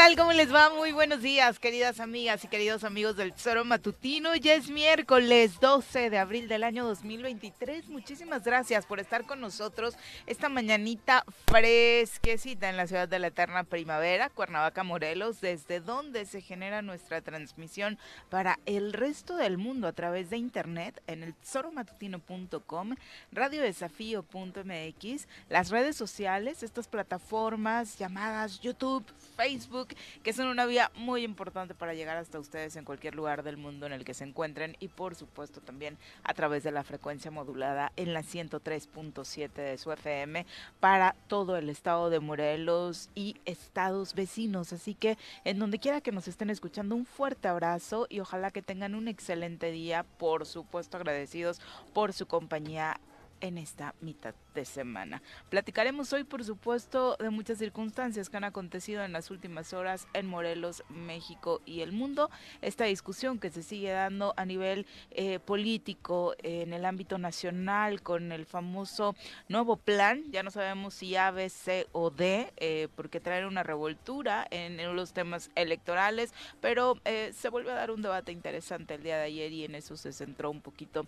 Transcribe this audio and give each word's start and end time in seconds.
Tal? 0.00 0.16
¿Cómo 0.16 0.32
les 0.32 0.50
va? 0.50 0.70
Muy 0.70 0.92
buenos 0.92 1.20
días, 1.20 1.58
queridas 1.58 2.00
amigas 2.00 2.42
y 2.42 2.48
queridos 2.48 2.84
amigos 2.84 3.16
del 3.16 3.34
Tesoro 3.34 3.66
Matutino. 3.66 4.34
Ya 4.34 4.54
es 4.54 4.70
miércoles 4.70 5.60
12 5.60 6.08
de 6.08 6.16
abril 6.16 6.48
del 6.48 6.64
año 6.64 6.86
2023. 6.86 7.90
Muchísimas 7.90 8.42
gracias 8.42 8.86
por 8.86 8.98
estar 8.98 9.26
con 9.26 9.42
nosotros 9.42 9.98
esta 10.26 10.48
mañanita 10.48 11.22
fresquecita 11.46 12.70
en 12.70 12.78
la 12.78 12.86
ciudad 12.86 13.08
de 13.08 13.18
la 13.18 13.26
eterna 13.26 13.64
primavera, 13.64 14.30
Cuernavaca, 14.30 14.84
Morelos, 14.84 15.42
desde 15.42 15.80
donde 15.80 16.24
se 16.24 16.40
genera 16.40 16.80
nuestra 16.80 17.20
transmisión 17.20 17.98
para 18.30 18.58
el 18.64 18.94
resto 18.94 19.36
del 19.36 19.58
mundo 19.58 19.86
a 19.86 19.92
través 19.92 20.30
de 20.30 20.38
internet 20.38 21.02
en 21.08 21.22
el 21.22 21.34
tesoromatutino.com, 21.34 22.94
radiodesafío.mx, 23.32 25.28
las 25.50 25.68
redes 25.68 25.94
sociales, 25.94 26.62
estas 26.62 26.88
plataformas 26.88 27.98
llamadas 27.98 28.60
YouTube, 28.60 29.04
Facebook, 29.36 29.89
que 30.22 30.32
son 30.32 30.48
una 30.48 30.66
vía 30.66 30.90
muy 30.94 31.24
importante 31.24 31.74
para 31.74 31.94
llegar 31.94 32.16
hasta 32.16 32.38
ustedes 32.38 32.76
en 32.76 32.84
cualquier 32.84 33.14
lugar 33.14 33.42
del 33.42 33.56
mundo 33.56 33.86
en 33.86 33.92
el 33.92 34.04
que 34.04 34.14
se 34.14 34.24
encuentren 34.24 34.76
y 34.80 34.88
por 34.88 35.14
supuesto 35.14 35.60
también 35.60 35.96
a 36.24 36.34
través 36.34 36.62
de 36.62 36.72
la 36.72 36.84
frecuencia 36.84 37.30
modulada 37.30 37.92
en 37.96 38.12
la 38.12 38.22
103.7 38.22 39.52
de 39.52 39.78
su 39.78 39.92
FM 39.92 40.46
para 40.80 41.14
todo 41.28 41.56
el 41.56 41.68
estado 41.68 42.10
de 42.10 42.20
Morelos 42.20 43.10
y 43.14 43.36
estados 43.44 44.14
vecinos. 44.14 44.72
Así 44.72 44.94
que 44.94 45.16
en 45.44 45.58
donde 45.58 45.78
quiera 45.78 46.00
que 46.00 46.12
nos 46.12 46.28
estén 46.28 46.50
escuchando, 46.50 46.94
un 46.94 47.06
fuerte 47.06 47.48
abrazo 47.48 48.06
y 48.08 48.20
ojalá 48.20 48.50
que 48.50 48.62
tengan 48.62 48.94
un 48.94 49.08
excelente 49.08 49.70
día. 49.70 50.04
Por 50.18 50.46
supuesto 50.46 50.96
agradecidos 50.96 51.60
por 51.92 52.12
su 52.12 52.26
compañía 52.26 53.00
en 53.40 53.58
esta 53.58 53.94
mitad 54.00 54.34
de 54.54 54.64
semana. 54.64 55.22
Platicaremos 55.48 56.12
hoy, 56.12 56.24
por 56.24 56.44
supuesto, 56.44 57.16
de 57.18 57.30
muchas 57.30 57.58
circunstancias 57.58 58.28
que 58.28 58.36
han 58.36 58.44
acontecido 58.44 59.04
en 59.04 59.12
las 59.12 59.30
últimas 59.30 59.72
horas 59.72 60.06
en 60.12 60.26
Morelos, 60.26 60.82
México 60.88 61.60
y 61.64 61.80
el 61.80 61.92
mundo. 61.92 62.30
Esta 62.60 62.84
discusión 62.84 63.38
que 63.38 63.50
se 63.50 63.62
sigue 63.62 63.90
dando 63.90 64.34
a 64.36 64.44
nivel 64.44 64.86
eh, 65.10 65.38
político 65.38 66.34
en 66.42 66.72
el 66.72 66.84
ámbito 66.84 67.18
nacional 67.18 68.02
con 68.02 68.32
el 68.32 68.46
famoso 68.46 69.14
nuevo 69.48 69.76
plan, 69.76 70.24
ya 70.30 70.42
no 70.42 70.50
sabemos 70.50 70.94
si 70.94 71.16
A, 71.16 71.30
B, 71.30 71.48
C 71.48 71.86
o 71.92 72.10
D, 72.10 72.52
eh, 72.56 72.88
porque 72.96 73.20
traen 73.20 73.46
una 73.46 73.62
revoltura 73.62 74.46
en, 74.50 74.80
los 74.80 75.12
temas 75.12 75.50
electorales, 75.54 76.32
pero 76.60 76.98
eh, 77.04 77.32
se 77.34 77.48
vuelve 77.48 77.70
a 77.70 77.74
dar 77.74 77.90
un 77.90 78.02
debate 78.02 78.32
interesante 78.32 78.94
el 78.94 79.02
día 79.02 79.18
de 79.18 79.24
ayer 79.24 79.52
y 79.52 79.64
en 79.64 79.74
eso 79.74 79.96
se 79.96 80.12
centró 80.12 80.50
un 80.50 80.60
poquito 80.60 81.06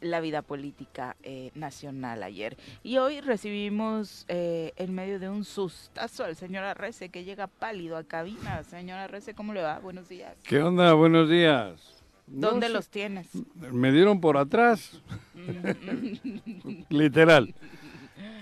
la 0.00 0.20
vida 0.20 0.42
política 0.42 1.16
nacional 1.54 2.22
ayer. 2.22 2.56
Y 2.82 2.96
hoy 2.96 3.20
recibimos 3.20 4.24
eh, 4.28 4.72
en 4.76 4.94
medio 4.94 5.18
de 5.18 5.28
un 5.28 5.44
sustazo 5.44 6.24
al 6.24 6.34
señor 6.34 6.64
Arrece 6.64 7.10
que 7.10 7.24
llega 7.24 7.46
pálido 7.46 7.98
a 7.98 8.04
cabina. 8.04 8.62
Señor 8.62 8.98
Arrece, 8.98 9.34
¿cómo 9.34 9.52
le 9.52 9.60
va? 9.60 9.78
Buenos 9.80 10.08
días. 10.08 10.34
¿Qué 10.44 10.62
onda? 10.62 10.94
Buenos 10.94 11.28
días. 11.28 12.02
¿Dónde 12.26 12.70
los 12.70 12.88
tienes? 12.88 13.28
Me 13.54 13.92
dieron 13.92 14.20
por 14.22 14.38
atrás. 14.38 15.02
Literal. 16.88 17.54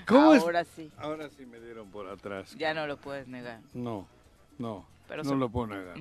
¿Cómo 0.07 0.35
Ahora 0.35 0.65
sí. 0.65 0.89
Ahora 0.99 1.29
sí 1.31 1.45
me 1.45 1.59
dieron 1.59 1.91
por 1.91 2.07
atrás. 2.09 2.55
Ya 2.57 2.75
no 2.75 2.87
lo 2.87 2.97
puedes 2.97 3.27
negar. 3.27 3.61
No, 3.75 4.07
no. 4.59 4.87
no 5.25 5.35
lo 5.35 5.49
puedo 5.49 5.67
negar. 5.67 5.97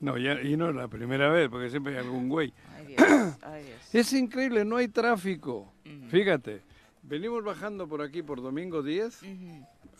No, 0.00 0.16
ya, 0.16 0.40
y 0.40 0.56
no 0.56 0.70
es 0.70 0.74
la 0.74 0.88
primera 0.88 1.28
vez, 1.28 1.50
porque 1.50 1.68
siempre 1.68 1.92
hay 1.92 1.98
algún 2.04 2.28
güey. 2.28 2.54
Ay, 2.74 2.86
Dios. 2.86 3.38
Ay, 3.42 3.64
Dios. 3.64 3.80
Es 3.92 4.12
increíble, 4.14 4.64
no 4.64 4.76
hay 4.76 4.88
tráfico. 4.88 5.72
Fíjate. 6.08 6.65
Venimos 7.08 7.44
bajando 7.44 7.86
por 7.86 8.02
aquí 8.02 8.20
por 8.24 8.42
Domingo 8.42 8.82
10, 8.82 9.22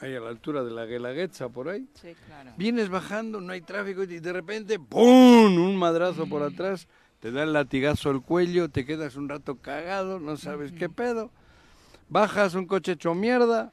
ahí 0.01 0.17
a 0.17 0.21
la 0.21 0.29
altura 0.29 0.65
de 0.65 0.73
la 0.73 0.87
Guelaguetza, 0.87 1.49
por 1.49 1.69
ahí. 1.69 1.87
Sí, 1.95 2.17
claro. 2.27 2.51
Vienes 2.57 2.89
bajando, 2.89 3.41
no 3.41 3.53
hay 3.53 3.61
tráfico 3.61 4.03
y 4.03 4.19
de 4.19 4.33
repente, 4.33 4.81
¡pum! 4.81 5.57
Un 5.57 5.77
madrazo 5.77 6.27
por 6.27 6.43
atrás, 6.43 6.89
te 7.21 7.31
da 7.31 7.45
el 7.45 7.53
latigazo 7.53 8.11
al 8.11 8.23
cuello, 8.23 8.71
te 8.71 8.85
quedas 8.85 9.15
un 9.15 9.29
rato 9.29 9.59
cagado, 9.59 10.19
no 10.19 10.37
sabes 10.37 10.73
qué 10.73 10.89
pedo. 10.89 11.31
Bajas 12.09 12.55
un 12.55 12.67
coche 12.67 12.93
hecho 12.93 13.15
mierda, 13.15 13.73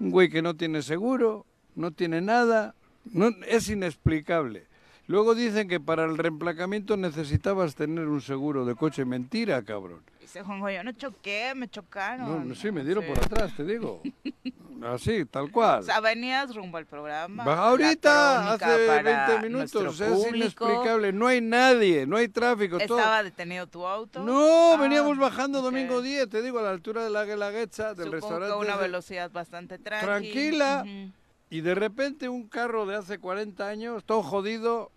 un 0.00 0.10
güey 0.10 0.30
que 0.30 0.40
no 0.40 0.56
tiene 0.56 0.80
seguro, 0.80 1.44
no 1.74 1.90
tiene 1.90 2.22
nada, 2.22 2.74
no, 3.12 3.28
es 3.46 3.68
inexplicable. 3.68 4.67
Luego 5.08 5.34
dicen 5.34 5.68
que 5.68 5.80
para 5.80 6.04
el 6.04 6.18
reemplacamiento 6.18 6.98
necesitabas 6.98 7.74
tener 7.74 8.06
un 8.08 8.20
seguro 8.20 8.66
de 8.66 8.74
coche. 8.74 9.06
Mentira, 9.06 9.62
cabrón. 9.62 10.02
Dice 10.20 10.42
Juanjo, 10.42 10.68
yo 10.68 10.84
no 10.84 10.92
choqué, 10.92 11.54
me 11.56 11.66
chocaron. 11.66 12.46
No, 12.46 12.54
sí, 12.54 12.70
me 12.70 12.84
dieron 12.84 13.06
por 13.06 13.18
atrás, 13.18 13.56
te 13.56 13.64
digo. 13.64 14.02
Así, 14.82 15.24
tal 15.24 15.50
cual. 15.50 15.80
O 15.80 15.82
sea, 15.82 16.00
venías 16.00 16.54
rumbo 16.54 16.76
al 16.76 16.84
programa. 16.84 17.42
ahorita, 17.42 18.52
hace 18.52 19.02
20 19.02 19.48
minutos, 19.48 19.98
es 19.98 20.34
inexplicable. 20.34 21.10
No 21.14 21.26
hay 21.26 21.40
nadie, 21.40 22.06
no 22.06 22.18
hay 22.18 22.28
tráfico. 22.28 22.76
¿Estaba 22.76 23.22
detenido 23.22 23.66
tu 23.66 23.86
auto? 23.86 24.22
No, 24.22 24.74
ah, 24.74 24.76
veníamos 24.76 25.16
bajando 25.16 25.62
domingo 25.62 26.02
10, 26.02 26.28
te 26.28 26.42
digo, 26.42 26.58
a 26.58 26.62
la 26.62 26.70
altura 26.70 27.02
de 27.02 27.10
la 27.10 27.24
Guelaguetza, 27.24 27.94
del 27.94 28.12
restaurante. 28.12 28.54
una 28.54 28.76
velocidad 28.76 29.30
bastante 29.30 29.78
tranquila. 29.78 30.82
Tranquila. 30.82 31.12
Y 31.50 31.62
de 31.62 31.74
repente 31.74 32.28
un 32.28 32.46
carro 32.46 32.84
de 32.84 32.96
hace 32.96 33.18
40 33.18 33.66
años, 33.66 34.04
todo 34.04 34.22
jodido, 34.22 34.92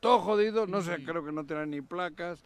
todo 0.00 0.18
jodido, 0.20 0.66
no 0.66 0.80
sé, 0.82 1.04
creo 1.04 1.24
que 1.24 1.32
no 1.32 1.46
tenía 1.46 1.66
ni 1.66 1.80
placas 1.80 2.42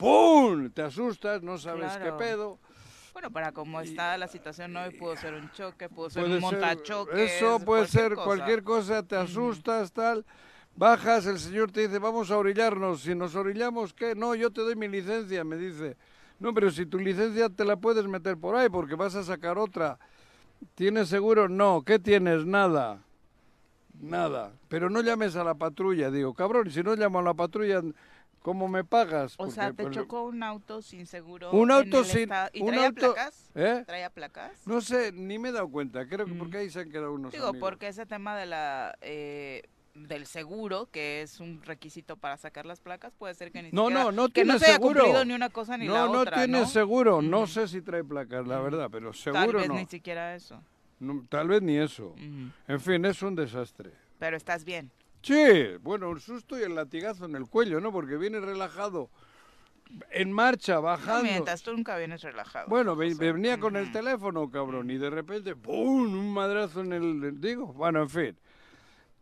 ¡pum! 0.00 0.70
Te 0.70 0.82
asustas, 0.82 1.42
no 1.42 1.58
sabes 1.58 1.96
qué 1.98 2.10
pedo. 2.12 2.58
Bueno, 3.12 3.30
para 3.30 3.52
cómo 3.52 3.80
está 3.80 4.16
la 4.16 4.28
situación 4.28 4.74
hoy, 4.76 4.96
pudo 4.96 5.14
ser 5.16 5.34
un 5.34 5.50
choque, 5.50 5.88
pudo 5.88 6.08
ser 6.08 6.24
un 6.24 6.40
montachoque. 6.40 7.24
Eso 7.24 7.60
puede 7.60 7.86
ser 7.86 8.14
cualquier 8.14 8.62
cosa, 8.62 9.02
te 9.02 9.16
asustas, 9.16 9.92
tal. 9.92 10.24
Bajas, 10.74 11.26
el 11.26 11.38
señor 11.38 11.70
te 11.70 11.86
dice, 11.86 11.98
vamos 11.98 12.30
a 12.30 12.38
orillarnos. 12.38 13.02
Si 13.02 13.14
nos 13.14 13.34
orillamos, 13.34 13.92
¿qué? 13.92 14.14
No, 14.14 14.34
yo 14.34 14.50
te 14.50 14.62
doy 14.62 14.76
mi 14.76 14.88
licencia, 14.88 15.44
me 15.44 15.56
dice. 15.56 15.96
No, 16.38 16.54
pero 16.54 16.70
si 16.70 16.86
tu 16.86 16.98
licencia 16.98 17.50
te 17.50 17.64
la 17.64 17.76
puedes 17.76 18.06
meter 18.06 18.38
por 18.38 18.56
ahí 18.56 18.70
porque 18.70 18.94
vas 18.94 19.14
a 19.14 19.22
sacar 19.22 19.58
otra. 19.58 19.98
¿Tienes 20.74 21.08
seguro? 21.08 21.48
No. 21.48 21.82
¿Qué 21.84 21.98
tienes? 21.98 22.46
Nada. 22.46 23.02
Nada. 24.00 24.52
Pero 24.68 24.90
no 24.90 25.00
llames 25.02 25.36
a 25.36 25.44
la 25.44 25.54
patrulla, 25.54 26.10
digo, 26.10 26.34
cabrón, 26.34 26.68
y 26.68 26.70
si 26.70 26.82
no 26.82 26.94
llamo 26.96 27.18
a 27.18 27.22
la 27.22 27.34
patrulla, 27.34 27.82
¿cómo 28.42 28.68
me 28.68 28.84
pagas? 28.84 29.34
O 29.38 29.50
sea, 29.50 29.72
te 29.72 29.82
pues, 29.84 29.94
chocó 29.94 30.22
un 30.24 30.42
auto 30.42 30.82
sin 30.82 31.06
seguro. 31.06 31.50
Un 31.52 31.70
auto 31.70 32.04
sin- 32.04 32.22
estado- 32.22 32.50
¿Y 32.52 32.62
un 32.62 32.68
traía 32.68 32.86
auto- 32.86 33.12
placas? 33.14 33.50
¿Eh? 33.54 33.82
¿Traía 33.86 34.10
placas? 34.10 34.52
No 34.66 34.80
sé, 34.80 35.12
ni 35.12 35.38
me 35.38 35.50
he 35.50 35.52
dado 35.52 35.68
cuenta, 35.68 36.06
creo 36.08 36.26
que 36.26 36.32
Mm. 36.32 36.38
porque 36.38 36.56
ahí 36.58 36.70
se 36.70 36.80
han 36.80 36.90
quedado 36.90 37.12
unos 37.12 37.32
Digo, 37.32 37.48
amigos. 37.48 37.68
porque 37.70 37.88
ese 37.88 38.06
tema 38.06 38.36
de 38.36 38.46
la 38.46 38.96
eh, 39.02 39.62
del 39.92 40.24
seguro, 40.26 40.86
que 40.92 41.20
es 41.20 41.40
un 41.40 41.60
requisito 41.64 42.16
para 42.16 42.36
sacar 42.36 42.64
las 42.64 42.78
placas, 42.80 43.12
puede 43.18 43.34
ser 43.34 43.50
que 43.50 43.60
ni 43.60 43.72
No, 43.72 43.86
siquiera- 43.88 44.04
no, 44.04 44.12
no 44.12 44.28
que 44.28 44.44
no 44.44 44.52
tiene 44.54 44.58
se 44.60 44.64
haya 44.66 44.74
seguro. 44.74 45.00
cumplido 45.02 45.24
ni 45.24 45.34
una 45.34 45.50
cosa 45.50 45.76
ni 45.76 45.88
no, 45.88 45.94
la 45.94 46.04
no 46.06 46.12
otra, 46.20 46.36
tiene 46.38 46.60
¿no? 46.60 46.66
seguro, 46.66 47.20
no 47.20 47.48
sé 47.48 47.66
si 47.66 47.82
trae 47.82 48.04
placas, 48.04 48.46
la 48.46 48.60
verdad, 48.60 48.88
pero 48.90 49.10
Tal 49.10 49.18
seguro 49.18 49.58
vez 49.58 49.68
no. 49.68 49.74
ni 49.74 49.86
siquiera 49.86 50.36
eso. 50.36 50.62
No, 51.00 51.24
Tal 51.28 51.48
vez 51.48 51.62
ni 51.62 51.76
eso. 51.76 52.14
En 52.68 52.80
fin, 52.80 53.04
es 53.04 53.20
un 53.22 53.34
desastre. 53.34 53.90
Pero 54.18 54.36
estás 54.36 54.64
bien. 54.64 54.90
Sí, 55.22 55.34
bueno, 55.82 56.08
un 56.10 56.20
susto 56.20 56.58
y 56.58 56.62
el 56.62 56.74
latigazo 56.74 57.24
en 57.26 57.34
el 57.36 57.46
cuello, 57.46 57.80
¿no? 57.80 57.90
Porque 57.92 58.16
viene 58.16 58.40
relajado, 58.40 59.10
en 60.10 60.30
marcha, 60.32 60.76
No 60.76 60.82
bajando. 60.82 61.24
mientas, 61.24 61.62
tú 61.62 61.72
nunca 61.72 61.96
vienes 61.98 62.22
relajado. 62.22 62.68
Bueno, 62.68 62.94
José. 62.96 63.14
venía 63.32 63.58
con 63.58 63.76
el 63.76 63.90
teléfono, 63.92 64.48
cabrón, 64.50 64.90
y 64.90 64.96
de 64.98 65.10
repente, 65.10 65.56
¡pum! 65.56 66.02
Un 66.12 66.32
madrazo 66.32 66.80
en 66.82 66.92
el... 66.92 67.40
Digo, 67.40 67.66
bueno, 67.72 68.02
en 68.02 68.08
fin. 68.10 68.36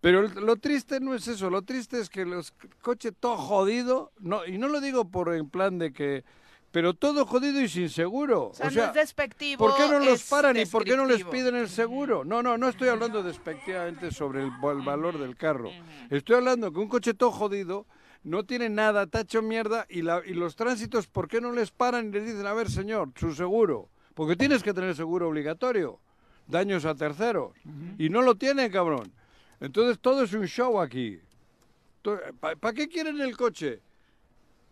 Pero 0.00 0.22
lo 0.22 0.56
triste 0.56 1.00
no 1.00 1.14
es 1.14 1.26
eso, 1.26 1.50
lo 1.50 1.62
triste 1.62 1.98
es 2.00 2.08
que 2.08 2.24
los 2.24 2.48
c- 2.60 2.68
coches 2.82 3.12
todo 3.18 3.36
jodido, 3.36 4.12
no, 4.20 4.46
y 4.46 4.56
no 4.58 4.68
lo 4.68 4.80
digo 4.80 5.08
por 5.10 5.34
en 5.34 5.48
plan 5.50 5.78
de 5.78 5.92
que... 5.92 6.24
Pero 6.70 6.94
todo 6.94 7.24
jodido 7.24 7.60
y 7.60 7.68
sin 7.68 7.88
seguro. 7.88 8.48
O 8.48 8.54
sea, 8.54 8.70
no 8.70 8.84
es 8.84 8.92
despectivo. 8.92 9.66
¿Por 9.66 9.76
qué 9.76 9.88
no 9.88 9.98
los 10.00 10.22
paran 10.24 10.56
y 10.56 10.66
por 10.66 10.84
qué 10.84 10.96
no 10.96 11.06
les 11.06 11.24
piden 11.24 11.56
el 11.56 11.68
seguro? 11.68 12.24
No, 12.24 12.42
no, 12.42 12.58
no 12.58 12.68
estoy 12.68 12.88
hablando 12.88 13.22
despectivamente 13.22 14.10
sobre 14.10 14.42
el, 14.42 14.50
el 14.50 14.82
valor 14.84 15.18
del 15.18 15.36
carro. 15.36 15.70
Estoy 16.10 16.36
hablando 16.36 16.72
que 16.72 16.78
un 16.78 16.88
coche 16.88 17.14
todo 17.14 17.30
jodido 17.30 17.86
no 18.22 18.44
tiene 18.44 18.68
nada, 18.68 19.08
hecho 19.12 19.42
mierda 19.42 19.86
y, 19.88 20.02
la, 20.02 20.22
y 20.24 20.34
los 20.34 20.56
tránsitos, 20.56 21.06
¿por 21.06 21.28
qué 21.28 21.40
no 21.40 21.52
les 21.52 21.70
paran 21.70 22.08
y 22.08 22.12
les 22.12 22.26
dicen, 22.26 22.46
a 22.46 22.52
ver, 22.52 22.70
señor, 22.70 23.10
su 23.16 23.34
seguro? 23.34 23.88
Porque 24.14 24.36
tienes 24.36 24.62
que 24.62 24.74
tener 24.74 24.94
seguro 24.94 25.28
obligatorio, 25.28 26.00
daños 26.46 26.84
a 26.84 26.94
terceros. 26.94 27.52
Y 27.98 28.08
no 28.10 28.22
lo 28.22 28.34
tienen, 28.34 28.70
cabrón. 28.70 29.12
Entonces 29.60 29.98
todo 30.00 30.22
es 30.22 30.32
un 30.32 30.46
show 30.46 30.80
aquí. 30.80 31.20
¿Para 32.40 32.74
qué 32.74 32.88
quieren 32.88 33.20
el 33.20 33.36
coche? 33.36 33.80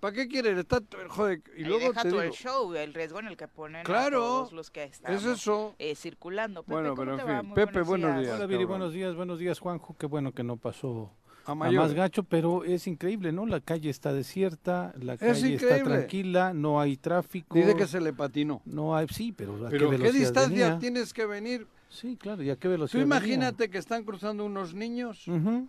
¿Para 0.00 0.12
qué 0.14 0.28
quieren? 0.28 0.58
Está, 0.58 0.81
joder, 1.08 1.43
y 1.56 1.62
Y 1.62 1.64
luego 1.64 1.88
deja 1.88 2.02
te 2.02 2.10
tú 2.10 2.16
digo, 2.20 2.22
el 2.22 2.31
show, 2.32 2.75
el 2.75 2.94
riesgo 2.94 3.19
en 3.19 3.28
el 3.28 3.37
que 3.37 3.48
ponen 3.48 3.82
Claro, 3.84 4.22
a 4.22 4.26
todos 4.28 4.52
los 4.52 4.70
que 4.70 4.84
están 4.84 5.14
es 5.14 5.25
eso. 5.25 5.75
eh, 5.78 5.94
circulando. 5.94 6.62
Pepe, 6.62 6.72
Bueno, 6.75 6.94
¿cómo 6.94 7.00
pero 7.00 7.12
en 7.12 7.19
fin, 7.20 7.28
va? 7.28 7.43
Muy 7.43 7.54
Pepe, 7.54 7.81
buenos 7.82 8.20
días. 8.20 8.34
Hola 8.34 8.46
Viri, 8.46 8.64
buenos 8.64 8.93
días, 8.93 9.14
buenos 9.14 9.38
días 9.38 9.58
Juanjo, 9.58 9.96
qué 9.98 10.06
bueno 10.06 10.32
que 10.32 10.43
no 10.44 10.56
pasó 10.58 11.10
A 11.46 11.52
a 11.52 11.54
mayor. 11.54 11.82
más 11.82 11.94
gacho, 11.94 12.25
pero 12.25 12.64
es 12.64 12.87
increíble, 12.87 13.32
¿no? 13.32 13.46
La 13.46 13.60
calle 13.60 13.88
está 13.88 14.12
desierta, 14.12 14.93
la 15.00 15.16
calle 15.16 15.54
está 15.54 15.66
increíble. 15.78 15.82
tranquila, 15.99 16.52
no 16.52 16.81
hay 16.81 16.96
tráfico. 16.96 17.56
Dice 17.56 17.75
que 17.76 17.87
se 17.87 18.00
le 18.00 18.12
patinó. 18.12 18.60
No 18.66 18.94
hay, 18.96 19.06
sí, 19.08 19.32
pero 19.32 19.66
¿a 19.66 19.70
Pero 19.70 19.90
qué 19.90 19.99
¿qué, 19.99 20.12
distancia 20.12 20.50
venía? 20.50 20.78
tienes 20.78 21.12
que 21.14 21.25
venir? 21.26 21.66
Sí, 21.88 22.16
claro, 22.16 22.42
¿y 22.42 22.50
a 22.50 22.56
qué 22.56 22.62
Tú 22.66 22.70
velocidad 22.72 23.00
venía? 23.02 23.16
imagínate 23.16 23.70
que 23.70 23.78
están 23.78 24.04
cruzando 24.04 24.44
unos 24.44 24.75
niños 24.75 25.26
Ujú, 25.28 25.69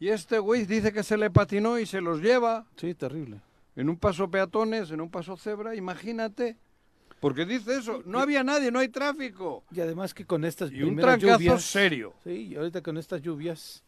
y 0.00 0.08
este 0.08 0.38
güey 0.40 0.64
dice 0.66 0.92
que 0.92 1.04
se 1.04 1.16
le 1.16 1.30
patinó 1.30 1.78
y 1.78 1.86
se 1.86 2.00
los 2.00 2.20
lleva 2.20 2.66
Sí, 2.76 2.94
terrible. 2.94 3.40
en 3.76 3.88
un 3.88 3.96
paso 3.96 4.28
peatones, 4.30 4.90
en 4.90 5.00
un 5.00 5.10
paso 5.10 5.36
cebra, 5.36 5.76
imagínate. 5.76 6.56
Porque 7.20 7.44
dice 7.44 7.76
eso, 7.76 8.02
no 8.06 8.18
había 8.18 8.42
nadie, 8.42 8.70
no 8.72 8.78
hay 8.78 8.88
tráfico. 8.88 9.62
Y 9.70 9.80
además 9.80 10.14
que 10.14 10.24
con 10.24 10.44
estas 10.44 10.72
Y 10.72 10.82
un 10.82 10.96
trancazo 10.96 11.38
lluvias, 11.38 11.62
serio. 11.62 12.14
Sí, 12.24 12.48
y 12.50 12.56
ahorita 12.56 12.80
con 12.82 12.96
estas 12.96 13.20
lluvias, 13.20 13.84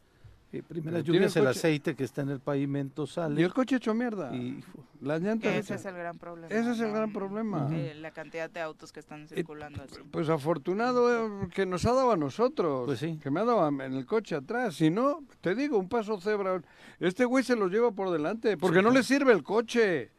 eh, 0.52 0.62
primeras 0.62 1.02
Pero 1.02 1.14
lluvias, 1.14 1.34
el 1.36 1.44
coche- 1.44 1.58
aceite 1.58 1.94
que 1.96 2.04
está 2.04 2.20
en 2.22 2.28
el 2.30 2.40
pavimento 2.40 3.04
Y 3.04 3.06
sale. 3.06 3.42
el 3.42 3.52
coche 3.54 3.76
hecho 3.76 3.94
mierda. 3.94 4.34
Y, 4.36 4.62
Las 5.00 5.20
llantas. 5.22 5.54
ese 5.54 5.74
es 5.76 5.84
el 5.86 5.94
gran 5.96 6.18
problema. 6.18 6.48
Ese 6.54 6.70
es 6.72 6.80
el 6.80 6.92
gran 6.92 7.12
problema. 7.12 7.68
Eh, 7.72 7.94
la 7.96 8.10
cantidad 8.10 8.50
de 8.50 8.60
autos 8.60 8.92
que 8.92 9.00
están 9.00 9.26
circulando 9.28 9.82
así. 9.82 9.96
Pues 10.10 10.28
afortunado 10.28 11.42
eh, 11.44 11.48
que 11.54 11.64
nos 11.66 11.84
ha 11.86 11.92
dado 11.92 12.12
a 12.12 12.16
nosotros. 12.16 12.84
Pues 12.86 12.98
sí. 12.98 13.18
Que 13.22 13.30
me 13.30 13.40
ha 13.40 13.44
dado 13.44 13.66
en 13.68 13.80
el 13.94 14.04
coche 14.06 14.34
atrás. 14.36 14.74
Si 14.76 14.90
no, 14.90 15.24
te 15.40 15.54
digo, 15.54 15.78
un 15.78 15.88
paso 15.88 16.20
cebra. 16.20 16.60
Este 17.00 17.24
güey 17.24 17.42
se 17.44 17.56
los 17.56 17.70
lleva 17.70 17.90
por 17.92 18.10
delante. 18.10 18.56
Porque 18.58 18.78
Sí, 18.78 18.82
no 18.84 18.90
claro. 18.90 18.96
le 19.00 19.02
sirve 19.02 19.32
el 19.32 19.42
coche. 19.42 20.10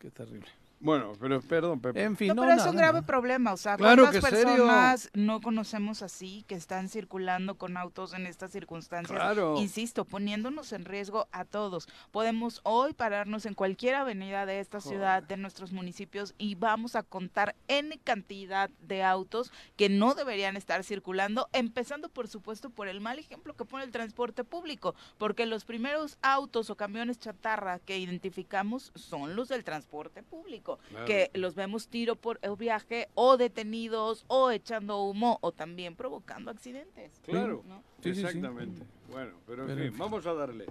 qué 0.00 0.10
terrible. 0.10 0.48
Bueno, 0.82 1.12
pero 1.20 1.40
perdón, 1.40 1.80
Pepe. 1.80 2.02
En 2.02 2.16
fin, 2.16 2.28
No, 2.28 2.34
no, 2.34 2.42
pero 2.42 2.54
es 2.60 2.66
un 2.66 2.74
grave 2.76 2.94
nada. 2.94 3.06
problema, 3.06 3.52
o 3.52 3.56
sea, 3.56 3.76
Claro 3.76 4.02
¿cuántas 4.02 4.24
que 4.24 4.30
serio. 4.36 4.46
personas 4.56 5.10
no 5.14 5.40
conocemos 5.40 6.02
así 6.02 6.44
que 6.48 6.56
están 6.56 6.88
circulando 6.88 7.56
con 7.56 7.76
autos 7.76 8.14
en 8.14 8.26
estas 8.26 8.50
circunstancias? 8.50 9.16
Claro. 9.16 9.56
Insisto, 9.58 10.04
poniéndonos 10.04 10.72
en 10.72 10.84
riesgo 10.84 11.28
a 11.30 11.44
todos. 11.44 11.86
Podemos 12.10 12.60
hoy 12.64 12.94
pararnos 12.94 13.46
en 13.46 13.54
cualquier 13.54 13.94
avenida 13.94 14.44
de 14.44 14.58
esta 14.58 14.80
ciudad, 14.80 15.22
de 15.22 15.36
nuestros 15.36 15.70
municipios 15.72 16.34
y 16.36 16.56
vamos 16.56 16.96
a 16.96 17.04
contar 17.04 17.54
N 17.68 17.96
cantidad 18.02 18.68
de 18.80 19.04
autos 19.04 19.52
que 19.76 19.88
no 19.88 20.14
deberían 20.14 20.56
estar 20.56 20.82
circulando, 20.82 21.48
empezando 21.52 22.08
por 22.08 22.26
supuesto 22.26 22.70
por 22.70 22.88
el 22.88 23.00
mal 23.00 23.20
ejemplo 23.20 23.54
que 23.54 23.64
pone 23.64 23.84
el 23.84 23.92
transporte 23.92 24.42
público, 24.42 24.96
porque 25.16 25.46
los 25.46 25.64
primeros 25.64 26.18
autos 26.22 26.70
o 26.70 26.76
camiones 26.76 27.20
chatarra 27.20 27.78
que 27.78 27.98
identificamos 27.98 28.90
son 28.96 29.36
los 29.36 29.48
del 29.48 29.62
transporte 29.62 30.24
público 30.24 30.71
Claro. 30.90 31.06
que 31.06 31.30
los 31.34 31.54
vemos 31.54 31.88
tiro 31.88 32.16
por 32.16 32.38
el 32.42 32.56
viaje 32.56 33.08
o 33.14 33.36
detenidos 33.36 34.24
o 34.28 34.50
echando 34.50 35.02
humo 35.04 35.38
o 35.40 35.52
también 35.52 35.94
provocando 35.96 36.50
accidentes. 36.50 37.20
Claro. 37.24 37.62
¿no? 37.66 37.82
Sí, 38.02 38.14
sí, 38.14 38.20
sí. 38.20 38.26
Exactamente. 38.26 38.82
Bueno, 39.10 39.32
pero 39.46 39.62
en 39.62 39.68
Pero, 39.68 39.78
fin, 39.78 39.86
en 39.86 39.92
fin. 39.92 39.98
vamos 39.98 40.26
a 40.26 40.34
darle. 40.34 40.66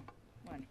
Bueno, 0.45 0.65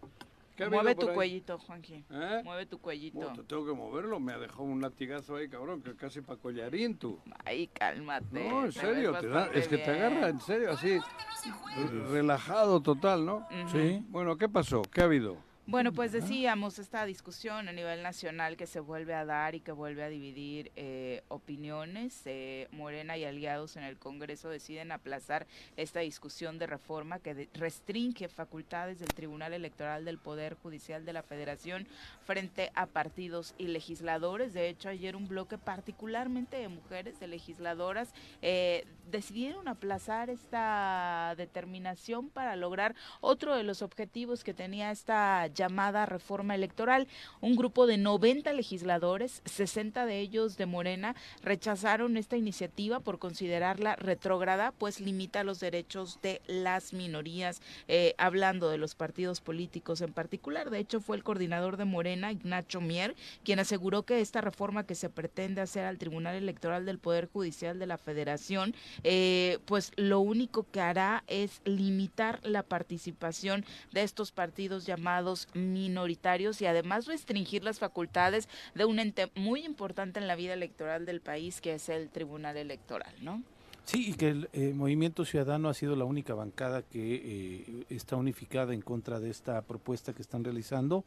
¿Qué 0.55 0.63
ha 0.63 0.67
habido 0.67 0.83
mueve 0.83 0.95
tu 0.99 1.07
ahí? 1.09 1.15
cuellito, 1.15 1.57
Juanji. 1.57 2.03
¿Eh? 2.11 2.41
Mueve 2.43 2.65
tu 2.67 2.77
cuellito. 2.79 3.17
Bueno, 3.19 3.43
tengo 3.45 3.65
que 3.65 3.73
moverlo, 3.73 4.19
me 4.19 4.33
ha 4.33 4.37
dejado 4.37 4.63
un 4.63 4.81
latigazo 4.81 5.37
ahí, 5.37 5.47
cabrón, 5.47 5.81
que 5.81 5.95
casi 5.95 6.21
para 6.21 6.39
collarín 6.39 6.97
tú. 6.97 7.17
Ay, 7.45 7.67
cálmate. 7.67 8.47
No, 8.49 8.65
en 8.65 8.71
serio, 8.71 9.13
te 9.19 9.27
da, 9.27 9.47
es 9.53 9.67
que 9.67 9.77
te 9.77 9.89
agarra, 9.89 10.29
en 10.29 10.39
serio, 10.41 10.71
así, 10.71 10.99
re- 10.99 12.07
relajado 12.09 12.81
total, 12.81 13.25
¿no? 13.25 13.47
Sí. 13.71 14.03
Bueno, 14.09 14.37
¿qué 14.37 14.49
pasó? 14.49 14.81
¿Qué 14.83 15.01
ha 15.01 15.05
habido? 15.05 15.37
Bueno, 15.67 15.93
pues 15.93 16.11
decíamos 16.11 16.79
esta 16.79 17.05
discusión 17.05 17.69
a 17.69 17.71
nivel 17.71 18.01
nacional 18.01 18.57
que 18.57 18.65
se 18.65 18.79
vuelve 18.79 19.13
a 19.13 19.25
dar 19.25 19.53
y 19.53 19.59
que 19.59 19.71
vuelve 19.71 20.03
a 20.03 20.09
dividir 20.09 20.71
eh, 20.75 21.21
opiniones. 21.27 22.19
Eh, 22.25 22.67
Morena 22.71 23.15
y 23.15 23.25
aliados 23.25 23.77
en 23.77 23.83
el 23.83 23.97
Congreso 23.99 24.49
deciden 24.49 24.91
aplazar 24.91 25.45
esta 25.77 25.99
discusión 25.99 26.57
de 26.57 26.65
reforma 26.65 27.19
que 27.19 27.47
restringe 27.53 28.27
facultades 28.27 28.99
del 28.99 29.09
Tribunal 29.09 29.53
Electoral 29.53 30.03
del 30.03 30.17
Poder 30.17 30.55
Judicial 30.55 31.05
de 31.05 31.13
la 31.13 31.21
Federación 31.21 31.87
frente 32.25 32.71
a 32.73 32.87
partidos 32.87 33.53
y 33.59 33.67
legisladores. 33.67 34.53
De 34.53 34.67
hecho, 34.67 34.89
ayer 34.89 35.15
un 35.15 35.27
bloque 35.27 35.59
particularmente 35.59 36.57
de 36.57 36.69
mujeres, 36.69 37.19
de 37.19 37.27
legisladoras, 37.27 38.13
eh, 38.41 38.85
decidieron 39.11 39.67
aplazar 39.67 40.31
esta 40.31 41.35
determinación 41.37 42.29
para 42.29 42.55
lograr 42.55 42.95
otro 43.19 43.55
de 43.55 43.63
los 43.63 43.83
objetivos 43.83 44.43
que 44.43 44.55
tenía 44.55 44.89
esta 44.89 45.49
llamada 45.53 46.05
reforma 46.05 46.55
electoral. 46.55 47.07
Un 47.39 47.55
grupo 47.55 47.87
de 47.87 47.97
90 47.97 48.53
legisladores, 48.53 49.41
60 49.45 50.05
de 50.05 50.19
ellos 50.19 50.57
de 50.57 50.65
Morena, 50.65 51.15
rechazaron 51.43 52.17
esta 52.17 52.37
iniciativa 52.37 52.99
por 52.99 53.19
considerarla 53.19 53.95
retrógrada, 53.95 54.71
pues 54.71 54.99
limita 54.99 55.43
los 55.43 55.59
derechos 55.59 56.19
de 56.21 56.41
las 56.47 56.93
minorías, 56.93 57.61
eh, 57.87 58.15
hablando 58.17 58.69
de 58.69 58.77
los 58.77 58.95
partidos 58.95 59.41
políticos 59.41 60.01
en 60.01 60.13
particular. 60.13 60.69
De 60.69 60.79
hecho, 60.79 61.01
fue 61.01 61.17
el 61.17 61.23
coordinador 61.23 61.77
de 61.77 61.85
Morena, 61.85 62.31
Ignacio 62.31 62.81
Mier, 62.81 63.15
quien 63.43 63.59
aseguró 63.59 64.03
que 64.03 64.21
esta 64.21 64.41
reforma 64.41 64.85
que 64.85 64.95
se 64.95 65.09
pretende 65.09 65.61
hacer 65.61 65.85
al 65.85 65.97
Tribunal 65.97 66.35
Electoral 66.35 66.85
del 66.85 66.99
Poder 66.99 67.29
Judicial 67.31 67.79
de 67.79 67.87
la 67.87 67.97
Federación, 67.97 68.73
eh, 69.03 69.59
pues 69.65 69.91
lo 69.95 70.19
único 70.19 70.65
que 70.71 70.81
hará 70.81 71.23
es 71.27 71.61
limitar 71.65 72.39
la 72.43 72.63
participación 72.63 73.65
de 73.91 74.03
estos 74.03 74.31
partidos 74.31 74.85
llamados 74.85 75.40
minoritarios 75.53 76.61
y 76.61 76.65
además 76.65 77.05
restringir 77.05 77.63
las 77.63 77.79
facultades 77.79 78.47
de 78.75 78.85
un 78.85 78.99
ente 78.99 79.31
muy 79.35 79.65
importante 79.65 80.19
en 80.19 80.27
la 80.27 80.35
vida 80.35 80.53
electoral 80.53 81.05
del 81.05 81.21
país, 81.21 81.61
que 81.61 81.75
es 81.75 81.89
el 81.89 82.09
Tribunal 82.09 82.57
Electoral, 82.57 83.13
¿no? 83.21 83.43
Sí, 83.83 84.11
y 84.11 84.13
que 84.13 84.29
el 84.29 84.49
eh, 84.53 84.73
Movimiento 84.73 85.25
Ciudadano 85.25 85.67
ha 85.67 85.73
sido 85.73 85.95
la 85.95 86.05
única 86.05 86.33
bancada 86.33 86.81
que 86.83 87.15
eh, 87.15 87.85
está 87.89 88.15
unificada 88.15 88.73
en 88.73 88.81
contra 88.81 89.19
de 89.19 89.29
esta 89.29 89.61
propuesta 89.63 90.13
que 90.13 90.21
están 90.21 90.43
realizando, 90.43 91.03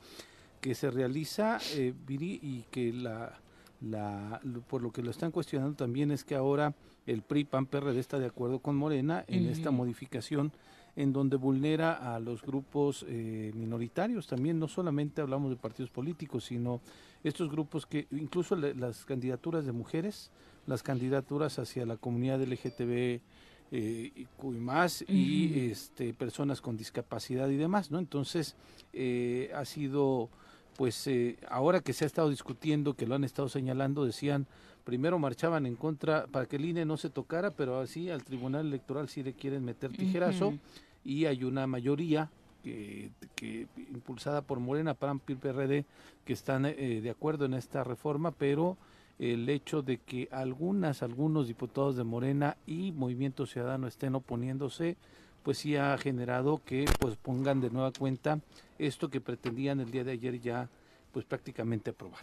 que 0.60 0.74
se 0.74 0.90
realiza, 0.90 1.58
eh, 1.74 1.94
Viri, 2.06 2.40
y 2.42 2.64
que 2.70 2.92
la, 2.92 3.38
por 4.68 4.82
lo 4.82 4.92
que 4.92 5.02
lo 5.02 5.10
están 5.10 5.30
cuestionando 5.30 5.76
también 5.76 6.10
es 6.10 6.24
que 6.24 6.34
ahora 6.34 6.74
el 7.06 7.22
PRI, 7.22 7.44
PAN, 7.44 7.66
PRD 7.66 7.98
está 7.98 8.18
de 8.18 8.26
acuerdo 8.26 8.58
con 8.58 8.76
Morena 8.76 9.24
en 9.28 9.48
esta 9.48 9.70
modificación 9.70 10.52
en 10.96 11.12
donde 11.12 11.36
vulnera 11.36 12.14
a 12.14 12.20
los 12.20 12.42
grupos 12.42 13.04
eh, 13.08 13.52
minoritarios. 13.54 14.26
También 14.26 14.58
no 14.58 14.68
solamente 14.68 15.20
hablamos 15.20 15.50
de 15.50 15.56
partidos 15.56 15.90
políticos, 15.90 16.44
sino 16.44 16.80
estos 17.24 17.50
grupos 17.50 17.86
que 17.86 18.06
incluso 18.12 18.54
le- 18.56 18.74
las 18.74 19.04
candidaturas 19.04 19.64
de 19.66 19.72
mujeres, 19.72 20.30
las 20.66 20.82
candidaturas 20.82 21.58
hacia 21.58 21.84
la 21.86 21.96
comunidad 21.96 22.40
LGTB 22.42 23.20
eh, 23.72 24.12
y 24.12 24.26
más 24.46 25.02
y 25.08 25.70
este, 25.70 26.14
personas 26.14 26.60
con 26.60 26.76
discapacidad 26.76 27.48
y 27.48 27.56
demás, 27.56 27.90
¿no? 27.90 27.98
Entonces, 27.98 28.54
eh, 28.92 29.50
ha 29.54 29.64
sido, 29.64 30.28
pues, 30.76 31.06
eh, 31.08 31.38
ahora 31.48 31.80
que 31.80 31.92
se 31.92 32.04
ha 32.04 32.06
estado 32.06 32.30
discutiendo, 32.30 32.94
que 32.94 33.06
lo 33.06 33.14
han 33.16 33.24
estado 33.24 33.48
señalando, 33.48 34.04
decían, 34.04 34.46
primero 34.84 35.18
marchaban 35.18 35.66
en 35.66 35.76
contra 35.76 36.26
para 36.26 36.46
que 36.46 36.56
el 36.56 36.66
INE 36.66 36.84
no 36.84 36.96
se 36.96 37.10
tocara, 37.10 37.50
pero 37.50 37.80
así 37.80 38.10
al 38.10 38.22
Tribunal 38.22 38.66
Electoral 38.66 39.08
sí 39.08 39.22
le 39.22 39.32
quieren 39.32 39.64
meter 39.64 39.90
tijerazo. 39.92 40.54
Y 41.04 41.26
hay 41.26 41.44
una 41.44 41.66
mayoría 41.66 42.30
que, 42.62 43.10
que 43.34 43.66
impulsada 43.92 44.42
por 44.42 44.60
Morena, 44.60 44.94
PAN, 44.94 45.18
PRI, 45.18 45.34
PRD, 45.36 45.84
que 46.24 46.32
están 46.32 46.64
eh, 46.66 47.00
de 47.02 47.10
acuerdo 47.10 47.44
en 47.44 47.54
esta 47.54 47.84
reforma, 47.84 48.30
pero 48.30 48.76
el 49.18 49.48
hecho 49.48 49.82
de 49.82 49.98
que 49.98 50.28
algunas, 50.32 51.02
algunos 51.02 51.46
diputados 51.46 51.96
de 51.96 52.04
Morena 52.04 52.56
y 52.66 52.92
Movimiento 52.92 53.46
Ciudadano 53.46 53.86
estén 53.86 54.14
oponiéndose, 54.14 54.96
pues 55.42 55.58
sí 55.58 55.76
ha 55.76 55.96
generado 55.98 56.60
que 56.64 56.86
pues 56.98 57.16
pongan 57.16 57.60
de 57.60 57.70
nueva 57.70 57.92
cuenta 57.92 58.40
esto 58.78 59.10
que 59.10 59.20
pretendían 59.20 59.80
el 59.80 59.90
día 59.90 60.02
de 60.02 60.12
ayer 60.12 60.40
ya 60.40 60.68
pues 61.14 61.24
prácticamente 61.24 61.90
aprobar. 61.90 62.20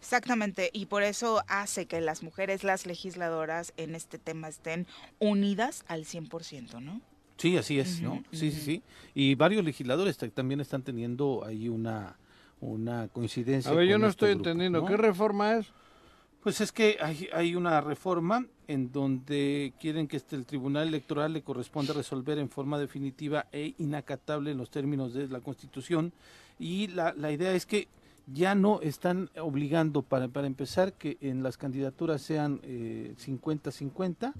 Exactamente, 0.00 0.68
y 0.74 0.86
por 0.86 1.04
eso 1.04 1.42
hace 1.46 1.86
que 1.86 2.00
las 2.00 2.22
mujeres, 2.24 2.64
las 2.64 2.86
legisladoras 2.86 3.72
en 3.76 3.94
este 3.94 4.18
tema 4.18 4.48
estén 4.48 4.86
unidas 5.20 5.84
al 5.86 6.04
100%, 6.04 6.80
¿no? 6.82 7.00
Sí, 7.38 7.56
así 7.56 7.78
es, 7.78 8.02
¿no? 8.02 8.22
Sí, 8.32 8.50
sí, 8.50 8.60
sí. 8.60 8.82
Y 9.14 9.36
varios 9.36 9.64
legisladores 9.64 10.18
ta- 10.18 10.28
también 10.28 10.60
están 10.60 10.82
teniendo 10.82 11.44
ahí 11.44 11.68
una, 11.68 12.16
una 12.60 13.08
coincidencia. 13.08 13.70
A 13.70 13.74
ver, 13.74 13.86
yo 13.86 13.96
no 13.98 14.06
este 14.08 14.26
estoy 14.26 14.34
grupo, 14.34 14.48
entendiendo. 14.50 14.80
¿no? 14.82 14.86
¿Qué 14.86 14.96
reforma 14.96 15.54
es? 15.56 15.68
Pues 16.42 16.60
es 16.60 16.72
que 16.72 16.98
hay, 17.00 17.28
hay 17.32 17.54
una 17.54 17.80
reforma 17.80 18.44
en 18.66 18.90
donde 18.90 19.72
quieren 19.80 20.08
que 20.08 20.16
este, 20.16 20.34
el 20.34 20.46
Tribunal 20.46 20.88
Electoral 20.88 21.32
le 21.32 21.42
corresponde 21.42 21.92
resolver 21.92 22.38
en 22.38 22.48
forma 22.50 22.78
definitiva 22.78 23.46
e 23.52 23.74
inacatable 23.78 24.50
en 24.50 24.58
los 24.58 24.68
términos 24.70 25.14
de 25.14 25.28
la 25.28 25.40
Constitución 25.40 26.12
y 26.58 26.88
la, 26.88 27.12
la 27.16 27.30
idea 27.30 27.52
es 27.54 27.64
que 27.66 27.86
ya 28.26 28.54
no 28.54 28.80
están 28.80 29.30
obligando 29.40 30.02
para, 30.02 30.28
para 30.28 30.46
empezar 30.46 30.92
que 30.94 31.18
en 31.20 31.42
las 31.42 31.56
candidaturas 31.56 32.22
sean 32.22 32.60
eh, 32.62 33.14
50-50 33.18 34.32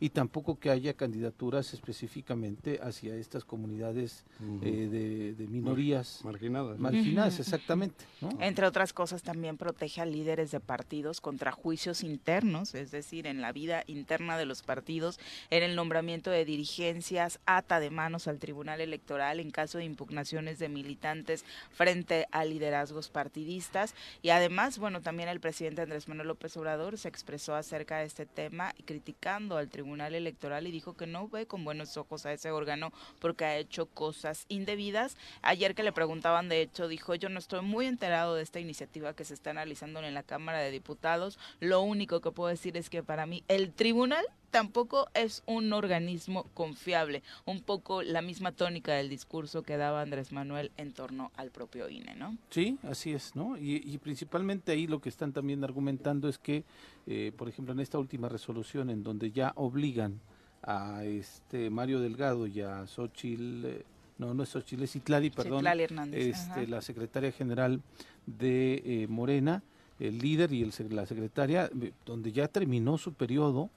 y 0.00 0.10
tampoco 0.10 0.58
que 0.58 0.70
haya 0.70 0.94
candidaturas 0.94 1.74
específicamente 1.74 2.78
hacia 2.82 3.16
estas 3.16 3.44
comunidades 3.44 4.24
eh, 4.62 4.88
de, 4.90 5.34
de 5.34 5.46
minorías 5.48 6.20
Marginadas. 6.24 6.78
¿no? 6.78 6.82
marginadas, 6.82 7.40
exactamente. 7.40 8.04
¿no? 8.20 8.30
Entre 8.40 8.66
otras 8.66 8.92
cosas, 8.92 9.22
también 9.22 9.56
protege 9.56 10.00
a 10.00 10.06
líderes 10.06 10.50
de 10.50 10.60
partidos 10.60 11.20
contra 11.20 11.50
juicios 11.52 12.04
internos, 12.04 12.74
es 12.74 12.90
decir, 12.90 13.26
en 13.26 13.40
la 13.40 13.52
vida 13.52 13.82
interna 13.86 14.38
de 14.38 14.46
los 14.46 14.62
partidos, 14.62 15.18
en 15.50 15.62
el 15.62 15.74
nombramiento 15.74 16.30
de 16.30 16.44
dirigencias, 16.44 17.40
ata 17.46 17.80
de 17.80 17.90
manos 17.90 18.28
al 18.28 18.38
Tribunal 18.38 18.80
Electoral 18.80 19.40
en 19.40 19.50
caso 19.50 19.78
de 19.78 19.84
impugnaciones 19.84 20.58
de 20.58 20.68
militantes 20.68 21.44
frente 21.72 22.26
a 22.30 22.44
liderazgos 22.44 23.08
partidistas. 23.08 23.94
Y 24.22 24.30
además, 24.30 24.78
bueno, 24.78 25.00
también 25.00 25.28
el 25.28 25.40
presidente 25.40 25.82
Andrés 25.82 26.08
Manuel 26.08 26.28
López 26.28 26.56
Obrador 26.56 26.98
se 26.98 27.08
expresó 27.08 27.54
acerca 27.54 27.98
de 27.98 28.06
este 28.06 28.26
tema, 28.26 28.74
criticando 28.84 29.56
al 29.56 29.68
Tribunal 29.68 29.87
Electoral 30.14 30.66
y 30.66 30.70
dijo 30.70 30.96
que 30.96 31.06
no 31.06 31.28
ve 31.28 31.46
con 31.46 31.64
buenos 31.64 31.96
ojos 31.96 32.26
a 32.26 32.32
ese 32.32 32.50
órgano 32.50 32.92
porque 33.20 33.44
ha 33.44 33.56
hecho 33.56 33.86
cosas 33.86 34.44
indebidas. 34.48 35.16
Ayer 35.42 35.74
que 35.74 35.82
le 35.82 35.92
preguntaban, 35.92 36.48
de 36.48 36.62
hecho, 36.62 36.88
dijo, 36.88 37.14
yo 37.14 37.28
no 37.28 37.38
estoy 37.38 37.62
muy 37.62 37.86
enterado 37.86 38.34
de 38.34 38.42
esta 38.42 38.60
iniciativa 38.60 39.14
que 39.14 39.24
se 39.24 39.34
está 39.34 39.50
analizando 39.50 40.00
en 40.02 40.14
la 40.14 40.22
Cámara 40.22 40.58
de 40.58 40.70
Diputados. 40.70 41.38
Lo 41.60 41.80
único 41.80 42.20
que 42.20 42.30
puedo 42.30 42.48
decir 42.48 42.76
es 42.76 42.90
que 42.90 43.02
para 43.02 43.26
mí 43.26 43.44
el 43.48 43.72
tribunal 43.72 44.24
tampoco 44.50 45.08
es 45.14 45.42
un 45.46 45.72
organismo 45.72 46.44
confiable. 46.54 47.22
Un 47.44 47.62
poco 47.62 48.02
la 48.02 48.22
misma 48.22 48.52
tónica 48.52 48.94
del 48.94 49.08
discurso 49.08 49.62
que 49.62 49.76
daba 49.76 50.02
Andrés 50.02 50.32
Manuel 50.32 50.70
en 50.76 50.92
torno 50.92 51.30
al 51.36 51.50
propio 51.50 51.88
INE, 51.88 52.14
¿no? 52.14 52.36
Sí, 52.50 52.78
así 52.82 53.12
es, 53.12 53.36
¿no? 53.36 53.56
Y, 53.56 53.76
y 53.84 53.98
principalmente 53.98 54.72
ahí 54.72 54.86
lo 54.86 55.00
que 55.00 55.08
están 55.08 55.32
también 55.32 55.64
argumentando 55.64 56.28
es 56.28 56.38
que, 56.38 56.64
eh, 57.06 57.32
por 57.36 57.48
ejemplo, 57.48 57.72
en 57.72 57.80
esta 57.80 57.98
última 57.98 58.28
resolución 58.28 58.90
en 58.90 59.02
donde 59.02 59.30
ya 59.30 59.52
obligan 59.56 60.20
a 60.62 61.04
este 61.04 61.70
Mario 61.70 62.00
Delgado 62.00 62.46
y 62.46 62.60
a 62.60 62.86
Xochitl, 62.86 63.64
eh, 63.64 63.84
no, 64.18 64.34
no 64.34 64.42
es 64.42 64.48
Xochitl, 64.48 64.82
es 64.82 64.92
Citlali, 64.92 65.30
perdón, 65.30 65.58
Citlali 65.60 65.82
Hernández, 65.84 66.26
este, 66.26 66.50
ajá. 66.50 66.66
la 66.66 66.82
secretaria 66.82 67.32
general 67.32 67.80
de 68.26 68.82
eh, 68.84 69.06
Morena, 69.08 69.62
el 70.00 70.18
líder 70.18 70.52
y 70.52 70.62
el, 70.62 70.72
la 70.90 71.06
secretaria, 71.06 71.70
eh, 71.80 71.92
donde 72.04 72.32
ya 72.32 72.48
terminó 72.48 72.98
su 72.98 73.12
periodo 73.12 73.70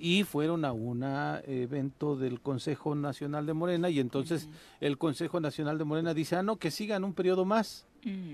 y 0.00 0.24
fueron 0.24 0.64
a 0.64 0.72
un 0.72 1.02
evento 1.46 2.16
del 2.16 2.40
Consejo 2.40 2.94
Nacional 2.94 3.46
de 3.46 3.52
Morena 3.54 3.90
y 3.90 4.00
entonces 4.00 4.48
el 4.80 4.98
Consejo 4.98 5.40
Nacional 5.40 5.78
de 5.78 5.84
Morena 5.84 6.14
dice, 6.14 6.36
ah, 6.36 6.42
no, 6.42 6.56
que 6.56 6.70
sigan 6.70 7.04
un 7.04 7.14
periodo 7.14 7.44
más 7.44 7.86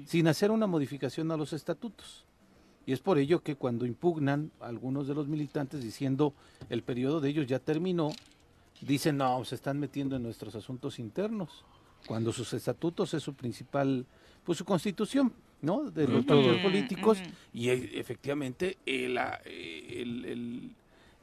sin 0.07 0.29
hacer 0.29 0.51
una 0.51 0.67
modificación 0.67 1.31
a 1.33 1.37
los 1.37 1.53
estatutos. 1.53 2.25
Y 2.87 2.93
es 2.93 3.01
por 3.01 3.17
ello 3.19 3.43
que 3.43 3.57
cuando 3.57 3.87
impugnan 3.87 4.51
algunos 4.61 5.07
de 5.09 5.15
los 5.15 5.27
militantes 5.27 5.83
diciendo 5.83 6.35
el 6.69 6.83
periodo 6.83 7.21
de 7.21 7.31
ellos 7.31 7.47
ya 7.47 7.59
terminó, 7.59 8.11
dicen, 8.83 9.17
no, 9.17 9.43
se 9.45 9.55
están 9.55 9.81
metiendo 9.81 10.17
en 10.17 10.23
nuestros 10.23 10.55
asuntos 10.55 10.99
internos, 10.99 11.65
cuando 12.07 12.31
sus 12.33 12.53
estatutos 12.53 13.15
es 13.15 13.23
su 13.23 13.33
principal, 13.33 14.05
pues 14.45 14.59
su 14.59 14.67
constitución, 14.67 15.33
¿no? 15.63 15.91
De 15.91 16.07
los 16.07 16.27
partidos 16.27 16.59
políticos, 16.59 17.19
y 17.55 17.71
e- 17.71 17.99
efectivamente 17.99 18.77
el, 18.85 19.17
el- 19.47 20.25
el- 20.27 20.71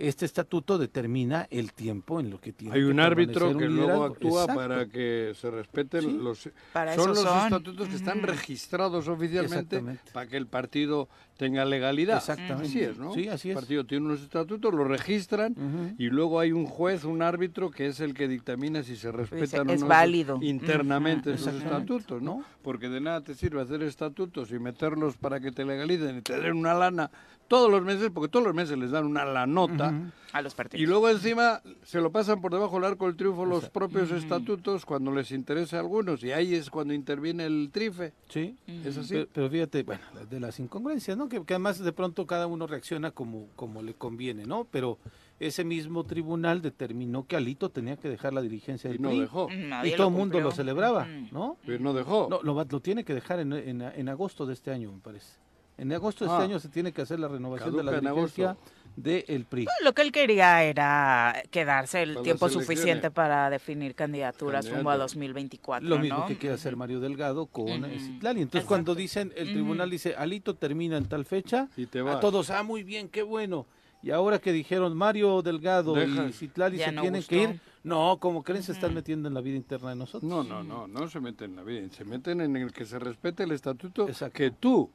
este 0.07 0.25
estatuto 0.25 0.77
determina 0.77 1.47
el 1.51 1.73
tiempo 1.73 2.19
en 2.19 2.29
lo 2.29 2.39
que 2.41 2.53
tiene 2.53 2.75
Hay 2.75 2.81
que 2.81 2.87
un 2.87 2.99
árbitro 2.99 3.57
que 3.57 3.65
un 3.67 3.75
luego 3.75 4.03
actúa 4.03 4.41
Exacto. 4.43 4.55
para 4.61 4.85
que 4.87 5.33
se 5.35 5.51
respeten 5.51 6.01
Sí. 6.01 6.11
los... 6.21 6.49
Para 6.73 6.95
son 6.95 7.09
los 7.09 7.19
son. 7.19 7.37
estatutos 7.43 7.87
que 7.87 7.95
están 7.95 8.21
registrados 8.23 9.07
oficialmente 9.07 9.81
para 10.13 10.27
que 10.27 10.37
el 10.37 10.47
partido 10.47 11.07
tenga 11.37 11.65
legalidad. 11.65 12.17
Exactamente. 12.17 12.67
Así 12.67 12.81
es, 12.81 12.97
¿no? 12.99 13.13
Sí, 13.13 13.27
así 13.27 13.49
es. 13.49 13.55
El 13.55 13.61
partido 13.61 13.85
tiene 13.85 14.05
unos 14.05 14.21
estatutos, 14.21 14.73
los 14.73 14.87
registran 14.87 15.95
y 15.97 16.09
luego 16.09 16.39
hay 16.39 16.51
un 16.51 16.65
juez, 16.65 17.03
un 17.03 17.21
árbitro 17.21 17.71
que 17.71 17.87
es 17.87 17.99
el 17.99 18.13
que 18.13 18.27
dictamina 18.27 18.83
si 18.83 18.95
se 18.95 19.11
respetan 19.11 19.69
o 19.69 19.73
es 19.73 19.81
no 19.81 19.87
válido. 19.87 20.39
internamente 20.41 21.33
esos 21.33 21.53
estatutos. 21.55 22.21
¿No? 22.21 22.43
Porque 22.61 22.89
de 22.89 23.01
nada 23.01 23.21
te 23.21 23.33
sirve 23.33 23.61
hacer 23.61 23.81
estatutos 23.83 24.51
y 24.51 24.59
meterlos 24.59 25.17
para 25.17 25.39
que 25.39 25.51
te 25.51 25.65
legalicen 25.65 26.17
y 26.17 26.21
te 26.21 26.39
den 26.39 26.57
una 26.57 26.73
lana 26.73 27.09
todos 27.51 27.69
los 27.69 27.83
meses, 27.83 28.09
porque 28.13 28.29
todos 28.29 28.45
los 28.45 28.55
meses 28.55 28.77
les 28.77 28.91
dan 28.91 29.05
una 29.05 29.25
lanota. 29.25 29.89
Ujú. 29.89 30.11
A 30.33 30.41
los 30.41 30.55
partidos. 30.55 30.81
Y 30.81 30.85
luego 30.87 31.09
encima 31.09 31.61
se 31.83 31.99
lo 31.99 32.09
pasan 32.09 32.39
por 32.39 32.53
debajo 32.53 32.75
del 32.75 32.85
arco 32.85 33.05
del 33.07 33.17
triunfo 33.17 33.45
los 33.45 33.69
propios 33.69 34.09
estatutos 34.11 34.85
cuando 34.85 35.11
les 35.11 35.29
interesa 35.33 35.75
a 35.75 35.79
algunos 35.81 36.23
y 36.23 36.31
ahí 36.31 36.55
es 36.55 36.69
cuando 36.69 36.93
interviene 36.93 37.43
el 37.45 37.69
trife. 37.73 38.13
Sí. 38.29 38.55
Es 38.65 38.97
así. 38.97 39.13
Pero, 39.13 39.27
pero 39.33 39.49
fíjate, 39.49 39.83
bueno, 39.83 40.01
de 40.29 40.39
las 40.39 40.57
incongruencias, 40.61 41.17
¿no? 41.17 41.27
Que, 41.27 41.43
que 41.43 41.53
además 41.55 41.79
de 41.79 41.91
pronto 41.91 42.25
cada 42.25 42.47
uno 42.47 42.65
reacciona 42.65 43.11
como, 43.11 43.49
como 43.57 43.81
le 43.81 43.93
conviene, 43.93 44.45
¿no? 44.45 44.65
Pero 44.71 44.99
ese 45.41 45.65
mismo 45.65 46.05
tribunal 46.05 46.61
determinó 46.61 47.27
que 47.27 47.35
Alito 47.35 47.67
tenía 47.69 47.97
que 47.97 48.07
dejar 48.07 48.31
la 48.31 48.41
dirigencia 48.41 48.89
Y 48.89 48.93
del 48.93 49.01
no 49.01 49.09
PRI, 49.09 49.19
dejó. 49.19 49.49
Nadie 49.51 49.91
y 49.91 49.97
todo 49.97 50.07
el 50.07 50.13
mundo 50.13 50.39
lo 50.39 50.51
celebraba. 50.51 51.07
¿no? 51.33 51.57
Pero 51.65 51.79
no 51.83 51.93
dejó. 51.93 52.27
No, 52.29 52.41
lo, 52.41 52.55
va- 52.55 52.65
lo 52.69 52.79
tiene 52.79 53.03
que 53.03 53.13
dejar 53.13 53.41
en, 53.41 53.51
en, 53.51 53.81
en 53.81 54.07
agosto 54.07 54.45
de 54.45 54.53
este 54.53 54.71
año, 54.71 54.93
me 54.93 54.99
parece. 55.01 55.40
En 55.81 55.91
agosto 55.93 56.25
de 56.25 56.29
Ah. 56.31 56.35
este 56.35 56.43
año 56.51 56.59
se 56.59 56.69
tiene 56.69 56.91
que 56.91 57.01
hacer 57.01 57.19
la 57.19 57.27
renovación 57.27 57.75
de 57.75 57.83
la 57.83 57.99
dirigencia 57.99 58.55
del 58.95 59.45
PRI. 59.45 59.65
Lo 59.83 59.93
que 59.93 60.03
él 60.03 60.11
quería 60.11 60.63
era 60.63 61.41
quedarse 61.49 62.03
el 62.03 62.13
Para 62.13 62.23
tiempo 62.23 62.49
suficiente 62.49 63.09
para 63.09 63.49
definir 63.49 63.95
candidaturas 63.95 64.65
rumbo 64.65 64.91
a 64.91 64.93
Candidato. 64.93 64.99
2024. 64.99 65.89
Lo 65.89 65.97
mismo 65.97 66.19
¿no? 66.19 66.27
que 66.27 66.37
quiere 66.37 66.53
hacer 66.53 66.75
Mario 66.75 66.99
Delgado 66.99 67.47
con 67.47 67.67
eh, 67.85 67.97
Citlali. 67.99 68.41
Entonces, 68.41 68.59
Exacto. 68.61 68.67
cuando 68.67 68.93
dicen, 68.93 69.33
el 69.35 69.53
tribunal 69.53 69.89
dice, 69.89 70.13
Alito 70.15 70.55
termina 70.55 70.97
en 70.97 71.05
tal 71.05 71.25
fecha, 71.25 71.67
Y 71.75 71.87
te 71.87 71.99
a 72.01 72.19
todos, 72.19 72.51
ah, 72.51 72.61
muy 72.61 72.83
bien, 72.83 73.09
qué 73.09 73.23
bueno. 73.23 73.65
Y 74.03 74.11
ahora 74.11 74.37
que 74.37 74.51
dijeron 74.51 74.95
Mario 74.95 75.41
Delgado 75.41 75.95
y. 76.03 76.31
Citlali 76.33 76.77
Ya 76.77 76.85
se 76.87 76.91
no 76.91 77.01
tienen 77.01 77.21
gustó. 77.21 77.29
que 77.35 77.41
ir, 77.41 77.59
no, 77.83 78.17
como 78.19 78.43
creen, 78.43 78.61
se 78.61 78.73
están 78.73 78.93
metiendo 78.93 79.27
en 79.27 79.33
la 79.33 79.41
vida 79.41 79.55
interna 79.57 79.89
de 79.89 79.95
nosotros. 79.95 80.29
No, 80.29 80.43
no, 80.43 80.63
no, 80.63 80.87
no 80.87 81.07
se 81.09 81.19
meten 81.19 81.51
en 81.51 81.55
la 81.55 81.63
vida, 81.63 81.87
se 81.91 82.05
meten 82.05 82.41
en 82.41 82.55
el 82.55 82.71
que 82.71 82.85
se 82.85 82.99
respete 82.99 83.43
el 83.43 83.51
estatuto 83.51 84.07
Exacto. 84.07 84.37
que 84.37 84.51
tú 84.51 84.91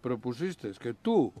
propusiste, 0.00 0.70
que 0.80 0.94
tú 0.94 1.32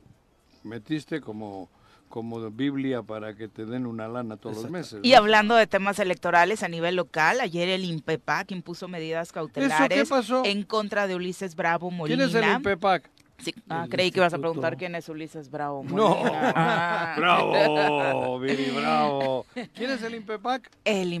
metiste 0.64 1.20
como, 1.20 1.68
como 2.08 2.50
Biblia 2.50 3.02
para 3.02 3.34
que 3.34 3.48
te 3.48 3.64
den 3.64 3.86
una 3.86 4.08
lana 4.08 4.36
todos 4.36 4.56
los 4.56 4.64
Exacto. 4.66 4.72
meses. 4.78 5.00
Y 5.02 5.12
¿no? 5.12 5.18
hablando 5.18 5.54
de 5.54 5.66
temas 5.66 5.98
electorales 5.98 6.62
a 6.62 6.68
nivel 6.68 6.96
local, 6.96 7.40
ayer 7.40 7.68
el 7.68 7.84
INPEPAC 7.84 8.50
impuso 8.52 8.88
medidas 8.88 9.32
cautelares 9.32 10.08
pasó? 10.08 10.42
en 10.44 10.62
contra 10.62 11.06
de 11.06 11.14
Ulises 11.14 11.54
Bravo 11.56 11.88
¿Quién 11.88 11.98
Molina. 11.98 12.24
es 12.24 12.34
el 12.34 12.44
INPEPAC? 12.44 13.10
Sí, 13.38 13.52
ah, 13.68 13.86
creí 13.90 14.12
que 14.12 14.20
ibas 14.20 14.32
a 14.34 14.38
preguntar 14.38 14.76
quién 14.76 14.94
es 14.94 15.08
Ulises 15.08 15.50
Bravo 15.50 15.82
No. 15.84 16.22
Ah. 16.54 17.14
bravo, 17.16 18.38
Viri, 18.38 18.70
bravo. 18.70 19.46
¿Quién 19.74 19.90
es 19.90 20.02
el 20.02 20.14
INPEPAC? 20.14 20.70
El 20.84 21.12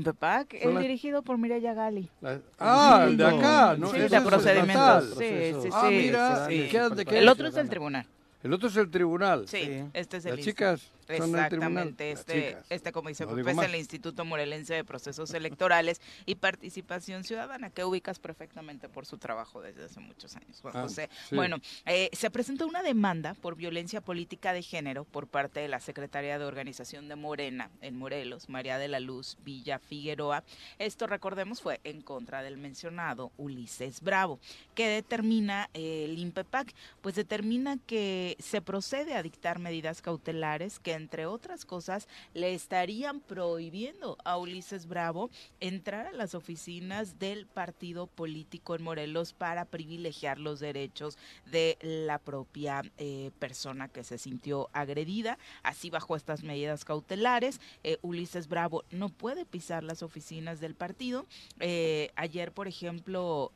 el 0.68 0.74
las- 0.74 0.82
dirigido 0.82 1.22
por 1.22 1.36
Mireya 1.38 1.74
Gali. 1.74 2.08
La- 2.20 2.38
Ah, 2.60 3.06
el 3.08 3.16
de 3.16 3.26
acá, 3.26 3.76
¿no? 3.76 3.88
sí, 3.90 3.98
de 3.98 4.06
es 4.06 4.22
procedimientos. 4.22 5.14
Sí, 5.18 5.52
sí, 5.62 5.68
Ah, 5.72 5.86
sí, 5.88 5.94
mira, 5.94 6.46
sí, 6.46 6.54
¿y 6.54 6.62
sí. 6.62 6.68
qué- 6.68 6.88
de 6.94 7.04
qué 7.04 7.18
El 7.18 7.24
es? 7.24 7.30
otro 7.30 7.48
es 7.48 7.56
el 7.56 7.68
tribunal. 7.68 8.06
El 8.44 8.52
otro 8.52 8.68
es 8.68 8.76
el 8.76 8.90
tribunal. 8.90 9.48
Sí, 9.48 9.58
Sí. 9.64 9.84
este 9.92 10.16
es 10.18 10.26
el 10.26 10.36
Las 10.36 10.44
chicas. 10.44 10.90
Exactamente, 11.16 12.12
este, 12.12 12.56
este 12.70 12.92
como 12.92 13.08
dice 13.08 13.26
No 13.26 13.36
es 13.38 13.58
el 13.58 13.74
Instituto 13.74 14.24
Morelense 14.24 14.74
de 14.74 14.84
Procesos 14.84 15.32
Electorales 15.34 16.00
y 16.26 16.36
Participación 16.36 17.24
Ciudadana, 17.24 17.70
que 17.70 17.84
ubicas 17.84 18.18
perfectamente 18.18 18.88
por 18.88 19.06
su 19.06 19.18
trabajo 19.18 19.60
desde 19.60 19.84
hace 19.84 20.00
muchos 20.00 20.36
años, 20.36 20.60
Juan 20.60 20.74
Ah, 20.76 20.82
José. 20.82 21.08
sí. 21.28 21.34
Bueno, 21.36 21.58
eh, 21.86 22.08
se 22.12 22.30
presentó 22.30 22.66
una 22.66 22.82
demanda 22.82 23.34
por 23.34 23.56
violencia 23.56 24.00
política 24.00 24.52
de 24.52 24.62
género 24.62 25.04
por 25.04 25.26
parte 25.26 25.60
de 25.60 25.68
la 25.68 25.80
secretaria 25.80 26.38
de 26.38 26.44
Organización 26.44 27.08
de 27.08 27.16
Morena 27.16 27.70
en 27.80 27.96
Morelos, 27.96 28.48
María 28.48 28.78
de 28.78 28.88
la 28.88 29.00
Luz 29.00 29.36
Villa 29.44 29.78
Figueroa. 29.78 30.44
Esto, 30.78 31.06
recordemos, 31.06 31.60
fue 31.60 31.80
en 31.84 32.00
contra 32.02 32.42
del 32.42 32.56
mencionado 32.56 33.32
Ulises 33.36 34.00
Bravo, 34.00 34.40
que 34.74 34.86
determina 34.88 35.68
eh, 35.74 36.04
el 36.06 36.18
INPEPAC, 36.18 36.74
pues 37.00 37.14
determina 37.14 37.76
que 37.86 38.36
se 38.38 38.62
procede 38.62 39.14
a 39.14 39.22
dictar 39.22 39.58
medidas 39.58 40.02
cautelares 40.02 40.78
que, 40.80 41.01
entre 41.02 41.26
otras 41.26 41.64
cosas, 41.64 42.06
le 42.32 42.54
estarían 42.54 43.20
prohibiendo 43.20 44.16
a 44.24 44.38
Ulises 44.38 44.86
Bravo 44.86 45.30
entrar 45.60 46.06
a 46.06 46.12
las 46.12 46.34
oficinas 46.34 47.18
del 47.18 47.46
partido 47.46 48.06
político 48.06 48.76
en 48.76 48.84
Morelos 48.84 49.32
para 49.32 49.64
privilegiar 49.64 50.38
los 50.38 50.60
derechos 50.60 51.18
de 51.50 51.76
la 51.82 52.18
propia 52.18 52.82
eh, 52.98 53.32
persona 53.40 53.88
que 53.88 54.04
se 54.04 54.16
sintió 54.16 54.70
agredida. 54.72 55.38
Así, 55.62 55.90
bajo 55.90 56.14
estas 56.14 56.44
medidas 56.44 56.84
cautelares, 56.84 57.60
eh, 57.82 57.98
Ulises 58.02 58.46
Bravo 58.46 58.84
no 58.90 59.08
puede 59.08 59.44
pisar 59.44 59.82
las 59.82 60.02
oficinas 60.02 60.60
del 60.60 60.76
partido. 60.76 61.26
Eh, 61.58 62.10
ayer, 62.14 62.52
por 62.52 62.68
ejemplo, 62.68 63.52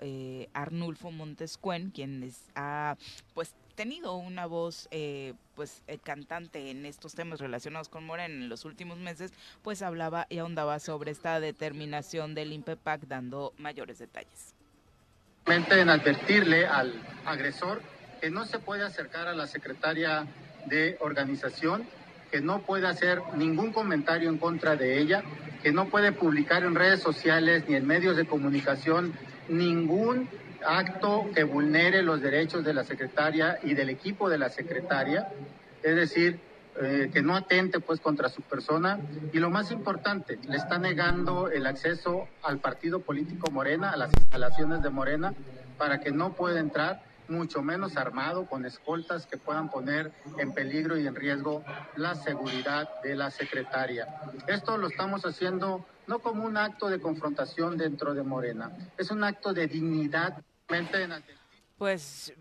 Arnulfo 0.52 1.12
Montescuen, 1.12 1.90
quien 1.90 2.28
ha 2.54 2.96
pues 3.34 3.54
tenido 3.76 4.16
una 4.16 4.46
voz 4.46 4.88
eh, 4.90 5.34
pues 5.54 5.82
eh, 5.86 5.98
cantante 6.02 6.70
en 6.70 6.86
estos 6.86 7.14
temas 7.14 7.38
relacionados 7.38 7.88
con 7.88 8.04
Morena 8.04 8.34
en 8.34 8.48
los 8.48 8.64
últimos 8.64 8.98
meses, 8.98 9.32
pues 9.62 9.82
hablaba 9.82 10.26
y 10.28 10.38
ahondaba 10.38 10.80
sobre 10.80 11.12
esta 11.12 11.38
determinación 11.38 12.34
del 12.34 12.52
INPEPAC 12.52 13.02
dando 13.02 13.52
mayores 13.58 13.98
detalles. 13.98 14.54
En 15.46 15.88
advertirle 15.88 16.66
al 16.66 16.92
agresor 17.24 17.80
que 18.20 18.30
no 18.30 18.46
se 18.46 18.58
puede 18.58 18.84
acercar 18.84 19.28
a 19.28 19.34
la 19.34 19.46
secretaria 19.46 20.26
de 20.64 20.96
organización, 21.00 21.86
que 22.32 22.40
no 22.40 22.62
puede 22.62 22.88
hacer 22.88 23.22
ningún 23.36 23.72
comentario 23.72 24.28
en 24.28 24.38
contra 24.38 24.74
de 24.74 24.98
ella, 24.98 25.22
que 25.62 25.70
no 25.70 25.88
puede 25.88 26.10
publicar 26.10 26.64
en 26.64 26.74
redes 26.74 27.00
sociales 27.00 27.64
ni 27.68 27.76
en 27.76 27.86
medios 27.86 28.16
de 28.16 28.26
comunicación 28.26 29.12
ningún 29.48 30.28
acto 30.66 31.30
que 31.34 31.44
vulnere 31.44 32.02
los 32.02 32.20
derechos 32.20 32.64
de 32.64 32.74
la 32.74 32.84
secretaria 32.84 33.58
y 33.62 33.74
del 33.74 33.90
equipo 33.90 34.28
de 34.28 34.38
la 34.38 34.50
secretaria, 34.50 35.28
es 35.82 35.96
decir, 35.96 36.40
eh, 36.78 37.10
que 37.10 37.22
no 37.22 37.34
atente 37.34 37.80
pues 37.80 38.00
contra 38.00 38.28
su 38.28 38.42
persona 38.42 39.00
y 39.32 39.38
lo 39.38 39.48
más 39.48 39.70
importante, 39.70 40.38
le 40.46 40.58
está 40.58 40.78
negando 40.78 41.48
el 41.50 41.66
acceso 41.66 42.28
al 42.42 42.58
partido 42.58 43.00
político 43.00 43.50
Morena, 43.50 43.90
a 43.90 43.96
las 43.96 44.10
instalaciones 44.12 44.82
de 44.82 44.90
Morena, 44.90 45.32
para 45.78 46.00
que 46.00 46.10
no 46.10 46.34
pueda 46.34 46.60
entrar, 46.60 47.02
mucho 47.28 47.62
menos 47.62 47.96
armado, 47.96 48.44
con 48.46 48.66
escoltas 48.66 49.26
que 49.26 49.38
puedan 49.38 49.70
poner 49.70 50.12
en 50.38 50.52
peligro 50.52 50.98
y 50.98 51.06
en 51.06 51.14
riesgo 51.14 51.64
la 51.96 52.14
seguridad 52.14 52.88
de 53.02 53.16
la 53.16 53.30
secretaria. 53.30 54.06
Esto 54.46 54.76
lo 54.76 54.88
estamos 54.88 55.24
haciendo 55.24 55.84
no 56.06 56.18
como 56.18 56.44
un 56.44 56.56
acto 56.56 56.88
de 56.88 57.00
confrontación 57.00 57.78
dentro 57.78 58.12
de 58.12 58.22
Morena, 58.22 58.70
es 58.98 59.10
un 59.10 59.24
acto 59.24 59.54
de 59.54 59.66
dignidad. 59.66 60.42
Pues 61.78 62.32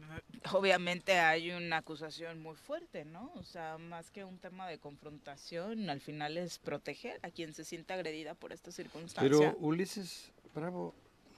obviamente 0.53 1.19
hay 1.19 1.51
una 1.51 1.77
acusación 1.77 2.41
muy 2.41 2.55
fuerte, 2.55 3.03
¿no? 3.03 3.31
O 3.35 3.43
sea, 3.43 3.77
más 3.77 4.09
que 4.09 4.23
un 4.23 4.37
tema 4.37 4.67
de 4.69 4.77
confrontación, 4.77 5.89
al 5.89 5.99
final 5.99 6.37
es 6.37 6.57
proteger 6.57 7.19
a 7.21 7.29
quien 7.31 7.53
se 7.53 7.65
siente 7.65 7.93
agredida 7.93 8.33
por 8.33 8.53
esta 8.53 8.71
circunstancia. 8.71 9.21
Pero 9.21 9.57
Ulises 9.59 10.31
Bravo 10.53 10.93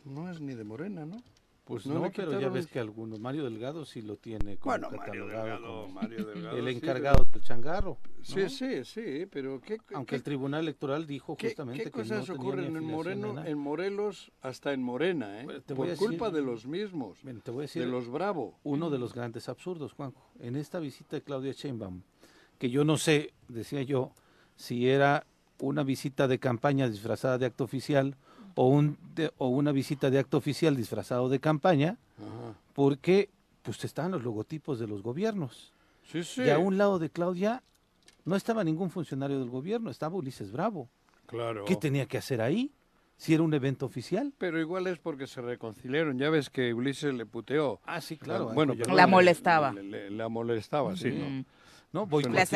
no 0.06 0.30
es 0.30 0.40
ni 0.40 0.54
de 0.54 0.64
Morena, 0.64 1.06
¿no? 1.06 1.24
Pues 1.68 1.86
No 1.86 1.96
no, 1.96 2.12
pero 2.16 2.40
ya 2.40 2.48
ves 2.48 2.66
que 2.68 2.80
algunos, 2.80 3.20
Mario 3.20 3.44
Delgado 3.44 3.84
sí 3.84 4.02
lo 4.02 4.16
tiene 4.16 4.56
como 4.58 4.72
Bueno, 4.72 4.88
Mario 4.90 5.00
catalogado 5.28 5.44
Delgado, 5.46 5.82
como 5.84 5.94
Mario 5.94 6.26
Delgado, 6.26 6.58
el 6.58 6.66
sí, 6.70 6.78
encargado 6.78 7.28
del 7.34 7.42
changarro. 7.44 7.98
Sí, 8.22 8.40
¿no? 8.44 8.50
sí, 8.50 8.86
sí, 8.86 9.26
pero 9.30 9.60
¿qué, 9.60 9.78
Aunque 9.94 10.12
qué- 10.12 10.16
el 10.16 10.24
Tribunal 10.24 10.62
Electoral 10.62 11.06
dijo 11.06 11.36
qué- 11.36 11.50
justamente 11.50 11.84
qué 11.84 11.92
que 11.92 11.98
no 11.98 12.04
cosas 12.04 12.26
tenía 12.26 12.38
ni 12.38 12.40
ocurren 12.48 12.78
en, 12.78 12.84
Moreno, 12.86 13.44
en 13.46 13.58
Morelos 13.58 14.32
hasta 14.42 14.72
en 14.72 14.82
Morena, 14.82 15.42
¿eh? 15.42 15.44
Bueno, 15.44 15.62
Por 15.76 15.88
decir- 15.88 16.08
culpa 16.08 16.32
de 16.32 16.42
los 16.42 16.66
mismos, 16.66 17.20
Ven, 17.24 17.42
te 17.42 17.52
voy 17.52 17.60
a 17.60 17.62
decir 17.64 17.84
de 17.84 17.90
los 17.92 18.08
Bravo. 18.08 18.58
uno 18.64 18.90
de 18.90 18.98
los 19.00 19.14
grandes 19.14 19.50
absurdos, 19.50 19.92
Juanjo. 19.92 20.32
En 20.40 20.56
esta 20.56 20.80
visita 20.80 21.18
de 21.18 21.22
Claudia 21.22 21.52
Sheinbaum, 21.52 22.02
que 22.58 22.70
yo 22.70 22.86
no 22.86 22.98
sé, 22.98 23.34
decía 23.50 23.82
yo, 23.84 24.14
si 24.56 24.88
era 24.90 25.26
una 25.60 25.84
visita 25.84 26.30
de 26.30 26.40
campaña 26.40 26.88
disfrazada 26.88 27.38
de 27.38 27.46
acto 27.48 27.66
oficial 27.66 28.16
o, 28.58 28.68
un, 28.68 28.98
de- 29.16 29.32
o 29.38 29.48
una 29.48 29.72
visita 29.72 30.10
de 30.10 30.20
acto 30.20 30.36
oficial 30.38 30.76
disfrazado 30.76 31.30
de 31.30 31.40
campaña, 31.40 31.98
Ajá. 32.18 32.54
porque 32.74 33.30
pues 33.62 33.84
estaban 33.86 34.12
los 34.12 34.24
logotipos 34.24 34.80
de 34.80 34.88
los 34.88 35.02
gobiernos. 35.04 35.72
Sí, 36.12 36.24
sí. 36.24 36.42
Y 36.44 36.50
a 36.50 36.58
un 36.58 36.78
lado 36.78 37.00
de 37.00 37.10
Claudia 37.10 37.62
no 38.26 38.36
estaba 38.36 38.64
ningún 38.64 38.90
funcionario 38.90 39.40
del 39.40 39.50
gobierno, 39.50 39.90
estaba 39.90 40.16
Ulises 40.16 40.52
Bravo. 40.52 40.90
Claro. 41.28 41.66
¿Qué 41.66 41.76
tenía 41.76 42.06
que 42.06 42.18
hacer 42.18 42.42
ahí? 42.42 42.72
Si 43.18 43.34
era 43.34 43.44
un 43.44 43.54
evento 43.54 43.86
oficial. 43.86 44.32
Pero 44.38 44.60
igual 44.60 44.88
es 44.88 45.00
porque 45.00 45.28
se 45.28 45.42
reconciliaron. 45.42 46.18
Ya 46.18 46.30
ves 46.30 46.50
que 46.50 46.74
Ulises 46.74 47.14
le 47.14 47.26
puteó. 47.26 47.80
Ah, 47.86 48.00
sí, 48.00 48.16
claro. 48.18 48.50
Bueno, 48.54 48.74
apoyó- 48.74 48.84
pero 48.86 48.96
La 48.96 49.06
le- 49.06 49.12
molestaba. 49.12 49.74
le- 49.74 49.84
le- 49.84 50.10
la 50.12 50.30
molestaba, 50.30 50.96
sí, 50.96 51.10
¿no? 51.12 51.30
Mm. 51.30 51.38
No, 51.40 51.46
Le 51.94 52.02
hacía 52.02 52.06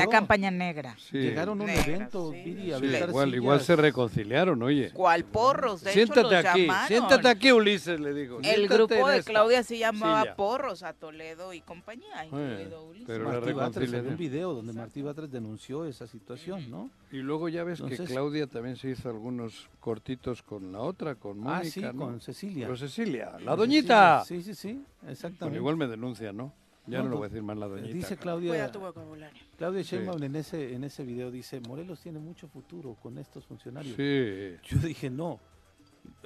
boicoteó. 0.04 0.10
campaña 0.10 0.52
negra. 0.52 0.96
Sí. 1.00 1.18
Llegaron 1.18 1.60
a 1.62 1.64
un 1.64 1.68
Negra, 1.70 1.84
evento, 1.96 2.32
sí. 2.32 2.44
Viri, 2.44 2.74
a 2.74 2.80
Sí, 2.80 2.86
igual, 2.86 3.34
igual 3.34 3.62
se 3.62 3.76
reconciliaron, 3.78 4.62
oye. 4.62 4.92
¿Cuál 4.92 5.24
porros? 5.24 5.82
De 5.84 5.94
siéntate 5.94 6.20
hecho, 6.20 6.30
los 6.32 6.46
aquí, 6.46 6.62
llamaron. 6.64 6.88
siéntate 6.90 7.28
aquí, 7.30 7.52
Ulises, 7.54 8.00
le 8.00 8.14
digo. 8.14 8.38
El 8.40 8.44
siéntate 8.44 8.76
grupo 8.76 8.94
en 8.94 9.06
de 9.14 9.18
esta 9.20 9.32
Claudia 9.32 9.64
se 9.64 9.78
llamaba. 9.78 10.36
Porros 10.36 10.84
a 10.84 10.94
Toledo 10.94 11.54
y 11.54 11.62
compañía, 11.62 12.26
incluido 12.26 12.84
Ulises. 12.84 13.08
pero 13.08 13.24
la 13.24 13.30
Martí 13.32 13.54
Batres, 13.54 13.56
reconciliación. 13.56 14.08
un 14.12 14.18
video 14.18 14.54
donde 14.54 14.74
Martí 14.74 15.02
Batres 15.02 15.32
denunció 15.32 15.86
esa 15.86 16.08
situación, 16.08 16.70
¿no? 16.70 16.90
Y 17.12 17.18
luego 17.18 17.48
ya 17.48 17.64
ves 17.64 17.80
que 17.80 17.86
Entonces- 17.88 18.10
Claudia 18.10 18.48
también 18.48 18.76
se 18.76 18.90
hizo 18.90 19.10
algunos 19.10 19.70
cortitos 19.80 20.44
con 20.44 20.74
la 20.74 20.80
otra, 20.82 21.16
con 21.16 21.40
Mónica, 21.40 21.62
ah, 21.62 21.64
sí, 21.64 21.82
¿no? 21.82 21.96
con 21.96 22.20
Cecilia. 22.20 22.68
Con 22.68 22.78
Cecilia, 22.78 23.32
la 23.40 23.52
Con 23.52 23.60
doñita. 23.60 24.24
Cecilia. 24.26 24.44
Sí, 24.44 24.54
sí, 24.54 24.62
sí, 24.62 24.74
Bueno, 25.00 25.12
exactamente. 25.14 25.58
igual 25.58 25.78
me 25.78 25.88
denuncia, 25.88 26.34
¿no? 26.34 26.54
Ya 26.92 27.00
no, 27.00 27.06
No, 27.06 27.10
pues, 27.12 27.18
voy 27.20 27.26
a 27.26 27.30
decir 27.30 27.44
más 27.44 27.58
la 27.58 27.68
doñita. 27.68 27.94
Dice. 27.94 28.18
Claudia, 28.18 28.50
Cuida 28.52 28.72
tu 28.72 28.80
vocabulario. 28.80 29.40
Claudia 29.58 29.82
Sheinbaum 29.82 30.22
en 30.24 30.36
ese 30.36 30.74
en 30.74 30.84
ese 30.84 31.04
video 31.04 31.32
dice, 31.32 31.60
Morelos 31.62 32.00
tiene 32.02 32.20
mucho 32.20 32.48
futuro 32.48 32.96
con 33.02 33.18
estos 33.18 33.46
funcionarios. 33.46 33.96
Sí. 33.96 34.58
Yo 34.70 34.78
dije, 34.80 35.10
no. 35.10 35.40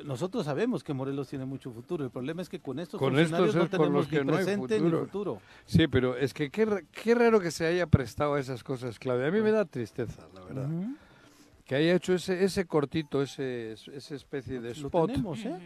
Nosotros 0.05 0.45
sabemos 0.45 0.83
que 0.83 0.93
Morelos 0.93 1.27
tiene 1.29 1.43
mucho 1.45 1.69
futuro. 1.71 2.05
El 2.05 2.09
problema 2.11 2.41
es 2.41 2.47
que 2.49 2.59
con 2.59 2.79
estos 2.79 2.97
Con 2.99 3.13
funcionarios 3.13 3.49
estos 3.49 3.55
no 3.55 3.63
es 3.65 3.69
con 3.69 3.79
tenemos 3.79 3.93
los 4.01 4.07
que 4.07 4.19
ni 4.19 4.25
no 4.25 4.37
hay 4.37 4.43
presente 4.45 4.77
futuro. 4.79 4.99
ni 4.99 5.05
futuro. 5.05 5.41
Sí, 5.65 5.87
pero 5.87 6.15
es 6.17 6.33
que 6.33 6.49
qué, 6.49 6.85
qué 6.91 7.13
raro 7.15 7.39
que 7.41 7.51
se 7.51 7.65
haya 7.65 7.85
prestado 7.87 8.35
a 8.35 8.39
esas 8.39 8.63
cosas, 8.63 8.97
Claudia. 8.99 9.27
A 9.27 9.31
mí 9.31 9.41
me 9.41 9.51
da 9.51 9.65
tristeza, 9.65 10.27
la 10.33 10.41
verdad. 10.41 10.69
Ujú. 10.69 10.95
Que 11.65 11.75
haya 11.75 11.93
hecho 11.95 12.13
ese, 12.13 12.43
ese 12.43 12.65
cortito, 12.65 13.21
ese, 13.21 13.73
esa 13.73 14.15
especie 14.15 14.61
de 14.61 14.69
Lo 14.75 14.87
spot. 14.87 15.07
tenemos, 15.11 15.39
¿eh? 15.45 15.57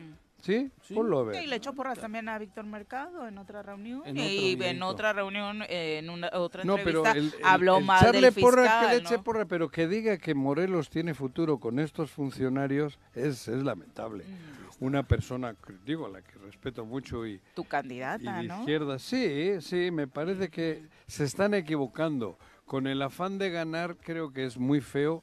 ¿Sí? 0.41 0.71
A 0.95 1.23
ver. 1.23 1.43
Y 1.43 1.47
le 1.47 1.57
echó 1.57 1.73
porras 1.73 1.99
también 1.99 2.29
a 2.29 2.37
Víctor 2.39 2.65
Mercado 2.65 3.27
en 3.27 3.37
otra 3.37 3.61
reunión. 3.61 4.01
En 4.05 4.17
y 4.17 4.57
en 4.61 4.81
otra 4.83 5.11
reunión, 5.13 5.63
eh, 5.63 5.97
en 5.99 6.09
una 6.09 6.29
otra 6.33 6.63
No, 6.63 6.75
pero 6.77 7.05
entrevista, 7.05 7.37
el, 7.37 7.41
el- 7.41 7.45
habló 7.47 7.77
el 7.79 7.85
mal 7.85 8.01
echarle 8.01 8.31
del 8.31 8.41
porra, 8.41 8.61
fiscal, 8.63 8.81
que 8.87 8.95
le 8.95 9.01
eche 9.01 9.17
¿no? 9.17 9.23
porra, 9.23 9.45
pero 9.45 9.69
que 9.69 9.87
diga 9.87 10.17
que 10.17 10.33
Morelos 10.33 10.89
tiene 10.89 11.13
futuro 11.13 11.59
con 11.59 11.77
estos 11.79 12.09
funcionarios 12.11 12.99
es, 13.13 13.47
es 13.47 13.63
lamentable. 13.63 14.23
Mm, 14.23 14.85
Una 14.85 15.03
persona, 15.03 15.53
que- 15.55 15.73
digo, 15.85 16.05
a 16.05 16.09
la 16.09 16.21
que 16.21 16.37
respeto 16.39 16.85
mucho 16.85 17.27
y, 17.27 17.41
Tu 17.53 17.63
y 17.63 17.65
candidata, 17.65 18.37
de 18.41 18.47
¿no? 18.47 18.59
izquierda, 18.59 18.97
sí, 18.97 19.59
sí, 19.59 19.91
me 19.91 20.07
parece 20.07 20.49
que 20.49 20.85
se 21.05 21.25
están 21.25 21.53
equivocando. 21.53 22.37
Con 22.65 22.87
el 22.87 23.01
afán 23.01 23.37
de 23.39 23.49
ganar, 23.49 23.97
creo 23.97 24.31
que 24.31 24.45
es 24.45 24.57
muy 24.57 24.79
feo 24.79 25.21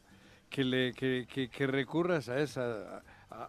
que, 0.51 0.63
le, 0.63 0.93
que, 0.93 1.27
que- 1.33 1.49
que 1.49 1.67
recurras 1.67 2.29
a 2.29 2.39
esa 2.41 3.03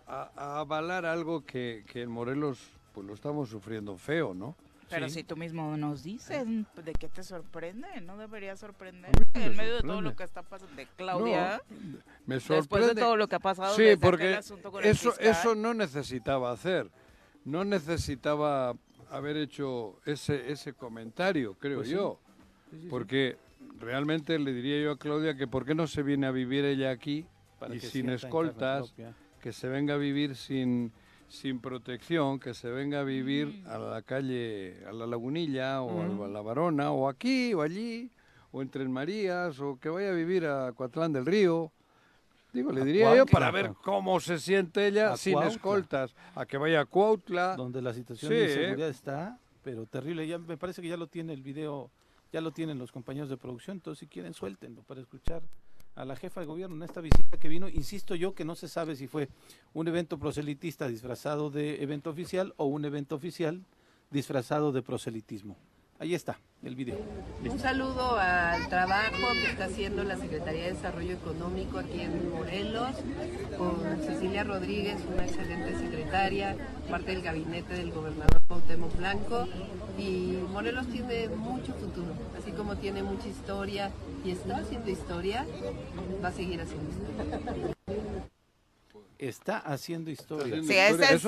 a, 0.08 0.60
avalar 0.60 1.06
algo 1.06 1.45
que, 1.45 1.84
que 1.88 2.02
en 2.02 2.10
Morelos 2.10 2.60
pues 2.93 3.06
lo 3.06 3.13
estamos 3.13 3.50
sufriendo 3.50 3.95
feo, 3.97 4.34
¿no? 4.34 4.56
Pero 4.89 5.10
Sí. 5.10 5.15
si 5.15 5.23
tú 5.23 5.36
mismo 5.36 5.76
nos 5.76 6.04
dices, 6.04 6.45
¿de 6.47 6.93
qué 6.93 7.10
te 7.10 7.21
sorprende? 7.21 7.88
No 8.02 8.17
debería 8.17 8.56
sorprender. 8.56 9.12
A 9.12 9.19
mí 9.19 9.26
me 9.34 9.45
En 9.45 9.58
medio 9.58 9.76
de 9.76 9.82
todo 9.82 10.02
lo 10.02 10.15
que 10.15 10.23
está 10.23 10.43
pasando 10.43 10.76
de 10.76 10.88
Claudia, 10.95 11.62
No, 11.69 12.00
me 12.26 12.36
después 12.36 12.88
de 12.88 12.95
todo 12.95 13.17
lo 13.17 13.28
que 13.28 13.36
ha 13.36 13.39
pasado 13.39 13.76
Sí, 13.76 13.82
desde 13.84 13.93
aquel 13.93 14.10
porque 14.10 14.34
asunto 14.36 14.71
con 14.71 14.84
el 14.84 14.89
eso, 14.89 15.12
fiscal, 15.12 15.28
eso 15.28 15.56
no 15.56 15.73
necesitaba 15.73 16.52
hacer. 16.52 16.89
No 17.43 17.65
necesitaba 17.65 18.76
haber 19.10 19.38
hecho 19.38 20.00
ese, 20.06 20.52
ese 20.52 20.73
comentario, 20.73 21.56
creo 21.56 21.80
Pues 21.80 21.89
yo. 21.89 22.19
Sí, 22.71 22.78
sí, 22.78 22.82
sí. 22.84 22.88
Porque 22.89 23.38
realmente 23.80 24.39
le 24.39 24.54
diría 24.54 24.82
yo 24.82 24.91
a 24.91 24.97
Claudia 24.97 25.36
que 25.36 25.47
por 25.47 25.65
qué 25.65 25.76
no 25.76 25.88
se 25.88 26.02
viene 26.02 26.28
a 26.28 26.32
vivir 26.32 26.65
ella 26.65 26.91
aquí 26.91 27.28
Para 27.60 27.76
y 27.76 27.80
que 27.80 27.88
sin 27.88 28.10
escoltas. 28.10 28.93
Que 29.47 29.53
se 29.53 29.69
venga 29.69 29.93
a 29.93 29.97
vivir 29.97 30.36
sin, 30.36 30.91
sin 31.29 31.62
protección, 31.62 32.38
que 32.38 32.53
se 32.53 32.69
venga 32.69 32.99
a 32.99 33.03
vivir 33.03 33.47
Mm. 33.47 33.67
a 33.69 33.77
la 33.77 34.01
calle, 34.01 34.83
a 34.86 34.91
la 34.91 35.07
lagunilla 35.07 35.81
o 35.81 36.25
a 36.25 36.27
la 36.27 36.41
varona, 36.41 36.91
o 36.91 37.07
aquí 37.07 37.53
o 37.53 37.62
allí, 37.62 38.12
o 38.51 38.62
en 38.62 38.67
Tres 38.67 38.89
Marías, 38.89 39.57
o 39.62 39.79
que 39.79 39.88
vaya 39.88 40.10
a 40.10 40.12
vivir 40.12 40.45
a 40.45 40.73
Coatlán 40.73 41.13
del 41.13 41.25
Río. 41.25 41.71
Digo, 42.51 42.73
le 42.73 42.83
diría 42.83 43.05
yo 43.15 43.25
Cuautla, 43.25 43.39
para 43.39 43.51
ver 43.51 43.71
cómo 43.81 44.19
se 44.19 44.38
siente 44.38 44.86
ella 44.86 45.13
a 45.13 45.17
sin 45.17 45.36
Cuautla. 45.36 45.53
escoltas, 45.53 46.15
a 46.36 46.45
que 46.45 46.57
vaya 46.57 46.81
a 46.81 46.86
Cuautla. 46.86 47.55
donde 47.55 47.81
la 47.81 47.93
situación 47.93 48.29
Sí, 48.29 48.36
de 48.38 48.43
inseguridad 48.47 48.89
está, 48.89 49.39
pero 49.63 49.86
terrible. 49.86 50.27
Ya 50.27 50.39
me 50.39 50.57
parece 50.57 50.81
que 50.81 50.89
ya 50.89 50.97
lo 50.97 51.07
tiene 51.07 51.31
el 51.31 51.41
video, 51.41 51.89
ya 52.33 52.41
lo 52.41 52.51
tienen 52.51 52.77
los 52.79 52.91
compañeros 52.91 53.29
de 53.29 53.38
producción, 53.38 53.77
entonces 53.77 53.99
si 54.01 54.07
quieren 54.07 54.33
suéltenlo 54.33 54.81
para 54.83 54.99
escuchar 54.99 55.41
a 55.97 56.05
la 56.05 56.15
jefa 56.15 56.39
de 56.39 56.45
gobierno 56.45 56.75
en 56.75 56.83
esta 56.83 57.01
visita 57.01 57.38
que 57.38 57.49
vino. 57.49 57.67
Insisto 57.67 58.15
yo 58.15 58.36
que 58.36 58.45
no 58.45 58.55
se 58.55 58.67
sabe 58.67 58.95
si 58.95 59.07
fue 59.07 59.29
un 59.73 59.88
evento 59.88 60.17
proselitista 60.17 60.88
disfrazado 60.88 61.49
de 61.49 61.81
evento 61.81 62.12
oficial 62.12 62.53
o 62.57 62.65
un 62.65 62.86
evento 62.86 63.15
oficial 63.15 63.63
disfrazado 64.12 64.71
de 64.71 64.83
proselitismo. 64.83 65.57
Ahí 65.99 66.13
está 66.13 66.39
el 66.63 66.75
video. 66.75 66.97
Un 67.43 67.60
saludo 67.60 68.17
al 68.19 68.69
trabajo 68.69 69.31
que 69.41 69.51
está 69.51 69.65
haciendo 69.65 70.03
la 70.03 70.15
Secretaría 70.15 70.65
de 70.65 70.73
Desarrollo 70.73 71.13
Económico 71.13 71.79
aquí 71.79 72.01
en 72.01 72.29
Morelos, 72.29 72.91
con 73.57 74.01
Cecilia 74.03 74.43
Rodríguez, 74.43 74.97
una 75.12 75.25
excelente 75.25 75.77
secretaria, 75.79 76.55
parte 76.88 77.12
del 77.13 77.23
gabinete 77.23 77.73
del 77.73 77.91
gobernador 77.91 78.39
Cuauhtémoc 78.47 78.95
Blanco. 78.95 79.47
Y 79.97 80.38
Morelos 80.51 80.88
tiene 80.88 81.29
mucho 81.29 81.73
futuro, 81.73 82.13
así 82.38 82.51
como 82.51 82.75
tiene 82.75 83.01
mucha 83.01 83.27
historia 83.27 83.91
y 84.23 84.31
está 84.31 84.57
haciendo 84.57 84.91
historia, 84.91 85.47
va 86.23 86.27
a 86.27 86.31
seguir 86.31 86.62
haciendo 86.62 86.91
historia. 86.91 87.76
Está 89.19 89.58
haciendo 89.60 90.12
historia. 90.12 90.45
haciendo 90.60 90.67
Sí, 90.67 90.77
es 90.77 91.21
sí 91.21 91.27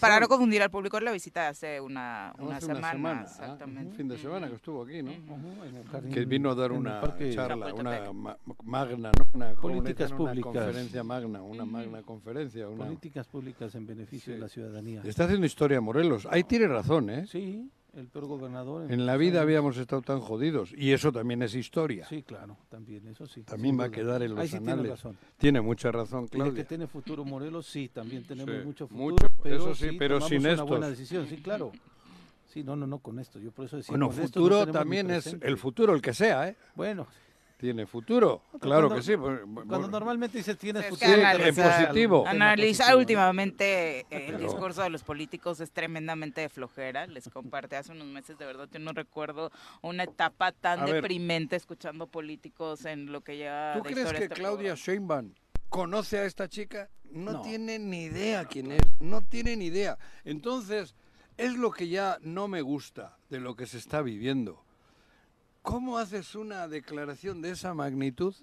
para 0.00 0.20
no 0.20 0.28
confundir 0.28 0.62
al 0.62 0.70
público, 0.70 0.96
es 0.96 1.02
la 1.02 1.12
visita 1.12 1.42
de 1.42 1.46
hace 1.48 1.80
una, 1.80 2.32
una 2.38 2.56
Hace 2.56 2.66
semana. 2.66 3.20
ah, 3.20 3.22
exactamente. 3.22 3.90
un 3.90 3.96
fin 3.96 4.08
de 4.08 4.18
semana 4.18 4.48
que 4.48 4.54
estuvo 4.54 4.82
aquí, 4.84 5.02
¿no? 5.02 5.10
En 5.10 5.76
el 5.76 5.84
jardín- 5.88 6.12
Que 6.12 6.24
vino 6.24 6.50
a 6.50 6.54
dar 6.54 6.72
una 6.72 7.00
charla, 7.34 7.74
una 7.74 8.12
ma- 8.12 8.36
magna, 8.64 9.12
¿no? 9.16 9.24
Una, 9.34 9.54
¿cómo 9.54 9.74
le 9.74 9.80
Políticas 9.80 10.10
dicen? 10.10 10.20
Una 10.22 10.30
públicas. 10.32 10.52
conferencia 10.52 11.04
magna, 11.04 11.42
una 11.42 11.64
magna 11.64 12.02
conferencia. 12.02 12.68
Una... 12.68 12.84
Políticas 12.86 13.26
públicas 13.26 13.74
en 13.74 13.86
beneficio 13.86 14.26
Sí. 14.26 14.32
de 14.32 14.38
la 14.38 14.48
ciudadanía. 14.48 15.02
Está 15.04 15.24
haciendo 15.24 15.46
historia 15.46 15.80
Morelos. 15.80 16.26
Ahí 16.30 16.44
tiene 16.44 16.66
razón, 16.68 17.10
¿eh? 17.10 17.26
Sí, 17.26 17.70
el 17.94 18.06
peor 18.08 18.26
gobernador. 18.26 18.90
En 18.90 19.06
la 19.06 19.16
vida 19.16 19.38
años. 19.38 19.42
habíamos 19.42 19.76
estado 19.76 20.02
tan 20.02 20.20
jodidos. 20.20 20.72
Y 20.76 20.92
eso 20.92 21.12
también 21.12 21.42
es 21.42 21.54
historia. 21.54 22.06
Sí, 22.06 22.22
claro, 22.22 22.56
también, 22.68 23.06
eso 23.08 23.26
sí. 23.26 23.42
También 23.42 23.78
va 23.78 23.84
a 23.84 23.90
quedar 23.90 24.22
en 24.22 24.30
los 24.30 24.40
Ahí 24.40 24.48
sí 24.48 24.58
tiene 24.58 24.72
anales. 24.72 24.90
razón. 24.92 25.16
Tiene 25.38 25.60
mucha 25.60 25.90
razón, 25.92 26.28
Y 26.32 26.38
de 26.40 26.54
que 26.54 26.64
tiene 26.64 26.86
futuro 26.86 27.24
Morelos, 27.24 27.66
sí, 27.66 27.88
también 27.88 28.24
tenemos 28.24 28.54
Sí, 28.54 28.64
mucho 28.64 28.86
futuro. 28.86 29.10
mucho, 29.12 29.26
pero 29.42 29.56
eso 29.56 29.74
sí, 29.74 29.96
pero 29.98 30.20
sin 30.20 30.40
una 30.40 30.52
estos. 30.52 30.68
buena 30.68 30.88
decisión, 30.88 31.26
sí, 31.26 31.36
claro. 31.38 31.72
Sí, 32.46 32.64
no, 32.64 32.74
no, 32.74 32.86
no, 32.86 32.98
con 32.98 33.18
esto. 33.20 33.38
Yo 33.38 33.52
por 33.52 33.66
eso 33.66 33.76
decía. 33.76 33.92
Bueno, 33.92 34.10
futuro 34.10 34.66
también 34.66 35.10
es 35.10 35.36
el 35.40 35.56
futuro, 35.56 35.94
el 35.94 36.02
que 36.02 36.12
sea, 36.12 36.48
¿eh? 36.48 36.56
Bueno, 36.74 37.06
Tiene 37.60 37.86
futuro. 37.86 38.42
Claro 38.58 38.88
cuando- 38.88 38.94
que 38.96 39.02
sí. 39.02 39.12
cuando 39.68 39.88
normalmente 39.88 40.38
dices 40.38 40.56
que 40.56 40.72
futuro. 40.72 41.12
En 41.12 41.20
analizar- 41.20 41.80
positivo. 41.86 42.26
Analizar 42.26 42.96
últimamente 42.96 44.00
eh, 44.00 44.06
el 44.10 44.26
Pero- 44.36 44.38
discurso 44.38 44.82
de 44.82 44.88
los 44.88 45.02
políticos 45.02 45.60
es 45.60 45.70
tremendamente 45.70 46.40
de 46.40 46.48
flojera. 46.48 47.06
Les 47.06 47.28
comparte 47.28 47.76
hace 47.76 47.92
unos 47.92 48.06
meses, 48.06 48.38
de 48.38 48.46
verdad, 48.46 48.66
yo 48.72 48.78
no 48.78 48.92
recuerdo 48.92 49.50
una 49.82 50.04
etapa 50.04 50.52
tan 50.52 50.80
A 50.80 50.84
ver. 50.86 50.94
deprimente 50.96 51.56
escuchando 51.56 52.06
políticos 52.06 52.86
en 52.86 53.12
lo 53.12 53.20
que 53.20 53.36
lleva 53.36 53.74
¿Tú 53.74 53.82
de 53.82 53.92
crees 53.92 54.08
que 54.12 54.22
este 54.24 54.28
Claudia 54.34 54.74
programa. 54.74 54.76
Sheinbaum 54.76 55.34
conoce 55.68 56.18
a 56.18 56.24
esta 56.24 56.48
chica? 56.48 56.88
No, 57.10 57.32
No. 57.32 57.42
tiene 57.42 57.78
ni 57.78 58.04
idea 58.04 58.46
quién 58.46 58.72
es, 58.72 58.80
no 59.00 59.20
tiene 59.20 59.56
ni 59.56 59.66
idea. 59.66 59.98
Entonces, 60.24 60.94
es 61.36 61.54
lo 61.56 61.72
que 61.72 61.88
ya 61.88 62.16
no 62.22 62.48
me 62.48 62.62
gusta 62.62 63.18
de 63.28 63.40
lo 63.40 63.54
que 63.54 63.66
se 63.66 63.76
está 63.78 64.00
viviendo. 64.00 64.64
¿Cómo 65.62 65.98
haces 65.98 66.34
una 66.34 66.68
declaración 66.68 67.42
de 67.42 67.50
esa 67.50 67.74
magnitud 67.74 68.34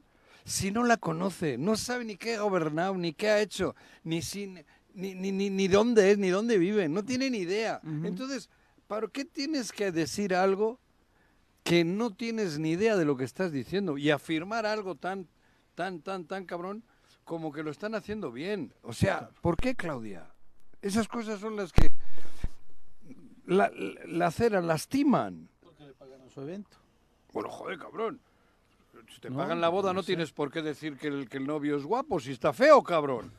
si 0.45 0.71
no 0.71 0.83
la 0.83 0.97
conoce? 0.97 1.57
No 1.57 1.75
sabe 1.75 2.05
ni 2.05 2.15
qué 2.15 2.35
ha 2.35 2.41
gobernado, 2.41 2.95
ni 2.95 3.13
qué 3.13 3.29
ha 3.29 3.41
hecho, 3.41 3.75
ni, 4.03 4.21
sin, 4.21 4.63
ni, 4.93 5.15
ni, 5.15 5.31
ni, 5.31 5.49
ni 5.49 5.67
dónde 5.67 6.11
es, 6.11 6.17
ni 6.17 6.29
dónde 6.29 6.57
vive. 6.57 6.87
No 6.87 7.03
tiene 7.03 7.29
ni 7.29 7.39
idea. 7.39 7.81
Entonces, 8.03 8.49
¿para 8.87 9.07
qué 9.07 9.25
tienes 9.25 9.71
que 9.71 9.91
decir 9.91 10.35
algo 10.35 10.79
que 11.63 11.83
no 11.83 12.13
tienes 12.13 12.59
ni 12.59 12.71
idea 12.71 12.95
de 12.95 13.05
lo 13.05 13.17
que 13.17 13.25
estás 13.25 13.51
diciendo 13.51 13.97
y 13.97 14.11
afirmar 14.11 14.65
algo 14.65 14.95
tan, 14.95 15.27
tan, 15.75 16.01
tan, 16.01 16.25
tan 16.25 16.45
cabrón 16.45 16.83
como 17.25 17.51
que 17.51 17.63
lo 17.63 17.71
están 17.71 17.95
haciendo 17.95 18.31
bien? 18.31 18.73
O 18.83 18.93
sea, 18.93 19.31
¿por 19.41 19.57
qué, 19.57 19.75
Claudia? 19.75 20.31
Esas 20.81 21.07
cosas 21.07 21.39
son 21.39 21.55
las 21.55 21.73
que 21.73 21.89
la, 23.47 23.69
la, 23.69 24.05
la 24.05 24.27
acera 24.27 24.61
lastiman. 24.61 25.49
Pagaron 25.97 26.29
su 26.29 26.41
evento. 26.41 26.77
Bueno, 27.33 27.49
joder, 27.49 27.77
cabrón. 27.77 28.19
Si 29.13 29.21
te 29.21 29.29
No, 29.29 29.37
pagan 29.37 29.61
la 29.61 29.69
boda 29.69 29.89
no 29.89 29.95
no 29.97 30.01
sé. 30.03 30.07
tienes 30.07 30.31
por 30.31 30.51
qué 30.51 30.61
decir 30.61 30.97
que 30.97 31.07
el, 31.07 31.29
que 31.29 31.37
el 31.37 31.45
novio 31.45 31.77
es 31.77 31.83
guapo, 31.83 32.19
si 32.19 32.31
está 32.31 32.51
feo, 32.53 32.81
cabrón. 32.83 33.31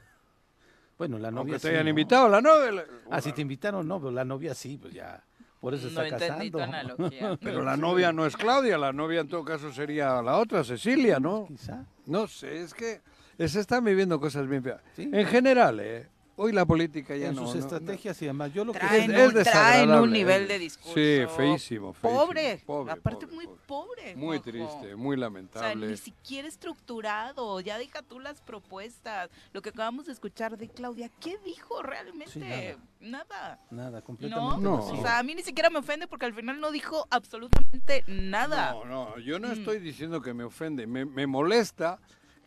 Bueno, 0.97 1.19
la 1.19 1.31
novia 1.31 1.41
Aunque 1.55 1.55
te 1.55 1.69
sí, 1.69 1.69
hayan 1.69 1.85
¿no? 1.85 1.91
invitado 1.91 2.29
la 2.29 2.41
novia. 2.41 2.85
Ah, 3.11 3.21
si 3.21 3.33
te 3.33 3.43
invitaron, 3.43 3.87
no, 3.87 3.99
pero 4.01 4.11
la 4.11 4.25
novia 4.25 4.55
sí, 4.55 4.79
pues 4.79 4.93
ya. 4.95 5.23
Por 5.61 5.75
eso 5.75 5.89
No 5.91 6.03
está 6.03 6.25
entendí 6.27 6.51
tu 6.53 6.61
analogía. 6.61 7.37
Pero 7.43 7.65
la 7.65 7.77
novia 7.77 8.13
no 8.13 8.25
es 8.25 8.37
Claudia, 8.37 8.79
la 8.79 8.93
novia 8.93 9.23
en 9.23 9.29
todo 9.29 9.45
caso 9.45 9.73
sería 9.73 10.23
la 10.23 10.37
otra, 10.39 10.63
Cecilia, 10.63 11.19
¿no? 11.19 11.47
Quizá. 11.49 11.85
No 12.07 12.29
sé, 12.29 12.63
es 12.63 12.73
que 12.73 13.01
se 13.39 13.59
están 13.59 13.83
viviendo 13.85 14.21
cosas 14.21 14.47
bien 14.47 14.63
feas. 14.63 14.81
Sí. 14.95 15.11
En 15.13 15.27
general, 15.27 15.81
¿eh? 15.81 16.09
Hoy 16.41 16.53
la 16.53 16.65
política 16.65 17.17
ya 17.17 17.29
en 17.31 17.35
no. 17.35 17.43
sus 17.47 17.57
no- 17.57 17.61
estrategias 17.63 18.23
y 18.23 18.27
demás. 18.27 18.53
Yo 18.55 18.65
lo 18.65 18.73
que 18.73 18.79
Traen, 18.79 19.11
Es- 19.11 19.19
es 19.19 19.27
un, 19.27 19.33
traen 19.33 19.33
un 19.33 19.35
desagradable, 19.35 20.13
nivel 20.13 20.43
¿eh? 20.45 20.47
de 20.47 20.59
discurso. 20.61 20.95
Sí, 20.95 21.37
feísimo, 21.37 21.93
feísimo. 21.93 21.93
Pobre. 22.27 22.63
Pobre, 22.65 22.93
Aparte, 22.93 23.27
pobre, 23.27 23.35
muy 23.47 23.49
pobre. 23.67 24.15
Muy 24.17 24.39
triste, 24.41 24.95
muy 24.95 25.17
O 25.17 25.19
sea, 25.19 25.27
lamentable. 25.27 25.87
ni 25.89 25.97
siquiera 25.97 26.47
estructurado. 26.47 27.59
Ya 27.61 27.77
deja 27.77 28.03
tú 28.03 28.21
las 28.21 28.41
propuestas. 28.41 29.31
Lo 29.53 29.63
que 29.63 29.71
acabamos 29.71 30.07
de 30.07 30.13
escuchar 30.13 30.57
de 30.57 30.69
Claudia, 30.69 31.11
¿qué 31.21 31.39
dijo 31.45 31.83
realmente? 31.83 32.31
Sí, 32.33 32.39
nada. 32.41 32.77
nada. 33.01 33.61
Nada, 33.71 33.99
¿No? 33.99 34.05
completamente 34.05 34.63
No. 34.63 34.77
vacío. 34.79 34.95
O 34.95 35.03
sea, 35.03 35.19
a 35.19 35.23
mí 35.25 35.35
ni 35.35 35.43
siquiera 35.43 35.71
me 35.71 35.79
ofende 35.81 36.07
porque 36.07 36.27
al 36.27 36.35
final 36.35 36.61
no 36.61 36.71
dijo 36.71 37.07
absolutamente 37.11 38.05
nada. 38.07 38.73
No, 38.73 38.85
no, 38.85 39.19
yo 39.19 39.39
no 39.41 39.49
Mm. 39.49 39.53
estoy 39.53 39.81
diciendo 39.81 40.23
que 40.23 40.33
me 40.35 40.45
ofende, 40.45 40.87
me, 40.87 41.05
me 41.05 41.27
molesta 41.27 41.99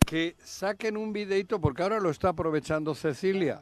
que 0.06 0.36
saquen 0.44 0.98
un 0.98 1.14
videito 1.14 1.60
porque 1.62 1.84
ahora 1.84 2.00
lo 2.00 2.10
está 2.10 2.30
aprovechando 2.30 2.96
Cecilia. 2.96 3.62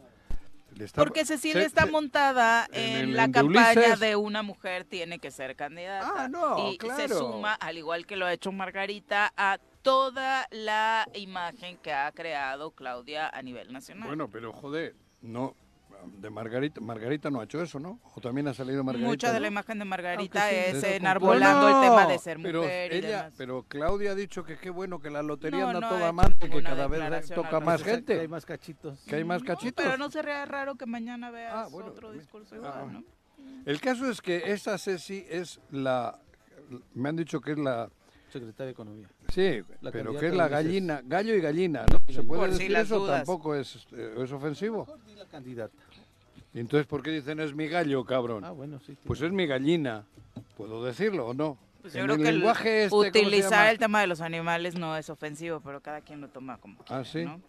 Le 0.80 0.86
está- 0.86 1.02
Porque 1.04 1.26
Cecilia 1.26 1.60
Se- 1.62 1.68
está 1.68 1.84
se- 1.86 1.92
montada 1.92 2.66
en 2.72 3.14
la 3.14 3.26
en 3.26 3.32
campaña 3.34 3.72
Ulises. 3.82 4.00
de 4.00 4.16
una 4.16 4.44
mujer 4.44 4.86
tiene 4.86 5.20
que 5.20 5.30
ser 5.30 5.58
candidata. 5.58 6.10
Ah, 6.16 6.28
no, 6.30 6.72
y 6.72 6.78
claro. 6.78 6.96
se 7.02 7.10
suma, 7.14 7.54
al 7.56 7.78
igual 7.78 8.06
que 8.06 8.16
lo 8.16 8.26
ha 8.26 8.32
hecho 8.32 8.54
Margarita, 8.54 9.34
a 9.36 9.60
toda 9.82 10.48
la 10.52 11.06
imagen 11.16 11.76
que 11.80 11.92
ha 11.92 12.10
creado 12.14 12.72
Claudia 12.72 13.28
a 13.28 13.42
nivel 13.42 13.74
nacional. 13.74 14.08
Bueno, 14.08 14.30
pero 14.30 14.54
joder, 14.54 14.96
no. 15.22 15.54
De 16.20 16.30
Margarita, 16.30 16.82
Margarita 16.82 17.30
no 17.30 17.40
ha 17.42 17.44
hecho 17.44 17.62
eso, 17.62 17.80
¿no? 17.80 18.00
O 18.16 18.22
también 18.22 18.48
ha 18.48 18.54
salido 18.54 18.84
Margarita. 18.84 19.10
Mucha 19.10 19.28
de 19.30 19.34
¿no? 19.36 19.40
la 19.42 19.48
imagen 19.48 19.80
de 19.80 19.86
Margarita 19.86 20.50
sí, 20.50 20.56
es 20.56 20.82
pero 20.82 20.94
enarbolando 20.96 21.68
el 21.68 21.88
tema 21.90 22.06
de 22.08 22.20
ser 22.20 22.38
pero 22.42 22.62
mujer 22.62 22.94
y 22.94 22.96
ella, 22.98 23.08
demás. 23.24 23.34
Pero 23.38 23.64
Claudia 23.68 24.12
ha 24.12 24.16
dicho 24.16 24.44
que 24.44 24.58
qué 24.58 24.70
bueno 24.70 25.00
que 25.00 25.10
la 25.10 25.22
lotería 25.22 25.62
No, 25.62 25.68
anda 25.70 25.90
toda 25.90 26.12
madre, 26.12 26.36
que 26.40 26.64
cada 26.64 26.88
vez 26.88 27.30
toca 27.30 27.60
más 27.60 27.82
respecto. 27.82 28.06
Que 28.08 28.14
hay 28.14 28.20
gente, 28.20 28.28
más 28.30 28.46
cachitos. 28.46 29.00
que 29.06 29.16
hay 29.16 29.24
más 29.24 29.42
No, 29.42 29.48
cachitos. 29.48 29.86
pero 29.86 29.98
no 29.98 30.10
sería 30.10 30.46
raro 30.46 30.76
que 30.76 30.86
mañana 30.86 31.32
veas 31.32 31.54
Ah, 31.54 31.68
bueno, 31.72 31.90
otro 31.90 32.12
discurso 32.12 32.56
Ah, 32.56 32.58
igual, 32.58 32.94
¿no? 32.94 33.04
El 33.66 33.80
caso 33.82 34.10
es 34.10 34.22
que 34.22 34.52
esta 34.52 34.78
Ceci 34.78 35.26
es 35.30 35.60
la... 35.72 36.18
Me 36.94 37.10
han 37.10 37.16
dicho 37.16 37.40
que 37.42 37.52
es 37.54 37.58
la... 37.58 37.90
Secretaria 38.32 38.66
de 38.68 38.72
Economía. 38.74 39.08
Sí, 39.30 39.60
La 39.82 39.92
pero 39.92 40.16
que 40.16 40.28
es 40.28 40.36
la 40.36 40.48
gallina, 40.48 41.02
gallo 41.04 41.34
y 41.34 41.42
gallina, 41.42 41.84
¿no? 41.92 42.14
¿Se 42.14 42.22
puede 42.22 42.42
Por 42.42 42.50
si 42.52 42.58
decir 42.60 42.72
las 42.72 42.86
eso? 42.86 43.00
dudas. 43.00 43.18
Tampoco 43.26 43.56
es, 43.56 43.88
eh, 43.92 44.14
es 44.24 44.32
ofensivo. 44.32 44.86
Di 45.08 45.16
la 45.16 45.26
candidata. 45.26 45.74
¿Y 46.54 46.60
entonces 46.60 46.88
por 46.88 47.04
qué 47.04 47.12
dicen 47.12 47.40
es 47.40 47.54
mi 47.54 47.68
gallo, 47.68 48.04
cabrón? 48.06 48.44
Ah, 48.44 48.52
bueno, 48.52 48.80
sí. 48.86 48.98
Pues 49.06 49.22
es 49.22 49.32
mi 49.32 49.46
gallina. 49.46 50.06
¿Puedo 50.58 50.84
decirlo 50.84 51.28
o 51.28 51.34
no? 51.34 51.58
Pues 51.82 51.94
yo 51.94 52.00
En 52.02 52.06
creo 52.08 52.16
el 52.18 52.22
que 52.24 52.30
el- 52.30 52.36
lenguaje 52.36 52.78
este, 52.84 52.90
¿cómo 52.90 53.04
se 53.04 53.10
utilizar 53.10 53.70
el 53.70 53.78
tema 53.78 54.02
de 54.02 54.08
los 54.08 54.20
animales 54.22 54.76
no 54.78 54.98
es 54.98 55.10
ofensivo, 55.10 55.62
pero 55.62 55.80
cada 55.82 56.02
quien 56.02 56.20
lo 56.22 56.28
toma 56.28 56.58
como 56.58 56.80
Ah, 56.82 56.86
quiera, 56.86 57.04
¿sí? 57.06 57.24
¿no? 57.26 57.40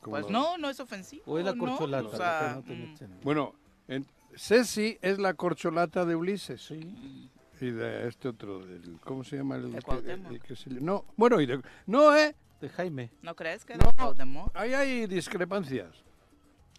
Pues 0.00 0.28
no, 0.30 0.56
no 0.58 0.70
es 0.70 0.80
ofensivo. 0.80 1.22
O 1.26 1.38
es 1.38 1.44
la 1.44 1.52
¿no? 1.54 1.58
corcholata. 1.66 2.08
O 2.08 2.10
la 2.12 2.16
sea, 2.16 2.62
que 2.66 2.74
no 2.76 2.94
te 2.96 3.06
mm, 3.06 3.20
Bueno, 3.22 3.54
en- 3.88 4.06
Ceci 4.36 4.98
es 5.02 5.18
la 5.18 5.34
corcholata 5.34 6.04
de 6.04 6.14
Ulises. 6.16 6.60
Sí. 6.62 7.28
Y 7.60 7.70
de 7.70 8.06
este 8.08 8.28
otro, 8.28 8.60
del- 8.64 8.98
¿cómo 9.04 9.24
se 9.24 9.36
llama? 9.36 9.56
El, 9.56 9.72
De 9.72 9.78
que- 9.78 9.82
Cuauhtémoc. 9.84 10.32
el 10.32 10.40
que 10.40 10.56
se- 10.56 10.70
no, 10.70 11.04
bueno, 11.16 11.40
y 11.40 11.46
de- 11.46 11.60
no, 11.86 12.16
¿eh? 12.16 12.34
De 12.60 12.68
Jaime. 12.68 13.10
¿No 13.22 13.34
crees 13.36 13.64
que 13.64 13.74
No. 13.76 13.86
de 13.86 13.92
Cuauhtémoc? 13.96 14.56
Ahí 14.56 14.74
hay 14.74 15.06
discrepancias. 15.06 15.88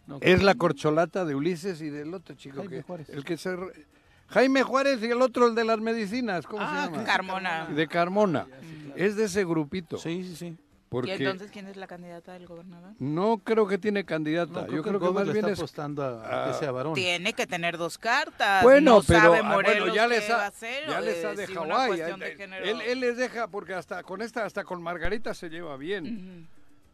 No, 0.09 0.17
Es 0.21 0.41
la 0.43 0.55
corcholata 0.55 1.23
de 1.23 1.35
Ulises 1.35 1.81
y 1.81 1.89
del 1.89 2.13
otro 2.13 2.35
chico 2.35 2.57
Jaime 2.57 2.77
que 2.77 2.81
Juárez. 2.83 3.09
el 3.09 3.23
que 3.23 3.37
se 3.37 3.55
re- 3.55 3.85
Jaime 4.29 4.63
Juárez 4.63 5.01
y 5.01 5.05
el 5.05 5.21
otro 5.21 5.47
el 5.47 5.55
de 5.55 5.63
las 5.65 5.79
medicinas, 5.79 6.45
¿cómo 6.47 6.63
Ah, 6.63 6.85
se 6.85 6.91
llama? 6.91 7.03
Carmona. 7.03 7.65
De 7.67 7.87
Carmona. 7.87 8.47
Es 8.95 9.15
de 9.15 9.25
ese 9.25 9.45
grupito. 9.45 9.97
Sí, 9.97 10.23
sí, 10.23 10.35
sí. 10.35 10.57
Porque 10.89 11.11
¿Y 11.11 11.13
entonces 11.23 11.51
quién 11.51 11.67
es 11.67 11.77
la 11.77 11.85
candidata 11.85 12.33
del 12.33 12.47
gobernador? 12.47 12.93
no 12.97 13.37
creo 13.43 13.67
que 13.67 13.77
tiene 13.77 14.03
candidata. 14.05 14.61
No, 14.65 14.73
Yo 14.73 14.81
creo 14.81 14.99
que 14.99 15.11
más 15.11 15.27
le 15.27 15.33
bien 15.33 15.45
está 15.45 15.51
es 15.53 15.59
apostando 15.59 16.03
a, 16.03 16.45
a 16.45 16.51
que 16.51 16.53
sea 16.57 16.71
varón. 16.71 16.95
Tiene 16.95 17.33
que 17.33 17.45
tener 17.45 17.77
dos 17.77 17.99
cartas. 17.99 18.63
Bueno, 18.63 18.95
no 18.95 19.01
pero 19.03 19.19
sabe 19.19 19.37
ah, 19.37 19.43
Morelos 19.43 19.79
bueno, 19.81 19.93
ya 19.95 20.07
les 20.07 20.27
ha, 20.31 20.47
hacer, 20.47 20.89
ya 20.89 20.97
o 20.97 21.01
les 21.01 21.23
ha 21.23 21.35
de 21.35 21.45
si 21.45 21.53
él- 21.53 22.81
él 22.81 22.99
les 22.99 23.17
deja 23.17 23.47
porque 23.47 23.75
hasta 23.75 24.01
con 24.01 24.23
esta, 24.23 24.45
hasta 24.45 24.63
con 24.63 24.81
Margarita 24.81 25.35
se 25.35 25.49
lleva 25.49 25.77
bien. 25.77 26.47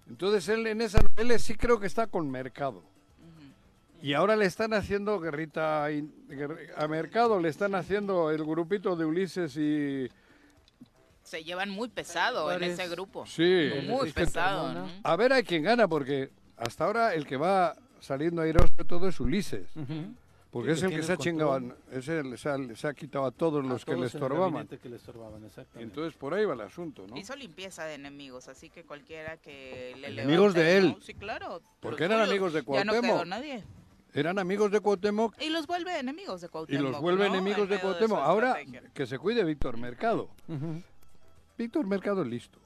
Entonces 0.09 0.47
él 0.49 0.67
en 0.67 0.81
esa 0.81 0.99
él 1.15 1.39
sí 1.39 1.55
creo 1.55 1.79
que 1.79 1.87
está 1.87 2.05
con 2.07 2.29
Mercado. 2.29 2.83
Y 4.05 4.13
ahora 4.13 4.35
le 4.35 4.45
están 4.45 4.71
haciendo 4.75 5.19
guerrita 5.19 5.87
a 5.87 6.87
Mercado, 6.87 7.39
le 7.39 7.49
están 7.49 7.73
haciendo 7.73 8.29
el 8.29 8.45
grupito 8.45 8.95
de 8.95 9.03
Ulises 9.03 9.57
y 9.57 10.07
Se 11.23 11.43
llevan 11.43 11.71
muy 11.71 11.89
pesado 11.89 12.51
en 12.51 12.61
ese 12.61 12.87
grupo. 12.87 13.25
sí. 13.25 13.71
Muy 13.87 14.09
es 14.09 14.13
que- 14.13 14.21
pesado. 14.21 14.71
¿no? 14.73 14.87
a 15.01 15.15
ver 15.15 15.33
a 15.33 15.41
quién 15.41 15.63
gana 15.63 15.87
porque 15.87 16.29
hasta 16.55 16.85
ahora 16.85 17.15
el 17.15 17.25
que 17.25 17.35
va 17.35 17.75
saliendo 17.99 18.43
airoso 18.43 18.71
de 18.77 18.83
todo 18.85 19.07
es 19.07 19.19
Ulises. 19.19 19.75
Ujú. 19.75 20.13
Porque 20.51 20.75
Sí, 20.75 20.85
es 20.85 20.87
que 20.89 20.93
el 20.93 21.01
que 21.01 21.05
se 21.07 21.11
ha 21.11 21.15
el 21.15 21.19
chingado, 21.21 21.75
ese 21.91 22.23
le 22.23 22.37
se 22.37 22.47
ha, 22.47 22.57
le 22.59 22.75
se 22.75 22.87
ha 22.87 22.93
quitado 22.93 23.25
a 23.25 23.31
todos 23.31 23.65
A 23.65 23.67
los 23.67 23.83
que 23.83 23.93
todos 23.93 24.01
le 24.01 24.05
en 24.05 24.11
el 24.11 24.15
estorbaban. 24.23 24.67
que 24.67 24.87
le 24.87 24.95
estorbaban, 24.97 25.43
exactamente. 25.45 25.81
Entonces 25.83 26.13
por 26.15 26.35
ahí 26.35 26.45
va 26.45 26.53
el 26.53 26.61
asunto, 26.61 27.07
¿no? 27.07 27.17
Hizo 27.17 27.35
limpieza 27.35 27.85
de 27.85 27.95
enemigos, 27.95 28.47
así 28.49 28.69
que 28.69 28.83
cualquiera 28.83 29.37
que 29.37 29.95
le 29.99 30.09
Enemigos 30.09 30.53
levante, 30.53 30.59
de 30.59 30.77
él. 30.77 30.87
¿no? 30.89 31.01
Sí, 31.01 31.15
claro. 31.15 31.59
Porque 31.79 32.03
eran 32.03 32.21
amigos 32.21 32.53
de 32.53 32.59
Ya 32.59 32.83
no 32.85 32.91
Cuauhtémoc. 32.91 33.01
quedó 33.17 33.25
nadie. 33.25 33.63
Eran 34.15 34.39
amigos 34.39 34.71
de 34.71 34.79
Cuauhtémoc 34.79 35.35
Y 35.41 35.49
los 35.49 35.67
vuelve 35.67 35.99
enemigos 35.99 36.41
de 36.41 36.47
y 36.47 36.49
Cuauhtémoc. 36.49 36.91
los 36.91 37.01
vuelve 37.01 37.27
¿no? 37.27 37.35
enemigos 37.35 37.63
En 37.63 37.69
de 37.69 37.79
Cuauhtémoc. 37.79 38.19
Ahora 38.19 38.57
que 38.93 39.05
se 39.05 39.19
cuide 39.19 39.43
Víctor 39.43 39.77
Mercado. 39.77 40.29
Víctor 41.57 41.85
Mercado 41.85 42.21
es 42.23 42.27
listo. 42.27 42.59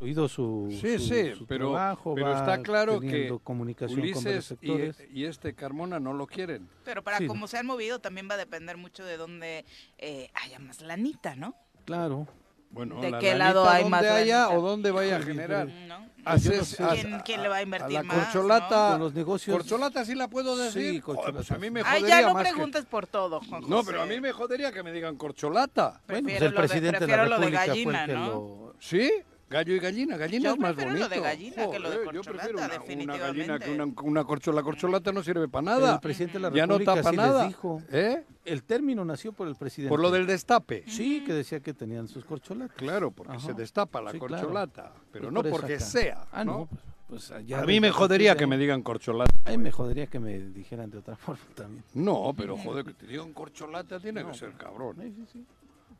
Oído 0.00 0.28
su, 0.28 0.68
Sí, 0.70 0.96
su- 0.98 1.04
sí, 1.12 1.34
su 1.34 1.44
pero, 1.46 1.70
trabajo, 1.72 2.14
pero 2.14 2.32
está 2.32 2.62
claro 2.62 3.00
que 3.00 3.36
comunicación 3.42 3.98
con 3.98 4.08
Ulises 4.08 4.44
y, 4.44 4.48
sectores. 4.48 5.02
y 5.12 5.24
este 5.24 5.54
Carmona 5.54 5.98
no 5.98 6.12
lo 6.12 6.28
quieren. 6.28 6.68
Pero 6.84 7.02
para 7.02 7.18
Sí. 7.18 7.26
cómo 7.26 7.48
se 7.48 7.58
han 7.58 7.66
movido 7.66 7.98
también 7.98 8.28
va 8.30 8.34
a 8.34 8.36
depender 8.36 8.76
mucho 8.76 9.04
de 9.04 9.16
dónde 9.16 9.64
eh, 9.98 10.30
haya 10.34 10.60
más 10.60 10.82
lanita, 10.82 11.34
¿no? 11.34 11.56
Claro. 11.84 12.28
Bueno, 12.70 13.00
¿De 13.00 13.10
la 13.10 13.18
qué 13.18 13.34
lado 13.34 13.68
hay 13.68 13.82
donde 13.84 13.90
más 13.90 14.04
haya 14.04 14.50
o 14.50 14.60
dónde 14.60 14.90
vaya 14.90 15.16
a 15.16 15.22
generar. 15.22 15.66
¿No? 15.66 16.06
Haces- 16.24 16.64
sé. 16.76 16.82
haz- 16.82 17.00
¿Quién- 17.00 17.22
quién 17.24 17.42
le 17.42 17.48
va 17.48 17.56
a 17.56 17.62
invertir 17.62 17.92
la 17.92 18.02
más, 18.02 18.26
corcholata. 18.26 18.90
Con 18.92 19.00
los 19.00 19.14
negocios. 19.14 19.56
Corcholata 19.56 20.04
sí 20.04 20.14
la 20.14 20.28
puedo 20.28 20.56
decir. 20.56 20.94
Sí, 20.96 21.00
corcholata, 21.00 21.32
pues 21.32 21.50
a 21.52 21.58
mí 21.58 21.70
me 21.70 21.80
Ay, 21.80 22.00
jodería 22.00 22.20
ya 22.20 22.26
no 22.28 22.34
más 22.34 22.44
que- 22.44 22.50
preguntes 22.52 22.84
por 22.84 23.06
todo, 23.06 23.40
Juan 23.40 23.62
No, 23.66 23.76
José. 23.78 23.86
pero 23.90 24.02
a 24.02 24.06
mí 24.06 24.20
me 24.20 24.32
jodería 24.32 24.70
que 24.70 24.82
me 24.82 24.92
digan 24.92 25.16
corcholata. 25.16 25.88
Bueno, 25.88 26.00
pues 26.06 26.22
Prefiero 26.24 26.46
el 26.46 26.52
lo 26.54 26.60
de- 26.60 26.68
presidente 26.68 27.00
de, 27.00 27.06
prefiero 27.06 27.22
la 27.22 27.28
lo 27.28 27.34
de 27.36 27.40
República 27.50 27.66
gallina, 27.66 27.90
fue 27.92 28.00
el 28.00 28.06
que 28.06 28.14
¿no? 28.14 28.26
lo... 28.26 28.74
¿Sí? 28.80 29.10
Gallo 29.50 29.74
y 29.74 29.78
gallina. 29.78 30.16
Gallina 30.16 30.44
Yo 30.50 30.54
es 30.54 30.58
más 30.60 30.74
prefiero 30.74 30.90
bonito. 30.98 31.08
lo 31.08 31.14
de 31.14 31.20
gallina 31.28 31.70
que 31.70 31.78
lo 31.78 31.90
de 31.90 31.96
yo 31.96 32.04
corcholata, 32.04 32.30
prefiero 32.32 32.58
una, 32.58 32.66
una 32.66 32.74
definitivamente. 32.74 33.26
gallina 33.46 33.58
que 33.58 33.70
una, 33.70 33.84
una 34.02 34.24
corcholata. 34.24 34.60
La 34.60 34.62
corcholata 34.64 35.12
no 35.12 35.22
sirve 35.22 35.48
para 35.48 35.64
Pero 35.64 35.80
nada. 35.80 35.94
el 35.94 36.00
presidente 36.00 36.34
de 36.34 36.40
la 36.40 36.50
ya 36.56 36.66
no 36.66 36.78
República 36.78 36.94
tapa 36.96 37.10
sí 37.10 37.16
nada. 37.16 37.38
les 37.44 37.48
dijo. 37.48 37.82
¿Eh? 37.90 38.24
El 38.44 38.62
término 38.62 39.04
nació 39.04 39.32
por 39.32 39.48
el 39.48 39.56
presidente. 39.56 39.88
Por 39.90 40.00
lo 40.00 40.10
del 40.10 40.26
destape. 40.26 40.84
Sí, 40.86 41.24
que 41.24 41.32
decía 41.32 41.60
que 41.60 41.72
tenían 41.72 42.08
sus 42.08 42.24
corcholatas. 42.24 42.76
Claro, 42.76 43.10
porque 43.10 43.36
Ajá. 43.36 43.46
se 43.46 43.54
destapa 43.54 44.02
la 44.02 44.12
Sí, 44.12 44.18
claro. 44.18 44.34
corcholata. 44.36 44.92
Pero 45.12 45.24
Pues 45.24 45.32
no 45.34 45.42
por 45.42 45.50
porque 45.60 45.74
acá. 45.76 45.84
sea. 45.84 46.26
Ah, 46.30 46.44
¿no? 46.44 46.52
no, 46.52 46.68
pues, 47.08 47.32
pues, 47.34 47.52
a 47.54 47.64
mí 47.64 47.80
me 47.80 47.90
jodería 47.90 48.36
que 48.36 48.46
me 48.46 48.58
digan 48.58 48.82
corcholata. 48.82 49.32
A 49.46 49.50
mí 49.50 49.56
me 49.58 49.70
jodería 49.70 50.06
que 50.08 50.18
me 50.18 50.38
dijeran 50.38 50.90
de 50.90 50.98
otra 50.98 51.16
forma 51.16 51.40
también. 51.54 51.82
No, 51.94 52.34
pero 52.36 52.56
joder, 52.58 52.84
que 52.84 52.92
te 52.92 53.06
digan 53.06 53.32
corcholata 53.32 53.98
tiene 53.98 54.22
que 54.26 54.34
ser 54.34 54.52
cabrón. 54.52 54.96
Sí, 55.00 55.14
sí, 55.16 55.24
sí. 55.32 55.46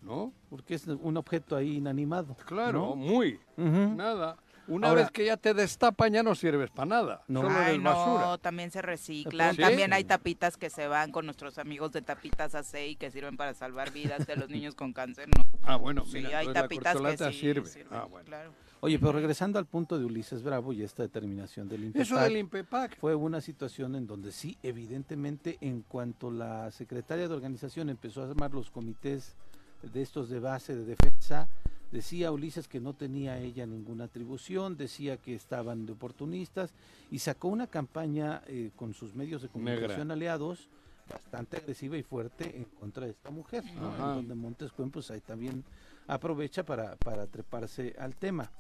¿No? 0.03 0.33
Porque 0.49 0.75
es 0.75 0.87
un 0.87 1.17
objeto 1.17 1.57
ahí 1.57 1.77
inanimado. 1.77 2.37
Claro, 2.47 2.81
¿no? 2.81 2.97
muy. 2.97 3.39
Nada. 3.57 4.37
Una 4.69 4.89
Ahora- 4.89 5.01
vez 5.03 5.11
que 5.11 5.25
ya 5.25 5.39
te 5.39 5.55
destapan 5.55 6.13
ya 6.13 6.23
no 6.23 6.35
sirves 6.35 6.71
para 6.71 6.85
nada. 6.87 7.25
No. 7.27 7.41
Solo 7.41 7.55
Ay, 7.59 7.79
basura. 7.79 8.27
no, 8.27 8.39
también 8.39 8.71
se 8.71 8.83
reciclan. 8.83 9.55
¿Sí? 9.57 9.63
También 9.63 9.95
hay 9.95 10.05
tapitas 10.05 10.59
que 10.59 10.69
se 10.69 10.87
van 10.87 11.11
con 11.11 11.25
nuestros 11.25 11.57
amigos 11.57 11.91
de 11.93 12.03
tapitas 12.03 12.55
AC 12.55 12.87
y 12.91 12.97
que 12.97 13.11
sirven 13.11 13.39
para 13.39 13.55
salvar 13.55 13.91
vidas 13.93 14.27
de 14.27 14.37
los 14.37 14.51
niños 14.51 14.75
con 14.75 14.93
cáncer. 14.93 15.27
No. 15.35 15.43
Ah, 15.63 15.77
bueno, 15.77 16.05
Sí, 16.05 16.19
mira, 16.19 16.41
hay 16.41 16.49
la 16.49 16.53
tapitas 16.53 16.93
que 16.93 16.99
corcholata 16.99 17.33
sí 17.33 17.39
sirve. 17.41 17.67
sirven, 17.67 17.99
Ah, 17.99 18.05
bueno. 18.11 18.27
claro. 18.27 18.53
Oye, 18.81 18.99
pero 18.99 19.13
regresando 19.13 19.59
al 19.59 19.65
punto 19.67 19.99
de 19.99 20.05
Ulises 20.05 20.43
Bravo 20.43 20.73
y 20.75 20.83
esta 20.83 21.03
determinación 21.03 21.67
del 21.67 21.85
Eso 21.85 21.87
INPEPAC, 22.15 22.23
del 22.25 22.37
INPEPAC. 22.37 22.97
fue 22.99 23.15
una 23.15 23.41
situación 23.41 23.97
en 23.97 24.07
donde 24.07 24.33
sí, 24.33 24.57
evidentemente, 24.63 25.57
en 25.63 25.81
cuanto 25.81 26.31
la 26.31 26.71
secretaria 26.73 27.27
de 27.27 27.35
organización 27.35 27.89
empezó 27.89 28.23
a 28.23 28.27
armar 28.29 28.53
los 28.53 28.71
comités 28.71 29.35
de 29.83 30.03
estos 30.03 30.29
de 30.29 30.41
base 30.41 30.75
de 30.77 30.85
defensa, 30.85 31.49
decía 31.93 32.31
Ulises 32.33 32.69
que 32.69 32.81
no 32.81 32.95
tenía 32.95 33.39
ella 33.39 33.67
ninguna 33.67 34.05
atribución, 34.05 34.77
decía 34.77 35.17
que 35.17 35.35
estaban 35.35 35.87
de 35.87 35.93
oportunistas 35.93 36.73
y 37.11 37.19
sacó 37.21 37.49
una 37.49 37.67
campaña 37.67 38.43
eh, 38.47 38.71
con 38.77 38.93
sus 38.95 39.15
medios 39.15 39.43
de 39.43 39.49
comunicación 39.49 40.11
aliados 40.11 40.69
bastante 41.09 41.57
agresiva 41.57 41.97
y 41.97 42.03
fuerte 42.03 42.55
en 42.57 42.65
contra 42.65 43.07
de 43.07 43.13
esta 43.13 43.31
mujer, 43.31 43.65
¿no? 43.77 43.93
En 43.95 43.99
donde 44.17 44.35
Montescuen 44.35 44.91
pues 44.91 45.11
ahí 45.11 45.23
también 45.23 45.65
aprovecha 46.07 46.65
para, 46.65 46.97
para 46.97 47.27
treparse 47.27 47.95
al 47.99 48.15
tema. 48.17 48.51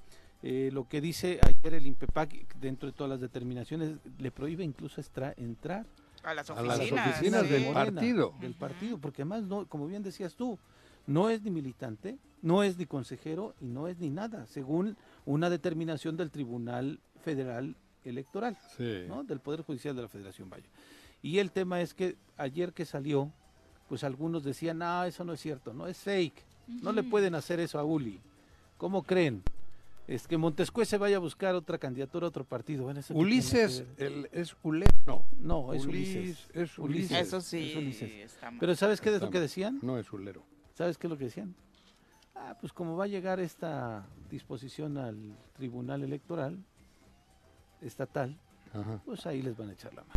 Eh, 0.42 0.70
lo 0.72 0.88
que 0.88 1.00
dice 1.02 1.40
ayer 1.42 1.74
el 1.74 1.86
INPEPAC, 1.86 2.54
dentro 2.58 2.88
de 2.88 2.92
todas 2.96 3.10
las 3.10 3.20
determinaciones, 3.20 3.96
le 4.18 4.30
prohíbe 4.30 4.64
incluso 4.64 5.00
extra- 5.00 5.34
entrar 5.36 5.84
A 6.22 6.32
las 6.32 6.48
A 6.48 6.54
oficinas. 6.54 6.78
las 6.78 7.08
oficinas 7.10 7.42
sí. 7.42 7.48
del 7.52 7.72
partido. 7.74 8.34
Del 8.40 8.54
partido, 8.54 8.98
porque 8.98 9.22
además, 9.22 9.42
no, 9.42 9.66
como 9.66 9.86
bien 9.86 10.02
decías 10.02 10.34
tú, 10.34 10.58
no 11.08 11.28
es 11.28 11.42
ni 11.42 11.50
militante, 11.50 12.18
no 12.42 12.62
es 12.62 12.76
ni 12.78 12.86
consejero 12.86 13.54
y 13.60 13.66
no 13.66 13.88
es 13.88 13.98
ni 13.98 14.10
nada, 14.10 14.46
según 14.46 14.96
una 15.26 15.50
determinación 15.50 16.16
del 16.16 16.30
Tribunal 16.30 17.00
Federal 17.24 17.74
Electoral, 18.04 18.56
Sí. 18.76 19.02
¿no? 19.08 19.24
del 19.24 19.40
Poder 19.40 19.62
Judicial 19.62 19.96
de 19.96 20.02
la 20.02 20.08
Federación 20.08 20.48
Vaya. 20.48 20.68
Y 21.20 21.38
el 21.38 21.50
tema 21.50 21.80
es 21.80 21.94
que 21.94 22.16
ayer 22.36 22.72
que 22.72 22.84
salió, 22.84 23.32
pues 23.88 24.04
algunos 24.04 24.44
decían, 24.44 24.78
no, 24.78 25.02
eso 25.02 25.24
no 25.24 25.32
es 25.32 25.40
cierto, 25.40 25.74
no 25.74 25.88
es 25.88 25.96
fake, 25.98 26.44
no 26.82 26.92
le 26.92 27.02
pueden 27.02 27.34
hacer 27.34 27.58
eso 27.58 27.78
a 27.80 27.84
Uli. 27.84 28.20
¿Cómo 28.76 29.02
creen? 29.02 29.42
Es 30.06 30.26
que 30.28 30.38
Montescue 30.38 30.86
se 30.86 30.96
vaya 30.96 31.16
a 31.16 31.20
buscar 31.20 31.54
otra 31.54 31.76
candidatura 31.76 32.26
a 32.26 32.28
otro 32.28 32.44
partido. 32.44 32.84
Bueno, 32.84 33.00
¿eso 33.00 33.08
qué 33.08 33.14
tiene 33.14 33.26
Ulises 33.26 33.84
que 33.96 34.06
el, 34.06 34.28
es 34.32 34.56
Ule. 34.62 34.86
No. 35.06 35.26
No, 35.38 35.74
es 35.74 35.84
Ulis- 35.86 35.88
Ulises. 35.88 36.48
Es 36.54 36.78
Ulises. 36.78 37.18
Eso 37.26 37.40
sí. 37.42 37.70
Es 37.72 37.76
Ulises. 37.76 38.10
está 38.32 38.50
mal. 38.50 38.60
Pero 38.60 38.74
¿sabes 38.76 39.00
qué 39.02 39.14
es 39.14 39.20
lo 39.20 39.28
que 39.28 39.40
decían? 39.40 39.80
No 39.82 39.98
es 39.98 40.10
Ulero. 40.12 40.44
¿Sabes 40.78 40.96
qué 40.96 41.08
es 41.08 41.10
lo 41.10 41.18
que 41.18 41.24
decían? 41.24 41.56
Ah, 42.36 42.54
pues 42.60 42.72
como 42.72 42.96
va 42.96 43.02
a 43.04 43.08
llegar 43.08 43.40
esta 43.40 44.06
disposición 44.30 44.96
al 44.96 45.36
Tribunal 45.54 46.04
Electoral 46.04 46.56
estatal, 47.80 48.38
Ajá. 48.72 49.00
pues 49.04 49.26
ahí 49.26 49.42
les 49.42 49.56
van 49.56 49.70
a 49.70 49.72
echar 49.72 49.92
la 49.92 50.02
mano. 50.02 50.12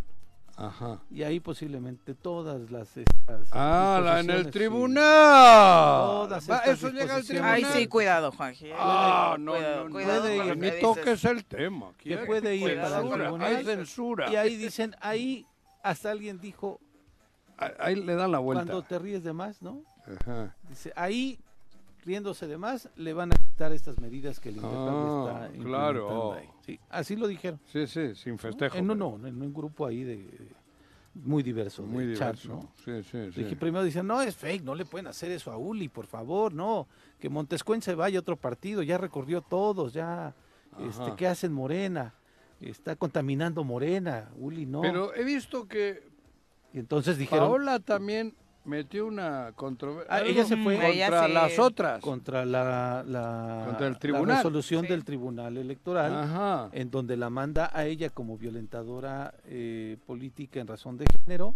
Ajá. 0.58 1.00
Y 1.10 1.24
ahí 1.24 1.40
posiblemente 1.40 2.14
todas 2.14 2.70
las 2.70 2.96
estas 2.96 3.48
Ah, 3.52 4.00
la 4.04 4.20
en 4.20 4.30
el 4.30 4.52
tribunal. 4.52 5.02
Todas 5.02 6.48
Va, 6.48 6.58
estas 6.58 6.78
eso 6.78 6.90
llega 6.90 7.16
al 7.16 7.24
tribunal. 7.26 7.54
Ay, 7.56 7.66
sí, 7.74 7.88
cuidado, 7.88 8.32
Juanji. 8.32 8.68
¿eh? 8.68 8.76
Ah, 8.78 9.36
no, 9.40 9.54
Cuidado, 9.54 9.78
no, 9.78 9.84
no. 9.86 9.92
cuidado 9.96 10.22
Puede 10.22 10.36
ir. 10.48 10.58
Ni 10.58 10.70
que 10.70 10.78
toques 10.80 11.26
el 11.26 11.44
tema. 11.46 11.92
Que 11.98 12.18
puede 12.20 12.56
ir 12.56 12.80
para 12.80 13.00
el 13.00 13.10
tribunal. 13.10 13.56
Hay 13.56 13.66
censura. 13.66 14.32
Y 14.32 14.36
ahí 14.36 14.58
dicen, 14.58 14.96
ahí 15.02 15.48
hasta 15.82 16.12
alguien 16.12 16.40
dijo, 16.40 16.80
Ahí- 17.58 17.72
Ahí 17.80 17.96
le 17.96 18.14
dan 18.16 18.32
la 18.32 18.40
vuelta. 18.40 18.66
cuando 18.66 18.82
te 18.84 18.98
ríes 19.00 19.24
de 19.24 19.34
más, 19.34 19.62
¿no? 19.62 19.84
Ajá. 20.06 20.56
Dice, 20.70 20.92
ahí 20.96 21.40
riéndose 22.04 22.48
de 22.48 22.58
más, 22.58 22.90
le 22.96 23.14
van 23.14 23.32
a 23.32 23.36
quitar 23.36 23.72
estas 23.72 24.00
medidas 24.00 24.40
que 24.40 24.50
el 24.50 24.60
Ah, 24.64 25.48
está 25.52 25.64
claro. 25.64 26.34
ahí. 26.34 26.50
Sí, 26.66 26.80
así 26.90 27.16
lo 27.16 27.28
dijeron. 27.28 27.60
Sí, 27.66 27.86
sí, 27.88 28.16
sin 28.16 28.38
festejo. 28.38 28.76
No, 28.82 28.94
pero 28.96 29.18
no, 29.20 29.28
en 29.28 29.42
un 29.42 29.54
grupo 29.54 29.86
ahí 29.86 30.04
de, 30.04 30.28
muy 31.14 31.44
diverso. 31.44 31.84
Muy 31.84 32.08
de 32.08 32.16
chat, 32.16 32.36
diverso. 32.36 32.50
¿no? 32.50 32.72
Sí, 32.84 33.04
sí, 33.04 33.32
sí. 33.32 33.44
Dije, 33.44 33.56
primero 33.56 33.84
dicen, 33.84 34.08
no, 34.08 34.22
es 34.22 34.36
fake, 34.36 34.64
no 34.64 34.76
le 34.76 34.86
pueden 34.86 35.08
hacer 35.08 35.32
eso 35.32 35.52
a 35.52 35.58
Uli, 35.58 35.90
por 35.90 36.08
favor, 36.08 36.54
no. 36.54 36.88
Que 37.20 37.30
Montescuen 37.30 37.82
se 37.82 37.96
vaya 37.96 38.18
a 38.18 38.22
otro 38.22 38.36
partido, 38.38 38.82
ya 38.82 38.98
recorrió 38.98 39.42
todos, 39.42 39.94
ya. 39.94 40.34
Este. 40.80 41.16
¿Qué 41.18 41.28
hacen 41.28 41.52
Morena? 41.52 42.14
Está 42.62 42.96
contaminando 42.96 43.64
Morena, 43.64 44.30
Uli 44.38 44.66
no. 44.66 44.82
Pero 44.82 45.14
he 45.16 45.24
visto 45.24 45.68
que 45.68 46.10
y 46.74 46.80
entonces 46.80 47.18
dijeron, 47.18 47.48
Paola 47.50 47.80
también 47.80 48.34
metió 48.66 49.06
una 49.08 49.52
controversia. 49.56 50.14
Ah, 50.16 50.22
ella 50.22 50.46
se 50.46 50.56
fue. 50.58 50.76
contra 50.78 51.28
las 51.28 51.58
otras. 51.60 52.00
contra 52.02 52.46
la, 52.46 53.04
la, 53.08 53.64
Contra 53.66 53.88
el 53.88 53.94
la 53.94 54.00
tribunal. 54.00 54.36
resolución 54.38 54.82
Sí. 54.84 54.88
del 54.90 55.04
Tribunal 55.04 55.58
Electoral. 55.58 56.14
Ajá. 56.16 56.70
en 56.74 56.92
donde 56.92 57.18
la 57.18 57.30
manda 57.30 57.70
a 57.74 57.86
ella 57.86 58.10
como 58.10 58.38
violentadora 58.38 59.34
eh, 59.46 59.98
política 60.06 60.60
en 60.60 60.68
razón 60.68 60.98
de 60.98 61.06
género 61.12 61.54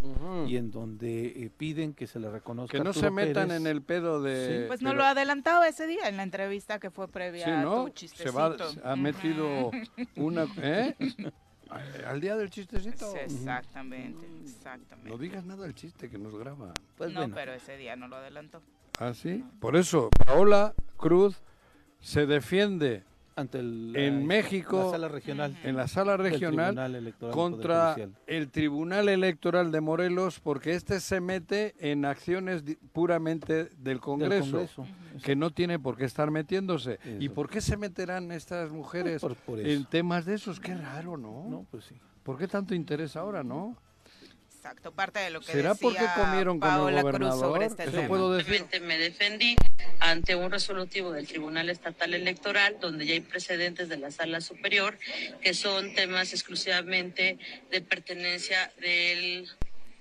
y 0.47 0.57
en 0.57 0.71
donde 0.71 1.27
eh, 1.27 1.49
piden 1.55 1.93
que 1.93 2.07
se 2.07 2.19
le 2.19 2.29
reconozca 2.29 2.77
Que 2.77 2.83
no 2.83 2.89
Arturo 2.89 3.07
se 3.07 3.11
metan 3.11 3.47
Pérez. 3.49 3.61
en 3.61 3.67
el 3.67 3.81
pedo 3.81 4.21
de. 4.21 4.61
Sí. 4.61 4.63
Pues 4.67 4.81
no 4.81 4.89
pero- 4.89 4.99
lo 5.01 5.05
adelantaba 5.05 5.67
ese 5.67 5.87
día 5.87 6.07
en 6.09 6.17
la 6.17 6.23
entrevista 6.23 6.79
que 6.79 6.89
fue 6.91 7.07
previa 7.07 7.45
Sí, 7.45 7.51
a 7.51 7.61
¿no? 7.61 7.81
tu 7.83 7.87
Se 7.87 7.93
chistecito. 7.93 8.35
va, 8.35 8.55
ha 8.83 8.95
metido 8.95 9.71
una. 10.15 10.45
¿Eh? 10.61 10.95
Al 12.07 12.21
día 12.21 12.35
del 12.35 12.49
chistecito. 12.49 13.11
Sí, 13.11 13.17
exactamente, 13.19 14.25
exactamente. 14.43 15.09
No 15.09 15.17
digas 15.17 15.45
nada 15.45 15.63
del 15.63 15.75
chiste 15.75 16.09
que 16.09 16.17
nos 16.17 16.37
graba. 16.37 16.73
Pues 16.97 17.11
no, 17.11 17.21
bueno, 17.21 17.35
pero 17.35 17.53
ese 17.53 17.77
día 17.77 17.95
no 17.95 18.07
lo 18.07 18.15
adelantó. 18.15 18.61
¿Ah, 18.99 19.13
sí? 19.13 19.43
Por 19.59 19.75
eso, 19.75 20.09
Paola 20.25 20.73
Cruz 20.97 21.41
se 21.99 22.25
defiende 22.25 23.03
ante 23.35 23.59
el, 23.59 23.93
en 23.95 24.19
la- 24.21 24.25
México, 24.25 24.77
la 24.85 24.91
sala 24.91 25.07
regional 25.09 25.57
en 25.63 25.75
la 25.75 25.87
sala 25.87 26.17
regional 26.17 26.75
contra 27.31 27.95
el 28.27 28.49
Tribunal 28.49 29.09
Electoral 29.09 29.71
de 29.71 29.81
Morelos 29.81 30.39
porque 30.39 30.73
este 30.73 30.99
se 30.99 31.19
mete 31.19 31.75
en 31.79 32.05
acciones 32.05 32.63
di- 32.63 32.75
puramente 32.93 33.65
del 33.65 33.69
del 33.77 33.99
Congreso, 33.99 34.65
que 35.23 35.35
no 35.35 35.51
tiene 35.51 35.79
por 35.79 35.97
qué 35.97 36.05
estar 36.05 36.31
metiéndose. 36.31 36.99
¿Y 37.19 37.29
por 37.29 37.49
qué 37.49 37.61
se 37.61 37.77
meterán 37.77 38.31
estas 38.31 38.71
mujeres 38.71 39.21
Por- 39.21 39.35
por 39.35 39.59
en 39.59 39.85
temas 39.85 40.25
de 40.25 40.35
esos? 40.35 40.59
Qué 40.59 40.73
raro, 40.75 41.17
¿no? 41.17 41.45
No, 41.49 41.65
pues 41.69 41.85
sí. 41.85 41.95
¿Por 42.23 42.37
qué 42.37 42.47
tanto 42.47 42.73
interés 42.73 43.15
ahora, 43.15 43.43
no? 43.43 43.77
Exacto, 44.65 44.91
parte 44.91 45.19
de 45.19 45.29
lo 45.29 45.41
que 45.41 45.51
¿Será 45.51 45.75
porque 45.75 46.03
comieron 46.15 46.59
con 46.59 46.67
el 46.67 46.75
Paola 46.75 47.03
Cruz 47.03 47.39
sobre 47.39 47.67
este 47.67 47.83
Eso 47.83 47.91
tema. 47.91 48.07
puedo 48.07 48.33
decir. 48.33 48.55
Simplemente 48.55 48.79
me 48.79 48.97
defendí 48.97 49.55
ante 49.99 50.35
un 50.35 50.49
resolutivo 50.49 51.11
del 51.11 51.27
Tribunal 51.27 51.69
Estatal 51.69 52.15
Electoral, 52.15 52.77
donde 52.81 53.05
ya 53.05 53.13
hay 53.13 53.19
precedentes 53.19 53.89
de 53.89 53.97
la 53.97 54.09
Sala 54.09 54.41
Superior, 54.41 54.97
que 55.39 55.53
son 55.53 55.93
temas 55.93 56.33
exclusivamente 56.33 57.37
de 57.69 57.81
pertenencia 57.81 58.71
de 58.79 59.45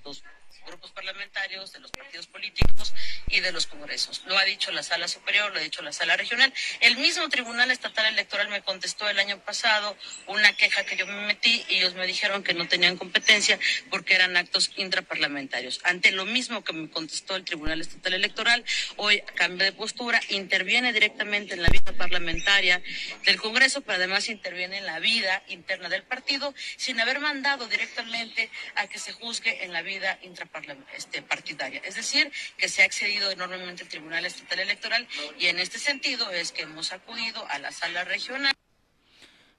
los 0.03 0.25
grupos 0.67 0.91
parlamentarios, 0.93 1.73
de 1.73 1.81
los 1.81 1.91
partidos 1.91 2.27
políticos 2.27 2.95
y 3.29 3.41
de 3.41 3.53
los 3.53 3.67
congresos. 3.67 4.23
Lo 4.27 4.39
ha 4.39 4.45
dicho 4.45 4.71
la 4.73 4.83
Sala 4.83 5.09
Superior, 5.09 5.53
lo 5.53 5.59
ha 5.59 5.63
dicho 5.63 5.83
la 5.83 5.93
Sala 5.93 6.17
Regional. 6.17 6.53
El 6.81 6.97
mismo 6.97 7.29
Tribunal 7.29 7.71
Estatal 7.71 8.07
Electoral 8.07 8.49
me 8.49 8.63
contestó 8.63 9.09
el 9.09 9.19
año 9.19 9.39
pasado 9.41 9.97
una 10.27 10.53
queja 10.55 10.85
que 10.85 10.97
yo 10.97 11.07
me 11.07 11.27
metí 11.27 11.65
y 11.69 11.77
ellos 11.77 11.95
me 11.95 12.07
dijeron 12.07 12.43
que 12.43 12.55
no 12.55 12.67
tenían 12.67 12.97
competencia 12.97 13.59
porque 13.91 14.15
eran 14.15 14.37
actos 14.37 14.71
intraparlamentarios. 14.77 15.81
Ante 15.85 16.13
lo 16.13 16.25
mismo 16.25 16.65
que 16.65 16.73
me 16.73 16.89
contestó 16.89 17.37
el 17.37 17.45
Tribunal 17.45 17.81
Estatal 17.81 18.15
Electoral, 18.15 18.65
hoy 18.97 19.23
cambia 19.35 19.67
de 19.67 19.73
postura, 19.73 20.21
interviene 20.31 20.93
directamente 20.93 21.55
en 21.55 21.63
la 21.63 21.69
vida 21.69 21.93
parlamentaria 21.93 22.83
del 23.25 23.41
Congreso, 23.41 23.83
pero 23.83 23.97
además 23.97 24.29
interviene 24.29 24.79
en 24.79 24.87
la 24.87 24.99
vida 24.99 25.43
interna 25.49 25.89
del 25.89 26.05
partido 26.05 26.55
sin 26.77 27.01
haber 27.01 27.21
mandado 27.21 27.67
directamente 27.69 28.51
a 28.77 28.87
que 28.87 28.99
se 28.99 29.13
juzgue 29.13 29.65
en 29.65 29.73
la 29.73 29.83
vida 29.83 30.19
intraparlamentaria 30.23 30.54
este, 30.97 31.23
partidaria. 31.23 31.81
Es 31.85 31.97
decir, 31.97 32.31
que 32.57 32.69
se 32.69 32.83
ha 32.83 32.85
accedido 32.85 33.31
enormemente 33.31 33.83
el 33.83 33.89
Tribunal 33.89 34.25
Estatal 34.25 34.61
Electoral 34.61 35.07
y 35.39 35.47
en 35.47 35.59
este 35.59 35.79
sentido 35.79 36.31
es 36.31 36.53
que 36.53 36.63
hemos 36.63 36.93
acudido 36.93 37.45
a 37.49 37.59
la 37.59 37.73
sala 37.73 38.05
regional. 38.05 38.53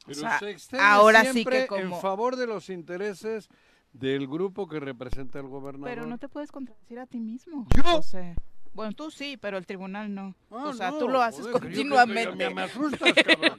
Pero 0.05 0.17
O 0.19 0.21
sea, 0.21 0.39
se 0.39 0.49
extiende 0.51 0.85
ahora 0.85 1.23
sí 1.25 1.31
siempre 1.31 1.61
que 1.61 1.67
como- 1.67 1.95
en 1.95 2.01
favor 2.01 2.35
de 2.35 2.47
los 2.47 2.69
intereses 2.69 3.49
del 3.91 4.27
grupo 4.27 4.67
que 4.67 4.79
representa 4.79 5.39
el 5.39 5.47
gobernador. 5.47 5.89
Pero 5.89 6.05
no 6.05 6.17
te 6.17 6.29
puedes 6.29 6.51
contradecir 6.51 6.99
a 6.99 7.07
ti 7.07 7.19
mismo. 7.19 7.67
¿Yo? 7.75 7.83
José. 7.83 8.35
Bueno, 8.75 8.91
tú 8.93 9.09
sí, 9.09 9.37
pero 9.37 9.57
el 9.57 9.65
tribunal 9.65 10.13
no. 10.13 10.35
Ah, 10.51 10.65
o 10.67 10.73
sea, 10.73 10.91
no, 10.91 10.97
tú 10.99 11.07
lo 11.09 11.21
haces 11.21 11.47
joder, 11.47 11.53
yo 11.53 11.59
continuamente. 11.61 12.35
Me, 12.49 12.53
me 12.53 12.61
asustas, 12.63 13.13
cabrón. 13.13 13.57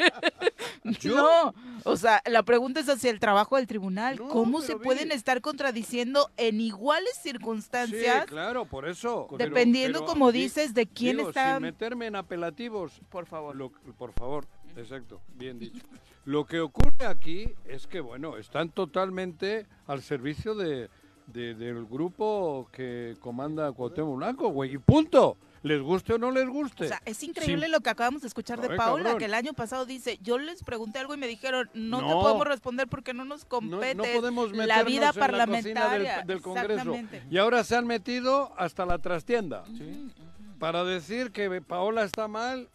¿Yo? 1.00 1.16
No, 1.16 1.55
o 1.85 1.96
sea, 1.96 2.22
la 2.26 2.42
pregunta 2.44 2.79
es 2.81 2.88
hacia 2.88 3.11
el 3.11 3.18
trabajo 3.18 3.57
del 3.57 3.66
tribunal. 3.66 4.16
No, 4.18 4.29
¿Cómo 4.29 4.61
se 4.61 4.74
vi- 4.74 4.85
pueden 4.85 5.11
estar 5.11 5.40
contradiciendo 5.40 6.31
en 6.37 6.61
iguales 6.61 7.11
Sí, 7.14 7.31
circunstancias? 7.31 8.26
claro, 8.26 8.66
por 8.66 8.87
eso. 8.88 9.26
Dependiendo, 9.37 10.00
pero 10.00 10.12
como 10.12 10.31
di- 10.31 10.42
dices, 10.42 10.74
de 10.74 10.87
quién 10.87 11.16
digo, 11.16 11.31
está- 11.31 11.55
Sin 11.55 11.62
meterme 11.62 12.07
en 12.07 12.16
apelativos. 12.16 13.00
Por 13.09 13.26
favor. 13.26 13.57
Lo- 13.57 13.70
por 13.98 14.12
favor, 14.12 14.46
exacto, 14.76 15.20
bien 15.35 15.59
dicho. 15.59 15.83
Lo 16.24 16.44
que 16.44 16.61
ocurre 16.61 17.07
aquí 17.07 17.55
es 17.64 17.87
que, 17.87 18.00
bueno, 18.00 18.37
están 18.37 18.68
totalmente 18.70 19.66
al 19.87 20.02
servicio 20.02 20.55
de, 20.55 20.90
de- 21.26 21.54
del 21.54 21.84
grupo 21.86 22.68
que 22.72 23.16
comanda 23.20 23.72
Cuauhtémoc 23.72 24.16
Blanco, 24.16 24.48
güey, 24.48 24.74
y 24.74 24.78
punto. 24.78 25.36
Les 25.62 25.80
guste 25.82 26.12
o 26.12 26.18
no 26.18 26.30
les 26.30 26.48
guste. 26.48 26.84
O 26.84 26.88
sea, 26.88 27.02
es 27.04 27.20
increíble 27.24 27.66
lo 27.66 27.80
que 27.80 27.90
acabamos 27.90 28.22
de 28.22 28.28
escuchar 28.28 28.60
de 28.60 28.68
Ay, 28.70 28.76
Paola, 28.76 29.02
cabrón. 29.02 29.18
que 29.18 29.24
el 29.24 29.34
año 29.34 29.52
pasado 29.52 29.84
dice, 29.84 30.16
yo 30.22 30.38
les 30.38 30.62
pregunté 30.62 31.00
algo 31.00 31.14
y 31.14 31.16
me 31.16 31.26
dijeron, 31.26 31.68
no, 31.74 31.98
te 31.98 32.06
No. 32.06 32.20
podemos 32.20 32.46
responder 32.46 32.86
porque 32.86 33.12
no 33.14 33.24
nos 33.24 33.42
no, 33.42 33.48
compete 33.48 33.94
no 33.96 34.04
podemos 34.04 34.50
meternos 34.52 34.66
la 34.68 34.82
vida 34.84 34.96
en 34.96 35.00
la 35.02 35.08
cocina 35.08 35.26
parlamentaria. 35.26 36.16
del, 36.18 36.26
del 36.28 36.40
Congreso. 36.42 36.94
Y 37.30 37.38
ahora 37.38 37.64
se 37.64 37.74
han 37.74 37.84
metido 37.84 38.52
hasta 38.56 38.86
la 38.86 38.98
trastienda 38.98 39.64
Sí. 39.76 40.08
para 40.60 40.84
decir 40.84 41.32
que 41.32 41.60
Paola 41.60 42.04
está 42.04 42.28
mal 42.28 42.68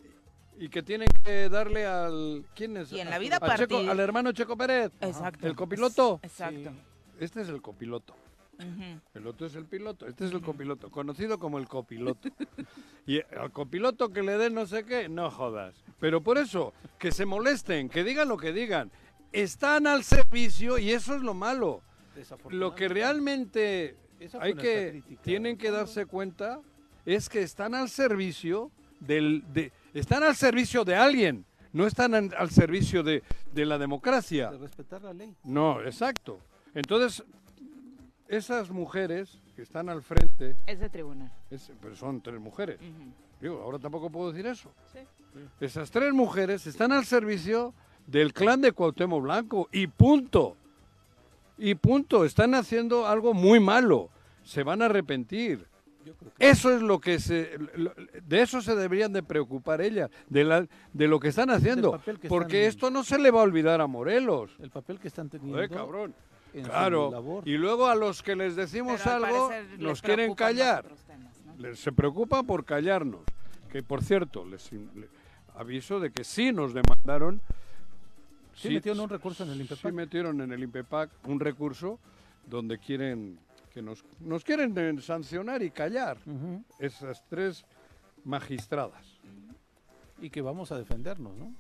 y 0.60 0.68
que 0.68 0.84
tienen 0.84 1.08
que 1.24 1.48
darle 1.48 1.86
al... 1.86 2.44
¿Quién 2.56 2.76
es? 2.76 2.92
Y 2.92 3.00
en 3.00 3.10
la 3.10 3.16
A- 3.16 3.20
vida 3.20 3.38
a 3.38 3.56
Checo- 3.58 3.78
partid- 3.78 3.90
Al 3.90 4.00
hermano 4.02 4.34
Checo 4.34 4.58
Pérez. 4.58 4.92
Exacto. 5.00 5.48
El 5.48 5.56
copiloto. 5.56 6.20
Exacto. 6.24 6.72
Este 7.22 7.42
es 7.42 7.48
el 7.48 7.62
copiloto. 7.62 8.16
El 9.14 9.28
otro 9.28 9.48
es 9.48 9.56
el 9.56 9.66
piloto. 9.66 10.08
Este 10.08 10.26
es 10.26 10.32
el 10.32 10.42
copiloto, 10.42 10.90
conocido 10.90 11.38
como 11.40 11.58
el 11.58 11.68
copiloto. 11.68 12.30
Y 13.06 13.20
al 13.36 13.52
copiloto 13.52 14.10
que 14.10 14.22
le 14.22 14.38
den 14.38 14.54
no 14.54 14.66
sé 14.66 14.86
qué, 14.86 15.10
no 15.10 15.32
jodas. 15.32 15.84
Pero 16.00 16.22
por 16.22 16.38
eso, 16.38 16.74
que 17.00 17.12
se 17.12 17.26
molesten, 17.26 17.90
que 17.90 18.04
digan 18.04 18.30
lo 18.30 18.38
que 18.38 18.54
digan. 18.54 18.92
Están 19.32 19.88
al 19.88 20.04
servicio 20.04 20.78
y 20.78 20.92
eso 20.92 21.16
es 21.16 21.22
lo 21.22 21.34
malo. 21.34 21.82
Lo 22.50 22.76
que 22.76 22.88
realmente 22.88 23.96
hay 24.40 24.54
que 24.54 24.90
crítica. 24.92 25.22
tienen 25.22 25.58
que 25.58 25.72
darse 25.72 26.06
cuenta 26.06 26.60
es 27.06 27.30
que 27.30 27.42
están 27.42 27.74
al 27.74 27.90
servicio 27.90 28.72
del 29.00 29.44
de 29.52 29.72
están 29.94 30.24
al 30.24 30.36
servicio 30.36 30.86
de 30.86 30.96
alguien, 30.96 31.46
no 31.74 31.88
están 31.88 32.14
al 32.14 32.50
servicio 32.52 33.04
de, 33.04 33.24
de 33.54 33.66
la 33.66 33.78
democracia. 33.78 34.52
De 34.52 34.58
respetar 34.58 35.02
la 35.02 35.14
ley. 35.14 35.34
No, 35.44 35.82
exacto. 35.82 36.40
Entonces, 36.74 37.24
esas 38.36 38.70
mujeres 38.72 39.40
que 39.56 39.62
están 39.62 39.90
al 39.90 40.02
frente, 40.02 40.56
Ese 40.66 40.90
tribunal. 40.90 41.32
es- 41.50 41.72
pero 41.82 41.96
son 41.96 42.22
tres 42.22 42.40
mujeres. 42.40 42.78
Ujú. 42.80 43.12
Digo, 43.42 43.62
ahora 43.62 43.80
tampoco 43.80 44.10
puedo 44.10 44.32
decir 44.32 44.46
eso. 44.48 44.72
Sí. 44.94 45.00
Esas 45.60 45.90
tres 45.92 46.14
mujeres 46.14 46.66
están 46.68 46.92
al 46.92 47.06
servicio 47.06 47.74
del 48.08 48.34
clan 48.34 48.62
de 48.62 48.72
Cuauhtémoc 48.72 49.24
Blanco 49.24 49.68
y 49.72 49.88
punto. 49.88 50.56
Y 51.58 51.76
punto. 51.76 52.26
Están 52.26 52.54
haciendo 52.56 53.08
algo 53.08 53.34
muy 53.34 53.60
malo. 53.60 54.10
Se 54.44 54.64
van 54.64 54.82
a 54.82 54.86
arrepentir. 54.86 55.66
Yo 56.06 56.14
creo 56.16 56.32
que 56.36 56.50
Eso 56.50 56.74
es 56.76 56.82
lo 56.82 57.00
que 57.00 57.20
se... 57.20 57.58
De 58.28 58.42
eso 58.42 58.62
se 58.62 58.76
deberían 58.76 59.14
de 59.14 59.22
preocupar 59.22 59.82
ellas, 59.82 60.10
de, 60.30 60.44
la, 60.44 60.68
de 60.94 61.08
lo 61.08 61.20
que 61.20 61.28
están 61.28 61.52
haciendo. 61.52 62.02
que 62.20 62.28
Porque 62.28 62.66
están- 62.66 62.70
esto 62.70 62.90
no 62.92 63.04
se 63.04 63.20
le 63.20 63.30
va 63.30 63.42
a 63.42 63.44
olvidar 63.44 63.82
a 63.82 63.88
Morelos. 63.88 64.56
el 64.60 64.72
papel 64.72 65.00
que 65.00 65.08
están 65.10 65.30
teniendo 65.30 65.56
Joder, 65.58 65.70
cabrón. 65.70 66.16
En 66.54 66.66
su 66.66 66.70
Claro. 66.70 67.12
labor. 67.12 67.48
Y 67.48 67.58
luego 67.58 67.88
a 67.88 67.96
los 67.96 68.22
que 68.24 68.36
les 68.36 68.56
decimos 68.56 69.02
Pero 69.04 69.26
algo, 69.26 69.50
les 69.52 69.80
nos 69.80 70.02
quieren 70.02 70.34
callar. 70.36 70.86
otros 70.86 71.04
temas, 71.04 71.42
¿no? 71.46 71.56
Les- 71.58 71.80
se 71.80 71.92
preocupan 71.92 72.46
por 72.46 72.66
callarnos. 72.66 73.22
Que 73.72 73.82
por 73.84 74.04
cierto, 74.04 74.44
les 74.46 74.70
aviso 75.56 76.00
de 76.00 76.12
que 76.12 76.24
sí 76.24 76.52
nos 76.52 76.74
demandaron. 76.74 77.42
Sí 78.54 78.70
metieron 78.70 79.00
un 79.02 79.10
recurso 79.10 79.44
en 79.44 79.50
el 79.52 79.56
Sí 79.56 79.62
INPEPAC. 79.64 79.94
metieron 79.94 80.42
en 80.42 80.52
el 80.52 80.62
INPEPAC 80.64 81.10
un 81.28 81.40
recurso 81.40 82.00
donde 82.46 82.78
quieren 82.80 83.40
que 83.74 83.82
nos, 83.82 84.04
nos 84.20 84.44
quieren 84.44 84.78
eh, 84.78 85.02
sancionar 85.02 85.64
y 85.64 85.72
callar 85.72 86.18
esas 86.80 87.24
tres 87.30 87.66
magistradas. 88.26 89.20
Y 90.22 90.30
que 90.30 90.42
vamos 90.42 90.72
a 90.74 90.78
defendernos, 90.78 91.34
¿no? 91.38 91.54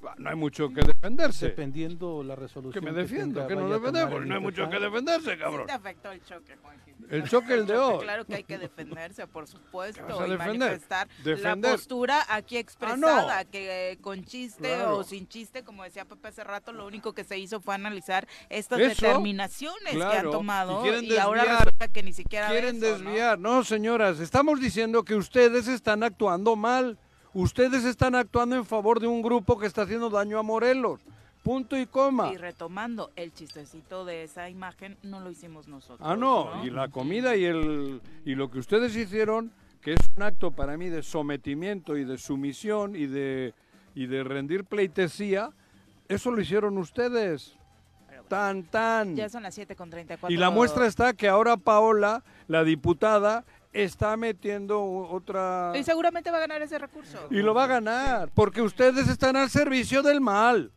Bah, 0.00 0.14
No 0.16 0.30
hay 0.30 0.36
mucho 0.36 0.68
que 0.72 0.80
defenderse. 0.82 1.46
Dependiendo 1.46 2.22
la 2.22 2.36
resolución. 2.36 2.72
Que 2.84 2.90
me 2.92 2.96
defiendo, 2.96 3.40
tenga, 3.40 3.48
que 3.48 3.54
tomar 3.56 3.80
defendemos. 3.80 4.26
No 4.26 4.34
hay 4.36 4.40
mucho 4.40 4.70
que 4.70 4.78
defenderse, 4.78 5.32
Sí 5.32 5.38
cabrón. 5.38 5.66
te 5.66 5.72
afectó 5.72 6.12
el 6.12 6.22
choque, 6.24 6.56
Juanji. 6.62 6.92
El 7.10 7.28
choque, 7.28 7.54
el 7.54 7.66
de 7.66 7.76
hoy. 7.78 7.98
Claro 8.04 8.24
que 8.24 8.34
hay 8.36 8.44
que 8.44 8.58
defenderse, 8.58 9.26
por 9.26 9.48
supuesto, 9.48 10.06
¿Qué 10.06 10.12
vas 10.12 10.20
a 10.22 10.26
y 10.26 10.30
defender? 10.30 10.58
manifestar 10.70 11.08
Defender. 11.24 11.70
la 11.70 11.76
postura 11.76 12.24
aquí 12.28 12.56
expresada, 12.58 13.42
no. 13.44 13.50
que 13.50 13.92
eh, 13.92 13.98
con 13.98 14.24
chiste 14.24 14.68
Claro. 14.74 14.98
o 14.98 15.04
sin 15.04 15.26
chiste, 15.26 15.64
como 15.64 15.82
decía 15.82 16.04
Pepe 16.04 16.28
hace 16.28 16.44
rato, 16.44 16.72
lo 16.72 16.86
único 16.86 17.12
que 17.12 17.24
se 17.24 17.36
hizo 17.38 17.60
fue 17.60 17.74
analizar 17.74 18.28
estas 18.50 18.78
Eso, 18.78 18.88
determinaciones 19.06 19.94
que 19.96 20.02
han 20.04 20.30
tomado 20.30 20.84
y 20.84 20.88
y, 20.88 20.90
quieren 21.08 21.20
ahora 21.20 21.42
desviar, 21.42 21.64
resulta 21.64 21.88
que 21.88 22.02
ni 22.04 22.12
siquiera 22.12 22.48
Quieren 22.50 22.76
eso, 22.76 22.98
¿no? 22.98 23.10
desviar. 23.10 23.38
¿no? 23.38 23.64
señoras, 23.64 24.20
estamos 24.20 24.60
diciendo 24.60 25.02
que 25.04 25.14
ustedes 25.16 25.66
están 25.68 26.02
actuando 26.04 26.54
mal. 26.56 26.98
Ustedes 27.34 27.84
están 27.84 28.14
actuando 28.14 28.56
en 28.56 28.64
favor 28.64 29.00
de 29.00 29.06
un 29.06 29.22
grupo 29.22 29.58
que 29.58 29.66
está 29.66 29.82
haciendo 29.82 30.10
daño 30.10 30.38
a 30.38 30.42
Morelos. 30.42 31.00
Punto 31.42 31.78
y 31.78 31.86
coma. 31.86 32.32
Y 32.32 32.36
retomando 32.36 33.10
el 33.16 33.32
chistecito 33.32 34.04
de 34.04 34.24
esa 34.24 34.50
imagen, 34.50 34.96
no 35.02 35.20
lo 35.20 35.30
hicimos 35.30 35.68
nosotros. 35.68 36.00
Ah, 36.02 36.16
no, 36.16 36.64
y 36.64 36.70
la 36.70 36.88
comida 36.88 37.36
y 37.36 37.44
el 37.44 38.02
y 38.24 38.34
lo 38.34 38.50
que 38.50 38.58
ustedes 38.58 38.96
hicieron, 38.96 39.52
que 39.80 39.92
es 39.92 40.00
un 40.16 40.24
acto 40.24 40.50
para 40.50 40.76
mí 40.76 40.88
de 40.88 41.02
sometimiento 41.02 41.96
y 41.96 42.04
de 42.04 42.18
sumisión 42.18 42.96
y 42.96 43.06
de 43.06 43.54
y 43.94 44.06
de 44.06 44.24
rendir 44.24 44.64
pleitesía, 44.64 45.50
eso 46.08 46.30
lo 46.30 46.40
hicieron 46.40 46.76
ustedes. 46.76 47.56
Tan 48.28 48.64
tan. 48.64 49.16
Ya 49.16 49.28
son 49.30 49.42
las 49.42 49.54
7 49.54 49.74
con 49.74 49.88
34. 49.88 50.34
Y 50.34 50.38
la 50.38 50.50
muestra 50.50 50.86
está 50.86 51.14
que 51.14 51.28
ahora 51.28 51.56
Paola, 51.56 52.24
la 52.46 52.62
diputada, 52.62 53.44
está 53.72 54.16
metiendo 54.16 54.82
otra 54.82 55.72
Y 55.76 55.84
seguramente 55.84 56.30
va 56.30 56.38
a 56.38 56.40
ganar 56.40 56.62
ese 56.62 56.78
recurso. 56.78 57.18
y 57.30 57.36
lo 57.42 57.54
va 57.54 57.64
a 57.64 57.68
ganar, 57.68 58.30
porque 58.34 58.62
ustedes 58.62 59.08
están 59.08 59.36
al 59.36 59.50
servicio 59.50 60.02
del 60.02 60.20
mal. 60.20 60.70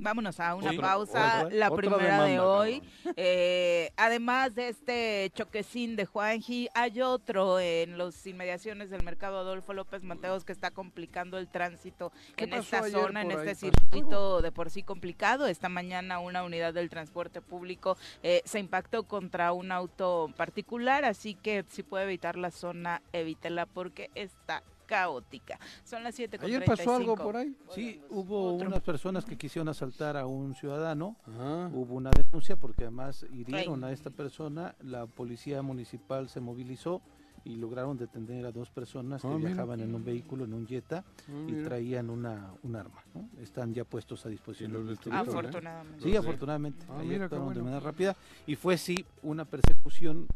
Vámonos 0.00 0.38
a 0.38 0.54
una 0.54 0.72
pausa, 0.74 1.44
otra- 1.46 1.56
la 1.56 1.70
primera 1.70 2.22
de 2.24 2.38
hoy. 2.38 2.82
Eh, 3.16 3.90
además 3.96 4.54
de 4.54 4.68
este 4.68 5.30
choquecín 5.34 5.96
de 5.96 6.06
Juanji, 6.06 6.68
hay 6.74 7.00
otro 7.02 7.58
en 7.58 7.98
los 7.98 8.24
inmediaciones 8.26 8.90
del 8.90 9.02
mercado 9.02 9.38
Adolfo 9.38 9.72
López 9.72 10.04
Mateos 10.04 10.44
que 10.44 10.52
está 10.52 10.70
complicando 10.70 11.36
el 11.36 11.48
tránsito 11.48 12.12
¿Qué 12.36 12.44
en 12.44 12.54
esta 12.54 12.88
zona, 12.88 13.22
en 13.22 13.32
este 13.32 13.48
ahí? 13.50 13.54
¿Pasó 13.54 13.80
circuito 13.90 14.40
de 14.40 14.52
por 14.52 14.70
sí 14.70 14.82
complicado. 14.84 15.46
Esta 15.48 15.68
mañana 15.68 16.20
una 16.20 16.44
unidad 16.44 16.74
del 16.74 16.90
transporte 16.90 17.40
público 17.40 17.96
eh, 18.22 18.42
se 18.44 18.60
impactó 18.60 19.02
contra 19.02 19.52
un 19.52 19.72
auto 19.72 20.32
particular, 20.36 21.04
así 21.04 21.34
que 21.34 21.64
si 21.68 21.82
puede 21.82 22.04
evitar 22.04 22.36
la 22.36 22.50
zona, 22.52 23.02
evítela 23.12 23.66
porque 23.66 24.10
está 24.14 24.62
caótica. 24.88 25.60
Son 25.84 26.02
las 26.02 26.14
7 26.14 26.38
¿Ayer 26.42 26.64
pasó 26.64 26.96
algo 26.96 27.14
por 27.14 27.36
ahí? 27.36 27.54
Sí, 27.74 28.00
hubo 28.10 28.54
Otro. 28.54 28.66
unas 28.68 28.80
personas 28.80 29.24
que 29.24 29.36
quisieron 29.36 29.68
asaltar 29.68 30.16
a 30.16 30.26
un 30.26 30.54
ciudadano. 30.54 31.16
Ah, 31.38 31.68
Hubo 31.72 31.94
una 31.94 32.10
denuncia 32.10 32.56
porque 32.56 32.84
además 32.84 33.24
hirieron 33.32 33.84
Ay. 33.84 33.90
a 33.90 33.92
esta 33.92 34.10
persona. 34.10 34.74
La 34.82 35.06
policía 35.06 35.60
municipal 35.62 36.28
se 36.28 36.40
movilizó 36.40 37.02
y 37.44 37.54
lograron 37.56 37.96
detener 37.96 38.44
a 38.46 38.52
dos 38.52 38.70
personas 38.70 39.22
que 39.22 39.28
Ah, 39.28 39.34
mira. 39.36 39.48
viajaban 39.50 39.80
en 39.80 39.94
un 39.94 40.04
vehículo, 40.04 40.44
en 40.44 40.54
un 40.54 40.66
Jetta, 40.66 41.04
ah, 41.06 41.22
y 41.46 41.52
mira. 41.52 41.68
traían 41.68 42.10
una, 42.10 42.52
un 42.62 42.74
arma. 42.76 43.02
¿no? 43.14 43.28
Están 43.40 43.72
ya 43.74 43.84
puestos 43.84 44.24
a 44.26 44.28
disposición. 44.28 44.72
Los 44.72 44.98
¿eh? 45.06 45.10
Afortunadamente. 45.12 46.02
Sí, 46.02 46.16
afortunadamente. 46.16 46.84
Ah, 46.88 46.94
Ayer 46.98 47.04
mira 47.06 47.18
qué 47.28 47.34
actuaron 47.36 47.54
de 47.54 47.62
manera 47.62 47.80
rápida 47.80 48.16
y 48.46 48.56
fue 48.56 48.76
sí 48.78 48.96
una 49.22 49.44
persecución 49.44 50.26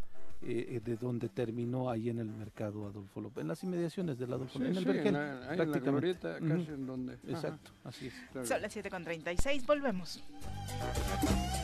eh, 0.45 0.81
de 0.85 0.97
donde 0.97 1.29
terminó 1.29 1.91
ahí 1.91 2.09
en 2.11 2.19
el 2.19 2.27
mercado 2.27 2.87
Adolfo 2.87 3.21
López, 3.21 3.43
en 3.43 3.49
las 3.49 3.63
inmediaciones 3.63 4.19
del 4.19 4.33
Adolfo 4.33 4.59
Sí, 4.59 4.65
en 4.65 4.71
el 4.77 4.79
sí, 4.79 4.85
Vergel, 4.85 5.07
en 5.09 5.13
la, 5.15 5.21
ahí 5.23 5.37
en 5.53 5.59
la 5.59 5.65
prácticamente. 5.65 6.37
en 6.37 6.87
donde... 6.87 7.15
ajá, 7.15 7.23
Exacto, 7.31 7.71
así 7.85 8.07
es. 8.09 8.15
bien. 8.35 8.47
Son 8.47 8.63
las 8.63 8.73
7 8.73 8.91
con 8.91 9.05
36, 9.05 9.67
volvemos. 9.67 10.23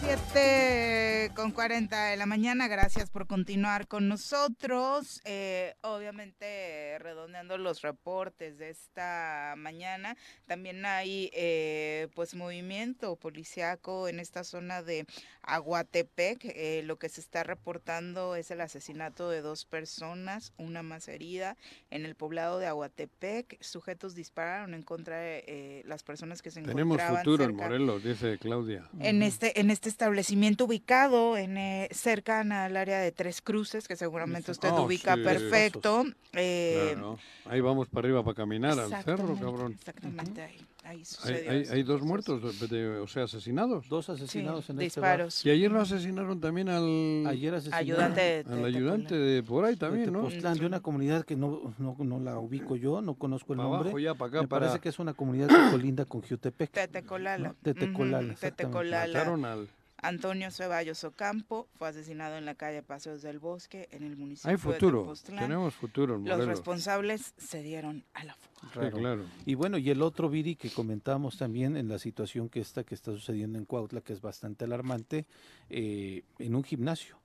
7 0.01 1.33
con 1.35 1.51
40 1.51 2.05
de 2.11 2.16
la 2.16 2.26
mañana, 2.26 2.68
gracias 2.68 3.11
por 3.11 3.26
continuar 3.26 3.89
con 3.89 4.09
nosotros. 4.09 5.20
Eh, 5.24 5.74
obviamente, 5.83 6.99
redondeando 6.99 7.59
los 7.59 7.83
reportes 7.83 8.59
de 8.59 8.70
esta 8.70 9.55
mañana, 9.57 10.16
también 10.47 10.85
hay 10.87 11.31
eh, 11.33 12.09
pues 12.14 12.35
movimiento 12.35 13.16
policiaco 13.16 14.09
en 14.09 14.20
esta 14.20 14.45
zona 14.45 14.83
de 14.83 15.07
Aguatepec. 15.43 16.45
Eh, 16.45 16.83
lo 16.85 16.99
que 16.99 17.09
se 17.09 17.20
está 17.20 17.43
reportando 17.43 18.37
es 18.37 18.51
el 18.51 18.61
asesinato 18.69 19.31
de 19.31 19.41
dos 19.41 19.64
personas, 19.64 20.53
una 20.59 20.83
más 20.83 21.09
herida 21.09 21.57
en 21.91 22.05
el 22.05 22.14
poblado 22.14 22.59
de 22.59 22.66
Aguatepec. 22.66 23.57
Sujetos 23.62 24.14
dispararon 24.14 24.75
en 24.75 24.83
contra 24.83 25.16
de 25.19 25.45
eh, 25.47 25.83
las 25.87 26.03
personas 26.03 26.43
que 26.43 26.51
se 26.51 26.61
Tenemos 26.62 26.97
encontraban 26.97 27.25
futuro 27.25 27.45
en 27.45 27.57
Morelos, 27.57 28.05
dice 28.05 28.39
Claudia. 28.39 28.89
en 29.01 29.23
este 29.23 29.59
en 29.61 29.71
este 29.71 29.89
establecimiento 29.89 30.66
ubicado 30.66 31.37
en 31.37 31.57
eh, 31.57 31.89
cercana 31.93 32.66
al 32.66 32.77
área 32.77 32.99
de 33.01 33.11
Tres 33.11 33.41
Cruces 33.41 33.89
que 33.89 33.97
seguramente 33.97 34.51
usted 34.53 34.69
Ah, 34.69 34.81
ubica 34.83 35.14
sí. 35.16 35.23
perfecto 35.23 36.05
eh, 36.35 36.91
Claro, 36.93 37.19
Ahí 37.47 37.61
vamos 37.62 37.89
para 37.89 38.07
arriba 38.07 38.23
para 38.23 38.35
caminar 38.35 38.73
al 38.79 38.91
cerro, 38.91 38.99
exactamente, 39.33 39.41
cabrón. 39.43 39.73
exactamente 39.73 40.43
ahí, 40.43 40.61
ahí 40.89 40.99
Hay, 40.99 41.05
sucedió 41.05 41.51
hay, 41.51 41.61
eso. 41.61 41.72
hay 41.74 41.82
dos 41.82 42.03
muertos, 42.03 42.61
de- 42.61 42.66
de- 42.68 42.99
o 42.99 43.07
sea, 43.07 43.24
asesinados. 43.24 43.89
Dos 43.89 44.07
Sí, 44.07 44.12
asesinados 44.12 44.68
en 44.70 44.76
este 44.76 44.84
disparos 44.84 45.45
Y 45.45 45.51
ayer 45.51 45.70
no 45.70 45.80
asesinaron 45.80 46.41
también 46.41 46.68
al, 46.68 47.22
bar. 47.24 47.32
Ayer 47.32 47.55
asesinaron 47.55 47.82
ayudante 47.84 48.20
de- 48.20 48.45
al 48.53 48.62
de 48.62 48.64
ayudante 48.66 49.14
de 49.16 49.43
por 49.43 49.64
ahí 49.64 49.76
también, 49.76 50.12
¿no? 50.12 50.28
de 50.28 50.66
una 50.66 50.80
comunidad 50.80 51.24
que 51.24 51.36
no, 51.36 51.74
no, 51.78 51.97
no 51.99 52.20
la 52.20 52.39
ubico 52.39 52.76
yo, 52.76 53.01
no 53.03 53.14
conozco 53.14 53.53
el 53.53 53.59
Para 53.59 53.68
nombre. 53.68 53.91
abajo 53.91 53.99
ya, 53.99 54.14
para 54.14 54.28
acá, 54.30 54.43
Me 54.43 54.49
para... 54.49 54.66
parece 54.66 54.80
que 54.80 54.89
es 54.89 54.99
una 54.99 55.14
comunidad 55.14 55.49
que 55.49 55.70
colinda 55.70 56.05
con 56.05 56.22
Jutepec. 56.22 56.70
Tetecolala 56.70 57.49
No, 57.49 57.55
Tetecolala, 57.62 58.18
Ujú, 58.24 58.32
exactamente. 58.32 58.62
Tetecolala. 58.64 59.18
Mataron 59.18 59.45
al... 59.45 59.68
Antonio 60.01 60.51
Ceballos 60.51 61.03
Ocampo 61.05 61.68
fue 61.76 61.88
asesinado 61.88 62.36
en 62.36 62.44
la 62.44 62.55
calle 62.55 62.82
Paseos 62.82 63.22
del 63.22 63.38
Bosque 63.38 63.88
en 63.90 64.05
el 64.05 64.16
municipio 64.16 64.49
Hay 64.51 64.57
de 64.57 64.62
futuro, 64.62 65.01
Tepoztlán. 65.03 65.38
tenemos 65.40 65.74
futuro 65.74 66.16
en 66.16 66.24
los 66.24 66.46
responsables 66.46 67.34
se 67.36 67.62
dieron 67.62 68.05
a 68.14 68.24
la 68.24 68.34
fuga 68.34 68.49
Sí, 68.72 68.78
Raro. 68.78 68.96
claro. 68.99 69.24
Y 69.46 69.55
bueno, 69.55 69.76
y 69.78 69.90
el 69.90 70.03
otro 70.03 70.28
Viri 70.28 70.55
que 70.57 70.70
comentábamos 70.70 71.36
también 71.36 71.76
en 71.76 71.88
la 71.88 71.99
situación 71.99 72.49
que 72.49 72.61
está 72.61 72.84
que 72.84 72.94
está 72.94 73.12
sucediendo 73.12 73.59
en 73.59 73.64
Cuautla, 73.64 74.01
que 74.01 74.12
es 74.12 74.20
bastante 74.20 74.64
alarmante, 74.64 75.26
eh, 75.68 76.22
en 76.38 76.55
un 76.55 76.62
gimnasio 76.64 77.16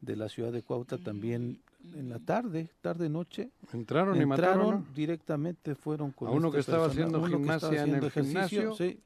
de 0.00 0.16
la 0.16 0.28
ciudad 0.28 0.52
de 0.52 0.62
Cuautla 0.62 0.98
también 0.98 1.60
en 1.94 2.08
la 2.10 2.18
tarde, 2.18 2.68
tarde 2.82 3.08
noche, 3.08 3.50
Entraron 3.72 4.16
y 4.16 4.20
entraron 4.22 4.28
mataron. 4.28 4.70
¿no? 4.88 4.94
directamente, 4.94 5.74
fueron 5.74 6.10
con 6.12 6.28
A 6.28 6.30
uno 6.32 6.48
esta 6.48 6.56
que 6.56 6.60
estaba 6.60 6.84
persona, 6.88 7.06
haciendo 7.06 7.18
uno 7.18 7.26
que 7.46 7.52
estaba 7.54 7.58
gimnasia 7.60 7.68
en 7.68 7.74
el 7.74 8.04
haciendo 8.04 8.06
ejercicio, 8.08 8.60
gimnasio. 8.74 8.74
sí, 8.92 9.00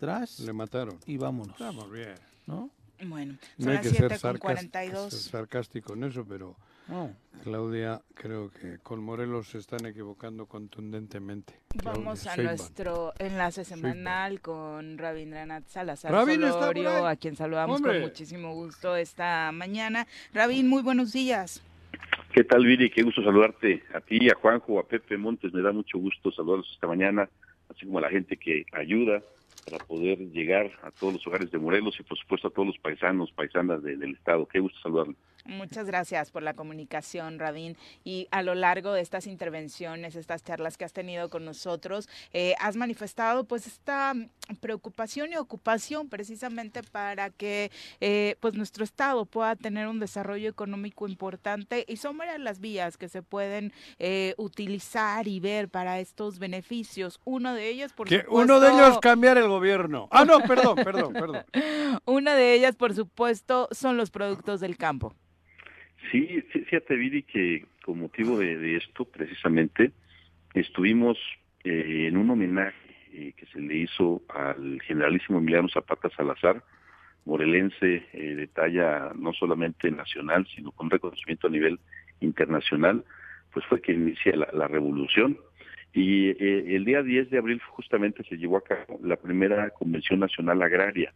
tras 0.00 0.40
Le 0.40 0.52
mataron. 0.52 0.98
y 1.06 1.16
vámonos, 1.16 1.52
Estamos 1.52 1.90
bien. 1.90 2.14
¿No? 2.46 2.70
bueno 3.04 3.34
No 3.58 3.64
son 3.64 3.68
hay 3.68 3.74
las 3.76 3.82
que 3.82 3.88
7 3.90 4.08
ser 4.08 4.08
con 4.08 4.18
sarcas- 4.18 4.40
42 4.40 5.10
ser 5.12 5.30
sarcástico 5.30 5.92
en 5.94 6.04
eso, 6.04 6.24
pero 6.26 6.56
No. 6.88 7.12
Claudia, 7.42 8.00
creo 8.14 8.50
que 8.50 8.78
con 8.78 9.02
Morelos 9.02 9.48
se 9.48 9.58
están 9.58 9.84
equivocando 9.86 10.46
contundentemente. 10.46 11.52
Claudia 11.76 11.92
Vamos 12.04 12.26
a 12.26 12.36
Sheinbaum. 12.36 12.56
nuestro 12.56 13.12
enlace 13.18 13.64
semanal 13.64 14.40
con 14.40 14.96
Rabindranath 14.96 15.66
Salazar 15.66 16.12
Rabin 16.12 16.40
Solorio, 16.42 17.06
a 17.06 17.16
quien 17.16 17.34
saludamos 17.36 17.76
Hombre. 17.78 17.94
con 18.00 18.02
muchísimo 18.02 18.54
gusto 18.54 18.94
esta 18.96 19.50
mañana. 19.52 20.06
Rabin, 20.32 20.68
muy 20.68 20.82
buenos 20.82 21.12
días. 21.12 21.60
¿Qué 22.32 22.44
tal, 22.44 22.64
Viri? 22.64 22.88
Qué 22.90 23.02
gusto 23.02 23.22
saludarte 23.24 23.82
a 23.94 24.00
ti, 24.00 24.28
a 24.30 24.34
Juanjo, 24.34 24.78
a 24.78 24.86
Pepe 24.86 25.16
Montes. 25.18 25.52
Me 25.52 25.62
da 25.62 25.72
mucho 25.72 25.98
gusto 25.98 26.30
saludarlos 26.30 26.70
esta 26.72 26.86
mañana, 26.86 27.28
así 27.68 27.84
como 27.86 27.98
a 27.98 28.02
la 28.02 28.10
gente 28.10 28.36
que 28.36 28.64
ayuda 28.72 29.22
para 29.68 29.84
poder 29.84 30.18
llegar 30.30 30.70
a 30.82 30.90
todos 30.92 31.14
los 31.14 31.26
hogares 31.26 31.50
de 31.50 31.58
Morelos 31.58 31.98
y, 31.98 32.04
por 32.04 32.16
supuesto, 32.16 32.48
a 32.48 32.50
todos 32.52 32.68
los 32.68 32.78
paisanos, 32.78 33.32
paisanas 33.32 33.82
de- 33.82 33.96
del 33.96 34.14
Estado. 34.14 34.46
Qué 34.46 34.60
gusto 34.60 34.78
saludarlos. 34.80 35.16
Muchas 35.48 35.86
gracias 35.86 36.30
por 36.30 36.42
la 36.42 36.54
comunicación, 36.54 37.38
Rabin. 37.38 37.76
Y 38.04 38.28
a 38.30 38.42
lo 38.42 38.54
largo 38.54 38.92
de 38.92 39.00
estas 39.00 39.26
intervenciones, 39.26 40.16
estas 40.16 40.42
charlas 40.42 40.76
que 40.76 40.84
has 40.84 40.92
tenido 40.92 41.30
con 41.30 41.44
nosotros, 41.44 42.08
eh, 42.32 42.54
has 42.60 42.76
manifestado 42.76 43.44
pues 43.44 43.66
esta 43.66 44.14
preocupación 44.60 45.32
y 45.32 45.36
ocupación 45.36 46.08
precisamente 46.08 46.82
para 46.82 47.30
que 47.30 47.70
eh, 48.00 48.36
pues 48.40 48.54
nuestro 48.54 48.84
estado 48.84 49.26
pueda 49.26 49.56
tener 49.56 49.88
un 49.88 50.00
desarrollo 50.00 50.48
económico 50.48 51.08
importante 51.08 51.84
y 51.88 51.96
son 51.96 52.18
varias 52.18 52.40
las 52.40 52.60
vías 52.60 52.96
que 52.96 53.08
se 53.08 53.22
pueden 53.22 53.72
eh, 53.98 54.34
utilizar 54.36 55.28
y 55.28 55.40
ver 55.40 55.68
para 55.68 56.00
estos 56.00 56.38
beneficios. 56.38 57.20
Uno 57.24 57.54
de 57.54 57.68
ellos, 57.68 57.92
por 57.92 58.08
Que 58.08 58.20
supuesto, 58.20 58.42
uno 58.42 58.60
de 58.60 58.70
ellos 58.70 58.98
cambiar 59.00 59.38
el 59.38 59.48
gobierno. 59.48 60.08
Ah, 60.10 60.24
no, 60.24 60.40
perdón, 60.40 60.76
perdón, 60.76 61.12
perdón. 61.12 61.44
una 62.04 62.34
de 62.34 62.54
ellas, 62.54 62.76
por 62.76 62.94
supuesto, 62.94 63.68
son 63.70 63.96
los 63.96 64.10
productos 64.10 64.60
del 64.60 64.76
campo. 64.76 65.14
Sí, 66.10 66.42
fíjate, 66.50 66.94
Viri, 66.96 67.22
que 67.22 67.66
con 67.84 68.00
motivo 68.00 68.38
de, 68.38 68.56
de 68.56 68.76
esto, 68.76 69.04
precisamente, 69.04 69.92
estuvimos 70.54 71.18
eh, 71.64 72.06
en 72.08 72.16
un 72.16 72.30
homenaje 72.30 72.76
eh, 73.12 73.32
que 73.36 73.46
se 73.46 73.60
le 73.60 73.76
hizo 73.76 74.22
al 74.28 74.80
generalísimo 74.82 75.38
Emiliano 75.38 75.68
Zapata 75.68 76.10
Salazar, 76.10 76.62
morelense 77.24 78.04
eh, 78.12 78.34
de 78.34 78.46
talla 78.46 79.12
no 79.14 79.32
solamente 79.32 79.90
nacional, 79.90 80.46
sino 80.54 80.70
con 80.72 80.90
reconocimiento 80.90 81.48
a 81.48 81.50
nivel 81.50 81.78
internacional, 82.20 83.04
pues 83.52 83.64
fue 83.66 83.80
quien 83.80 84.02
inicia 84.02 84.36
la, 84.36 84.48
la 84.52 84.68
revolución. 84.68 85.38
Y 85.92 86.28
eh, 86.28 86.76
el 86.76 86.84
día 86.84 87.02
10 87.02 87.30
de 87.30 87.38
abril 87.38 87.60
justamente 87.68 88.22
se 88.24 88.36
llevó 88.36 88.58
a 88.58 88.64
cabo 88.64 89.00
la 89.02 89.16
primera 89.16 89.70
Convención 89.70 90.20
Nacional 90.20 90.62
Agraria, 90.62 91.12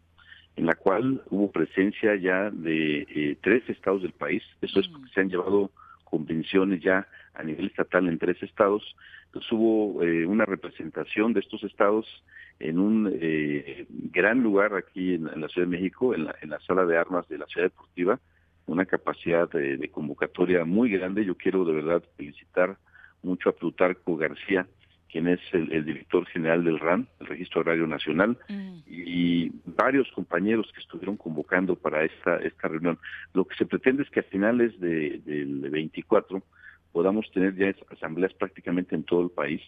en 0.57 0.67
la 0.67 0.75
cual 0.75 1.23
hubo 1.31 1.51
presencia 1.51 2.17
ya 2.17 2.51
de 2.51 3.07
eh, 3.09 3.37
tres 3.43 3.69
estados 3.69 4.03
del 4.03 4.13
país. 4.13 4.43
Eso 4.61 4.81
es 4.81 4.89
porque 4.89 5.11
se 5.15 5.21
han 5.21 5.31
llevado 5.31 5.71
convenciones 6.05 6.83
ya 6.83 7.07
a 7.35 7.43
nivel 7.43 7.67
estatal 7.67 8.09
en 8.09 8.19
tres 8.19 8.43
estados. 8.43 8.97
Entonces 9.27 9.51
hubo 9.53 10.03
eh, 10.03 10.27
una 10.27 10.45
representación 10.45 11.33
de 11.33 11.41
estos 11.41 11.63
estados 11.63 12.07
en 12.59 12.79
un 12.79 13.11
eh, 13.13 13.87
gran 13.89 14.43
lugar 14.43 14.75
aquí 14.75 15.15
en, 15.15 15.29
en 15.29 15.41
la 15.41 15.49
Ciudad 15.49 15.67
de 15.69 15.77
México, 15.77 16.15
en 16.15 16.25
la, 16.25 16.35
en 16.43 16.51
la 16.51 16.61
sala 16.61 16.85
de 16.85 16.99
armas 16.99 17.29
de 17.29 17.39
la 17.39 17.47
Ciudad 17.47 17.69
Deportiva, 17.69 18.19
una 18.67 18.85
capacidad 18.85 19.49
de, 19.51 19.77
de 19.77 19.89
convocatoria 19.89 20.65
muy 20.65 20.91
grande. 20.91 21.25
Yo 21.25 21.37
quiero 21.37 21.65
de 21.65 21.73
verdad 21.73 22.03
felicitar 22.17 22.77
mucho 23.23 23.49
a 23.49 23.53
Plutarco 23.53 24.17
García, 24.17 24.67
quien 25.11 25.29
es 25.29 25.41
el, 25.53 25.73
el 25.73 25.85
director 25.85 26.27
general 26.27 26.65
del 26.65 26.79
RAN, 26.79 27.09
el 27.21 27.27
Registro 27.27 27.61
Agrario 27.61 27.87
Nacional, 27.87 28.39
y 28.87 29.51
varios 29.65 30.11
compañeros 30.13 30.71
que 30.75 30.81
estuvieron 30.81 31.17
convocando 31.17 31.77
para 31.77 32.05
esta, 32.05 32.37
esta 32.37 32.69
reunión. 32.69 32.99
Lo 33.35 33.45
que 33.45 33.57
se 33.57 33.67
pretende 33.67 34.03
es 34.03 34.11
que 34.11 34.21
a 34.21 34.25
finales 34.25 34.79
de, 34.81 35.21
del 35.25 35.69
24 35.71 36.43
podamos 36.93 37.31
tener 37.33 37.55
ya 37.57 37.75
asambleas 37.91 38.35
prácticamente 38.35 38.95
en 38.95 39.05
todo 39.05 39.23
el 39.23 39.31
país 39.31 39.63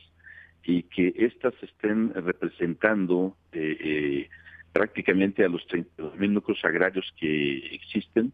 y 0.64 0.84
que 0.84 1.12
éstas 1.16 1.54
estén 1.62 2.12
representando 2.14 3.36
eh, 3.52 3.76
eh, 3.80 4.28
prácticamente 4.72 5.44
a 5.44 5.48
los 5.48 5.66
32 5.66 6.16
mil 6.16 6.34
núcleos 6.34 6.64
agrarios 6.64 7.12
que 7.18 7.74
existen 7.74 8.32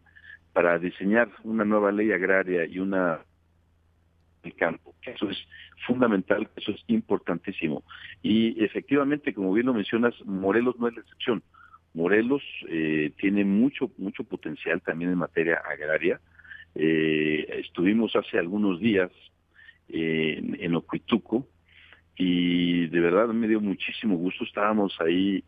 para 0.53 0.77
diseñar 0.79 1.29
una 1.43 1.65
nueva 1.65 1.91
ley 1.91 2.11
agraria 2.11 2.65
y 2.65 2.79
una 2.79 3.19
el 4.43 4.55
campo. 4.55 4.95
Eso 5.03 5.29
es 5.29 5.37
fundamental, 5.85 6.49
eso 6.55 6.71
es 6.71 6.83
importantísimo. 6.87 7.83
Y 8.21 8.63
efectivamente, 8.63 9.33
como 9.33 9.53
bien 9.53 9.67
lo 9.67 9.73
mencionas, 9.73 10.13
Morelos 10.25 10.79
no 10.79 10.87
es 10.87 10.95
la 10.95 11.01
excepción. 11.01 11.43
Morelos 11.93 12.43
eh, 12.67 13.11
tiene 13.17 13.43
mucho, 13.45 13.91
mucho 13.97 14.23
potencial 14.23 14.81
también 14.81 15.11
en 15.11 15.17
materia 15.17 15.61
agraria. 15.69 16.19
Eh, 16.75 17.47
estuvimos 17.65 18.15
hace 18.15 18.37
algunos 18.37 18.79
días 18.79 19.11
en, 19.89 20.57
en 20.59 20.75
Ocuituco 20.75 21.47
y 22.15 22.87
de 22.87 22.99
verdad 22.99 23.27
me 23.29 23.47
dio 23.47 23.59
muchísimo 23.59 24.15
gusto. 24.17 24.43
Estábamos 24.43 24.95
ahí 24.99 25.43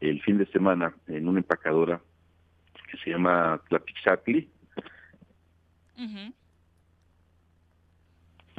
el 0.00 0.20
fin 0.22 0.38
de 0.38 0.46
semana 0.46 0.94
en 1.06 1.28
una 1.28 1.38
empacadora 1.38 2.00
que 2.90 2.98
se 2.98 3.10
llama 3.10 3.60
Tlapixatli. 3.68 4.48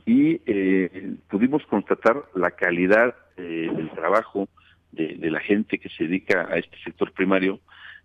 Y 0.07 0.41
eh, 0.45 1.17
pudimos 1.29 1.65
constatar 1.65 2.23
la 2.33 2.51
calidad 2.51 3.13
eh, 3.35 3.69
del 3.75 3.89
trabajo 3.91 4.47
de, 4.93 5.29
la 5.29 5.41
gente 5.41 5.79
que 5.79 5.89
se 5.89 6.05
dedica 6.05 6.47
a 6.49 6.57
este 6.57 6.77
sector 6.81 7.11
primario, 7.11 7.59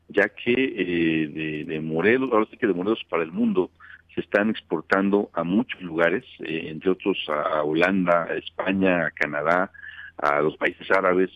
ya 0.08 0.28
que 0.28 0.52
eh, 0.52 1.64
de, 1.64 1.80
Morelos, 1.80 2.30
ahora 2.32 2.48
sí 2.50 2.56
que 2.56 2.66
de 2.66 2.74
Morelos 2.74 3.04
para 3.08 3.22
el 3.22 3.30
mundo, 3.30 3.70
se 4.16 4.20
están 4.20 4.50
exportando 4.50 5.30
a 5.32 5.44
muchos 5.44 5.80
lugares, 5.80 6.24
entre 6.40 6.90
otros 6.90 7.16
a 7.28 7.62
Holanda, 7.62 8.24
a 8.24 8.34
España, 8.34 9.06
a 9.06 9.10
Canadá, 9.12 9.70
a 10.18 10.40
los 10.40 10.56
países 10.56 10.90
árabes, 10.90 11.30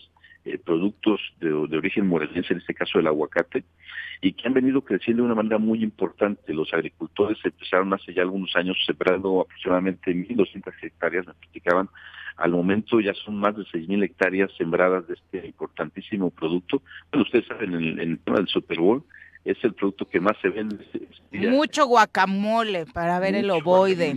eh, 0.47 0.57
productos 0.57 1.19
de, 1.39 1.51
origen 1.51 2.07
morelense, 2.07 2.53
en 2.53 2.59
este 2.59 2.73
caso 2.73 2.99
el 2.99 3.07
aguacate, 3.07 3.63
y 4.21 4.33
que 4.33 4.47
han 4.47 4.53
venido 4.53 4.81
creciendo 4.81 5.23
de 5.23 5.27
una 5.27 5.35
manera 5.35 5.57
muy 5.57 5.83
importante. 5.83 6.53
Los 6.53 6.73
agricultores 6.73 7.37
empezaron 7.43 7.93
hace 7.93 8.13
ya 8.13 8.21
algunos 8.21 8.55
años 8.55 8.77
sembrando 8.85 9.41
aproximadamente 9.41 10.11
1.200 10.11 10.73
hectáreas, 10.81 11.27
me 11.27 11.33
platicaban. 11.33 11.89
Al 12.37 12.51
momento 12.51 12.99
ya 12.99 13.13
son 13.13 13.37
más 13.37 13.57
de 13.57 13.63
6.000 13.63 14.03
hectáreas 14.03 14.51
sembradas 14.57 15.07
de 15.07 15.15
este 15.15 15.47
importantísimo 15.47 16.29
producto. 16.29 16.81
Bueno, 17.11 17.23
ustedes 17.23 17.45
saben, 17.47 17.75
en, 17.75 17.99
el 17.99 18.19
tema 18.19 18.37
del 18.37 18.47
Super 18.47 18.79
Bowl, 18.79 19.03
es 19.43 19.57
el 19.63 19.73
producto 19.73 20.07
que 20.07 20.19
más 20.19 20.37
se 20.41 20.49
vende. 20.49 20.77
Mucho 21.31 21.87
guacamole 21.87 22.85
para 22.85 23.19
ver 23.19 23.35
el 23.35 23.49
ovoide. 23.49 24.15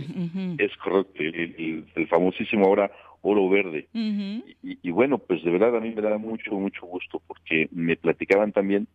Es 0.57 0.75
correcto, 0.77 1.13
el, 1.17 2.07
famosísimo 2.09 2.65
ahora 2.65 2.91
oro 3.21 3.49
verde. 3.49 3.87
y, 3.93 4.91
bueno, 4.91 5.17
pues 5.17 5.43
de 5.43 5.51
verdad 5.51 5.75
a 5.75 5.79
mí 5.79 5.93
me 5.95 6.01
da 6.01 6.17
mucho, 6.17 6.51
mucho 6.53 6.85
gusto 6.85 7.21
porque 7.27 7.69
me 7.71 7.95
platicaban 7.95 8.51
también 8.51 8.87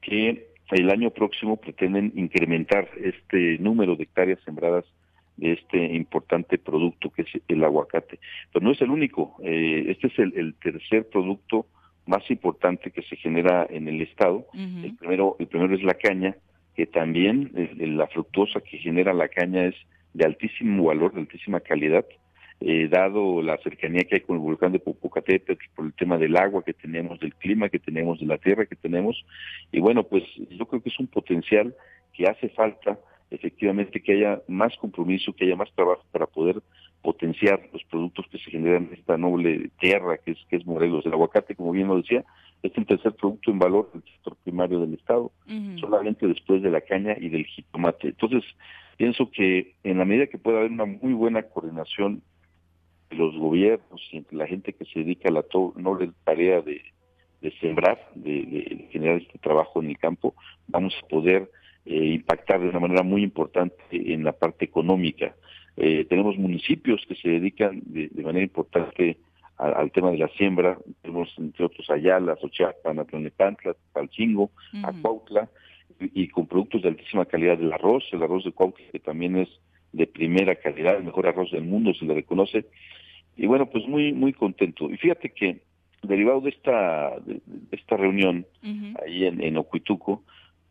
que 0.00 0.48
el 0.70 0.90
año 0.90 1.10
próximo 1.10 1.56
pretenden 1.56 2.12
incrementar 2.16 2.88
este 2.96 3.58
número 3.58 3.94
de 3.96 4.04
hectáreas 4.04 4.40
sembradas 4.44 4.84
de 5.36 5.52
este 5.52 5.78
importante 5.94 6.58
producto 6.58 7.10
que 7.10 7.22
es 7.22 7.28
el 7.48 7.64
aguacate. 7.64 8.18
Pero 8.52 8.64
no 8.64 8.72
es 8.72 8.80
el 8.80 8.90
único, 8.90 9.36
eh, 9.42 9.86
este 9.88 10.08
es 10.08 10.18
el, 10.18 10.54
tercer 10.54 11.08
producto 11.08 11.66
más 12.06 12.28
importante 12.30 12.90
que 12.90 13.02
se 13.02 13.16
genera 13.16 13.66
en 13.70 13.88
el 13.88 14.00
estado. 14.00 14.46
El 14.54 14.96
primero, 14.96 15.36
el 15.38 15.46
primero 15.46 15.74
es 15.74 15.82
la 15.82 15.94
caña, 15.94 16.36
que 16.74 16.86
también 16.86 17.52
la 17.78 18.06
fructosa 18.08 18.60
que 18.60 18.78
genera 18.78 19.12
la 19.12 19.28
caña 19.28 19.66
es 19.66 19.76
de 20.14 20.24
altísimo 20.24 20.84
valor, 20.84 21.12
de 21.14 21.20
altísima 21.20 21.60
calidad. 21.60 22.04
Eh, 22.64 22.86
dado 22.88 23.42
la 23.42 23.58
cercanía 23.58 24.04
que 24.04 24.16
hay 24.16 24.20
con 24.20 24.36
el 24.36 24.42
volcán 24.42 24.70
de 24.70 24.78
Popocatépetl, 24.78 25.64
por 25.74 25.86
el 25.86 25.94
tema 25.94 26.16
del 26.16 26.36
agua 26.36 26.62
que 26.62 26.72
tenemos, 26.72 27.18
del 27.18 27.34
clima 27.34 27.68
que 27.68 27.80
tenemos, 27.80 28.20
de 28.20 28.26
la 28.26 28.38
tierra 28.38 28.66
que 28.66 28.76
tenemos. 28.76 29.24
Y 29.72 29.80
bueno, 29.80 30.04
pues 30.04 30.22
yo 30.50 30.66
creo 30.66 30.80
que 30.80 30.90
es 30.90 31.00
un 31.00 31.08
potencial 31.08 31.74
que 32.12 32.28
hace 32.28 32.48
falta 32.50 32.98
efectivamente 33.30 34.00
que 34.00 34.12
haya 34.12 34.42
más 34.46 34.76
compromiso, 34.76 35.32
que 35.32 35.46
haya 35.46 35.56
más 35.56 35.72
trabajo 35.72 36.04
para 36.12 36.26
poder 36.26 36.62
potenciar 37.00 37.68
los 37.72 37.82
productos 37.84 38.26
que 38.30 38.38
se 38.38 38.50
generan 38.50 38.88
en 38.88 38.94
esta 38.94 39.16
noble 39.16 39.70
tierra 39.80 40.18
que 40.18 40.32
es, 40.32 40.38
que 40.48 40.56
es 40.56 40.66
Morelos. 40.66 41.04
El 41.04 41.14
aguacate, 41.14 41.56
como 41.56 41.72
bien 41.72 41.88
lo 41.88 41.96
decía, 41.96 42.24
es 42.62 42.70
el 42.76 42.86
tercer 42.86 43.12
producto 43.14 43.50
en 43.50 43.58
valor 43.58 43.90
del 43.92 44.04
sector 44.04 44.36
primario 44.44 44.80
del 44.80 44.94
Estado, 44.94 45.32
solamente 45.80 46.28
después 46.28 46.62
de 46.62 46.70
la 46.70 46.80
caña 46.80 47.16
y 47.18 47.28
del 47.28 47.44
jitomate. 47.46 48.08
Entonces, 48.08 48.44
pienso 48.98 49.30
que 49.32 49.74
en 49.82 49.98
la 49.98 50.04
medida 50.04 50.28
que 50.28 50.38
pueda 50.38 50.58
haber 50.58 50.70
una 50.70 50.84
muy 50.84 51.12
buena 51.12 51.42
coordinación 51.42 52.22
los 53.12 53.36
gobiernos 53.36 54.00
y 54.12 54.24
la 54.30 54.46
gente 54.46 54.72
que 54.72 54.84
se 54.86 55.00
dedica 55.00 55.28
a 55.28 55.32
la 55.32 55.44
noble 55.76 56.10
tarea 56.24 56.60
de, 56.60 56.82
sembrar, 57.60 58.10
de, 58.14 58.88
generar 58.90 59.16
este 59.16 59.38
trabajo 59.38 59.82
en 59.82 59.90
el 59.90 59.98
campo, 59.98 60.34
vamos 60.68 60.94
a 61.02 61.06
poder 61.08 61.50
eh, 61.84 62.04
impactar 62.14 62.60
de 62.60 62.68
una 62.68 62.80
manera 62.80 63.02
muy 63.02 63.22
importante 63.22 63.82
en 63.90 64.24
la 64.24 64.32
parte 64.32 64.64
económica. 64.64 65.34
Eh, 65.76 66.04
tenemos 66.08 66.36
municipios 66.36 67.04
que 67.08 67.14
se 67.16 67.28
dedican 67.28 67.82
de, 67.86 68.10
manera 68.22 68.44
importante 68.44 69.18
al 69.56 69.92
tema 69.92 70.10
de 70.10 70.18
la 70.18 70.28
siembra, 70.28 70.76
tenemos 71.02 71.32
entre 71.38 71.64
otros 71.64 71.88
Ayala, 71.90 72.36
Xochiapan, 72.40 72.98
Atlanepantla, 72.98 73.76
Palchingo, 73.92 74.50
Acuautla, 74.82 75.48
y, 76.00 76.22
y, 76.22 76.28
con 76.28 76.46
productos 76.46 76.82
de 76.82 76.88
altísima 76.88 77.26
calidad 77.26 77.58
del 77.58 77.72
arroz, 77.72 78.02
el 78.12 78.22
arroz 78.22 78.44
de 78.44 78.52
Cuautla 78.52 78.84
que 78.90 78.98
también 78.98 79.36
es 79.36 79.48
de 79.92 80.06
primera 80.06 80.54
calidad, 80.56 80.96
el 80.96 81.04
mejor 81.04 81.26
arroz 81.26 81.50
del 81.52 81.64
mundo, 81.64 81.94
se 81.94 82.04
le 82.04 82.14
reconoce, 82.14 82.66
y 83.36 83.46
bueno, 83.46 83.66
pues 83.66 83.86
muy 83.86 84.12
muy 84.12 84.32
contento. 84.32 84.90
Y 84.90 84.96
fíjate 84.96 85.30
que 85.30 85.62
derivado 86.02 86.40
de 86.40 86.50
esta 86.50 87.18
de, 87.20 87.40
esta 87.70 87.96
reunión 87.96 88.46
ahí 89.04 89.24
en, 89.24 89.42
en, 89.42 89.56
Ocuituco, 89.56 90.22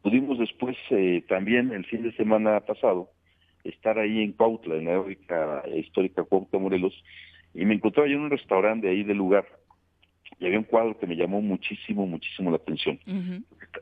pudimos 0.02 0.40
después 0.40 0.78
eh, 0.90 1.24
también 1.28 1.72
el 1.72 1.86
fin 1.86 2.04
de 2.04 2.14
semana 2.14 2.60
pasado 2.62 3.10
estar 3.64 4.00
ahí 4.00 4.22
en 4.22 4.34
Cuautla, 4.34 4.76
en 4.76 4.86
la 4.86 4.98
histórica, 4.98 5.64
histórica 5.76 6.24
Cuautla 6.24 6.60
Morelos, 6.60 6.94
y 7.54 7.66
me 7.66 7.76
encontraba 7.76 8.08
yo 8.08 8.16
en 8.16 8.24
un 8.24 8.32
restaurante 8.32 8.90
ahí 8.90 9.04
del 9.04 9.18
lugar 9.18 9.46
y 10.40 10.48
había 10.48 10.58
un 10.58 10.66
cuadro 10.66 10.98
que 10.98 11.06
me 11.06 11.16
llamó 11.16 11.40
muchísimo, 11.40 12.08
muchísimo 12.08 12.50
la 12.50 12.56
atención. 12.56 13.00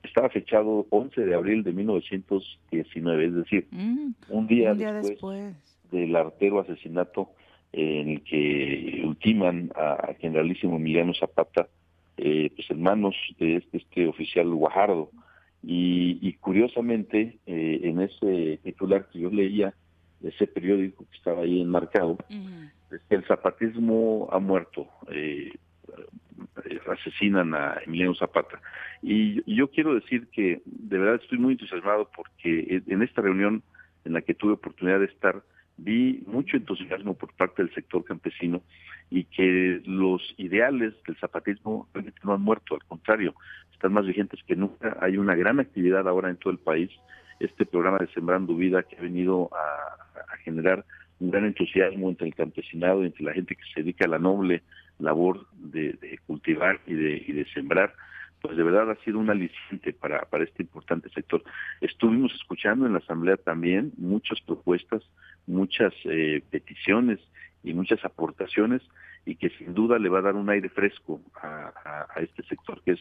Estaba 0.03 0.29
fechado 0.29 0.87
11 0.89 1.21
de 1.21 1.33
abril 1.33 1.63
de 1.63 1.71
1919, 1.71 3.25
es 3.25 3.33
decir, 3.33 3.67
mm, 3.71 4.11
un 4.27 4.47
día, 4.47 4.73
después, 4.73 5.55
del 5.89 6.15
artero 6.17 6.59
asesinato 6.59 7.29
en 7.71 8.09
el 8.09 8.21
que 8.23 9.03
ultiman 9.05 9.71
a, 9.75 10.13
generalísimo 10.19 10.77
Emiliano 10.77 11.13
Zapata 11.13 11.67
eh, 12.21 12.51
pues 12.53 12.69
en 12.69 12.81
manos 12.81 13.15
de 13.39 13.57
este, 13.57 13.77
este 13.77 14.07
oficial 14.07 14.49
Guajardo. 14.49 15.09
Y, 15.61 16.33
curiosamente, 16.39 17.37
eh, 17.45 17.79
en 17.83 18.01
ese 18.01 18.59
titular 18.63 19.07
que 19.09 19.19
yo 19.19 19.29
leía, 19.29 19.73
ese 20.23 20.47
periódico 20.47 21.05
que 21.09 21.17
estaba 21.17 21.41
ahí 21.41 21.61
enmarcado, 21.61 22.17
es 22.91 23.01
que 23.09 23.15
el 23.15 23.25
zapatismo 23.25 24.29
ha 24.31 24.39
muerto. 24.39 24.87
Eh, 25.11 25.51
asesinan 26.89 27.53
a 27.53 27.77
Emiliano 27.85 28.15
Zapata. 28.15 28.61
Y, 29.01 29.41
y, 29.49 29.55
yo 29.55 29.69
quiero 29.69 29.95
decir 29.95 30.27
que 30.31 30.61
de 30.65 30.97
verdad 30.97 31.21
estoy 31.21 31.37
muy 31.37 31.53
entusiasmado 31.53 32.09
porque 32.15 32.81
en 32.85 33.01
esta 33.01 33.21
reunión 33.21 33.63
en 34.05 34.13
la 34.13 34.21
que 34.21 34.33
tuve 34.33 34.53
oportunidad 34.53 34.99
de 34.99 35.05
estar, 35.05 35.41
vi 35.83 36.23
mucho 36.27 36.57
entusiasmo 36.57 37.13
por 37.13 37.33
parte 37.33 37.63
del 37.63 37.73
sector 37.73 38.03
campesino 38.03 38.61
y 39.09 39.23
que 39.25 39.81
los 39.85 40.21
ideales 40.37 40.93
del 41.05 41.17
zapatismo 41.17 41.87
realmente 41.93 42.19
no 42.23 42.33
han 42.33 42.41
muerto, 42.41 42.75
al 42.75 42.83
contrario, 42.83 43.33
están 43.73 43.93
más 43.93 44.05
vigentes 44.05 44.39
que 44.45 44.55
nunca. 44.55 44.97
Hay 45.01 45.17
una 45.17 45.35
gran 45.35 45.59
actividad 45.59 46.07
ahora 46.07 46.29
en 46.29 46.37
todo 46.37 46.51
el 46.51 46.59
país, 46.59 46.91
este 47.39 47.65
programa 47.65 47.97
de 47.99 48.07
Sembrando 48.07 48.55
Vida 48.55 48.83
que 48.83 48.97
ha 48.97 49.01
venido 49.01 49.49
a, 49.53 50.37
generar 50.43 50.85
un 51.19 51.31
gran 51.31 51.45
entusiasmo 51.45 52.09
entre 52.09 52.27
el 52.27 52.35
campesinado, 52.35 53.03
entre 53.03 53.25
la 53.25 53.33
gente 53.33 53.55
que 53.55 53.63
se 53.73 53.81
dedica 53.81 54.05
a 54.05 54.09
la 54.09 54.19
noble 54.19 54.63
labor 54.99 55.47
de, 55.53 56.19
cultivar 56.25 56.79
y 56.87 56.93
de, 56.93 57.23
y 57.27 57.33
de 57.33 57.45
sembrar 57.53 57.93
pues 58.41 58.55
de 58.55 58.63
verdad 58.63 58.89
ha 58.89 58.95
sido 59.03 59.19
un 59.19 59.29
aliciente 59.29 59.93
para, 59.93 60.21
para 60.21 60.43
este 60.43 60.63
importante 60.63 61.09
sector. 61.09 61.43
Estuvimos 61.81 62.33
escuchando 62.33 62.85
en 62.85 62.93
la 62.93 62.99
Asamblea 62.99 63.37
también 63.37 63.91
muchas 63.97 64.39
propuestas, 64.41 65.03
muchas 65.49 65.93
eh, 66.05 66.41
peticiones 66.49 67.19
y 67.63 67.73
muchas 67.73 68.03
aportaciones 68.05 68.81
y 69.29 69.35
que 69.35 69.49
sin 69.51 69.73
duda 69.73 69.99
le 69.99 70.09
va 70.09 70.19
a 70.19 70.23
dar 70.23 70.35
un 70.35 70.49
aire 70.49 70.69
fresco 70.69 71.21
a, 71.35 71.71
a 72.15 72.19
este 72.21 72.43
sector 72.43 72.81
que 72.83 72.91
es 72.93 72.99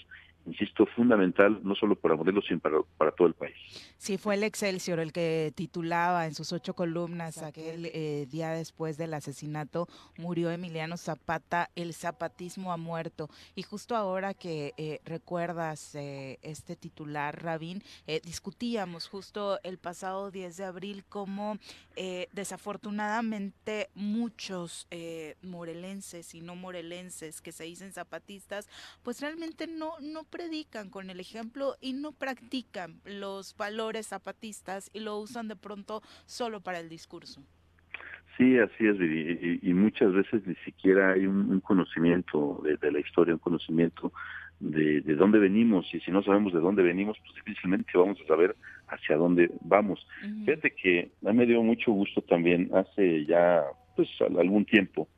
insisto, 0.48 0.86
fundamental 0.86 1.60
no 1.62 1.74
solo 1.74 1.94
para 1.94 2.16
Morelos, 2.16 2.44
sino 2.46 2.60
para, 2.60 2.78
para, 2.96 3.12
todo 3.12 3.28
el 3.28 3.34
país. 3.34 3.54
Sí, 3.98 4.18
fue 4.18 4.34
el 4.34 4.44
Excelsior 4.44 4.98
el 5.00 5.12
que 5.12 5.52
titulaba 5.54 6.26
en 6.26 6.34
sus 6.34 6.52
ocho 6.52 6.74
columnas 6.74 7.42
aquel 7.42 7.90
eh, 7.92 8.26
día 8.30 8.50
después 8.50 8.96
del 8.96 9.14
asesinato, 9.14 9.88
murió 10.16 10.50
Emiliano 10.50 10.96
Zapata, 10.96 11.70
el 11.76 11.92
zapatismo 11.94 12.72
ha 12.72 12.76
muerto. 12.76 13.28
Y 13.54 13.62
justo 13.62 13.96
ahora 13.96 14.34
que 14.34 14.74
eh, 14.76 15.00
recuerdas 15.04 15.94
eh, 15.94 16.38
este 16.42 16.76
titular, 16.76 17.42
Rabín, 17.42 17.82
discutíamos 18.24 19.08
justo 19.08 19.58
el 19.62 19.78
pasado 19.78 20.30
10 20.30 20.56
de 20.56 20.64
abril 20.64 21.04
cómo 21.08 21.58
desafortunadamente 22.32 23.88
muchos 23.94 24.86
morelenses 25.42 26.17
y 26.34 26.40
no 26.40 26.56
morelenses 26.56 27.40
que 27.40 27.52
se 27.52 27.64
dicen 27.64 27.92
zapatistas, 27.92 28.68
pues 29.02 29.20
realmente 29.20 29.66
no, 29.66 29.92
no 30.00 30.24
predican 30.24 30.90
con 30.90 31.10
el 31.10 31.20
ejemplo 31.20 31.76
y 31.80 31.92
no 31.92 32.12
practican 32.12 33.00
los 33.04 33.56
valores 33.56 34.08
zapatistas 34.08 34.90
y 34.92 35.00
lo 35.00 35.18
usan 35.18 35.48
de 35.48 35.56
pronto 35.56 36.02
solo 36.26 36.60
para 36.60 36.80
el 36.80 36.88
discurso. 36.88 37.42
Sí, 38.38 38.56
así 38.56 38.86
es, 38.86 38.96
y, 39.00 39.68
y, 39.68 39.74
muchas 39.74 40.12
veces 40.12 40.46
ni 40.46 40.54
siquiera 40.64 41.12
hay 41.14 41.26
un, 41.26 41.58
conocimiento 41.58 42.62
de, 42.62 42.92
la 42.92 43.00
historia, 43.00 43.34
un 43.34 43.40
conocimiento 43.40 44.12
de, 44.60 45.00
de, 45.00 45.16
dónde 45.16 45.40
venimos, 45.40 45.92
y 45.92 45.98
si 45.98 46.12
no 46.12 46.22
sabemos 46.22 46.52
de 46.52 46.60
dónde 46.60 46.84
venimos, 46.84 47.18
pues 47.18 47.34
difícilmente 47.34 47.90
vamos 47.94 48.16
a 48.20 48.28
saber 48.28 48.54
hacia 48.86 49.16
dónde 49.16 49.50
vamos. 49.62 50.06
Fíjate 50.44 50.70
que 50.70 51.10
a 51.26 51.32
mí 51.32 51.38
me 51.38 51.46
dio 51.46 51.60
mucho 51.64 51.90
gusto 51.90 52.22
también, 52.22 52.70
hace 52.74 53.26
ya 53.26 53.64
pues 53.96 54.08
algún 54.20 54.64
tiempo, 54.64 55.08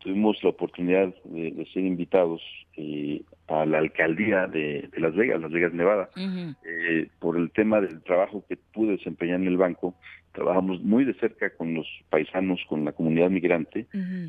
tuvimos 0.00 0.42
la 0.42 0.50
oportunidad 0.50 1.14
de, 1.24 1.66
ser 1.72 1.84
invitados 1.84 2.42
eh, 2.76 3.22
a 3.48 3.64
la 3.66 3.78
alcaldía 3.78 4.46
de, 4.46 4.88
Las 4.96 5.14
Vegas, 5.14 5.40
Las 5.40 5.50
Vegas, 5.50 5.72
Nevada, 5.72 6.10
eh, 6.16 7.08
por 7.18 7.36
el 7.36 7.50
tema 7.50 7.80
del 7.80 8.02
trabajo 8.02 8.44
que 8.48 8.56
pude 8.56 8.92
desempeñar 8.92 9.40
en 9.40 9.48
el 9.48 9.56
banco. 9.56 9.94
Trabajamos 10.32 10.82
muy 10.82 11.04
de 11.04 11.14
cerca 11.14 11.50
con 11.50 11.74
los 11.74 11.86
paisanos, 12.08 12.60
con 12.68 12.84
la 12.84 12.92
comunidad 12.92 13.30
migrante. 13.30 13.86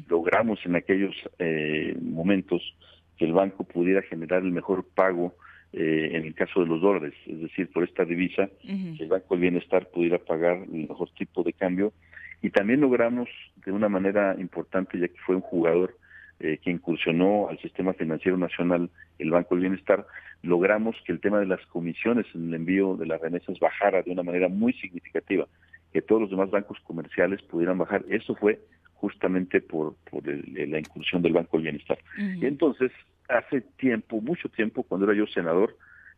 Logramos 0.09 0.59
en 0.65 0.75
aquellos 0.75 1.15
eh, 1.39 1.97
momentos 2.01 2.61
que 3.17 3.25
el 3.25 3.33
banco 3.33 3.63
pudiera 3.63 4.01
generar 4.01 4.43
el 4.43 4.51
mejor 4.51 4.85
pago 4.95 5.33
en 5.75 6.23
el 6.23 6.35
caso 6.35 6.59
de 6.59 6.67
los 6.67 6.81
dólares, 6.81 7.15
es 7.25 7.41
decir, 7.41 7.67
por 7.71 7.83
esta 7.83 8.05
divisa, 8.05 8.47
que 8.61 9.03
el 9.03 9.09
Banco 9.09 9.33
del 9.33 9.41
Bienestar 9.41 9.89
pudiera 9.89 10.19
pagar 10.19 10.57
el 10.71 10.87
mejor 10.87 11.09
tipo 11.17 11.41
de 11.41 11.51
cambio 11.51 11.93
y 12.43 12.49
también 12.49 12.81
logramos 12.81 13.29
de 13.65 13.71
una 13.71 13.87
manera 13.87 14.35
importante, 14.37 14.99
ya 14.99 15.07
que 15.07 15.17
fue 15.25 15.35
un 15.35 15.41
jugador 15.41 15.97
eh, 16.41 16.59
que 16.61 16.71
incursionó 16.71 17.47
al 17.47 17.57
sistema 17.59 17.93
financiero 17.93 18.37
nacional, 18.37 18.89
el 19.17 19.31
Banco 19.31 19.55
del 19.55 19.61
Bienestar, 19.61 20.05
logramos 20.41 20.97
que 21.05 21.13
el 21.13 21.21
tema 21.21 21.39
de 21.39 21.45
las 21.45 21.65
comisiones 21.67 22.25
en 22.35 22.49
el 22.49 22.55
envío 22.55 22.97
de 22.97 23.05
las 23.05 23.21
remesas 23.21 23.57
bajara 23.59 24.01
de 24.01 24.11
una 24.11 24.23
manera 24.23 24.49
muy 24.49 24.73
significativa, 24.73 25.47
que 25.93 26.01
todos 26.01 26.23
los 26.23 26.31
demás 26.31 26.51
bancos 26.51 26.77
comerciales 26.81 27.41
pudieran 27.43 27.77
bajar. 27.77 28.03
Eso 28.09 28.35
fue 28.35 28.59
justamente 28.95 29.61
por, 29.61 29.95
por 30.11 30.27
la 30.27 30.79
incursión 30.79 31.21
del 31.21 31.31
Banco 31.31 31.55
del 31.55 31.63
Bienestar. 31.63 31.97
Y 32.17 32.45
entonces, 32.45 32.91
hace 33.29 33.61
tiempo, 33.61 34.19
mucho 34.19 34.49
tiempo, 34.49 34.83
cuando 34.83 35.09
era 35.09 35.17
yo 35.17 35.27
senador, 35.27 35.77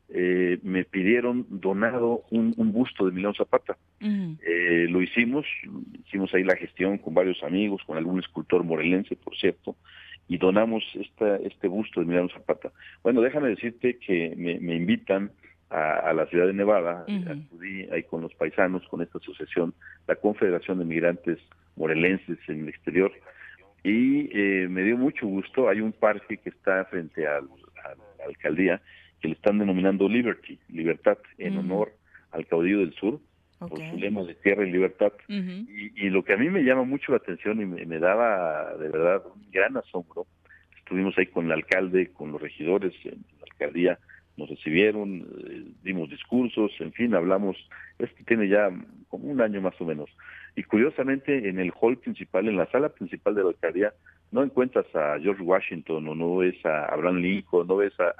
eh, 0.09 0.59
me 0.61 0.85
pidieron 0.85 1.45
donado 1.49 2.23
un, 2.29 2.53
busto 2.71 3.05
de 3.05 3.11
Milán 3.11 3.33
Zapata. 3.33 3.77
Eh, 3.99 4.87
lo 4.89 5.01
hicimos, 5.01 5.45
hicimos 6.05 6.33
ahí 6.33 6.43
la 6.43 6.55
gestión 6.55 6.97
con 6.99 7.13
varios 7.13 7.41
amigos, 7.43 7.81
con 7.85 7.97
algún 7.97 8.19
escultor 8.19 8.63
morelense, 8.63 9.15
por 9.15 9.35
cierto, 9.35 9.75
y 10.27 10.37
donamos 10.37 10.83
esta, 10.95 11.37
este 11.37 11.67
busto 11.67 11.99
de 11.99 12.05
Milano 12.05 12.29
Zapata. 12.29 12.71
Bueno, 13.03 13.21
déjame 13.21 13.49
decirte 13.49 13.97
que 13.97 14.33
me, 14.37 14.75
invitan 14.75 15.31
a, 15.69 16.13
la 16.13 16.27
ciudad 16.27 16.47
de 16.47 16.53
Nevada, 16.53 17.05
acudí 17.27 17.87
ahí 17.91 18.03
con 18.03 18.21
los 18.21 18.33
paisanos, 18.35 18.87
con 18.87 19.01
esta 19.01 19.17
asociación, 19.17 19.73
la 20.07 20.15
Confederación 20.15 20.79
de 20.79 20.85
Migrantes 20.85 21.39
Morelenses 21.75 22.37
en 22.47 22.61
el 22.61 22.69
exterior, 22.69 23.11
y 23.83 24.29
eh, 24.33 24.67
me 24.67 24.83
dio 24.83 24.97
mucho 24.97 25.27
gusto, 25.27 25.69
hay 25.69 25.81
un 25.81 25.91
parque 25.93 26.37
que 26.37 26.49
está 26.49 26.85
frente 26.85 27.27
a 27.27 27.39
la 27.41 28.25
alcaldía, 28.25 28.81
que 29.25 29.29
le 29.29 29.33
están 29.33 29.57
denominando 29.57 30.07
Liberty, 30.07 30.59
libertad, 30.69 31.17
en 31.39 31.57
honor 31.57 31.93
al 32.29 32.45
caudillo 32.45 32.79
del 32.79 32.93
sur, 32.93 33.19
por 33.57 33.79
su 33.79 33.97
lema 33.97 34.21
de 34.23 34.35
tierra 34.35 34.67
y 34.67 34.71
libertad. 34.71 35.13
y, 35.27 36.09
lo 36.11 36.23
que 36.23 36.33
a 36.33 36.37
mí 36.37 36.47
me 36.51 36.61
llama 36.61 36.83
mucho 36.83 37.11
la 37.11 37.17
atención 37.17 37.59
y 37.59 37.65
me, 37.65 37.99
daba 37.99 38.75
de 38.77 38.87
verdad 38.87 39.23
un 39.25 39.49
gran 39.51 39.77
asombro, 39.77 40.27
estuvimos 40.77 41.17
ahí 41.17 41.25
con 41.25 41.45
el 41.45 41.53
alcalde, 41.53 42.11
con 42.13 42.31
los 42.31 42.39
regidores 42.39 42.93
en 43.03 43.25
la 43.39 43.45
alcaldía, 43.51 43.97
nos 44.37 44.47
recibieron, 44.47 45.25
eh, 45.49 45.71
dimos 45.81 46.07
discursos, 46.11 46.71
en 46.79 46.91
fin, 46.93 47.15
hablamos, 47.15 47.57
esto 47.97 48.23
tiene 48.27 48.47
ya 48.47 48.69
como 49.07 49.27
un 49.27 49.41
año 49.41 49.59
más 49.59 49.73
o 49.81 49.85
menos. 49.85 50.09
Y 50.55 50.61
curiosamente 50.63 51.49
en 51.49 51.57
el 51.57 51.73
hall 51.81 51.97
principal, 51.97 52.47
en 52.47 52.57
la 52.57 52.69
sala 52.69 52.89
principal 52.89 53.33
de 53.33 53.41
la 53.41 53.49
alcaldía, 53.49 53.91
no 54.31 54.43
encuentras 54.43 54.85
a 54.93 55.17
George 55.19 55.41
Washington 55.41 56.07
o 56.09 56.13
no 56.13 56.37
ves 56.37 56.63
a 56.63 56.85
Abraham 56.93 57.21
Lincoln, 57.21 57.67
no 57.67 57.77
ves 57.77 57.97
a, 57.99 58.13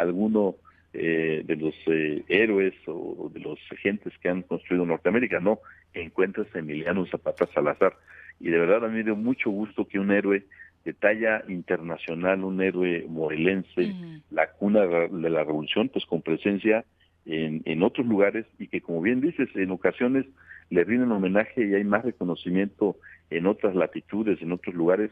alguno 0.00 0.56
eh, 0.92 1.42
de 1.44 1.56
los 1.56 1.74
eh, 1.86 2.24
héroes 2.28 2.74
o 2.86 3.30
de 3.32 3.40
los 3.40 3.58
agentes 3.70 4.12
que 4.22 4.28
han 4.28 4.42
construido 4.42 4.86
Norteamérica, 4.86 5.40
no, 5.40 5.60
encuentras 5.92 6.46
a 6.54 6.58
Emiliano 6.58 7.06
Zapata 7.06 7.46
Salazar. 7.52 7.94
Y 8.40 8.50
de 8.50 8.58
verdad 8.58 8.84
a 8.84 8.88
mí 8.88 8.94
me 8.98 9.04
dio 9.04 9.16
mucho 9.16 9.50
gusto 9.50 9.86
que 9.86 9.98
un 9.98 10.10
héroe 10.10 10.44
de 10.84 10.92
talla 10.92 11.42
internacional, 11.48 12.44
un 12.44 12.62
héroe 12.62 13.04
morelense, 13.08 13.94
la 14.30 14.52
cuna 14.52 14.86
de 14.86 15.30
la 15.30 15.42
revolución, 15.44 15.88
pues 15.88 16.06
con 16.06 16.22
presencia 16.22 16.84
en, 17.26 17.62
en 17.64 17.82
otros 17.82 18.06
lugares 18.06 18.46
y 18.58 18.68
que 18.68 18.80
como 18.80 19.02
bien 19.02 19.20
dices, 19.20 19.48
en 19.54 19.72
ocasiones 19.72 20.26
le 20.70 20.84
rinden 20.84 21.12
homenaje 21.12 21.66
y 21.66 21.74
hay 21.74 21.84
más 21.84 22.04
reconocimiento 22.04 22.96
en 23.30 23.46
otras 23.46 23.74
latitudes, 23.74 24.40
en 24.42 24.52
otros 24.52 24.74
lugares, 24.74 25.10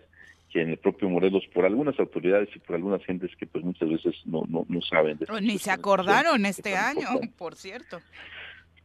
que 0.54 0.62
en 0.62 0.70
el 0.70 0.78
propio 0.78 1.10
Morelos 1.10 1.42
por 1.52 1.64
algunas 1.64 1.98
autoridades 1.98 2.48
y 2.54 2.60
por 2.60 2.76
algunas 2.76 3.04
gentes 3.04 3.34
que 3.36 3.44
pues 3.44 3.64
muchas 3.64 3.88
veces 3.88 4.14
no, 4.24 4.44
no, 4.48 4.64
no 4.68 4.80
saben. 4.82 5.18
De 5.18 5.26
Ni 5.42 5.58
se 5.58 5.72
acordaron 5.72 6.46
este 6.46 6.76
año, 6.76 7.08
por 7.36 7.56
cierto. 7.56 7.98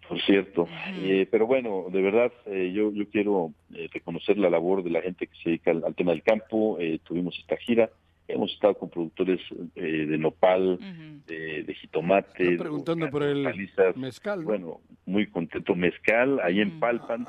Por 0.08 0.20
cierto. 0.24 0.68
Eh, 1.04 1.28
pero 1.30 1.46
bueno, 1.46 1.86
de 1.92 2.02
verdad, 2.02 2.34
eh, 2.48 2.72
yo, 2.74 2.92
yo 2.92 3.08
quiero 3.12 3.54
eh, 3.76 3.88
reconocer 3.94 4.40
la 4.40 4.50
labor 4.50 4.84
de 4.84 4.90
la 4.90 5.04
gente 5.04 5.28
que 5.28 5.36
se 5.44 5.50
dedica 5.50 5.70
al, 5.70 5.94
tema 5.94 6.14
del 6.14 6.24
campo. 6.24 6.80
tuvimos 7.04 7.38
esta 7.38 7.56
gira. 7.58 7.92
Hemos 8.28 8.52
estado 8.52 8.74
con 8.74 8.90
productores 8.90 9.40
de 9.76 10.18
nopal, 10.18 10.80
de, 11.28 11.76
jitomate. 11.80 12.58
preguntando 12.58 13.12
por 13.12 13.22
el 13.22 13.48
mezcal. 13.96 14.44
Bueno, 14.44 14.82
muy 15.06 15.28
contento. 15.28 15.76
Mezcal, 15.76 16.40
ahí 16.40 16.62
en 16.62 16.80
Palpan. 16.80 17.28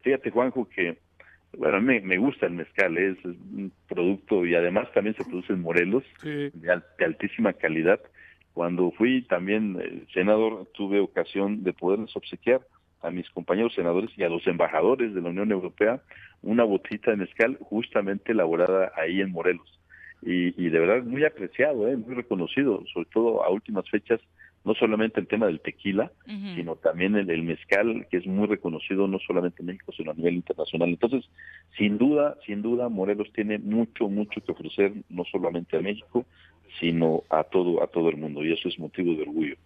fíjate, 0.00 0.30
Juanjo, 0.30 0.66
que 0.70 0.96
bueno, 1.56 1.78
a 1.78 1.80
mí 1.80 2.00
me 2.00 2.18
gusta 2.18 2.46
el 2.46 2.52
mezcal, 2.52 2.98
es, 2.98 3.16
un 3.24 3.72
producto 3.88 4.44
y 4.44 4.54
además 4.54 4.92
también 4.92 5.16
se 5.16 5.24
produce 5.24 5.52
en 5.52 5.62
Morelos 5.62 6.04
de, 6.22 6.82
altísima 7.04 7.52
calidad. 7.52 8.00
Cuando 8.52 8.90
fui 8.92 9.22
también 9.22 9.78
eh, 9.80 10.04
senador, 10.12 10.68
tuve 10.74 11.00
ocasión 11.00 11.62
de 11.62 11.72
poderles 11.72 12.14
obsequiar 12.16 12.60
a 13.02 13.10
mis 13.10 13.30
compañeros 13.30 13.74
senadores 13.74 14.10
y 14.16 14.24
a 14.24 14.28
los 14.28 14.46
embajadores 14.46 15.14
de 15.14 15.20
la 15.20 15.30
Unión 15.30 15.52
Europea 15.52 16.02
una 16.42 16.64
botita 16.64 17.12
de 17.12 17.18
mezcal 17.18 17.56
justamente 17.60 18.32
elaborada 18.32 18.92
ahí 18.96 19.20
en 19.20 19.30
Morelos. 19.30 19.80
Y, 20.22 20.60
y 20.60 20.68
de 20.68 20.78
verdad 20.80 21.04
muy 21.04 21.24
apreciado, 21.24 21.88
¿eh? 21.88 21.96
muy 21.96 22.14
reconocido, 22.14 22.84
sobre 22.92 23.08
todo 23.12 23.44
a 23.44 23.50
últimas 23.50 23.88
fechas 23.88 24.20
no 24.64 24.74
solamente 24.74 25.20
el 25.20 25.26
tema 25.26 25.46
del 25.46 25.60
tequila, 25.60 26.12
sino 26.26 26.76
también 26.76 27.16
el, 27.16 27.42
mezcal, 27.42 28.06
que 28.10 28.18
es 28.18 28.26
muy 28.26 28.46
reconocido 28.46 29.08
no 29.08 29.18
solamente 29.18 29.62
en 29.62 29.66
México, 29.66 29.92
sino 29.96 30.10
a 30.10 30.14
nivel 30.14 30.34
internacional. 30.34 30.88
Entonces, 30.90 31.24
sin 31.76 31.96
duda, 31.96 32.36
sin 32.44 32.62
duda, 32.62 32.88
Morelos 32.88 33.32
tiene 33.32 33.58
mucho, 33.58 34.08
mucho 34.08 34.42
que 34.42 34.52
ofrecer, 34.52 34.92
no 35.08 35.24
solamente 35.24 35.76
a 35.76 35.80
México, 35.80 36.26
sino 36.80 37.22
a 37.30 37.44
todo, 37.44 37.82
a 37.82 37.86
todo 37.86 38.10
el 38.10 38.16
mundo, 38.16 38.44
y 38.44 38.52
eso 38.52 38.68
es 38.68 38.78
motivo 38.78 39.14
de 39.14 39.22
orgullo. 39.22 39.56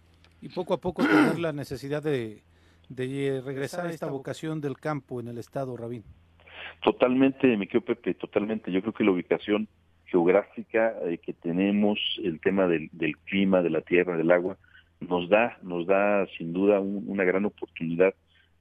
Y 0.41 0.49
poco 0.49 0.73
a 0.73 0.79
poco 0.79 1.03
tener 1.05 1.39
la 1.39 1.53
necesidad 1.53 2.01
de, 2.01 2.41
de 2.89 3.41
regresar 3.43 3.87
a 3.87 3.91
esta 3.91 4.09
vocación 4.09 4.61
del 4.61 4.77
campo 4.77 5.19
en 5.19 5.27
el 5.27 5.37
estado, 5.37 5.75
Rabín. 5.75 6.03
Totalmente, 6.83 7.57
me 7.57 7.67
quedo 7.67 7.81
Pepe, 7.81 8.13
totalmente. 8.13 8.71
Yo 8.71 8.81
creo 8.81 8.93
que 8.93 9.03
la 9.03 9.11
ubicación 9.11 9.67
geográfica 10.05 10.93
eh, 11.05 11.17
que 11.17 11.33
tenemos, 11.33 11.99
el 12.23 12.39
tema 12.39 12.67
del, 12.67 12.89
del 12.91 13.17
clima, 13.19 13.61
de 13.61 13.69
la 13.69 13.81
tierra, 13.81 14.17
del 14.17 14.31
agua, 14.31 14.57
nos 15.07 15.29
da, 15.29 15.57
nos 15.63 15.85
da 15.85 16.25
sin 16.37 16.53
duda 16.53 16.79
una 16.79 17.23
gran 17.23 17.45
oportunidad 17.45 18.13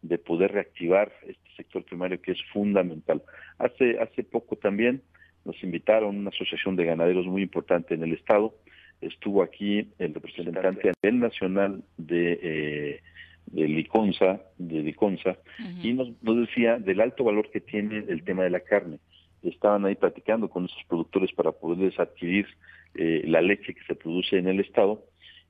de 0.02 0.18
poder 0.18 0.52
reactivar 0.52 1.12
este 1.26 1.48
sector 1.56 1.84
primario 1.84 2.20
que 2.20 2.32
es 2.32 2.42
fundamental. 2.52 3.22
Hace, 3.58 3.98
hace 4.00 4.24
poco 4.24 4.56
también 4.56 5.02
nos 5.44 5.62
invitaron 5.62 6.16
una 6.16 6.30
asociación 6.30 6.76
de 6.76 6.84
ganaderos 6.84 7.26
muy 7.26 7.42
importante 7.42 7.94
en 7.94 8.02
el 8.02 8.12
estado. 8.12 8.54
Estuvo 9.00 9.42
aquí 9.42 9.88
el 9.98 10.14
representante 10.14 10.90
a 10.90 10.92
nivel 11.02 11.20
nacional 11.20 11.82
de, 11.96 12.38
eh, 12.42 13.00
de 13.46 13.68
Liconza, 13.68 14.40
de 14.58 14.82
Liconza, 14.82 15.36
y 15.82 15.92
nos, 15.92 16.10
nos 16.22 16.36
decía 16.46 16.78
del 16.78 17.00
alto 17.00 17.24
valor 17.24 17.50
que 17.50 17.60
tiene 17.60 18.04
el 18.08 18.22
tema 18.22 18.44
de 18.44 18.50
la 18.50 18.60
carne. 18.60 18.98
Estaban 19.42 19.84
ahí 19.84 19.96
platicando 19.96 20.48
con 20.48 20.66
esos 20.66 20.84
productores 20.88 21.32
para 21.32 21.50
poderles 21.50 21.98
adquirir 21.98 22.46
eh, 22.94 23.22
la 23.26 23.40
leche 23.40 23.74
que 23.74 23.82
se 23.84 23.96
produce 23.96 24.38
en 24.38 24.46
el 24.46 24.60
estado 24.60 25.02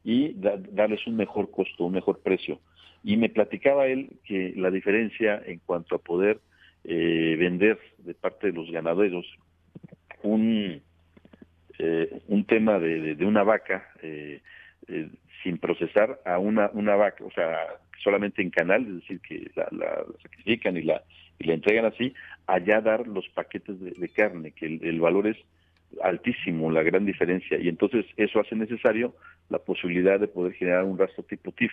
y 0.05 0.35
darles 0.35 1.07
un 1.07 1.17
mejor 1.17 1.51
costo, 1.51 1.85
un 1.85 1.93
mejor 1.93 2.21
precio. 2.21 2.61
Y 3.05 3.17
me 3.17 3.29
platicaba 3.29 3.87
él 3.87 4.11
que 4.25 4.53
la 4.57 4.71
diferencia 4.71 5.43
en 5.45 5.61
cuanto 5.61 5.97
a 5.97 5.99
poder 5.99 6.41
eh, 6.85 7.37
vender 7.39 7.79
de 7.99 8.15
parte 8.15 8.49
de 8.49 8.53
los 8.53 8.71
ganaderos 8.71 9.27
un, 10.23 10.83
eh, 11.79 12.21
un 12.29 12.45
tema 12.45 12.79
de, 12.79 13.17
una 13.25 13.43
vaca 13.43 13.89
eh, 14.03 14.41
sin 15.43 15.59
procesar 15.59 16.21
a 16.25 16.39
una, 16.39 16.71
una 16.73 16.97
vaca, 16.97 17.25
o 17.25 17.31
sea, 17.33 17.57
solamente 18.03 18.43
en 18.43 18.51
canal, 18.51 18.83
es 18.87 18.95
decir, 18.95 19.21
que 19.21 19.51
la, 19.55 19.69
la, 19.71 20.05
sacrifican 20.23 20.77
y 20.77 20.83
la, 20.83 21.03
y 21.39 21.45
la 21.45 21.55
entregan 21.55 21.87
así, 21.87 22.15
allá 22.47 22.81
dar 22.81 23.07
los 23.07 23.29
paquetes 23.31 23.81
de, 23.81 24.09
carne, 24.11 24.53
que 24.53 24.67
el 24.67 25.01
valor 25.01 25.27
es 25.27 25.37
altísimo 26.03 26.71
la 26.71 26.83
gran 26.83 27.05
diferencia 27.05 27.59
y 27.59 27.69
entonces 27.69 28.07
eso 28.17 28.41
hace 28.41 28.57
necesario 28.57 29.15
la 29.49 29.59
posibilidad 29.59 30.19
de 30.19 30.29
poder 30.29 30.55
generar 30.55 30.85
un 30.85 30.99
rastro 30.99 31.23
tipo 31.25 31.53
TIF. 31.53 31.73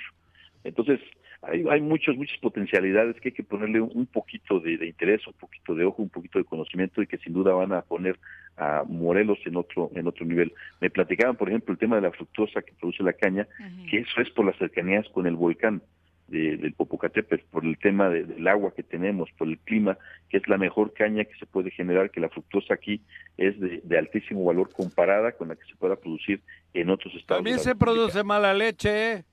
Entonces, 0.64 1.00
hay, 1.42 1.64
hay 1.70 1.80
muchos, 1.80 2.18
muchas 2.18 2.38
potencialidades 2.40 3.16
que 3.22 3.30
hay 3.30 3.34
que 3.34 3.44
ponerle 3.44 3.80
un, 3.80 4.06
poquito 4.08 4.60
de, 4.60 4.74
interés, 4.86 5.26
un 5.26 5.34
poquito 5.34 5.74
de 5.74 5.86
ojo, 5.86 6.04
un 6.04 6.10
poquito 6.10 6.38
de 6.38 6.44
conocimiento 6.44 7.02
y 7.02 7.08
que 7.08 7.18
sin 7.18 7.32
duda 7.32 7.54
van 7.54 7.72
a 7.72 7.82
poner 7.82 8.20
a 8.58 8.84
Morelos 8.86 9.40
en 9.46 9.56
otro, 9.56 9.90
en 9.96 10.06
otro 10.08 10.26
nivel. 10.26 10.52
Me 10.82 10.90
platicaban, 10.90 11.38
por 11.38 11.48
ejemplo, 11.48 11.72
el 11.72 11.80
tema 11.80 11.96
de 11.96 12.02
la 12.02 12.12
fructosa 12.12 12.62
que 12.62 12.74
produce 12.74 13.04
la 13.04 13.14
caña, 13.14 13.48
que 13.90 14.00
eso 14.00 14.20
es 14.20 14.30
por 14.32 14.46
las 14.46 14.58
cercanías 14.58 15.08
con 15.10 15.28
el 15.28 15.36
volcán 15.36 15.82
del 16.30 16.74
Popocatépetl, 16.74 17.44
por 17.52 17.66
el 17.66 17.78
tema 17.78 18.10
del 18.10 18.48
agua 18.48 18.74
que 18.76 18.84
tenemos, 18.84 19.30
por 19.38 19.48
el 19.48 19.58
clima, 19.60 19.98
que 20.30 20.38
es 20.38 20.48
la 20.48 20.58
mejor 20.58 20.94
caña 20.94 21.26
que 21.26 21.38
se 21.38 21.46
puede 21.46 21.72
generar, 21.72 22.12
que 22.12 22.20
la 22.20 22.30
fructosa 22.30 22.74
aquí 22.74 23.02
es 23.38 23.56
de, 23.60 23.98
altísimo 23.98 24.44
valor 24.46 24.70
comparada 24.72 25.32
con 25.34 25.50
la 25.50 25.56
que 25.56 25.66
se 25.66 25.76
pueda 25.76 25.96
producir 25.96 26.42
en 26.74 26.90
otros 26.90 27.14
estados. 27.16 27.40
También 27.40 27.60
se 27.60 27.76
produce 27.76 28.24
mala 28.24 28.54
leche, 28.54 29.14
¿eh? 29.14 29.24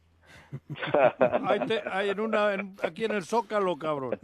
hay, 1.91 2.11
en 2.11 2.21
una, 2.21 2.51
aquí 2.83 3.05
en 3.05 3.13
el 3.13 3.25
Zócalo, 3.25 3.77
cabrón. 3.77 4.19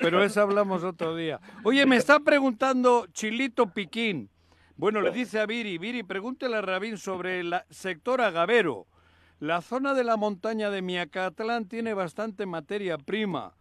Pero 0.00 0.22
eso 0.22 0.42
hablamos 0.42 0.82
otro 0.82 1.14
día. 1.14 1.40
Oye, 1.62 1.84
me 1.86 1.96
está 1.96 2.20
preguntando 2.20 3.06
Chilito 3.12 3.66
Piquín. 3.72 4.30
Bueno, 4.76 5.00
le 5.00 5.10
dice 5.10 5.40
a 5.40 5.46
Viri, 5.46 5.76
Viri, 5.76 6.04
pregúntele 6.04 6.56
a 6.56 6.62
Rabín 6.62 6.98
sobre 6.98 7.40
el 7.40 7.54
sector 7.68 8.20
agavero. 8.20 8.86
La 9.40 9.60
zona 9.60 9.94
de 9.94 10.02
la 10.02 10.16
montaña 10.16 10.68
de 10.68 10.82
Miacatlán 10.82 11.68
tiene 11.68 11.94
bastante 11.94 12.44
materia 12.44 12.98
prima. 12.98 13.54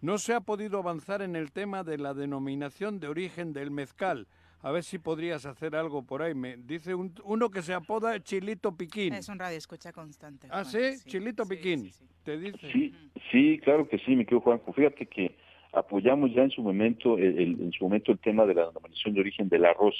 No 0.00 0.18
se 0.18 0.34
ha 0.34 0.40
podido 0.40 0.80
avanzar 0.80 1.22
en 1.22 1.36
el 1.36 1.52
tema 1.52 1.84
de 1.84 1.98
la 1.98 2.14
denominación 2.14 2.98
de 2.98 3.06
origen 3.06 3.52
del 3.52 3.70
mezcal. 3.70 4.26
A 4.60 4.72
ver 4.72 4.82
si 4.82 4.98
podrías 4.98 5.46
hacer 5.46 5.76
algo 5.76 6.02
por 6.02 6.22
ahí. 6.22 6.34
Me 6.34 6.56
dice 6.56 6.96
uno 6.96 7.48
que 7.48 7.62
se 7.62 7.74
apoda 7.74 8.18
Chilito 8.20 8.76
Piquín. 8.76 9.14
Es 9.14 9.28
un 9.28 9.38
radio 9.38 9.56
escucha 9.56 9.92
constante. 9.92 10.48
Ah, 10.50 10.64
¿sí? 10.64 10.96
Chilito 11.06 11.46
Piquín. 11.46 11.92
¿Te 12.24 12.36
dice? 12.36 12.68
Sí, 12.72 12.92
sí, 13.30 13.60
claro 13.62 13.88
que 13.88 13.98
sí, 13.98 14.16
mi 14.16 14.24
querido 14.24 14.40
Juanjo. 14.40 14.72
Fíjate 14.72 15.06
que 15.06 15.36
apoyamos 15.72 16.34
ya 16.34 16.42
en 16.42 16.50
su 16.50 16.60
momento 16.60 17.16
el, 17.16 17.38
en 17.38 17.70
su 17.70 17.84
momento 17.84 18.10
el 18.10 18.18
tema 18.18 18.46
de 18.46 18.54
la 18.54 18.66
denominación 18.66 19.14
de 19.14 19.20
origen 19.20 19.48
del 19.48 19.64
arroz. 19.64 19.94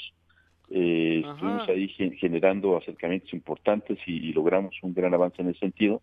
Eh, 0.73 1.21
estuvimos 1.25 1.67
ahí 1.67 1.89
generando 2.17 2.77
acercamientos 2.77 3.33
importantes 3.33 3.99
y, 4.05 4.31
logramos 4.31 4.73
un 4.81 4.93
gran 4.93 5.13
avance 5.13 5.41
en 5.41 5.49
ese 5.49 5.59
sentido. 5.59 6.01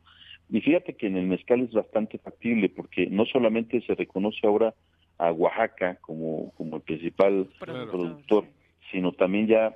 Y 0.50 0.60
fíjate 0.60 0.94
que 0.94 1.06
en 1.06 1.16
el 1.16 1.26
mezcal 1.26 1.60
es 1.60 1.72
bastante 1.72 2.18
factible 2.18 2.68
porque 2.68 3.06
no 3.06 3.24
solamente 3.24 3.80
se 3.82 3.94
reconoce 3.94 4.46
ahora 4.46 4.74
a 5.16 5.32
Oaxaca 5.32 5.96
como, 6.02 6.52
como 6.56 6.76
el 6.76 6.82
principal 6.82 7.48
productor, 7.58 8.44
sino 8.90 9.12
también 9.12 9.46
ya 9.46 9.74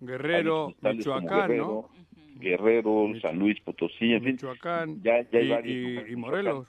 Guerrero, 0.00 0.74
Michoacán, 0.80 1.48
Guerrero, 1.48 1.88
Guerrero, 2.36 3.12
San 3.20 3.38
Luis 3.38 3.60
Potosí, 3.60 4.12
en 4.12 4.24
Michoacán, 4.24 5.02
ya, 5.02 5.28
ya 5.30 5.38
hay 5.38 5.46
y, 5.46 5.50
varios. 5.50 6.10
Y, 6.10 6.16
Morelos. 6.16 6.66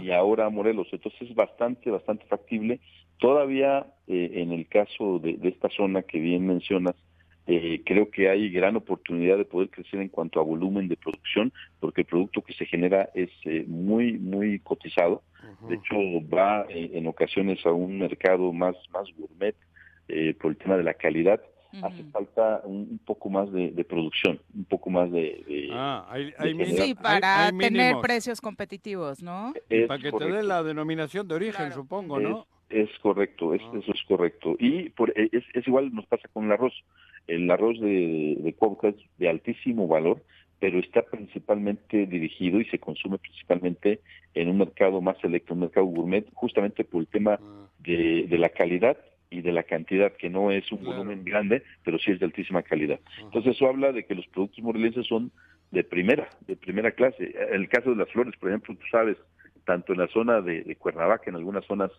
Y 0.00 0.10
ahora 0.10 0.50
Morelos, 0.50 0.88
entonces 0.90 1.22
es 1.22 1.34
bastante, 1.34 1.90
bastante 1.90 2.26
factible. 2.26 2.80
Todavía 3.18 3.86
eh, 4.08 4.30
en 4.34 4.52
el 4.52 4.66
caso 4.66 5.20
de, 5.20 5.36
de 5.36 5.48
esta 5.48 5.68
zona 5.70 6.02
que 6.02 6.18
bien 6.18 6.46
mencionas, 6.46 6.96
eh, 7.46 7.82
creo 7.84 8.08
que 8.08 8.28
hay 8.28 8.50
gran 8.50 8.76
oportunidad 8.76 9.36
de 9.36 9.44
poder 9.44 9.68
crecer 9.68 10.00
en 10.00 10.08
cuanto 10.08 10.38
a 10.38 10.44
volumen 10.44 10.86
de 10.88 10.96
producción, 10.96 11.52
porque 11.80 12.02
el 12.02 12.06
producto 12.06 12.40
que 12.42 12.54
se 12.54 12.66
genera 12.66 13.08
es 13.14 13.30
eh, 13.44 13.64
muy, 13.66 14.18
muy 14.18 14.60
cotizado. 14.60 15.22
De 15.68 15.74
hecho, 15.74 15.96
va 16.32 16.66
eh, 16.68 16.90
en 16.94 17.06
ocasiones 17.08 17.64
a 17.66 17.72
un 17.72 17.98
mercado 17.98 18.52
más, 18.52 18.76
más 18.92 19.08
gourmet 19.16 19.56
por 20.40 20.50
el 20.50 20.56
tema 20.56 20.76
de 20.76 20.82
la 20.82 20.94
calidad. 20.94 21.40
Hace 21.82 22.04
falta 22.12 22.60
un, 22.64 23.00
poco 23.04 23.30
más 23.30 23.50
de, 23.50 23.84
producción, 23.88 24.38
un 24.54 24.64
poco 24.64 24.90
más 24.90 25.10
de... 25.10 25.70
ah, 25.72 26.06
hay, 26.10 26.34
sí, 26.66 26.94
para 26.94 27.50
tener 27.58 27.96
precios 28.02 28.42
competitivos, 28.42 29.22
¿no? 29.22 29.54
para 29.88 30.00
que 30.00 30.12
te 30.12 30.24
dé 30.26 30.42
la 30.42 30.62
denominación 30.62 31.26
de 31.26 31.34
origen, 31.34 31.72
supongo, 31.72 32.20
¿no? 32.20 32.40
Es, 32.40 32.46
correcto, 33.00 33.54
es, 33.54 33.62
ah. 33.64 33.78
eso 33.78 33.92
es 33.92 34.02
correcto. 34.04 34.56
Y 34.58 34.90
por, 34.90 35.12
es, 35.16 35.44
es 35.52 35.66
igual 35.66 35.94
nos 35.94 36.06
pasa 36.06 36.28
con 36.32 36.46
el 36.46 36.52
arroz. 36.52 36.74
El 37.26 37.50
arroz 37.50 37.78
de, 37.80 38.36
de 38.40 38.54
es 38.88 38.94
de 39.18 39.28
altísimo 39.28 39.86
valor, 39.86 40.22
pero 40.58 40.78
está 40.78 41.02
principalmente 41.02 42.06
dirigido 42.06 42.60
y 42.60 42.64
se 42.66 42.78
consume 42.78 43.18
principalmente 43.18 44.00
en 44.34 44.48
un 44.48 44.58
mercado 44.58 45.00
más 45.00 45.18
selecto, 45.18 45.54
un 45.54 45.60
mercado 45.60 45.86
gourmet, 45.86 46.26
justamente 46.34 46.84
por 46.84 47.02
el 47.02 47.06
tema 47.06 47.38
ah. 47.40 47.68
de, 47.80 48.26
de 48.28 48.38
la 48.38 48.48
calidad 48.48 48.96
y 49.30 49.40
de 49.40 49.52
la 49.52 49.62
cantidad, 49.62 50.12
que 50.12 50.28
no 50.28 50.50
es 50.50 50.70
un 50.72 50.84
volumen 50.84 51.24
grande, 51.24 51.62
pero 51.84 51.98
sí 51.98 52.10
es 52.10 52.20
de 52.20 52.26
altísima 52.26 52.62
calidad. 52.62 53.00
Entonces 53.18 53.56
eso 53.56 53.66
habla 53.66 53.90
de 53.90 54.04
que 54.04 54.14
los 54.14 54.26
productos 54.26 54.62
morelenses 54.62 55.06
son 55.06 55.32
de 55.70 55.84
primera, 55.84 56.28
de 56.46 56.54
primera 56.54 56.90
clase. 56.90 57.34
En 57.48 57.62
el 57.62 57.68
caso 57.68 57.90
de 57.90 57.96
las 57.96 58.10
flores, 58.10 58.36
por 58.36 58.50
ejemplo, 58.50 58.74
tú 58.74 58.86
sabes, 58.90 59.16
tanto 59.64 59.94
en 59.94 60.00
la 60.00 60.08
zona 60.08 60.42
de, 60.42 60.62
de 60.62 60.76
Cuernavaca, 60.76 61.30
en 61.30 61.36
algunas 61.36 61.64
zonas 61.64 61.90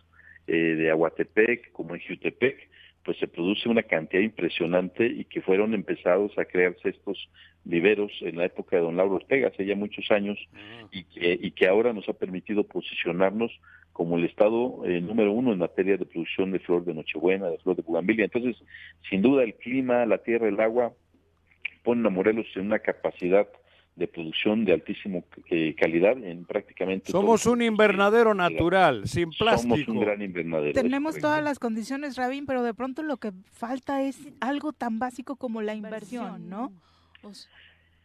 eh, 0.46 0.56
de 0.56 0.90
Aguatepec 0.90 1.72
como 1.72 1.94
en 1.94 2.00
Jutepec, 2.00 2.68
pues 3.04 3.18
se 3.18 3.28
produce 3.28 3.68
una 3.68 3.82
cantidad 3.82 4.22
impresionante 4.22 5.06
y 5.06 5.24
que 5.24 5.42
fueron 5.42 5.74
empezados 5.74 6.36
a 6.38 6.46
crearse 6.46 6.88
estos 6.88 7.28
viveros 7.64 8.10
en 8.22 8.36
la 8.36 8.46
época 8.46 8.76
de 8.76 8.82
don 8.82 8.96
Lauro 8.96 9.16
Ortega, 9.16 9.48
hace 9.48 9.66
ya 9.66 9.74
muchos 9.74 10.10
años, 10.10 10.38
ah. 10.54 10.88
y, 10.90 11.04
que, 11.04 11.38
y 11.40 11.50
que 11.50 11.66
ahora 11.66 11.92
nos 11.92 12.08
ha 12.08 12.14
permitido 12.14 12.64
posicionarnos 12.64 13.52
como 13.92 14.18
el 14.18 14.24
estado 14.24 14.82
eh, 14.86 15.00
número 15.00 15.32
uno 15.32 15.52
en 15.52 15.58
materia 15.58 15.96
de 15.96 16.04
producción 16.04 16.50
de 16.50 16.58
flor 16.58 16.84
de 16.84 16.94
Nochebuena, 16.94 17.48
de 17.48 17.58
flor 17.58 17.76
de 17.76 17.82
Bugambilia. 17.82 18.24
Entonces, 18.24 18.56
sin 19.08 19.22
duda, 19.22 19.44
el 19.44 19.54
clima, 19.54 20.04
la 20.04 20.18
tierra, 20.18 20.48
el 20.48 20.60
agua 20.60 20.92
ponen 21.84 22.06
a 22.06 22.10
Morelos 22.10 22.46
en 22.56 22.66
una 22.66 22.80
capacidad 22.80 23.46
de 23.96 24.08
producción 24.08 24.64
de 24.64 24.72
altísimo 24.72 25.24
eh, 25.50 25.74
calidad 25.78 26.16
en 26.22 26.44
prácticamente 26.44 27.12
somos 27.12 27.46
un 27.46 27.62
invernadero 27.62 28.34
natural 28.34 29.06
sin 29.06 29.30
plástico 29.30 29.76
somos 29.76 29.88
un 29.88 30.00
gran 30.00 30.20
invernadero 30.20 30.72
tenemos 30.72 31.18
todas 31.18 31.42
las 31.44 31.60
condiciones 31.60 32.16
Rabín 32.16 32.44
pero 32.46 32.64
de 32.64 32.74
pronto 32.74 33.02
lo 33.02 33.18
que 33.18 33.32
falta 33.52 34.02
es 34.02 34.18
algo 34.40 34.72
tan 34.72 34.98
básico 34.98 35.36
como 35.36 35.62
la 35.62 35.74
inversión 35.74 36.48
no 36.48 36.72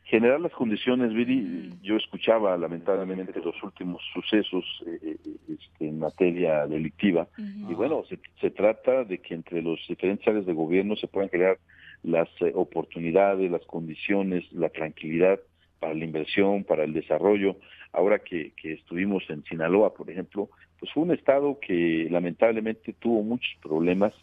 generar 0.04 0.40
las 0.40 0.52
condiciones 0.52 1.12
Viri 1.12 1.72
yo 1.82 1.96
escuchaba 1.96 2.56
lamentablemente 2.56 3.40
los 3.44 3.62
últimos 3.64 4.04
sucesos 4.14 4.64
eh, 4.86 5.00
eh, 5.04 5.18
este, 5.48 5.88
en 5.88 5.98
materia 5.98 6.68
delictiva 6.68 7.28
y 7.38 7.74
bueno 7.74 8.04
se, 8.08 8.20
se 8.40 8.52
trata 8.52 9.06
de 9.06 9.18
que 9.18 9.34
entre 9.34 9.64
los 9.64 9.80
diferentes 9.88 10.28
áreas 10.28 10.46
de 10.46 10.54
gobierno 10.54 10.96
se 10.98 11.08
puedan 11.08 11.30
crear 11.30 11.58
las 12.02 12.30
oportunidades, 12.54 13.52
las 13.52 13.66
condiciones, 13.66 14.50
la 14.54 14.70
tranquilidad 14.70 15.40
para 15.80 15.94
la 15.94 16.06
inversión, 16.06 16.64
para 16.64 16.84
el 16.84 16.94
desarrollo. 16.94 17.58
Ahora 17.92 18.20
que, 18.20 18.54
estuvimos 18.64 19.24
en 19.30 19.44
Sinaloa, 19.46 19.94
por 19.94 20.10
ejemplo, 20.10 20.50
pues 20.80 20.92
fue 20.94 21.04
un 21.04 21.12
estado 21.12 21.60
que 21.60 22.08
lamentablemente 22.10 22.94
tuvo 22.94 23.24
muchos 23.24 23.52
problemas 23.62 24.14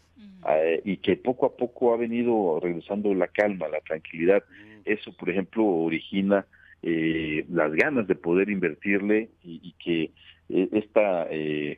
eh, 0.49 0.81
y 0.85 0.97
que 0.97 1.17
poco 1.17 1.45
a 1.45 1.55
poco 1.55 1.93
ha 1.93 1.97
venido 1.97 2.59
regresando 2.61 3.13
la 3.13 3.27
calma, 3.27 3.67
la 3.67 3.81
tranquilidad. 3.81 4.43
Eso, 4.85 5.11
por 5.13 5.29
ejemplo, 5.29 5.65
origina 5.65 6.45
eh, 6.81 7.45
las 7.49 7.73
ganas 7.73 8.07
de 8.07 8.15
poder 8.15 8.49
invertirle 8.49 9.29
y, 9.43 9.73
que 9.73 10.11
eh, 10.49 10.69
esta 10.71 11.27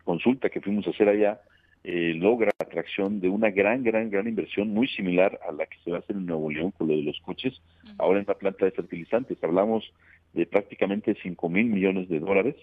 consulta 0.03 0.49
que 0.49 0.61
fuimos 0.61 0.85
a 0.85 0.91
hacer 0.91 1.09
allá 1.09 1.41
eh, 1.83 2.13
logra 2.15 2.51
la 2.59 2.65
atracción 2.65 3.19
de 3.19 3.29
una 3.29 3.49
gran, 3.51 3.83
gran, 3.83 4.09
gran 4.09 4.27
inversión 4.27 4.69
muy 4.69 4.87
similar 4.87 5.39
a 5.47 5.51
la 5.51 5.65
que 5.65 5.77
se 5.83 5.91
va 5.91 5.97
a 5.97 5.99
hacer 6.01 6.15
en 6.15 6.25
Nuevo 6.25 6.51
León 6.51 6.71
con 6.71 6.87
lo 6.87 6.95
de 6.95 7.03
los 7.03 7.19
coches, 7.21 7.61
ahora 7.97 8.19
en 8.19 8.25
la 8.27 8.33
planta 8.33 8.65
de 8.65 8.71
fertilizantes. 8.71 9.41
Hablamos 9.43 9.91
de 10.33 10.45
prácticamente 10.45 11.15
5 11.21 11.49
mil 11.49 11.65
millones 11.67 12.09
de 12.09 12.19
dólares 12.19 12.55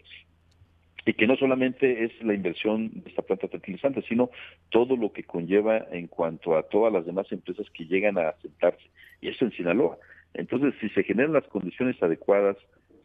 y 1.07 1.15
que 1.15 1.27
no 1.27 1.37
solamente 1.37 2.05
es 2.05 2.13
la 2.23 2.35
inversión 2.35 2.91
de 2.93 3.09
esta 3.09 3.23
planta 3.23 3.47
de 3.47 3.53
fertilizantes, 3.53 4.05
sino 4.09 4.31
todo 4.71 4.97
lo 4.97 5.13
que 5.13 5.23
conlleva 5.23 5.87
en 5.93 6.09
cuanto 6.09 6.57
a 6.57 6.65
todas 6.65 6.93
las 6.93 7.07
demás 7.07 7.31
empresas 7.31 7.71
que 7.71 7.87
llegan 7.87 8.19
a 8.19 8.31
asentarse, 8.31 8.85
y 9.21 9.29
eso 9.29 9.45
en 9.45 9.53
Sinaloa. 9.53 9.99
Entonces, 10.35 10.75
si 10.81 10.89
se 10.91 11.05
generan 11.05 11.33
las 11.33 11.47
condiciones 11.47 12.03
adecuadas, 12.03 12.57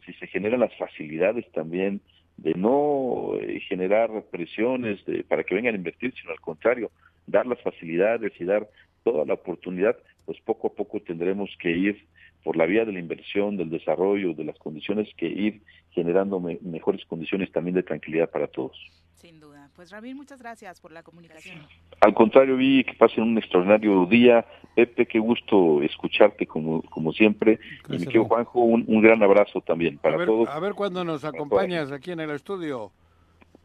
si 0.04 0.12
se 0.14 0.26
generan 0.26 0.60
las 0.60 0.76
facilidades 0.76 1.50
también 1.52 2.00
de 2.36 2.54
no 2.54 3.34
eh, 3.40 3.60
generar 3.60 4.10
presiones 4.30 5.04
de, 5.04 5.24
para 5.24 5.44
que 5.44 5.54
vengan 5.54 5.74
a 5.74 5.78
invertir, 5.78 6.12
sino 6.14 6.32
al 6.32 6.40
contrario, 6.40 6.90
dar 7.26 7.46
las 7.46 7.60
facilidades 7.62 8.32
y 8.40 8.44
dar 8.44 8.68
toda 9.04 9.24
la 9.24 9.34
oportunidad, 9.34 9.96
pues 10.24 10.40
poco 10.40 10.68
a 10.68 10.74
poco 10.74 11.00
tendremos 11.00 11.50
que 11.60 11.70
ir 11.70 12.06
por 12.44 12.56
la 12.56 12.66
vía 12.66 12.84
de 12.84 12.92
la 12.92 12.98
inversión, 12.98 13.56
del 13.56 13.70
desarrollo, 13.70 14.34
de 14.34 14.44
las 14.44 14.58
condiciones, 14.58 15.08
que 15.16 15.26
ir 15.26 15.62
generando 15.90 16.40
mejores 16.40 17.04
condiciones 17.06 17.52
también 17.52 17.76
de 17.76 17.82
tranquilidad 17.82 18.30
para 18.30 18.48
todos. 18.48 18.76
Sin 19.14 19.38
duda. 19.38 19.61
Pues 19.74 19.90
Ramín, 19.90 20.16
muchas 20.16 20.40
gracias 20.40 20.80
por 20.80 20.92
la 20.92 21.02
comunicación. 21.02 21.66
Al 22.00 22.12
contrario, 22.14 22.56
vi 22.56 22.84
que 22.84 22.92
pasen 22.94 23.24
un 23.24 23.38
extraordinario 23.38 24.04
día. 24.06 24.44
Pepe, 24.74 25.06
qué 25.06 25.18
gusto 25.18 25.82
escucharte 25.82 26.46
como, 26.46 26.82
como 26.82 27.12
siempre. 27.12 27.58
y 27.88 27.98
me 27.98 28.06
quedo, 28.06 28.24
Juanjo, 28.24 28.60
un, 28.60 29.02
gran 29.02 29.22
abrazo 29.22 29.60
también 29.62 29.98
para 29.98 30.24
todos. 30.24 30.48
A 30.48 30.60
ver 30.60 30.74
cuándo 30.74 31.04
nos 31.04 31.24
acompañas 31.24 31.90
aquí 31.90 32.10
en 32.10 32.20
el 32.20 32.30
estudio. 32.30 32.92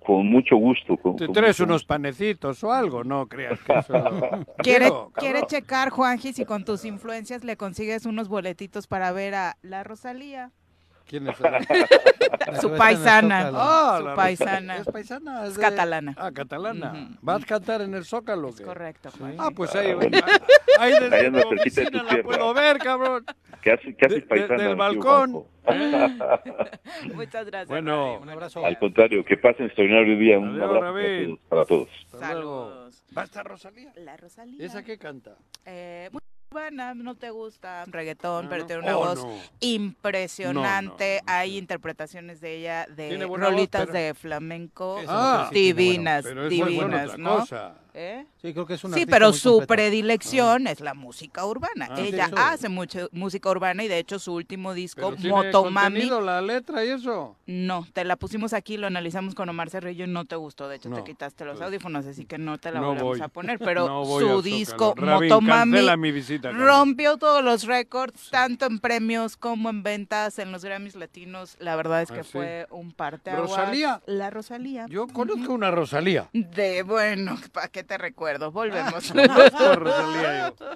Con 0.05 0.27
mucho 0.27 0.55
gusto. 0.55 0.97
Te 1.17 1.27
traes 1.27 1.59
unos 1.59 1.83
panecitos 1.83 2.63
o 2.63 2.71
algo, 2.71 3.03
no 3.03 3.27
creas 3.27 3.59
que 3.63 3.73
eso... 3.73 3.93
¿Quiere, 4.59 4.89
quiere 5.13 5.41
checar, 5.47 5.89
Juanji, 5.89 6.31
si 6.31 6.45
con 6.45 6.63
tus 6.63 6.85
influencias 6.85 7.43
le 7.43 7.57
consigues 7.57 8.05
unos 8.05 8.29
boletitos 8.29 8.87
para 8.87 9.11
ver 9.11 9.35
a 9.35 9.57
la 9.61 9.83
Rosalía? 9.83 10.51
¿Quién 11.07 11.27
es? 11.29 11.37
Su 12.61 12.71
paisana. 12.75 13.51
Ah, 13.53 13.99
Su 14.01 14.15
paisana. 14.15 14.77
Es 14.77 14.85
paisana. 14.85 15.45
Es 15.45 15.55
de- 15.55 15.61
catalana. 15.61 16.13
Ah, 16.17 16.31
catalana. 16.33 16.91
Ujú. 16.91 17.17
¿Vas 17.21 17.43
a 17.43 17.45
cantar 17.45 17.81
en 17.81 17.93
el 17.93 18.03
Zócalo? 18.05 18.53
qué? 18.55 18.63
Correcto. 18.63 19.09
Juan. 19.17 19.35
Ah, 19.37 19.49
pues 19.55 19.73
ahí, 19.75 19.91
ahí 20.79 20.91
desde 20.91 21.15
Ahí 21.15 21.25
anda 21.27 21.41
tu 21.41 21.49
cerquita 21.49 21.49
de 21.49 21.61
oficina 21.61 21.89
tu 21.91 21.97
la 21.97 22.09
tierra. 22.09 22.23
puedo 22.23 22.53
ver, 22.53 22.77
cabrón. 22.79 23.25
¿Qué 23.61 23.71
haces, 23.71 23.95
qué 23.97 24.05
haces 24.05 24.15
De- 24.15 24.21
de- 24.21 24.27
paisana, 24.27 24.63
del 24.63 24.75
balcón. 24.75 25.45
Muchas 27.13 27.45
gracias. 27.45 27.67
Bueno, 27.67 28.13
Ravi. 28.13 28.23
Un 28.23 28.29
abrazo. 28.29 28.65
Al 28.65 28.77
contrario, 28.79 29.23
que 29.25 29.37
pasen 29.37 29.65
extraordinario 29.67 30.17
día. 30.17 30.39
Un 30.39 30.49
Adiós, 30.61 30.63
abrazo 30.63 31.39
para 31.49 31.65
todos. 31.65 31.89
hasta 32.13 32.33
luego. 32.33 32.69
Saludos. 32.69 33.03
¿Va 33.17 33.21
a 33.21 33.25
estar 33.25 33.45
Rosalía? 33.47 33.91
La 33.95 34.17
Rosalía. 34.17 34.65
¿Esa 34.65 34.83
qué 34.83 34.97
canta? 34.97 35.35
Eh, 35.65 36.09
muy 36.11 36.21
urbana, 36.51 36.93
no 36.93 37.15
te 37.15 37.29
gusta 37.29 37.83
reggaetón, 37.87 38.47
pero 38.49 38.61
no. 38.61 38.67
tiene 38.67 38.81
una 38.83 38.97
Oh, 38.97 39.05
voz 39.05 39.23
no. 39.25 39.33
impresionante. 39.59 41.19
No, 41.19 41.25
no, 41.25 41.27
no, 41.27 41.33
Hay 41.33 41.57
interpretaciones 41.57 42.39
de 42.41 42.55
ella 42.55 42.85
de 42.87 43.25
voz, 43.25 43.39
rolitas 43.39 43.81
pero- 43.87 43.93
de 43.97 44.13
flamenco 44.13 44.99
Ah, 45.07 45.49
sí 45.51 45.73
divinas, 45.73 46.23
Pero 46.23 46.47
es 46.47 46.53
muy 46.57 46.75
buena 46.75 47.03
divinas, 47.03 47.05
otra 47.09 47.17
¿no? 47.17 47.39
cosa. 47.39 47.75
¿Eh? 47.99 48.27
Sí, 48.43 48.53
creo 48.53 48.67
que 48.67 48.75
es 48.75 48.83
una 48.83 48.95
Sí, 48.95 49.07
pero 49.07 49.33
su 49.33 49.65
predilección 49.65 50.67
es 50.67 50.81
la 50.81 50.93
música 50.93 51.43
urbana. 51.47 51.87
Ah, 51.89 51.99
Ella 51.99 52.27
sí, 52.27 52.33
hace 52.37 52.69
mucho 52.69 53.09
música 53.11 53.49
urbana 53.49 53.83
y 53.83 53.87
de 53.87 53.97
hecho 53.97 54.19
su 54.19 54.33
último 54.35 54.75
disco, 54.75 55.01
Pero 55.09 55.15
tiene 55.15 55.35
Motomami, 55.35 55.85
contenido 55.95 56.21
la 56.21 56.39
letra 56.43 56.85
y 56.85 56.89
eso. 56.89 57.35
no, 57.47 57.87
te 57.93 58.03
la 58.05 58.15
pusimos 58.15 58.53
aquí, 58.53 58.77
lo 58.77 58.85
analizamos 58.85 59.33
con 59.33 59.49
Omar 59.49 59.71
Cerrillo 59.71 60.05
y 60.05 60.07
no 60.07 60.25
te 60.25 60.35
gustó. 60.35 60.67
De 60.69 60.75
hecho, 60.75 60.89
No, 60.89 60.97
te 60.97 61.03
quitaste 61.05 61.43
los 61.43 61.57
pues, 61.57 61.65
audífonos, 61.65 62.05
así 62.05 62.25
que 62.25 62.37
no 62.37 62.59
te 62.59 62.71
la 62.71 62.81
no 62.81 62.89
volvemos 62.89 63.17
voy. 63.17 63.21
a 63.25 63.27
poner. 63.29 63.57
Pero 63.57 63.87
No 63.87 64.05
su 64.05 64.43
disco. 64.43 64.93
Rabín, 64.95 65.29
Motomami, 65.29 65.97
mi 65.97 66.11
visita, 66.11 66.51
rompió 66.51 67.17
todos 67.17 67.43
los 67.43 67.63
récords, 67.63 68.29
tanto 68.29 68.67
en 68.67 68.77
premios 68.77 69.37
como 69.37 69.71
en 69.71 69.81
ventas 69.81 70.37
en 70.37 70.51
los 70.51 70.63
Grammys 70.63 70.95
latinos. 70.95 71.57
La 71.59 71.75
verdad 71.75 72.03
es 72.03 72.11
que 72.11 72.19
Ah, 72.19 72.23
fue 72.23 72.67
un 72.69 72.91
parteaguas. 72.91 73.49
¿Rosalía? 73.49 74.01
La 74.05 74.29
Rosalía. 74.29 74.85
Yo 74.87 75.07
conozco 75.07 75.51
una 75.53 75.71
Rosalía. 75.71 76.29
De 76.33 76.83
bueno, 76.83 77.37
¿para 77.51 77.69
qué 77.69 77.86
te 77.87 77.97
recuerdo? 77.97 78.51
Volvemos. 78.51 79.11
Conozco 79.11 79.63
a 79.63 79.75
Rosalía 79.75 80.53
yo. 80.59 80.67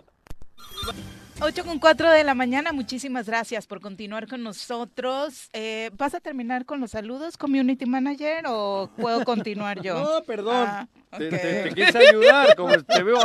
8 1.43 1.65
con 1.65 1.79
4 1.79 2.11
de 2.11 2.23
la 2.23 2.35
mañana, 2.35 2.71
muchísimas 2.71 3.25
gracias 3.25 3.65
por 3.65 3.81
continuar 3.81 4.27
con 4.27 4.43
nosotros. 4.43 5.49
Eh, 5.53 5.89
¿Vas 5.97 6.13
a 6.13 6.19
terminar 6.19 6.65
con 6.65 6.79
los 6.79 6.91
saludos, 6.91 7.35
Community 7.35 7.87
Manager, 7.87 8.45
o 8.47 8.91
puedo 8.95 9.25
continuar 9.25 9.81
yo? 9.81 9.95
No, 10.03 10.23
perdón. 10.23 10.67
Ah, 10.67 10.87
Te, 11.17 11.25
ok. 11.27 11.29
te- 11.31 11.63
te 11.63 11.73
quise 11.73 11.97
ayudar, 12.09 12.55
como 12.55 12.81
te 12.83 13.03
veo 13.03 13.17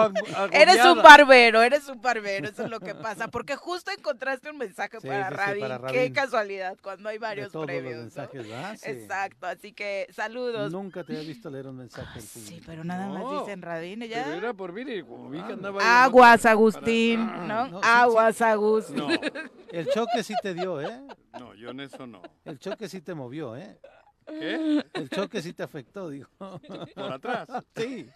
Eres 0.51 0.85
un 0.85 1.03
barbero, 1.03 1.63
eres 1.63 1.89
un 1.89 2.01
barbero, 2.01 2.49
eso 2.49 2.65
es 2.65 2.71
lo 2.71 2.81
que 2.81 2.95
pasa, 2.97 3.29
porque 3.29 3.55
justo 3.55 3.93
encontraste 3.93 4.51
un 4.51 4.59
mensaje 4.59 4.99
Sí, 5.01 5.07
para, 5.07 5.29
sí, 5.29 5.35
Rabin. 5.37 5.61
para 5.61 5.79
Qué 5.79 5.99
Rabin. 5.99 6.13
casualidad, 6.13 6.77
cuando 6.83 7.09
hay 7.09 7.19
varios 7.19 7.53
todos 7.53 7.67
premios. 7.67 7.85
los 7.85 7.95
¿no? 7.95 8.03
mensajes, 8.03 8.49
¿verdad? 8.49 8.77
Sí. 8.77 8.91
Exacto, 8.91 9.47
así 9.47 9.73
que 9.73 10.09
saludos. 10.13 10.73
Nunca 10.73 11.05
te 11.05 11.17
había 11.17 11.29
visto 11.29 11.49
leer 11.49 11.69
un 11.69 11.77
mensaje 11.77 12.21
público. 12.21 12.49
Sí, 12.57 12.61
pero 12.67 12.83
nada 12.83 13.09
más 13.09 13.23
No, 13.23 13.41
dicen 13.41 13.63
Radín, 13.63 14.01
Pero 14.01 14.11
ya. 14.13 14.37
era 14.37 14.53
por 14.53 14.73
mí, 14.73 15.03
como 15.03 15.31
vi 15.31 15.41
que 15.43 15.53
andaba 15.53 15.81
ahí 15.81 15.87
Aguas, 16.07 16.45
Agustín, 16.45 17.25
¿no? 17.25 17.69
No, 17.69 17.69
sí, 17.69 17.73
sí. 17.75 17.81
Aguas, 17.85 18.43
Agustín. 18.43 18.97
No, 18.97 19.09
El 19.71 19.87
choque 19.91 20.23
sí 20.25 20.35
te 20.43 20.55
dio, 20.55 20.81
¿eh? 20.81 21.03
no, 21.39 21.55
yo 21.55 21.71
en 21.71 21.81
eso 21.81 22.07
no. 22.07 22.23
El 22.45 22.59
choque 22.59 22.89
sí 22.89 23.01
te 23.01 23.15
movió, 23.15 23.57
¿eh? 23.57 23.79
¿Qué? 24.27 24.85
El 24.95 25.09
choque 25.09 25.41
sí 25.41 25.53
te 25.53 25.63
afectó, 25.63 26.11
digo. 26.11 26.29
Por 26.39 27.13
atrás. 27.13 27.49
Sí. 27.77 28.09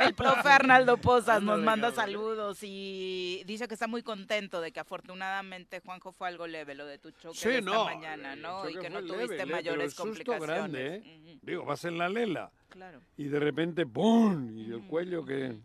El 0.00 0.14
profe 0.14 0.48
Arnaldo 0.48 0.96
Pozas 0.96 1.42
nos 1.42 1.60
manda 1.60 1.92
saludos 1.92 2.58
y 2.62 3.42
dice 3.46 3.68
que 3.68 3.74
está 3.74 3.86
muy 3.86 4.02
contento 4.02 4.60
de 4.60 4.72
que 4.72 4.80
afortunadamente 4.80 5.80
Juanjo 5.80 6.12
fue 6.12 6.28
algo 6.28 6.46
leve 6.46 6.74
lo 6.74 6.86
de 6.86 6.98
tu 6.98 7.10
choque 7.12 7.38
Sí, 7.38 7.48
de 7.50 7.58
esta 7.58 7.70
no. 7.70 7.84
mañana, 7.84 8.34
¿no? 8.36 8.68
Y 8.68 8.74
que 8.78 8.90
no 8.90 9.00
tuviste 9.04 9.36
leve, 9.36 9.52
mayores 9.52 9.64
pero 9.64 9.82
el 9.84 9.90
susto 9.90 10.02
complicaciones. 10.04 10.46
grande, 10.56 10.96
¿eh? 10.96 11.38
Digo, 11.42 11.64
vas 11.64 11.84
en 11.84 11.98
la 11.98 12.08
lela 12.08 12.50
Claro. 12.68 13.00
y 13.16 13.24
de 13.28 13.38
repente 13.38 13.86
¡pum! 13.86 14.58
Y 14.58 14.72
el 14.72 14.82
cuello 14.88 15.24
que... 15.24 15.56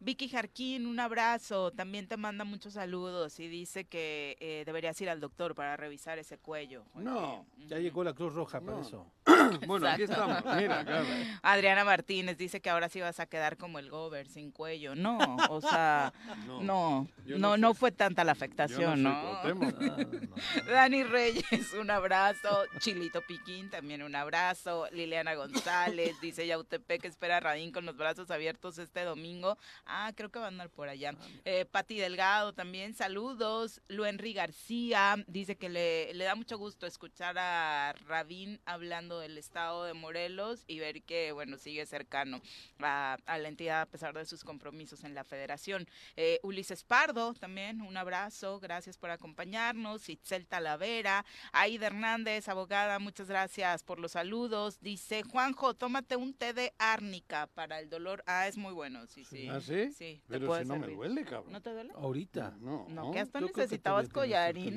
Vicky 0.00 0.28
Jarquín, 0.28 0.86
un 0.86 1.00
abrazo. 1.00 1.72
También 1.72 2.06
te 2.06 2.16
manda 2.16 2.44
muchos 2.44 2.74
saludos 2.74 3.38
y 3.40 3.48
dice 3.48 3.84
que 3.84 4.36
eh, 4.40 4.62
deberías 4.64 5.00
ir 5.00 5.10
al 5.10 5.20
doctor 5.20 5.54
para 5.54 5.76
revisar 5.76 6.18
ese 6.18 6.38
cuello. 6.38 6.84
No, 6.94 7.46
Ya 7.66 7.78
llegó 7.78 8.04
la 8.04 8.12
Cruz 8.14 8.32
Roja 8.34 8.60
para 8.60 8.76
No. 8.78 8.82
eso. 8.82 9.10
Bueno, 9.66 9.88
aquí 9.88 10.02
estamos. 10.04 10.42
Mira, 10.56 10.84
claro. 10.84 11.06
Adriana 11.42 11.84
Martínez 11.84 12.38
dice 12.38 12.60
que 12.60 12.70
ahora 12.70 12.88
sí 12.88 13.00
vas 13.00 13.20
a 13.20 13.26
quedar 13.26 13.56
como 13.56 13.78
el 13.78 13.90
Gober, 13.90 14.26
sin 14.28 14.50
cuello. 14.50 14.94
No, 14.94 15.18
o 15.50 15.60
sea, 15.60 16.12
No, 16.60 17.06
no, 17.26 17.56
no, 17.56 17.74
fue 17.74 17.92
tanta 17.92 18.24
la 18.24 18.32
afectación, 18.32 19.02
no 19.02 19.10
¿no? 19.10 19.42
soy 19.42 19.52
Cuauhtémoc. 19.54 20.66
Dani 20.66 21.02
Reyes, 21.04 21.72
un 21.78 21.90
abrazo. 21.90 22.64
Chilito 22.80 23.20
Piquín, 23.22 23.70
también 23.70 24.02
un 24.02 24.14
abrazo. 24.14 24.86
Liliana 24.92 25.34
González, 25.34 26.18
dice 26.20 26.46
Yautepec, 26.46 27.04
espera 27.04 27.38
a 27.38 27.40
Radín 27.40 27.72
con 27.72 27.84
los 27.86 27.96
brazos 27.96 28.30
abiertos 28.30 28.78
este 28.78 29.04
domingo. 29.04 29.58
Ah, 29.86 30.12
creo 30.14 30.30
que 30.30 30.38
van 30.38 30.46
a 30.46 30.48
andar 30.48 30.70
por 30.70 30.88
allá. 30.88 31.14
Eh, 31.44 31.64
Pati 31.70 31.96
Delgado 31.98 32.52
también, 32.54 32.94
saludos. 32.94 33.80
Luenri 33.88 34.32
García 34.32 35.16
dice 35.26 35.56
que 35.56 35.68
le, 35.68 36.14
le 36.14 36.24
da 36.24 36.34
mucho 36.34 36.58
gusto 36.58 36.86
escuchar 36.86 37.36
a 37.38 37.94
Radín 38.06 38.60
hablando 38.64 39.17
del 39.18 39.38
estado 39.38 39.84
de 39.84 39.94
Morelos 39.94 40.64
y 40.66 40.78
ver 40.78 41.02
que, 41.02 41.32
bueno, 41.32 41.58
sigue 41.58 41.86
cercano 41.86 42.40
a, 42.80 43.16
a 43.26 43.38
la 43.38 43.48
entidad 43.48 43.82
a 43.82 43.86
pesar 43.86 44.14
de 44.16 44.24
sus 44.26 44.44
compromisos 44.44 45.04
en 45.04 45.14
la 45.14 45.24
federación. 45.24 45.86
Eh, 46.16 46.40
Ulises 46.42 46.84
Pardo 46.84 47.34
también, 47.34 47.80
un 47.80 47.96
abrazo, 47.96 48.60
gracias 48.60 48.96
por 48.98 49.10
acompañarnos. 49.10 50.08
Itzel 50.08 50.46
Talavera, 50.46 51.24
Aida 51.52 51.86
Hernández, 51.86 52.48
abogada, 52.48 52.98
muchas 52.98 53.28
gracias 53.28 53.82
por 53.82 53.98
los 53.98 54.12
saludos. 54.12 54.80
Dice 54.80 55.22
Juanjo, 55.22 55.74
tómate 55.74 56.16
un 56.16 56.34
té 56.34 56.52
de 56.52 56.72
árnica 56.78 57.46
para 57.54 57.80
el 57.80 57.88
dolor. 57.88 58.22
Ah, 58.26 58.46
es 58.48 58.56
muy 58.56 58.72
bueno, 58.72 59.06
sí, 59.06 59.24
sí. 59.24 59.48
¿Ah, 59.48 59.60
sí? 59.60 59.92
Sí, 59.92 60.20
te 60.26 60.34
Pero 60.34 60.46
puede 60.46 60.62
si 60.64 60.68
no 60.68 60.76
me 60.76 60.86
duele, 60.94 61.24
cabrón. 61.24 61.52
¿No 61.52 61.60
te 61.62 61.70
duele? 61.72 61.92
Ahorita. 61.94 62.56
No, 62.60 62.86
No, 62.88 63.10
que 63.10 63.20
hasta 63.20 63.40
yo 63.40 63.46
creo 63.46 63.54
que 63.54 63.60
necesitabas 63.62 64.04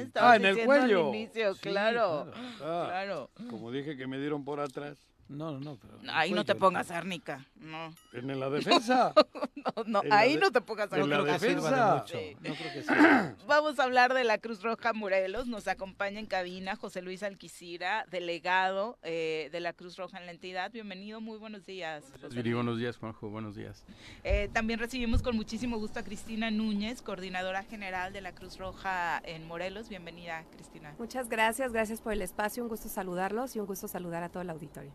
estabas 0.04 0.32
Ah, 0.32 0.36
en 0.38 0.46
el 0.46 0.56
diciendo 0.56 0.74
al 0.74 0.80
cuello. 0.82 1.10
inicio, 1.10 1.54
Sí, 1.56 1.60
claro, 1.62 2.32
claro. 2.32 2.48
Ah, 2.62 2.86
claro. 2.88 3.32
Como 3.50 3.72
dije 3.72 3.98
que 3.98 4.08
me 4.08 4.18
dieron 4.20 4.31
por 4.40 4.60
atrás. 4.60 5.11
No, 5.32 5.52
no, 5.54 5.60
no. 5.60 5.78
Pero 5.78 5.98
Ahí 6.14 6.32
no 6.34 6.44
te 6.46 6.56
pongas 6.56 6.92
árnica, 6.92 7.46
no, 7.56 7.94
En 8.14 8.40
la 8.40 8.50
defensa. 8.52 9.14
no, 9.56 9.84
no, 9.86 10.04
En 10.04 10.10
la 10.10 10.18
ahí 10.18 10.34
de- 10.34 10.40
no 10.42 10.52
te 10.52 10.60
pongas 10.62 10.92
en 10.92 11.10
la 11.10 11.16
árnica. 11.18 11.24
creo 11.24 11.34
que 11.34 11.40
sirva 11.40 11.70
defensa. 11.70 11.94
de 11.94 12.00
mucho. 12.02 12.18
Sí. 12.18 12.36
No 12.50 12.56
creo 12.56 12.74
que 12.74 12.82
sirva. 12.84 13.36
Vamos 13.48 13.80
a 13.80 13.84
hablar 13.84 14.14
de 14.14 14.24
la 14.24 14.38
Cruz 14.40 14.62
Roja 14.62 14.94
Morelos. 14.94 15.48
Nos 15.48 15.68
acompaña 15.68 16.20
en 16.20 16.26
cabina 16.26 16.76
José 16.76 17.02
Luis 17.02 17.24
Alquicira, 17.24 18.06
delegado 18.12 18.98
eh, 19.04 19.50
de 19.52 19.60
la 19.62 19.74
Cruz 19.74 19.96
Roja 19.98 20.18
en 20.20 20.26
la 20.26 20.32
entidad. 20.32 20.72
Bienvenido, 20.72 21.22
muy 21.22 21.38
buenos 21.38 21.66
días. 21.66 22.04
Viri, 22.32 22.54
buenos 22.54 22.78
días, 22.78 22.98
Juanjo, 22.98 23.30
buenos 23.30 23.56
días. 23.56 23.86
Eh, 24.24 24.50
también 24.54 24.80
recibimos 24.80 25.22
con 25.22 25.36
muchísimo 25.36 25.78
gusto 25.78 26.00
a 26.00 26.04
Cristina 26.04 26.52
Núñez, 26.52 27.02
coordinadora 27.02 27.64
general 27.64 28.12
de 28.12 28.22
la 28.22 28.34
Cruz 28.34 28.58
Roja 28.58 29.22
en 29.24 29.48
Morelos. 29.48 29.88
Bienvenida, 29.88 30.44
Cristina. 30.52 30.94
Muchas 31.00 31.30
gracias, 31.30 31.72
gracias 31.72 32.02
por 32.02 32.12
el 32.14 32.22
espacio, 32.22 32.64
un 32.64 32.70
gusto 32.70 32.90
saludarlos 32.90 33.56
y 33.56 33.60
un 33.60 33.66
gusto 33.66 33.88
saludar 33.88 34.24
a 34.24 34.30
todo 34.30 34.44
el 34.44 34.50
auditorio. 34.50 34.92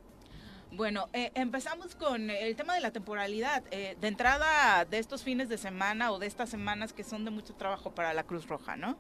Bueno, 0.72 1.08
eh, 1.12 1.30
empezamos 1.34 1.94
con 1.94 2.28
el 2.28 2.54
tema 2.56 2.74
de 2.74 2.80
la 2.80 2.90
temporalidad. 2.90 3.62
Eh, 3.70 3.96
de 4.00 4.08
entrada 4.08 4.84
de 4.84 4.98
estos 4.98 5.22
fines 5.22 5.48
de 5.48 5.58
semana 5.58 6.10
o 6.10 6.18
de 6.18 6.26
estas 6.26 6.50
semanas 6.50 6.92
que 6.92 7.04
son 7.04 7.24
de 7.24 7.30
mucho 7.30 7.54
trabajo 7.54 7.94
para 7.94 8.12
la 8.12 8.24
Cruz 8.24 8.46
Roja, 8.46 8.76
¿no? 8.76 8.96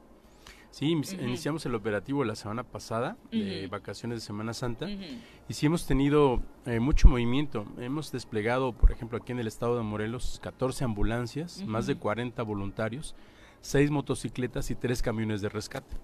Sí, 0.70 0.90
iniciamos 0.90 1.64
el 1.64 1.74
operativo 1.74 2.22
la 2.24 2.34
semana 2.34 2.62
pasada 2.62 3.16
de 3.30 3.66
vacaciones 3.66 4.18
de 4.18 4.26
Semana 4.26 4.52
Santa 4.52 4.86
y 4.90 5.54
sí 5.54 5.64
hemos 5.64 5.86
tenido 5.86 6.42
eh, 6.66 6.80
mucho 6.80 7.08
movimiento. 7.08 7.64
Hemos 7.78 8.12
desplegado, 8.12 8.72
por 8.74 8.92
ejemplo, 8.92 9.16
aquí 9.16 9.32
en 9.32 9.38
el 9.38 9.46
estado 9.46 9.76
de 9.78 9.82
Morelos, 9.82 10.38
14 10.42 10.84
ambulancias, 10.84 11.62
más 11.64 11.86
de 11.86 11.94
Ujú. 11.94 12.02
40 12.02 12.42
voluntarios, 12.42 13.14
6 13.62 13.90
motocicletas 13.90 14.70
y 14.70 14.74
3 14.74 15.00
camiones 15.00 15.40
de 15.40 15.48
rescate. 15.48 15.96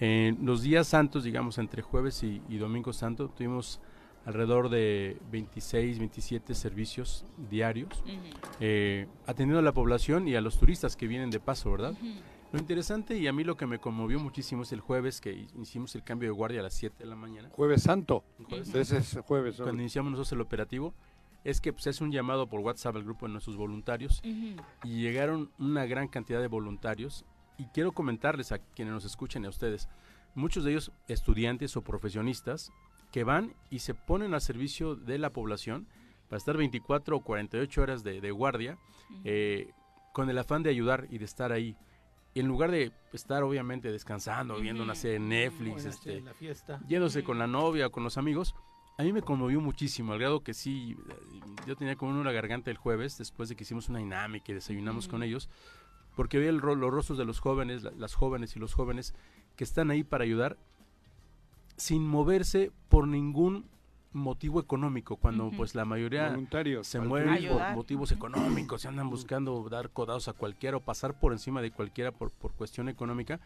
En 0.00 0.46
los 0.46 0.62
días 0.62 0.86
santos, 0.86 1.24
digamos, 1.24 1.58
entre 1.58 1.82
jueves 1.82 2.22
y, 2.22 2.40
y 2.48 2.56
domingo 2.56 2.94
santo, 2.94 3.28
tuvimos 3.28 3.80
alrededor 4.26 4.68
de 4.68 5.16
26, 5.30 5.98
27 5.98 6.54
servicios 6.54 7.24
diarios, 7.50 7.88
Ujú. 8.04 8.12
eh, 8.60 9.06
atendiendo 9.26 9.60
a 9.60 9.62
la 9.62 9.72
población 9.72 10.28
y 10.28 10.34
a 10.34 10.40
los 10.40 10.58
turistas 10.58 10.96
que 10.96 11.06
vienen 11.06 11.30
de 11.30 11.40
paso, 11.40 11.70
¿verdad? 11.70 11.92
Ujú. 11.92 12.12
Lo 12.52 12.58
interesante 12.60 13.16
y 13.16 13.26
a 13.26 13.32
mí 13.32 13.44
lo 13.44 13.56
que 13.56 13.66
me 13.66 13.78
conmovió 13.78 14.18
muchísimo 14.20 14.62
es 14.62 14.72
el 14.72 14.80
jueves 14.80 15.20
que 15.20 15.32
hi- 15.32 15.46
hicimos 15.60 15.94
el 15.94 16.02
cambio 16.04 16.28
de 16.28 16.32
guardia 16.34 16.60
a 16.60 16.62
las 16.64 16.74
7 16.74 16.96
de 17.04 17.06
la 17.10 17.16
mañana. 17.16 17.48
Jueves 17.52 17.82
Santo. 17.82 18.24
Jueves 18.48 18.74
Ese 18.74 18.98
es 18.98 19.18
jueves. 19.26 19.56
Cuando 19.56 19.80
iniciamos 19.82 20.10
nosotros 20.12 20.32
el 20.32 20.40
operativo, 20.40 20.94
es 21.44 21.60
que 21.60 21.72
pues, 21.72 21.86
es 21.86 22.00
un 22.00 22.10
llamado 22.10 22.48
por 22.48 22.60
WhatsApp 22.60 22.96
al 22.96 23.04
grupo 23.04 23.26
de 23.26 23.32
nuestros 23.32 23.56
voluntarios 23.56 24.20
Ujú. 24.24 24.56
y 24.84 25.00
llegaron 25.02 25.50
una 25.58 25.86
gran 25.86 26.08
cantidad 26.08 26.40
de 26.40 26.48
voluntarios 26.48 27.24
y 27.58 27.64
quiero 27.66 27.92
comentarles 27.92 28.52
a 28.52 28.58
quienes 28.58 28.92
nos 28.94 29.04
escuchen 29.04 29.42
y 29.44 29.46
a 29.46 29.50
ustedes, 29.50 29.88
muchos 30.34 30.64
de 30.64 30.70
ellos 30.72 30.92
estudiantes 31.08 31.76
o 31.76 31.82
profesionistas 31.82 32.70
que 33.16 33.24
van 33.24 33.54
y 33.70 33.78
se 33.78 33.94
ponen 33.94 34.34
al 34.34 34.42
servicio 34.42 34.94
de 34.94 35.16
la 35.16 35.30
población 35.30 35.86
para 36.28 36.36
estar 36.36 36.54
24 36.54 37.16
o 37.16 37.20
48 37.20 37.80
horas 37.80 38.04
de, 38.04 38.20
de 38.20 38.30
guardia 38.30 38.76
eh, 39.24 39.70
con 40.12 40.28
el 40.28 40.36
afán 40.36 40.62
de 40.62 40.68
ayudar 40.68 41.06
y 41.10 41.16
de 41.16 41.24
estar 41.24 41.50
ahí. 41.50 41.74
Y 42.34 42.40
en 42.40 42.46
lugar 42.46 42.70
de 42.70 42.92
estar 43.14 43.42
obviamente 43.42 43.90
descansando, 43.90 44.60
viendo 44.60 44.82
una 44.82 44.94
serie 44.94 45.14
de 45.18 45.20
Netflix, 45.24 45.72
Bueno, 45.84 45.88
este, 45.88 46.20
la 46.20 46.34
fiesta. 46.34 46.78
yéndose 46.86 47.24
con 47.24 47.38
la 47.38 47.46
novia 47.46 47.86
o 47.86 47.90
con 47.90 48.04
los 48.04 48.18
amigos, 48.18 48.54
a 48.98 49.02
mí 49.02 49.14
me 49.14 49.22
conmovió 49.22 49.62
muchísimo, 49.62 50.12
al 50.12 50.18
grado 50.18 50.42
que 50.42 50.52
sí, 50.52 50.94
yo 51.66 51.74
tenía 51.74 51.96
como 51.96 52.20
una 52.20 52.32
garganta 52.32 52.70
el 52.70 52.76
jueves, 52.76 53.16
después 53.16 53.48
de 53.48 53.56
que 53.56 53.62
hicimos 53.64 53.88
una 53.88 54.00
dinámica 54.00 54.52
y 54.52 54.56
desayunamos 54.56 55.08
con 55.08 55.22
ellos, 55.22 55.48
porque 56.16 56.38
vi 56.38 56.48
el 56.48 56.60
ro- 56.60 56.74
los 56.74 56.90
rostros 56.92 57.16
de 57.16 57.24
los 57.24 57.40
jóvenes, 57.40 57.82
la- 57.82 57.92
las 57.92 58.12
jóvenes 58.14 58.56
y 58.56 58.58
los 58.58 58.74
jóvenes 58.74 59.14
que 59.56 59.64
están 59.64 59.90
ahí 59.90 60.04
para 60.04 60.24
ayudar 60.24 60.58
sin 61.76 62.06
moverse 62.06 62.72
por 62.88 63.06
ningún 63.06 63.66
motivo 64.12 64.60
económico, 64.60 65.16
cuando 65.16 65.50
pues 65.50 65.74
la 65.74 65.84
mayoría 65.84 66.28
Voluntarios, 66.28 66.86
se 66.86 67.00
mueven 67.00 67.48
por 67.48 67.74
motivos 67.74 68.12
económicos, 68.12 68.82
se 68.82 68.88
andan 68.88 69.10
buscando 69.10 69.68
dar 69.68 69.90
codados 69.90 70.28
a 70.28 70.32
cualquiera 70.32 70.78
o 70.78 70.80
pasar 70.80 71.18
por 71.20 71.32
encima 71.32 71.60
de 71.60 71.70
cualquiera 71.70 72.12
por, 72.12 72.30
por 72.30 72.52
cuestión 72.52 72.88
económica. 72.88 73.40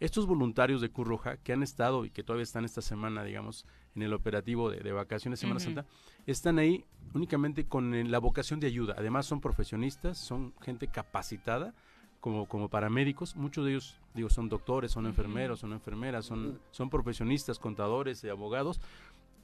Estos 0.00 0.26
voluntarios 0.26 0.80
de 0.80 0.90
Cruz 0.90 1.06
Roja 1.06 1.36
que 1.36 1.52
han 1.52 1.62
estado 1.62 2.04
y 2.06 2.10
que 2.10 2.22
todavía 2.22 2.42
están 2.42 2.64
esta 2.64 2.80
semana, 2.80 3.22
digamos, 3.22 3.66
en 3.94 4.02
el 4.02 4.14
operativo 4.14 4.70
de, 4.70 4.80
de 4.80 4.92
vacaciones 4.92 5.38
Semana. 5.38 5.60
Santa, 5.60 5.84
están 6.26 6.58
ahí 6.58 6.84
únicamente 7.14 7.66
con 7.66 7.94
eh, 7.94 8.04
la 8.04 8.18
vocación 8.18 8.60
de 8.60 8.66
ayuda. 8.66 8.94
Además 8.96 9.26
son 9.26 9.40
profesionistas, 9.40 10.18
son 10.18 10.54
gente 10.62 10.88
capacitada 10.88 11.74
como, 12.20 12.46
como 12.46 12.68
paramédicos. 12.68 13.34
Muchos 13.36 13.64
de 13.64 13.72
ellos, 13.72 13.96
digo, 14.14 14.28
son 14.30 14.48
doctores, 14.48 14.92
son 14.92 15.06
enfermeros, 15.06 15.60
son 15.60 15.72
enfermeras, 15.72 16.24
son, 16.26 16.58
son 16.70 16.90
profesionistas, 16.90 17.58
contadores, 17.58 18.22
eh, 18.24 18.30
abogados, 18.30 18.80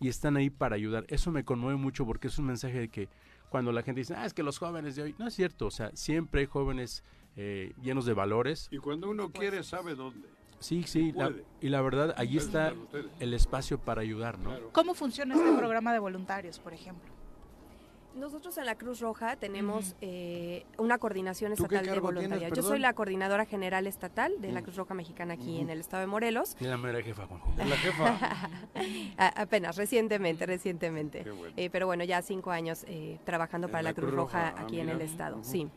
y 0.01 0.09
están 0.09 0.37
ahí 0.37 0.51
para 0.51 0.77
ayudar. 0.77 1.05
Eso 1.09 1.33
me 1.33 1.45
conmueve 1.45 1.79
mucho 1.79 2.05
porque 2.05 2.29
es 2.29 2.39
un 2.39 2.47
mensaje 2.47 2.79
de 2.79 2.89
que 2.89 3.09
cuando 3.49 3.72
la 3.72 3.83
gente 3.83 4.01
dice, 4.01 4.14
ah, 4.14 4.27
es 4.27 4.35
que 4.35 4.43
los 4.43 4.59
jóvenes 4.59 4.97
de 4.97 5.03
hoy, 5.03 5.14
no 5.18 5.27
es 5.27 5.35
cierto, 5.35 5.66
o 5.66 5.70
sea, 5.70 5.91
siempre 5.95 6.43
hay 6.43 6.47
jóvenes 6.47 7.03
eh, 7.37 7.72
llenos 7.83 8.05
de 8.07 8.12
valores. 8.14 8.68
Y 8.70 8.79
cuando 8.79 9.09
uno 9.11 9.31
quiere, 9.31 9.62
sabe 9.62 9.95
dónde. 9.95 10.29
Sí, 10.59 10.85
sí, 10.87 11.12
la- 11.12 11.33
y 11.61 11.68
la 11.68 11.83
verdad, 11.83 12.14
allí 12.16 12.39
está 12.39 12.72
el 13.20 13.35
espacio 13.35 13.79
para 13.79 14.01
ayudar, 14.01 14.39
¿no? 14.39 14.55
¿Cómo 14.72 14.95
funciona 14.95 15.35
este 15.35 15.53
programa 15.53 15.93
de 15.93 15.99
voluntarios, 15.99 16.59
por 16.59 16.72
ejemplo? 16.72 17.11
Nosotros 18.17 18.57
en 18.57 18.64
la 18.64 18.77
Cruz 18.77 19.01
Roja 19.01 19.37
tenemos 19.37 19.95
eh, 20.01 20.64
una 20.79 20.97
coordinación 20.99 21.55
¿Tú 21.55 21.64
qué 21.67 21.77
estatal 21.77 21.95
de 21.95 22.01
voluntariado. 22.01 22.55
Yo 22.55 22.62
soy 22.62 22.79
la 22.79 22.95
coordinadora 22.95 23.45
general 23.45 23.87
estatal 23.87 24.33
de 24.41 24.53
la. 24.53 24.62
Cruz 24.62 24.77
Roja 24.77 24.95
Mexicana 24.95 25.35
aquí 25.35 25.61
en 25.61 25.71
el 25.71 25.81
estado 25.81 26.01
de 26.01 26.07
Morelos. 26.07 26.57
Y 26.59 26.64
la 26.64 26.77
mera 26.77 27.03
jefa, 27.03 27.27
Juanjo. 27.27 27.53
La 27.59 27.77
jefa. 27.77 28.19
A- 29.19 29.43
apenas, 29.43 29.77
recientemente, 29.77 30.47
recientemente. 30.47 31.23
Qué 31.25 31.31
bueno. 31.31 31.55
Eh, 31.57 31.69
pero 31.71 31.87
bueno, 31.87 32.05
ya 32.05 32.23
cinco 32.23 32.51
años 32.51 32.85
eh, 32.89 33.19
trabajando 33.25 33.67
En 33.69 33.73
para 33.73 33.83
la 33.83 33.93
Cruz 33.95 34.07
Cruz 34.09 34.17
Roja, 34.17 34.51
Roja, 34.51 34.55
ah, 34.61 34.62
aquí 34.64 34.81
en 34.81 34.89
el 34.89 35.01
estado, 35.03 35.39
sí. 35.45 35.69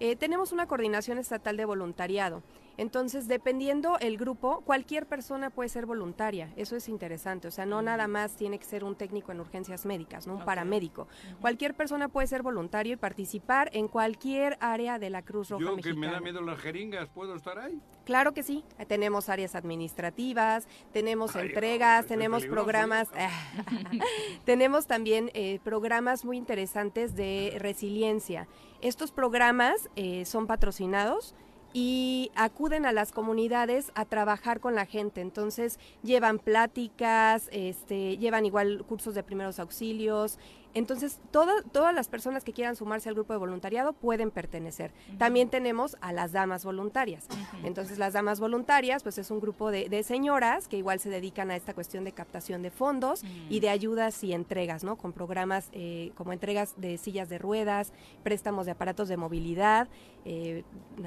Eh, 0.00 0.16
tenemos 0.16 0.50
una 0.52 0.66
coordinación 0.66 1.18
estatal 1.18 1.58
de 1.58 1.66
voluntariado. 1.66 2.42
Entonces, 2.78 3.28
dependiendo 3.28 3.98
el 3.98 4.16
grupo, 4.16 4.62
cualquier 4.62 5.04
persona 5.04 5.50
puede 5.50 5.68
ser 5.68 5.84
voluntaria. 5.84 6.50
Eso 6.56 6.74
es 6.74 6.88
interesante. 6.88 7.48
O 7.48 7.50
sea, 7.50 7.66
no 7.66 7.82
nada 7.82 8.08
más 8.08 8.36
tiene 8.36 8.58
que 8.58 8.64
ser 8.64 8.82
un 8.82 8.94
técnico 8.94 9.32
en 9.32 9.40
urgencias 9.40 9.84
médicas, 9.84 10.26
no 10.26 10.36
un 10.36 10.44
paramédico. 10.46 11.06
Cualquier 11.42 11.74
persona 11.74 12.08
puede 12.08 12.26
ser 12.26 12.42
voluntario 12.42 12.94
y 12.94 12.96
participar 12.96 13.68
en 13.74 13.88
cualquier 13.88 14.56
área 14.60 14.98
de 14.98 15.10
la 15.10 15.20
Cruz 15.20 15.50
Roja 15.50 15.62
Yo 15.62 15.70
que 15.76 15.76
Mexicana. 15.76 16.00
me 16.00 16.12
da 16.12 16.20
miedo 16.20 16.40
las 16.40 16.58
jeringas, 16.58 17.10
¿puedo 17.10 17.34
estar 17.34 17.58
ahí? 17.58 17.78
Claro 18.06 18.32
que 18.32 18.42
sí. 18.42 18.64
Tenemos 18.88 19.28
áreas 19.28 19.54
administrativas, 19.54 20.66
tenemos 20.94 21.36
Ay, 21.36 21.48
entregas, 21.48 22.06
tenemos 22.06 22.46
programas, 22.46 23.08
tenemos 24.46 24.86
también 24.86 25.30
eh, 25.34 25.60
programas 25.62 26.24
muy 26.24 26.38
interesantes 26.38 27.14
de 27.14 27.56
resiliencia. 27.58 28.48
Estos 28.82 29.12
programas 29.12 29.90
eh, 29.96 30.24
son 30.24 30.46
patrocinados 30.46 31.34
y 31.72 32.32
acuden 32.34 32.86
a 32.86 32.92
las 32.92 33.12
comunidades 33.12 33.92
a 33.94 34.04
trabajar 34.04 34.60
con 34.60 34.74
la 34.74 34.86
gente. 34.86 35.20
Entonces 35.20 35.78
llevan 36.02 36.38
pláticas, 36.38 37.48
este, 37.52 38.16
llevan 38.16 38.46
igual 38.46 38.84
cursos 38.88 39.14
de 39.14 39.22
primeros 39.22 39.60
auxilios. 39.60 40.38
Entonces 40.74 41.18
toda- 41.30 41.62
todas 41.72 41.94
las 41.94 42.08
personas 42.08 42.44
que 42.44 42.52
quieran 42.52 42.76
sumarse 42.76 43.08
al 43.08 43.14
grupo 43.16 43.32
de 43.32 43.38
voluntariado 43.38 43.92
pueden 43.92 44.30
pertenecer. 44.30 44.92
También 45.18 45.48
tenemos 45.48 45.96
a 46.00 46.12
las 46.12 46.32
damas 46.32 46.64
voluntarias. 46.64 47.26
Entonces 47.64 47.98
las 47.98 48.12
damas 48.12 48.38
voluntarias 48.40 49.02
pues 49.02 49.18
es 49.18 49.30
un 49.30 49.40
grupo 49.40 49.70
de, 49.70 49.88
de 49.88 50.02
señoras 50.02 50.68
que 50.68 50.76
igual 50.76 51.00
se 51.00 51.10
dedican 51.10 51.50
a 51.50 51.56
esta 51.56 51.74
cuestión 51.74 52.04
de 52.04 52.12
captación 52.12 52.62
de 52.62 52.70
fondos 52.70 53.22
y 53.48 53.60
de 53.60 53.68
ayudas 53.68 54.22
y 54.22 54.32
entregas, 54.32 54.84
¿no? 54.84 54.96
Con 54.96 55.12
programas 55.12 55.68
eh, 55.72 56.12
como 56.14 56.32
entregas 56.32 56.74
de 56.76 56.98
sillas 56.98 57.28
de 57.28 57.38
ruedas, 57.38 57.92
préstamos 58.22 58.66
de 58.66 58.72
aparatos 58.72 59.08
de 59.08 59.16
movilidad. 59.16 59.88
Eh, 60.24 60.64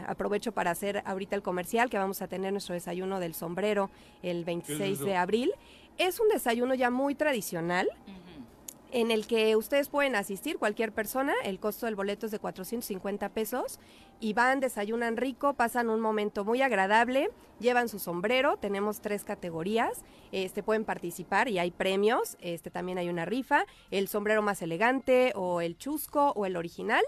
aprovecho 0.07 0.51
para 0.51 0.71
hacer 0.71 1.03
ahorita 1.05 1.35
el 1.35 1.41
comercial 1.43 1.89
que 1.89 1.97
vamos 1.97 2.21
a 2.21 2.27
tener 2.27 2.51
nuestro 2.51 2.73
desayuno 2.73 3.19
del 3.19 3.33
sombrero 3.33 3.89
el 4.23 4.43
26 4.43 4.97
eso? 4.97 5.05
de 5.05 5.15
abril. 5.15 5.51
Es 5.97 6.19
un 6.19 6.27
desayuno 6.29 6.73
ya 6.73 6.89
muy 6.89 7.13
tradicional 7.15 7.87
en 8.93 9.09
el 9.09 9.25
que 9.25 9.55
ustedes 9.55 9.89
pueden 9.89 10.15
asistir, 10.15 10.57
cualquier 10.57 10.91
persona, 10.91 11.33
el 11.43 11.59
costo 11.59 11.87
del 11.87 11.95
boleto 11.95 12.27
es 12.27 12.31
de 12.31 12.39
450 12.39 13.29
pesos, 13.29 13.79
y 14.23 14.31
van, 14.33 14.61
desayunan 14.61 15.17
rico, 15.17 15.53
pasan 15.53 15.89
un 15.89 15.99
momento 15.99 16.45
muy 16.45 16.61
agradable, 16.61 17.29
llevan 17.59 17.89
su 17.89 17.99
sombrero, 17.99 18.55
tenemos 18.57 19.01
tres 19.01 19.23
categorías, 19.25 20.03
este 20.31 20.63
pueden 20.63 20.85
participar 20.85 21.47
y 21.49 21.59
hay 21.59 21.71
premios, 21.71 22.37
este 22.39 22.69
también 22.71 22.97
hay 22.97 23.09
una 23.09 23.25
rifa, 23.25 23.65
el 23.91 24.07
sombrero 24.07 24.41
más 24.41 24.61
elegante 24.61 25.33
o 25.35 25.59
el 25.61 25.77
chusco 25.77 26.31
o 26.35 26.45
el 26.45 26.55
original, 26.55 27.03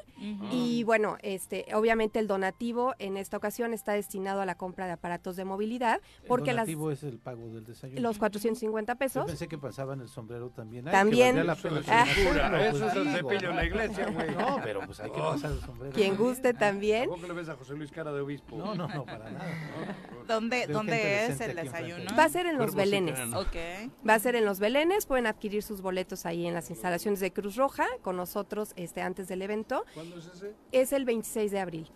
y 0.52 0.84
bueno, 0.84 1.18
este 1.22 1.66
obviamente 1.74 2.20
el 2.20 2.28
donativo 2.28 2.94
en 3.00 3.16
esta 3.18 3.38
ocasión 3.38 3.74
está 3.74 3.94
destinado 3.94 4.42
a 4.42 4.46
la 4.46 4.56
compra 4.56 4.86
de 4.86 4.92
aparatos 4.94 5.38
de 5.38 5.46
movilidad, 5.46 6.02
porque 6.28 6.50
el 6.50 6.58
las 6.58 6.66
donativo 6.68 6.92
es 6.92 7.04
el 7.04 7.18
pago 7.18 7.48
del 7.50 7.66
desayuno. 7.66 8.02
los 8.02 8.18
450 8.18 8.94
Yo 8.94 8.98
pesos 9.00 9.26
pensé 9.26 9.48
que 9.48 9.58
pasaban 9.58 10.02
el 10.02 10.10
sombrero 10.10 10.50
también. 10.50 10.88
Ay, 10.88 10.92
También. 10.92 11.36
Que 11.38 11.44
la 11.46 11.56
pena 11.56 11.82
Ah. 11.88 12.02
hacerlo, 12.02 12.58
Eso 12.58 12.88
es 12.88 12.96
el 12.96 13.10
cepillo 13.10 13.50
en 13.52 13.56
la 13.56 13.66
iglesia, 13.66 14.10
güey. 14.10 14.36
No, 14.36 14.60
pero 14.64 14.82
pues 14.86 15.00
hay 15.00 15.12
que 15.12 15.20
Oh. 15.22 15.32
pasar 15.32 15.52
el 15.52 15.62
sombrero. 15.62 15.94
quien 15.94 16.16
guste 16.18 16.54
también. 16.54 17.05
¿Cómo 17.08 17.22
que 17.22 17.28
le 17.28 17.34
ves 17.34 17.50
a 17.50 17.56
José 17.56 17.74
Luis 17.74 17.92
cara 17.92 18.12
de 18.12 18.22
obispo? 18.22 18.56
No, 18.58 18.76
no, 18.76 18.88
no, 18.88 19.06
para 19.06 19.30
nada. 19.30 19.46
¿Dónde, 20.28 20.68
dónde 20.68 21.28
es 21.28 21.40
el 21.42 21.56
desayuno? 21.56 22.06
Va 22.18 22.26
a 22.26 22.30
ser 22.30 22.46
en 22.48 22.58
los 22.58 22.76
Belenes. 22.76 23.16
cráneo. 23.16 23.40
Ok. 23.40 23.56
Va 24.08 24.16
a 24.16 24.20
ser 24.20 24.36
en 24.36 24.46
los 24.46 24.60
Belenes, 24.60 25.06
pueden 25.06 25.28
adquirir 25.28 25.64
sus 25.64 25.82
boletos 25.82 26.26
ahí 26.26 26.46
en 26.48 26.54
las 26.54 26.70
instalaciones 26.70 27.20
de 27.20 27.32
Cruz 27.32 27.56
Roja 27.56 27.86
con 28.02 28.16
nosotros 28.18 28.74
este 28.76 29.02
antes 29.02 29.28
del 29.28 29.42
evento. 29.42 29.86
¿Cuándo 29.94 30.18
es 30.18 30.28
ese? 30.28 30.54
Es 30.72 30.94
el 30.94 31.06
26 31.06 31.52
de 31.52 31.60
abril. 31.60 31.92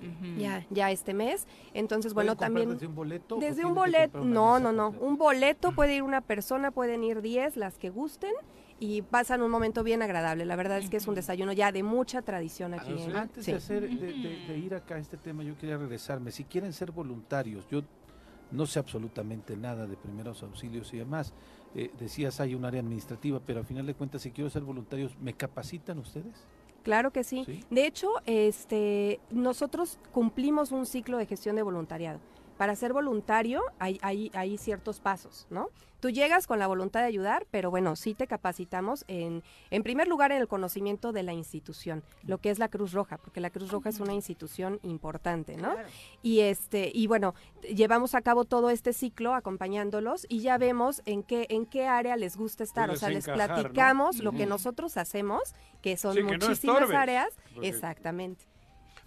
Ujú. 0.00 0.38
Ya, 0.38 0.66
ya 0.70 0.90
este 0.90 1.14
mes. 1.14 1.46
Entonces, 1.72 2.12
bueno, 2.14 2.36
¿Pueden 2.36 2.52
comprar 2.52 2.64
también 2.64 2.70
desde 2.78 2.86
un 2.86 2.94
boleto? 2.94 3.36
desde 3.36 3.64
un 3.64 3.74
boleto, 3.74 4.24
no, 4.24 4.58
no, 4.60 4.72
no, 4.72 4.90
un 5.00 5.16
boleto 5.16 5.72
puede 5.72 5.94
ir 5.96 6.02
una 6.02 6.20
persona, 6.20 6.70
pueden 6.72 7.04
ir 7.04 7.22
10, 7.22 7.56
las 7.56 7.78
que 7.78 7.90
gusten 7.90 8.32
y 8.80 9.02
pasan 9.02 9.42
un 9.42 9.50
momento 9.50 9.82
bien 9.82 10.02
agradable. 10.02 10.44
La 10.44 10.56
verdad 10.56 10.78
es 10.78 10.90
que 10.90 10.96
es 10.96 11.06
un 11.06 11.14
desayuno 11.14 11.52
ya 11.52 11.72
de 11.72 11.82
mucha 11.82 12.22
tradición 12.22 12.74
aquí. 12.74 12.92
en- 12.92 13.16
Antes 13.16 13.44
sí. 13.44 13.52
de, 13.52 13.56
hacer, 13.58 13.88
de, 13.88 14.12
de- 14.12 14.46
de 14.46 14.58
ir 14.58 14.74
acá 14.74 14.96
a 14.96 14.98
este 14.98 15.16
tema, 15.16 15.42
yo 15.42 15.56
quería 15.56 15.76
regresarme. 15.76 16.30
Si 16.30 16.44
quieren 16.44 16.72
ser 16.72 16.90
voluntarios, 16.90 17.66
yo 17.70 17.82
no 18.50 18.66
sé 18.66 18.78
absolutamente 18.78 19.56
nada 19.56 19.86
de 19.86 19.96
primeros 19.96 20.42
auxilios 20.42 20.92
y 20.92 20.98
demás. 20.98 21.32
Eh, 21.74 21.90
decías, 21.98 22.40
hay 22.40 22.54
un 22.54 22.64
área 22.64 22.80
administrativa, 22.80 23.40
pero 23.44 23.60
al 23.60 23.66
final 23.66 23.86
de 23.86 23.94
cuentas, 23.94 24.22
si 24.22 24.30
quiero 24.30 24.50
ser 24.50 24.62
voluntarios, 24.62 25.16
¿me 25.20 25.32
capacitan 25.34 25.98
ustedes? 25.98 26.44
Claro 26.84 27.10
que 27.12 27.24
sí. 27.24 27.42
Sí. 27.46 27.64
De 27.70 27.86
hecho, 27.86 28.08
este, 28.26 29.18
nosotros 29.30 29.98
cumplimos 30.12 30.70
un 30.70 30.84
ciclo 30.84 31.16
de 31.16 31.26
gestión 31.26 31.56
de 31.56 31.62
voluntariado. 31.62 32.20
Para 32.58 32.76
ser 32.76 32.92
voluntario 32.92 33.62
hay, 33.78 33.98
hay, 34.02 34.30
hay 34.34 34.56
ciertos 34.58 35.00
pasos, 35.00 35.46
¿no? 35.50 35.68
Tú 36.00 36.10
llegas 36.10 36.46
con 36.46 36.58
la 36.58 36.66
voluntad 36.66 37.00
de 37.00 37.06
ayudar, 37.06 37.46
pero 37.50 37.70
bueno, 37.70 37.96
sí 37.96 38.12
te 38.14 38.26
capacitamos 38.26 39.04
en, 39.08 39.42
en 39.70 39.82
primer 39.82 40.06
lugar 40.06 40.32
en 40.32 40.38
el 40.42 40.48
conocimiento 40.48 41.12
de 41.12 41.22
la 41.22 41.32
institución, 41.32 42.04
lo 42.24 42.36
que 42.38 42.50
es 42.50 42.58
la 42.58 42.68
Cruz 42.68 42.92
Roja, 42.92 43.16
porque 43.16 43.40
la 43.40 43.48
Cruz 43.48 43.70
Roja 43.70 43.88
es 43.88 44.00
una 44.00 44.12
institución 44.12 44.80
importante, 44.82 45.56
¿no? 45.56 45.72
Claro. 45.72 45.88
Y 46.22 46.40
este, 46.40 46.90
y 46.94 47.06
bueno, 47.06 47.34
llevamos 47.74 48.14
a 48.14 48.20
cabo 48.20 48.44
todo 48.44 48.68
este 48.68 48.92
ciclo 48.92 49.34
acompañándolos 49.34 50.26
y 50.28 50.40
ya 50.40 50.58
vemos 50.58 51.00
en 51.06 51.22
qué, 51.22 51.46
en 51.48 51.64
qué 51.64 51.86
área 51.86 52.16
les 52.16 52.36
gusta 52.36 52.64
estar. 52.64 52.86
Puedes 52.88 52.98
o 52.98 53.06
sea, 53.06 53.08
les 53.10 53.24
platicamos 53.24 54.18
lo 54.18 54.32
que 54.32 54.44
nosotros 54.46 54.98
hacemos, 54.98 55.54
que 55.80 55.96
son 55.96 56.12
Sí, 56.12 56.18
que 56.18 56.24
no 56.24 56.46
muchísimas 56.46 56.90
áreas. 56.90 57.28
porque- 57.54 57.68
Exactamente. 57.68 58.44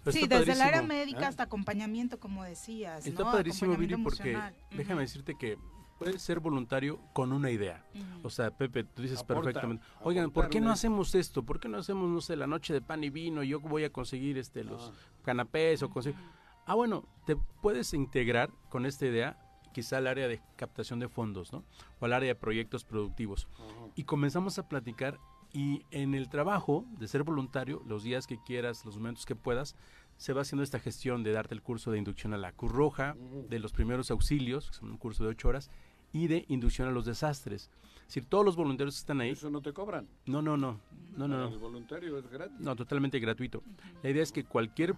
Pero 0.04 0.16
Sí, 0.16 0.26
desde 0.26 0.52
el 0.52 0.60
área 0.60 0.82
médica 0.82 1.26
Ah. 1.26 1.28
hasta 1.28 1.42
acompañamiento, 1.44 2.18
como 2.20 2.44
decías. 2.44 3.06
Está 3.06 3.24
¿no? 3.24 3.32
padrísimo, 3.32 3.76
Viri, 3.76 3.96
porque 3.96 4.38
déjame 4.70 5.02
decirte 5.02 5.34
que 5.36 5.58
puedes 5.98 6.22
ser 6.22 6.40
voluntario 6.40 7.00
con 7.12 7.32
una 7.32 7.50
idea. 7.50 7.84
O 8.22 8.30
sea, 8.30 8.50
Pepe, 8.56 8.84
tú 8.84 9.02
dices 9.02 9.20
Aporta, 9.20 9.42
perfectamente, 9.42 9.84
oigan, 10.02 10.30
¿por 10.30 10.48
qué 10.48 10.60
no 10.60 10.70
hacemos 10.70 11.14
esto? 11.14 11.42
¿Por 11.42 11.58
qué 11.60 11.68
no 11.68 11.78
hacemos, 11.78 12.08
no 12.08 12.20
sé, 12.20 12.36
la 12.36 12.46
noche 12.46 12.72
de 12.72 12.80
pan 12.80 13.02
y 13.02 13.10
vino 13.10 13.42
yo 13.42 13.60
voy 13.60 13.84
a 13.84 13.90
conseguir 13.92 14.38
este 14.38 14.64
los 14.64 14.92
canapés 15.24 15.82
o 15.82 15.90
conseguir... 15.90 16.18
Ah, 16.66 16.74
bueno, 16.74 17.04
te 17.26 17.34
puedes 17.62 17.94
integrar 17.94 18.50
con 18.68 18.86
esta 18.86 19.06
idea 19.06 19.38
quizá 19.72 19.98
al 19.98 20.06
área 20.06 20.28
de 20.28 20.40
captación 20.56 20.98
de 20.98 21.08
fondos, 21.08 21.52
¿no? 21.52 21.64
O 21.98 22.04
al 22.04 22.12
área 22.12 22.28
de 22.28 22.34
proyectos 22.34 22.84
productivos. 22.84 23.48
Y 23.94 24.04
comenzamos 24.04 24.58
a 24.58 24.68
platicar 24.68 25.18
y 25.52 25.82
en 25.90 26.14
el 26.14 26.28
trabajo 26.28 26.84
de 26.98 27.08
ser 27.08 27.22
voluntario, 27.22 27.82
los 27.86 28.02
días 28.02 28.26
que 28.26 28.38
quieras, 28.42 28.84
los 28.84 28.96
momentos 28.96 29.26
que 29.26 29.34
puedas, 29.36 29.76
se 30.16 30.32
va 30.32 30.42
haciendo 30.42 30.62
esta 30.62 30.80
gestión 30.80 31.22
de 31.22 31.32
darte 31.32 31.54
el 31.54 31.62
curso 31.62 31.90
de 31.90 31.98
inducción 31.98 32.34
a 32.34 32.38
la 32.38 32.52
Cruz 32.52 32.72
Roja, 32.72 33.16
de 33.48 33.58
los 33.58 33.72
primeros 33.72 34.10
auxilios, 34.10 34.68
que 34.70 34.76
son 34.76 34.90
un 34.90 34.98
curso 34.98 35.24
de 35.24 35.30
ocho 35.30 35.48
horas, 35.48 35.70
y 36.12 36.26
de 36.26 36.44
inducción 36.48 36.88
a 36.88 36.90
los 36.90 37.04
desastres. 37.04 37.70
Es 38.00 38.06
decir, 38.14 38.24
todos 38.28 38.44
los 38.44 38.56
voluntarios 38.56 38.94
que 38.96 39.00
están 39.00 39.20
ahí... 39.20 39.30
¿Eso 39.30 39.50
no 39.50 39.60
te 39.60 39.72
cobran? 39.72 40.08
No, 40.26 40.40
no, 40.42 40.56
no. 40.56 40.80
No, 41.16 41.28
no, 41.28 41.46
El 41.46 41.52
no. 41.52 41.58
voluntario 41.58 42.18
es 42.18 42.26
gratis. 42.28 42.58
No, 42.58 42.74
totalmente 42.74 43.18
gratuito. 43.20 43.62
La 44.02 44.10
idea 44.10 44.22
es 44.22 44.32
que 44.32 44.44
cualquier 44.44 44.96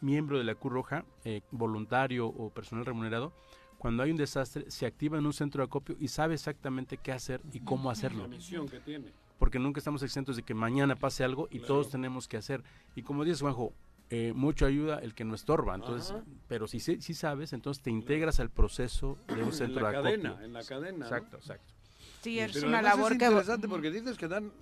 miembro 0.00 0.36
de 0.36 0.44
la 0.44 0.54
Cruz 0.54 0.72
Roja, 0.72 1.04
eh, 1.24 1.40
voluntario 1.52 2.26
o 2.26 2.50
personal 2.50 2.84
remunerado, 2.84 3.32
cuando 3.78 4.02
hay 4.02 4.10
un 4.10 4.16
desastre, 4.16 4.70
se 4.70 4.86
activa 4.86 5.18
en 5.18 5.26
un 5.26 5.32
centro 5.32 5.60
de 5.62 5.66
acopio 5.66 5.96
y 6.00 6.08
sabe 6.08 6.34
exactamente 6.34 6.96
qué 6.96 7.12
hacer 7.12 7.40
y 7.52 7.60
cómo 7.60 7.90
hacerlo. 7.90 8.22
La 8.22 8.28
misión 8.28 8.68
que 8.68 8.80
tiene. 8.80 9.12
Porque 9.38 9.58
nunca 9.58 9.78
estamos 9.78 10.02
exentos 10.02 10.36
de 10.36 10.42
que 10.42 10.54
mañana 10.54 10.96
pase 10.96 11.22
algo 11.24 11.46
y 11.50 11.58
Claro. 11.58 11.66
todos 11.74 11.90
tenemos 11.90 12.26
que 12.28 12.36
hacer. 12.36 12.62
Y 12.94 13.02
como 13.02 13.24
dices, 13.24 13.40
Juanjo, 13.42 13.72
eh, 14.08 14.32
mucho 14.34 14.64
ayuda 14.66 14.98
el 15.00 15.14
que 15.14 15.24
no 15.24 15.34
estorba. 15.34 15.74
Entonces, 15.74 16.12
Ajá. 16.12 16.22
pero 16.48 16.66
si, 16.68 16.80
si 16.80 17.14
sabes, 17.14 17.52
entonces 17.52 17.82
te 17.82 17.90
integras 17.90 18.40
al 18.40 18.50
proceso 18.50 19.18
de 19.28 19.34
un 19.34 19.48
En 19.48 19.52
centro 19.52 19.82
la 19.82 19.90
de 19.90 19.96
acopio. 19.98 20.22
cadena, 20.22 20.44
en 20.44 20.52
la 20.52 20.64
cadena, 20.64 20.98
¿no? 20.98 21.04
Exacto, 21.04 21.36
exacto. 21.36 21.74
Sí, 22.22 22.38
es 22.38 22.52
Pero 22.52 22.68
una 22.68 22.82
labor 22.82 23.12
es 23.12 23.18
que... 23.18 23.24
interesante 23.24 23.68
porque 23.68 23.90
dices 23.90 24.16
que 24.16 24.26
dan 24.28 24.52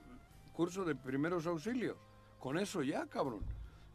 curso 0.52 0.84
de 0.84 0.94
primeros 0.94 1.46
auxilios. 1.46 1.96
Con 2.40 2.58
eso 2.58 2.82
ya, 2.82 3.06
cabrón. 3.06 3.40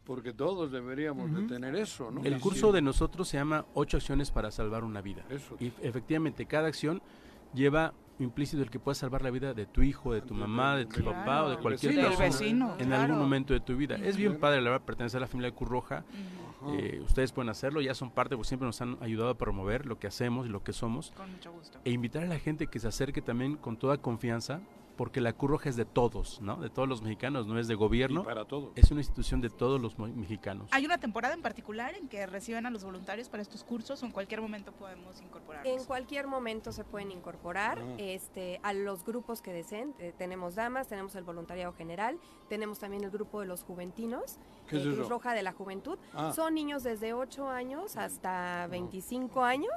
Porque 0.04 0.32
todos 0.32 0.72
deberíamos 0.72 1.32
de 1.32 1.42
tener 1.42 1.76
eso, 1.76 2.10
¿no? 2.10 2.24
El 2.24 2.40
curso 2.40 2.68
sí. 2.68 2.74
de 2.74 2.82
nosotros 2.82 3.28
se 3.28 3.36
llama 3.36 3.66
Ocho 3.74 3.96
acciones 3.98 4.30
para 4.30 4.50
salvar 4.50 4.82
una 4.82 5.00
vida. 5.02 5.24
Eso. 5.28 5.56
Y 5.60 5.72
efectivamente, 5.82 6.46
cada 6.46 6.66
acción 6.68 7.00
lleva 7.54 7.92
implícito 8.22 8.62
el 8.62 8.70
que 8.70 8.78
puedas 8.78 8.98
salvar 8.98 9.22
la 9.22 9.30
vida 9.30 9.54
de 9.54 9.66
tu 9.66 9.82
hijo, 9.82 10.12
de 10.12 10.20
tu 10.20 10.34
mamá, 10.34 10.76
de 10.76 10.86
tu 10.86 10.96
Claro. 11.00 11.12
papá 11.12 11.44
o 11.44 11.50
de 11.50 11.56
cualquier 11.58 11.92
vecino. 11.94 12.08
persona 12.16 12.28
vecino, 12.28 12.76
en 12.78 12.86
claro. 12.88 13.02
algún 13.04 13.18
momento 13.18 13.54
de 13.54 13.60
tu 13.60 13.76
vida. 13.76 13.96
Es 13.96 14.16
bien 14.16 14.38
padre, 14.38 14.60
la 14.60 14.70
verdad, 14.70 14.84
pertenecer 14.86 15.18
a 15.18 15.20
la 15.22 15.26
familia 15.26 15.52
Cruz 15.54 15.68
Roja. 15.70 16.04
Eh, 16.76 17.00
ustedes 17.04 17.32
pueden 17.32 17.48
hacerlo, 17.48 17.80
ya 17.80 17.94
son 17.94 18.10
parte, 18.10 18.36
porque 18.36 18.48
siempre 18.48 18.66
nos 18.66 18.80
han 18.82 18.98
ayudado 19.00 19.30
a 19.30 19.38
promover 19.38 19.86
lo 19.86 19.98
que 19.98 20.06
hacemos 20.06 20.46
y 20.46 20.50
lo 20.50 20.62
que 20.62 20.72
somos. 20.74 21.10
Con 21.12 21.30
mucho 21.32 21.50
gusto. 21.52 21.78
E 21.84 21.90
invitar 21.90 22.22
a 22.22 22.26
la 22.26 22.38
gente 22.38 22.66
que 22.66 22.78
se 22.78 22.88
acerque 22.88 23.22
también 23.22 23.56
con 23.56 23.78
toda 23.78 23.96
confianza, 23.96 24.60
porque 25.00 25.22
la 25.22 25.32
Cruz 25.32 25.52
Roja 25.52 25.70
es 25.70 25.76
de 25.76 25.86
todos, 25.86 26.42
¿no? 26.42 26.56
De 26.56 26.68
todos 26.68 26.86
los 26.86 27.00
mexicanos, 27.00 27.46
no 27.46 27.58
es 27.58 27.66
de 27.68 27.74
gobierno. 27.74 28.20
Y 28.20 28.24
para 28.26 28.44
todos. 28.44 28.68
Es 28.74 28.90
una 28.90 29.00
institución 29.00 29.40
de 29.40 29.48
todos 29.48 29.80
los 29.80 29.98
mo- 29.98 30.06
mexicanos. 30.08 30.68
¿Hay 30.72 30.84
una 30.84 30.98
temporada 30.98 31.32
en 31.32 31.40
particular 31.40 31.94
en 31.94 32.06
que 32.06 32.26
reciben 32.26 32.66
a 32.66 32.70
los 32.70 32.84
voluntarios 32.84 33.30
para 33.30 33.42
estos 33.42 33.64
cursos 33.64 34.02
o 34.02 34.04
en 34.04 34.12
cualquier 34.12 34.42
momento 34.42 34.72
podemos 34.72 35.18
incorporarnos? 35.22 35.72
En 35.72 35.86
cualquier 35.86 36.26
momento 36.26 36.70
se 36.70 36.84
pueden 36.84 37.12
incorporar 37.12 37.78
Ah. 37.78 37.94
este, 37.96 38.60
a 38.62 38.74
los 38.74 39.02
grupos 39.02 39.40
que 39.40 39.54
deseen. 39.54 39.94
Eh, 40.00 40.12
tenemos 40.18 40.54
damas, 40.54 40.86
tenemos 40.88 41.14
el 41.14 41.24
voluntariado 41.24 41.72
general, 41.72 42.18
tenemos 42.50 42.78
también 42.78 43.02
el 43.02 43.10
grupo 43.10 43.40
de 43.40 43.46
los 43.46 43.62
juventinos, 43.64 44.36
¿Qué 44.68 44.76
es 44.76 44.84
eh, 44.84 44.92
Cruz? 44.94 45.08
Roja 45.08 45.32
de 45.32 45.42
la 45.42 45.52
Juventud. 45.52 45.96
Ah. 46.12 46.30
Son 46.36 46.52
niños 46.52 46.82
desde 46.82 47.14
8 47.14 47.48
años 47.48 47.96
hasta 47.96 48.66
25 48.70 49.44
años 49.44 49.72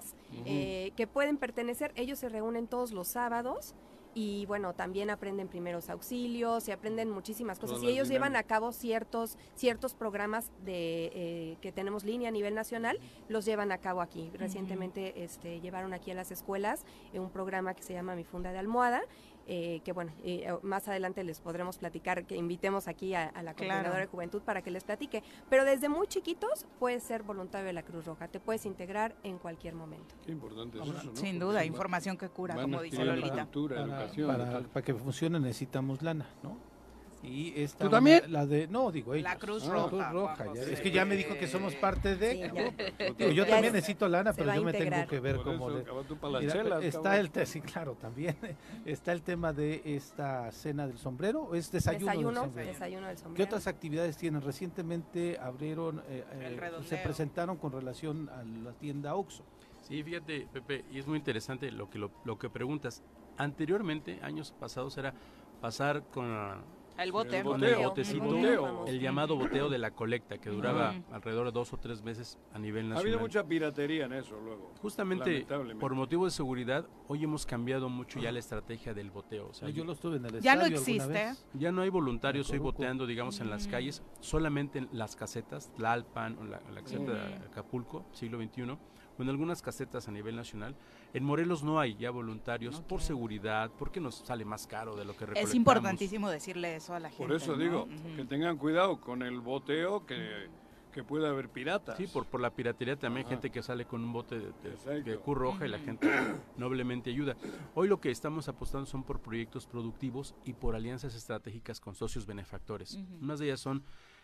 eh, 0.45 0.91
que 0.97 1.07
pueden 1.07 1.37
pertenecer. 1.37 1.93
Ellos 1.95 2.19
se 2.19 2.27
reúnen 2.27 2.67
todos 2.67 2.91
los 2.91 3.07
sábados. 3.07 3.73
Y 4.15 4.45
bueno, 4.45 4.73
también 4.73 5.09
aprenden 5.09 5.47
primeros 5.47 5.89
auxilios 5.89 6.67
y 6.67 6.71
aprenden 6.71 7.09
muchísimas 7.09 7.59
cosas. 7.59 7.77
Todas 7.77 7.89
Y 7.89 7.93
ellos 7.93 8.09
llevan 8.09 8.35
a 8.35 8.43
cabo 8.43 8.71
ciertos, 8.71 9.37
ciertos 9.55 9.93
programas 9.93 10.51
de, 10.63 11.11
eh, 11.13 11.57
que 11.61 11.71
tenemos 11.71 12.03
línea 12.03 12.29
a 12.29 12.31
nivel 12.31 12.53
nacional, 12.53 12.99
los 13.27 13.45
llevan 13.45 13.71
a 13.71 13.79
cabo 13.79 14.01
aquí. 14.01 14.29
Recientemente 14.33 15.23
este, 15.23 15.61
llevaron 15.61 15.93
aquí 15.93 16.11
a 16.11 16.13
las 16.13 16.31
escuelas 16.31 16.85
eh, 17.13 17.19
un 17.19 17.29
programa 17.29 17.73
que 17.73 17.83
se 17.83 17.93
llama 17.93 18.15
Mi 18.15 18.23
Funda 18.23 18.51
de 18.51 18.59
Almohada, 18.59 19.01
eh, 19.47 19.81
que 19.83 19.91
bueno, 19.91 20.11
eh, 20.23 20.53
más 20.63 20.87
adelante 20.87 21.23
les 21.23 21.39
podremos 21.39 21.77
platicar, 21.77 22.25
que 22.25 22.35
invitemos 22.35 22.87
aquí 22.87 23.13
a, 23.13 23.23
a 23.29 23.43
la 23.43 23.53
Claro. 23.53 23.69
coordinadora 23.73 23.99
de 24.01 24.07
juventud 24.07 24.41
para 24.41 24.61
que 24.61 24.71
les 24.71 24.83
platique. 24.83 25.21
Pero 25.49 25.65
desde 25.65 25.89
muy 25.89 26.07
chiquitos 26.07 26.65
puedes 26.79 27.03
ser 27.03 27.23
voluntario 27.23 27.67
de 27.67 27.73
la 27.73 27.83
Cruz 27.83 28.05
Roja, 28.05 28.27
te 28.27 28.39
puedes 28.39 28.65
integrar 28.65 29.15
en 29.23 29.37
cualquier 29.37 29.75
momento. 29.75 30.15
Qué 30.25 30.31
importante 30.31 30.77
es 30.79 30.83
eso, 30.83 30.93
¿no? 30.93 31.01
Sin 31.01 31.13
Porque 31.13 31.39
duda, 31.39 31.55
va- 31.55 31.65
información 31.65 32.17
que 32.17 32.29
cura, 32.29 32.55
como 32.55 32.81
dice 32.81 33.03
Lolita. 33.03 33.43
cultura, 33.43 33.75
para, 33.77 33.87
educación, 33.97 34.27
para- 34.27 34.51
tal. 34.51 34.65
para 34.65 34.85
que 34.85 34.93
funcione 34.93 35.39
necesitamos 35.39 36.01
lana, 36.01 36.27
¿no? 36.41 36.57
Y 37.23 37.53
esta 37.61 37.85
¿Tú 37.85 37.89
también? 37.89 38.21
La 38.31 38.45
de, 38.45 38.67
no, 38.67 38.91
digo 38.91 39.13
ellos. 39.13 39.23
La 39.23 39.37
Cruz 39.37 39.63
Ah, 39.65 39.71
Roja, 39.71 39.89
Cruz 39.89 40.11
Roja, 40.11 40.37
ya- 40.43 40.49
José. 40.49 40.73
Es 40.73 40.81
que 40.81 40.91
ya 40.91 41.05
me 41.05 41.15
dijo 41.15 41.33
que 41.35 41.47
somos 41.47 41.73
parte 41.75 42.17
de... 42.17 42.31
Sí, 42.33 42.39
ya. 42.39 43.13
Digo, 43.17 43.31
yo 43.31 43.43
también 43.45 43.65
es- 43.67 43.73
necesito 43.73 44.09
lana, 44.09 44.33
pero 44.33 44.53
yo 44.53 44.61
me 44.63 44.73
tengo 44.73 45.07
que 45.07 45.19
ver 45.21 45.37
Por 45.37 45.45
cómo... 45.45 45.69
eso, 45.69 45.77
le- 46.29 46.39
Mira, 46.41 46.51
chelas, 46.53 46.83
está 46.83 47.17
el 47.19 47.31
te- 47.31 47.45
sí, 47.45 47.61
claro, 47.61 47.95
también 47.95 48.35
está 48.85 49.13
el 49.13 49.21
tema 49.21 49.53
de 49.53 49.81
esta 49.85 50.51
cena 50.51 50.85
del 50.85 50.97
sombrero, 50.97 51.55
es 51.55 51.71
desayuno, 51.71 52.11
del 52.11 52.35
sombrero. 52.35 52.69
desayuno 52.69 53.07
del 53.07 53.17
sombrero. 53.17 53.35
¿Qué 53.37 53.43
otras 53.43 53.67
actividades 53.67 54.17
tienen? 54.17 54.41
Recientemente 54.41 55.37
abrieron, 55.39 56.03
eh, 56.09 56.25
eh, 56.33 56.71
se 56.85 56.97
presentaron 56.97 57.55
con 57.57 57.71
relación 57.71 58.29
a 58.29 58.43
la 58.43 58.73
tienda 58.73 59.15
Oxxo. 59.15 59.43
Sí, 59.81 60.03
fíjate, 60.03 60.47
Pepe, 60.51 60.83
y 60.91 60.99
es 60.99 61.07
muy 61.07 61.17
interesante 61.17 61.71
lo 61.71 61.89
que, 61.89 61.99
lo, 61.99 62.11
lo 62.25 62.37
que 62.37 62.49
preguntas. 62.49 63.01
Anteriormente, 63.37 64.19
años 64.21 64.53
pasados, 64.59 64.97
era 64.97 65.13
pasar 65.61 66.03
con, 66.11 66.29
la- 66.31 66.61
El 66.97 67.11
bote. 67.11 67.39
El 67.39 67.43
boteo, 67.43 67.79
el 67.79 67.85
botecito, 67.87 68.23
el 68.23 68.29
boteo. 68.57 68.85
el 68.87 68.99
llamado 68.99 69.35
boteo 69.35 69.69
de 69.69 69.77
la 69.79 69.91
colecta, 69.91 70.37
que 70.37 70.49
duraba 70.49 70.93
alrededor 71.11 71.47
de 71.47 71.51
dos 71.51 71.73
o 71.73 71.77
tres 71.77 72.03
meses 72.03 72.37
a 72.53 72.59
nivel 72.59 72.85
Ha 72.85 72.89
nacional. 72.89 73.01
habido 73.03 73.19
mucha 73.19 73.43
piratería 73.43 74.05
en 74.05 74.13
eso 74.13 74.39
luego. 74.39 74.71
Justamente 74.81 75.45
por 75.79 75.95
motivo 75.95 76.25
de 76.25 76.31
seguridad, 76.31 76.87
hoy 77.07 77.23
hemos 77.23 77.45
cambiado 77.45 77.89
mucho 77.89 78.19
ya 78.19 78.31
la 78.31 78.39
estrategia 78.39 78.93
del 78.93 79.09
boteo. 79.11 79.47
O 79.49 79.53
sea, 79.53 79.69
yo 79.69 79.83
lo 79.83 79.93
estuve 79.93 80.17
en 80.17 80.25
el 80.25 80.39
Ya 80.41 80.55
no 80.55 80.65
existe. 80.65 81.07
vez. 81.07 81.45
ya 81.53 81.71
no 81.71 81.81
hay 81.81 81.89
voluntarios 81.89 82.49
hoy 82.51 82.59
boteando, 82.59 83.07
digamos, 83.07 83.39
en 83.39 83.49
las 83.49 83.67
Mm. 83.67 83.71
calles, 83.71 84.03
solamente 84.19 84.79
en 84.79 84.89
las 84.91 85.15
casetas, 85.15 85.71
Tlalpan 85.75 86.37
o 86.37 86.43
la, 86.43 86.61
la 86.71 86.81
caseta 86.81 87.11
de. 87.13 87.33
Acapulco, 87.47 88.05
siglo 88.11 88.37
XXI, 88.39 88.77
o 89.17 89.21
en 89.21 89.29
algunas 89.29 89.61
casetas 89.61 90.07
a 90.07 90.11
nivel 90.11 90.35
nacional. 90.35 90.75
En 91.13 91.23
Morelos 91.23 91.63
no 91.63 91.79
hay 91.79 91.95
ya 91.95 92.09
voluntarios 92.09 92.81
por 92.81 93.01
seguridad, 93.01 93.71
porque 93.77 93.99
nos 93.99 94.15
sale 94.15 94.45
más 94.45 94.65
caro 94.65 94.95
de 94.95 95.05
lo 95.05 95.13
que 95.13 95.19
recolectamos. 95.27 95.49
Es 95.49 95.55
importantísimo 95.55 96.29
decirle 96.29 96.75
eso 96.75 96.95
a 96.95 96.99
la 96.99 97.09
gente. 97.09 97.23
Por 97.23 97.35
eso 97.35 97.51
¿no? 97.51 97.57
digo, 97.63 97.87
que 98.15 98.25
tengan 98.25 98.57
cuidado 98.57 98.99
con 98.99 99.21
el 99.21 99.39
boteo, 99.39 100.07
que, 100.07 100.47
que 100.91 101.03
puede 101.03 101.27
haber 101.27 101.49
piratas. 101.49 101.97
Sí, 101.97 102.07
por, 102.07 102.25
por 102.25 102.41
la 102.41 102.49
piratería 102.49 102.97
también, 102.97 103.27
Ajá. 103.27 103.35
gente 103.35 103.51
que 103.51 103.61
sale 103.61 103.85
con 103.85 104.03
un 104.03 104.11
bote 104.11 104.39
de, 104.39 105.03
de, 105.03 105.19
Cruz 105.19 105.37
Roja 105.37 105.67
y 105.67 105.69
la 105.69 105.77
gente 105.77 106.09
noblemente 106.57 107.11
ayuda. 107.11 107.37
Hoy 107.75 107.87
lo 107.87 108.01
que 108.01 108.09
estamos 108.09 108.49
apostando 108.49 108.87
son 108.87 109.03
por 109.03 109.19
proyectos 109.19 109.67
productivos 109.67 110.33
y 110.45 110.53
por 110.53 110.75
alianzas 110.75 111.13
estratégicas 111.13 111.79
con 111.79 111.93
socios 111.93 112.25
benefactores. 112.25 112.95
Ujú. 112.95 113.17
Unas 113.21 113.37
de 113.37 113.45
ellas 113.45 113.59
son 113.59 113.83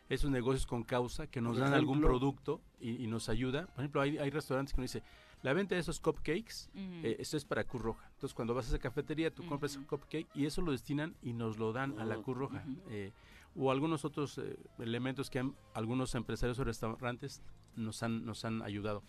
esos 0.10 0.32
negocios 0.32 0.66
con 0.66 0.82
causa 0.82 1.28
que 1.28 1.40
nos 1.40 1.58
Por 1.58 1.66
dan 1.66 1.76
algún 1.76 2.02
producto 2.02 2.62
y, 2.80 3.04
y 3.04 3.06
nos 3.06 3.30
ayuda. 3.30 3.68
Por 3.68 3.82
ejemplo, 3.84 4.02
hay, 4.02 4.18
hay 4.18 4.32
restaurantes 4.32 4.74
que 4.74 4.82
nos 4.82 4.92
dicen, 4.92 5.04
la 5.42 5.54
venta 5.54 5.76
de 5.76 5.82
esos 5.82 6.00
cupcakes, 6.00 6.70
eh, 6.76 7.16
esto 7.20 7.38
es 7.38 7.46
para 7.46 7.64
Cruz 7.64 7.82
Roja. 7.82 8.10
Entonces, 8.14 8.34
cuando 8.34 8.54
vas 8.54 8.66
a 8.66 8.70
esa 8.70 8.80
cafetería, 8.80 9.34
tú 9.34 9.46
compras 9.46 9.76
un 9.78 9.86
cupcake 9.86 10.28
y 10.36 10.46
eso 10.46 10.62
lo 10.62 10.72
destinan 10.72 11.16
y 11.22 11.34
nos 11.34 11.58
lo 11.58 11.72
dan 11.72 11.98
a 12.00 12.06
la 12.06 12.16
Ujú. 12.16 12.24
Cruz 12.24 12.38
Roja. 12.38 12.64
Eh, 12.90 13.12
o 13.56 13.72
algunos 13.72 14.06
otros 14.06 14.38
eh, 14.38 14.58
elementos 14.80 15.30
que 15.30 15.40
han, 15.40 15.56
algunos 15.74 16.14
empresarios 16.16 16.60
o 16.60 16.64
restaurantes 16.64 17.42
nos 17.76 18.04
han, 18.04 18.26
nos 18.26 18.46
han 18.46 18.62
ayudado. 18.62 19.04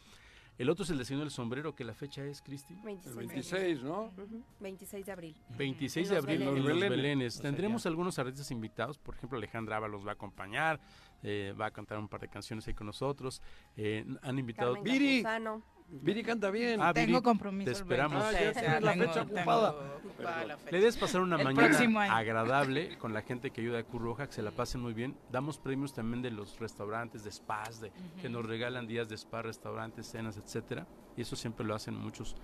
El 0.59 0.69
otro 0.69 0.85
es 0.85 0.91
el 0.91 0.99
diseño 0.99 1.21
del 1.21 1.31
sombrero, 1.31 1.75
que 1.75 1.85
la 1.85 1.95
fecha 1.95 2.23
es, 2.25 2.43
Cristi. 2.43 2.75
26, 2.85 3.17
El 3.17 3.27
26, 3.29 3.83
¿no? 3.83 4.03
Ujú, 4.05 4.45
26 4.61 5.07
de 5.07 5.13
abril. 5.13 5.37
26 5.57 6.07
En 6.07 6.11
de 6.11 6.15
los 6.17 6.25
abril 6.25 6.43
en 6.43 6.55
los 6.55 6.65
Belenes. 6.67 6.91
Belenes. 6.91 7.35
O 7.35 7.37
sea, 7.41 7.51
Tendremos 7.51 7.87
algunos 7.87 8.19
artistas 8.19 8.51
invitados, 8.51 8.99
por 8.99 9.15
ejemplo 9.15 9.39
Alejandra 9.39 9.79
Ábalos 9.79 10.05
va 10.07 10.11
a 10.11 10.15
acompañar, 10.15 10.79
eh, 11.23 11.55
va 11.59 11.67
a 11.67 11.71
cantar 11.71 11.99
un 11.99 12.09
par 12.09 12.21
de 12.21 12.29
canciones 12.29 12.69
ahí 12.69 12.75
con 12.75 12.87
nosotros. 12.87 13.41
Eh, 13.77 14.05
han 14.23 14.39
invitado... 14.39 14.75
Carmen 14.75 14.93
Viri. 14.93 15.23
Campuzano. 15.23 15.63
Viri 15.93 16.23
canta 16.23 16.51
bien. 16.51 16.81
Ah, 16.81 16.93
Tengo 16.93 17.07
Viri, 17.19 17.23
compromiso. 17.23 17.65
te 17.71 17.73
esperamos. 17.77 18.23
26, 18.33 18.57
Ah, 18.57 18.63
ya 18.63 18.81
la 18.81 18.93
fecha 18.95 19.13
tengo 19.25 19.37
ocupada. 19.39 19.71
ocupada 19.71 20.45
la 20.47 20.57
fecha. 20.57 20.71
Le 20.71 20.79
debes 20.79 20.97
pasar 20.97 21.21
una 21.21 21.37
El 21.37 21.45
mañana 21.45 22.17
agradable 22.17 22.97
con 22.99 23.13
la 23.13 23.23
gente 23.23 23.51
que 23.51 23.61
ayuda 23.61 23.81
a 23.81 23.83
Cruz 23.83 24.03
Roja, 24.03 24.27
que 24.27 24.33
se 24.33 24.43
la 24.43 24.51
pasen 24.53 24.81
muy 24.81 24.93
bien. 24.95 25.17
Damos 25.33 25.59
premios 25.59 25.93
también 25.93 26.23
de 26.23 26.31
los 26.31 26.59
restaurantes, 26.61 27.25
de 27.25 27.33
spas, 27.33 27.81
de, 27.81 27.91
que 28.23 28.29
nos 28.29 28.47
regalan 28.47 28.87
días 28.87 29.09
de 29.09 29.17
spa, 29.17 29.43
restaurantes, 29.43 30.07
cenas, 30.07 30.37
etcétera. 30.37 30.87
Y 31.17 31.23
eso 31.23 31.35
siempre 31.37 31.67
lo 31.67 31.75
hacen 31.75 31.95
muchos 31.97 32.37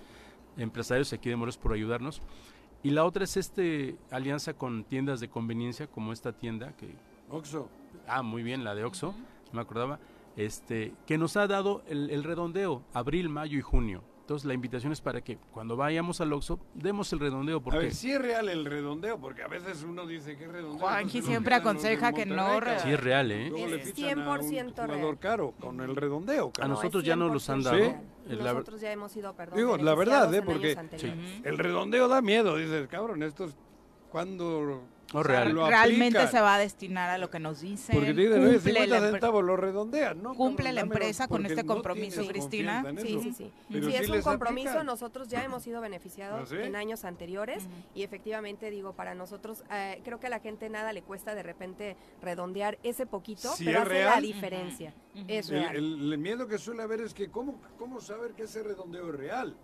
empresarios 0.57 1.13
aquí 1.13 1.29
de 1.29 1.37
Morelos 1.37 1.59
por 1.59 1.73
ayudarnos. 1.73 2.23
Y 2.83 2.91
la 2.91 3.05
otra 3.05 3.25
es 3.25 3.37
este 3.37 3.97
alianza 4.11 4.55
con 4.55 4.85
tiendas 4.85 5.21
de 5.21 5.29
conveniencia, 5.29 5.87
como 5.87 6.13
esta 6.13 6.33
tienda 6.33 6.73
que 6.77 6.95
Oxo. 7.31 7.69
ah, 8.07 8.23
muy 8.23 8.43
bien, 8.43 8.65
la 8.65 8.75
de 8.75 8.85
Oxxo, 8.85 9.13
no 9.13 9.53
me 9.53 9.61
acordaba, 9.61 9.99
este, 10.37 10.95
que 11.07 11.19
nos 11.19 11.37
ha 11.37 11.47
dado 11.47 11.83
el, 11.89 12.11
el 12.11 12.25
redondeo, 12.25 12.83
abril, 12.93 13.29
mayo 13.29 13.59
y 13.59 13.63
junio. 13.63 14.03
Entonces 14.21 14.45
la 14.45 14.55
invitación 14.55 14.91
es 14.91 15.01
para 15.01 15.21
que 15.21 15.39
cuando 15.53 15.77
vayamos 15.77 16.21
al 16.21 16.33
Oxxo 16.33 16.59
demos 16.75 17.13
el 17.13 17.21
redondeo 17.21 17.59
A 17.59 17.63
porque 17.63 17.79
ver, 17.79 17.95
si 17.95 18.11
es 18.11 18.21
real 18.21 18.49
el 18.49 18.65
redondeo, 18.65 19.21
porque 19.21 19.45
a 19.45 19.47
veces 19.47 19.85
uno 19.89 20.05
dice 20.05 20.37
que 20.37 20.47
es 20.47 20.51
redondeo. 20.51 20.81
Juanji 20.81 21.23
siempre 21.23 21.55
aconseja 21.55 22.13
que 22.13 22.27
no 22.27 22.59
re- 22.59 22.81
sí 22.81 22.91
es 22.91 22.99
real, 23.01 23.31
¿eh? 23.31 23.51
Luego 23.51 23.69
le 23.69 23.77
Es 23.83 23.93
fichan 23.95 24.19
a 24.23 24.31
un 24.33 24.41
100% 24.41 24.71
jugador 24.73 24.89
real. 24.89 25.19
caro 25.21 25.55
con 25.61 25.81
el 25.81 25.95
redondeo, 25.95 26.49
A 26.49 26.53
cabrón. 26.53 26.71
No, 26.71 26.75
nosotros 26.75 27.03
es 27.05 27.07
ya 27.07 27.15
nos 27.15 27.33
los 27.33 27.49
han 27.51 27.61
100% 27.61 27.65
dado. 27.65 27.95
la- 28.43 28.53
Nosotros 28.53 28.81
ya 28.81 28.91
hemos 28.91 29.13
sido, 29.13 29.33
perdón, 29.37 29.59
Digo, 29.59 29.77
la 29.77 29.95
verdad, 29.95 30.35
¿eh? 30.35 30.43
Porque 30.43 30.77
el 31.45 31.57
redondeo 31.59 32.09
da 32.09 32.21
miedo, 32.21 32.57
dices, 32.57 32.89
cabrón, 32.89 33.23
esto 33.23 33.45
es 33.45 33.57
cuando 34.11 34.83
O 35.13 35.23
real. 35.23 35.53
lo 35.53 35.69
Realmente 35.69 36.27
se 36.27 36.41
va 36.41 36.57
a 36.57 36.59
destinar 36.59 37.11
a 37.11 37.19
lo 37.19 37.31
que 37.31 37.39
nos 37.39 37.61
dicen. 37.61 37.95
Porque 37.95 38.11
oye, 38.11 38.29
cumple 38.29 38.59
50 38.59 38.87
la 38.87 38.99
empre- 38.99 39.11
centavos 39.13 39.45
lo 39.45 39.57
redondean, 39.57 40.21
¿no? 40.23 40.35
Cumple 40.35 40.73
la 40.73 40.81
empresa 40.81 41.29
con 41.29 41.47
este 41.47 41.63
no 41.63 41.75
compromiso, 41.75 42.27
Cristina. 42.27 42.85
Sí, 43.01 43.21
sí, 43.23 43.33
sí. 43.33 43.53
Pero 43.71 43.89
sí, 43.89 43.95
es 43.97 44.09
un 44.11 44.21
compromiso, 44.23 44.83
nosotros 44.83 45.29
ya 45.29 45.45
hemos 45.45 45.63
sido 45.63 45.81
beneficiados 45.81 46.41
¿Ah, 46.43 46.47
sí? 46.47 46.57
en 46.61 46.75
años 46.75 47.05
anteriores 47.05 47.65
y 47.95 48.03
efectivamente 48.03 48.69
digo, 48.71 48.95
para 48.95 49.15
nosotros 49.15 49.63
eh, 49.71 50.01
creo 50.05 50.19
que 50.19 50.27
a 50.27 50.31
la 50.31 50.41
gente 50.41 50.69
nada 50.71 50.93
le 50.93 51.03
cuesta 51.03 51.35
de 51.37 51.43
repente 51.45 51.97
redondear 52.21 52.77
ese 52.83 53.07
poquito, 53.07 53.53
Si 53.55 53.65
pero 53.65 53.79
es 53.79 53.83
hace 53.85 53.91
real. 53.95 54.11
la 54.17 54.21
diferencia. 54.21 54.93
Es 55.29 55.49
El, 55.51 55.61
real. 55.61 55.77
el- 55.77 56.13
el 56.13 56.19
miedo 56.19 56.49
que 56.49 56.59
suele 56.59 56.83
haber 56.83 57.01
es 57.01 57.15
que, 57.15 57.31
¿cómo, 57.31 57.61
cómo 57.79 58.01
saber 58.01 58.33
que 58.33 58.43
ese 58.43 58.63
redondeo 58.65 59.09
es 59.11 59.15
real? 59.17 59.57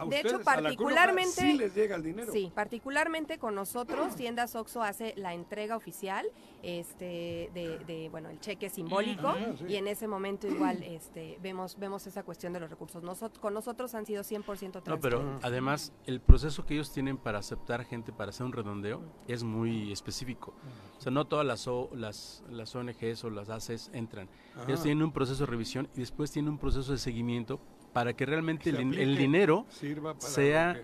A 0.00 0.06
De 0.06 0.16
hecho, 0.20 0.36
ustedes, 0.36 0.48
a 0.48 0.60
la 0.60 0.68
Cruz 0.74 0.90
Roja, 0.90 0.94
particularmente- 1.06 1.40
sí 1.40 1.52
les 1.58 1.74
llega 1.74 1.96
el 1.96 2.02
dinero. 2.02 2.32
Sí, 2.32 2.50
particularmente 2.54 3.38
con 3.38 3.54
nosotros, 3.54 4.16
Tiendas 4.16 4.54
Oxxo 4.54 4.82
hace 4.82 5.12
la 5.16 5.34
entrega 5.34 5.76
oficial 5.76 6.26
este, 6.62 7.50
de, 7.54 7.78
de, 7.86 8.08
bueno, 8.10 8.28
el 8.28 8.38
cheque 8.40 8.68
simbólico 8.70 9.28
Ah, 9.28 9.36
sí. 9.58 9.64
y 9.68 9.76
en 9.76 9.86
ese 9.88 10.06
momento 10.06 10.46
igual 10.46 10.82
este, 10.82 11.38
vemos, 11.42 11.76
vemos 11.78 12.06
esa 12.06 12.22
cuestión 12.22 12.52
de 12.52 12.60
los 12.60 12.70
recursos. 12.70 13.02
Nosot- 13.02 13.38
con 13.38 13.54
nosotros 13.54 13.94
han 13.94 14.06
sido 14.06 14.22
100% 14.22 14.78
No, 14.78 14.82
transparentes. 14.82 15.00
pero 15.02 15.38
además 15.42 15.92
el 16.06 16.20
proceso 16.20 16.64
que 16.66 16.74
ellos 16.74 16.92
tienen 16.92 17.16
para 17.16 17.38
aceptar 17.38 17.84
gente 17.84 18.12
para 18.12 18.30
hacer 18.30 18.46
un 18.46 18.52
redondeo 18.52 19.02
es 19.26 19.42
muy 19.42 19.90
específico. 19.92 20.54
O 20.98 21.00
sea, 21.00 21.10
no 21.12 21.26
todas 21.26 21.46
las, 21.46 21.66
O- 21.66 21.90
las, 21.94 22.42
las 22.50 22.74
ONGs 22.74 23.24
o 23.24 23.30
las 23.30 23.48
ACES 23.48 23.90
entran. 23.92 24.28
Ellos 24.66 24.82
tienen 24.82 25.02
un 25.02 25.12
proceso 25.12 25.44
de 25.44 25.50
revisión 25.50 25.88
y 25.94 26.00
después 26.00 26.30
tienen 26.30 26.52
un 26.52 26.58
proceso 26.58 26.92
de 26.92 26.98
seguimiento 26.98 27.58
para 27.92 28.14
que 28.14 28.26
realmente 28.26 28.70
el, 28.70 29.16
dinero 29.16 29.66
sirva 29.70 30.14
para 30.14 30.28
sea 30.28 30.82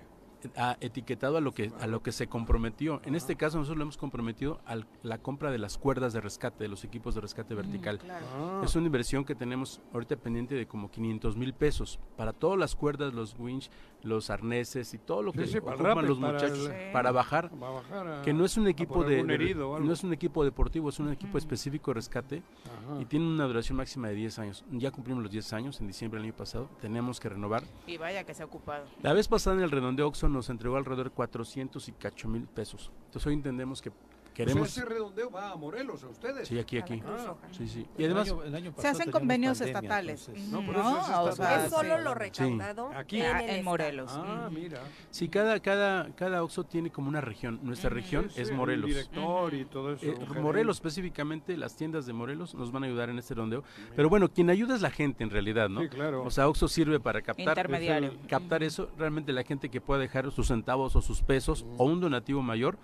a- 0.56 0.77
etiquetado 0.81 1.36
a 1.36 1.40
lo 1.40 1.52
que 1.52 1.73
a 1.81 1.86
lo 1.86 2.02
que 2.02 2.12
se 2.12 2.27
comprometió. 2.27 3.01
En 3.05 3.14
este 3.14 3.36
caso 3.36 3.59
nosotros 3.59 3.77
lo 3.78 3.82
hemos 3.85 3.97
comprometido 3.97 4.60
a 4.66 4.77
la 5.02 5.18
compra 5.18 5.51
de 5.51 5.59
las 5.59 5.78
cuerdas 5.78 6.12
de 6.12 6.20
rescate, 6.20 6.64
de 6.64 6.68
los 6.68 6.85
equipos 6.85 7.14
de 7.14 7.20
rescate 7.20 7.55
vertical. 7.55 8.01
Ah. 8.09 8.62
Es 8.64 8.74
una 8.77 8.86
inversión 8.86 9.24
que 9.24 9.35
tenemos 9.35 9.81
ahorita 9.93 10.16
pendiente 10.16 10.55
de 10.55 10.66
como 10.66 10.90
500 10.90 11.36
mil 11.36 11.52
pesos 11.55 11.98
para 12.16 12.32
todas 12.32 12.59
las 12.59 12.74
cuerdas, 12.77 13.12
los 13.14 13.35
winch, 13.39 13.70
los 14.02 14.31
arneses 14.31 14.94
y 14.94 14.98
todo 14.98 15.23
lo 15.23 15.32
que 15.32 15.47
sí, 15.47 15.59
ocupan 15.59 16.06
los 16.06 16.18
para 16.18 16.32
muchachos 16.35 16.68
el- 16.70 16.93
para 16.93 17.10
bajar. 17.12 17.51
para 17.51 17.73
bajar 17.73 18.09
a- 18.09 18.23
que 18.23 18.32
no 18.32 18.44
es 18.44 18.56
un 18.56 18.68
equipo 18.68 19.02
de, 19.05 19.20
herido 19.20 19.78
no 19.81 19.93
es 19.93 20.05
un 20.05 20.12
equipo 20.12 20.44
deportivo, 20.44 20.89
es 20.90 20.98
un 21.01 21.10
equipo 21.10 21.39
específico 21.39 21.90
de 21.90 21.94
rescate 21.94 22.43
Ajá. 22.64 23.01
y 23.01 23.05
tiene 23.06 23.27
una 23.27 23.44
duración 23.47 23.77
máxima 23.78 24.09
de 24.09 24.14
10 24.14 24.39
años. 24.39 24.64
Ya 24.70 24.90
cumplimos 24.90 25.23
los 25.23 25.32
10 25.32 25.52
años 25.52 25.81
en 25.81 25.86
diciembre 25.89 26.20
del 26.20 26.28
año 26.31 26.36
pasado, 26.36 26.68
tenemos 26.81 27.18
que 27.18 27.28
renovar. 27.28 27.62
Y 27.86 27.97
vaya 27.97 28.24
que 28.24 28.35
se 28.35 28.43
ha 28.43 28.47
ocupado. 28.47 28.85
La 29.02 29.12
vez 29.12 29.27
pasada 29.28 29.56
en 29.56 29.62
el 29.62 29.70
redondeo 29.70 30.06
Oxxo 30.06 30.28
nos 30.36 30.50
entregó 30.50 30.76
alrededor 30.76 31.10
de 31.10 31.14
400 31.14 31.88
y 31.88 31.92
cacho 31.92 32.28
mil 32.28 32.46
pesos. 32.46 32.92
Entonces 33.06 33.26
hoy 33.26 33.34
entendemos 33.34 33.82
que 33.82 33.90
queremos... 34.36 34.68
O 34.68 34.70
sea, 34.72 34.82
ese 34.84 34.92
redondeo 34.94 35.30
va 35.30 35.50
a 35.52 35.56
Morelos, 35.56 36.04
a 36.04 36.08
ustedes. 36.08 36.46
Sí, 36.48 36.58
aquí, 36.58 36.78
aquí. 36.78 37.00
Roja. 37.00 37.34
Sí, 37.52 37.66
sí. 37.68 37.86
El 37.96 38.02
Y 38.02 38.04
además, 38.04 38.28
año- 38.30 38.42
el 38.44 38.54
año 38.54 38.74
Se 38.76 38.88
hacen 38.88 39.10
convenios 39.10 39.58
pandemia, 39.58 39.78
estatales. 39.80 40.28
entonces- 40.28 40.52
No, 40.52 40.60
No, 40.60 40.66
por 40.66 40.76
eso 40.76 40.98
es 40.98 41.32
o 41.32 41.32
sea, 41.36 41.64
es 41.64 41.70
solo 41.70 41.96
sí. 41.96 42.04
lo 42.04 42.14
recaudado 42.14 42.90
Aquí. 42.94 43.20
en, 43.20 43.26
Ah, 43.26 43.42
el 43.44 43.50
en. 43.58 43.64
Morelos. 43.64 44.12
Ah, 44.14 44.48
mira. 44.52 44.80
sí, 45.10 45.28
cada, 45.28 45.58
cada, 45.60 46.14
cada 46.14 46.42
Oxxo 46.44 46.64
tiene 46.64 46.90
como 46.90 47.08
una 47.08 47.20
región. 47.20 47.58
Nuestra 47.62 47.88
región 47.90 48.24
Sí, 48.30 48.40
es 48.42 48.48
sí, 48.48 48.52
el 48.52 48.58
Morelos. 48.58 48.86
director 48.88 49.54
y 49.54 49.64
todo 49.64 49.92
eso. 49.94 50.04
Eh. 50.06 50.16
Morelos 50.40 50.76
específicamente, 50.76 51.56
las 51.56 51.74
tiendas 51.76 52.04
de 52.06 52.12
Morelos 52.12 52.54
nos 52.54 52.70
van 52.72 52.84
a 52.84 52.86
ayudar 52.86 53.08
en 53.10 53.18
este 53.18 53.34
rondeo. 53.34 53.64
Pero 53.94 54.08
bueno, 54.08 54.28
quien 54.28 54.50
ayuda 54.50 54.74
es 54.74 54.82
la 54.82 54.90
gente 54.90 55.24
en 55.24 55.30
realidad, 55.30 55.68
¿no? 55.68 55.80
Sí, 55.82 55.88
claro. 55.88 56.22
O 56.22 56.30
sea, 56.30 56.48
Oxxo 56.48 56.68
sirve 56.68 57.00
para 57.00 57.22
captar, 57.22 57.48
Intermediario. 57.48 58.10
el- 58.10 58.26
captar 58.28 58.62
eso. 58.62 58.90
Realmente 58.98 59.32
la 59.32 59.42
gente 59.44 59.68
que 59.70 59.80
pueda 59.80 60.00
dejar 60.00 60.30
sus 60.30 60.48
centavos 60.48 60.94
o 60.96 61.00
sus 61.00 61.22
pesos 61.22 61.64
o 61.78 61.84
un 61.84 62.00
donativo 62.00 62.42
mayor, 62.42 62.78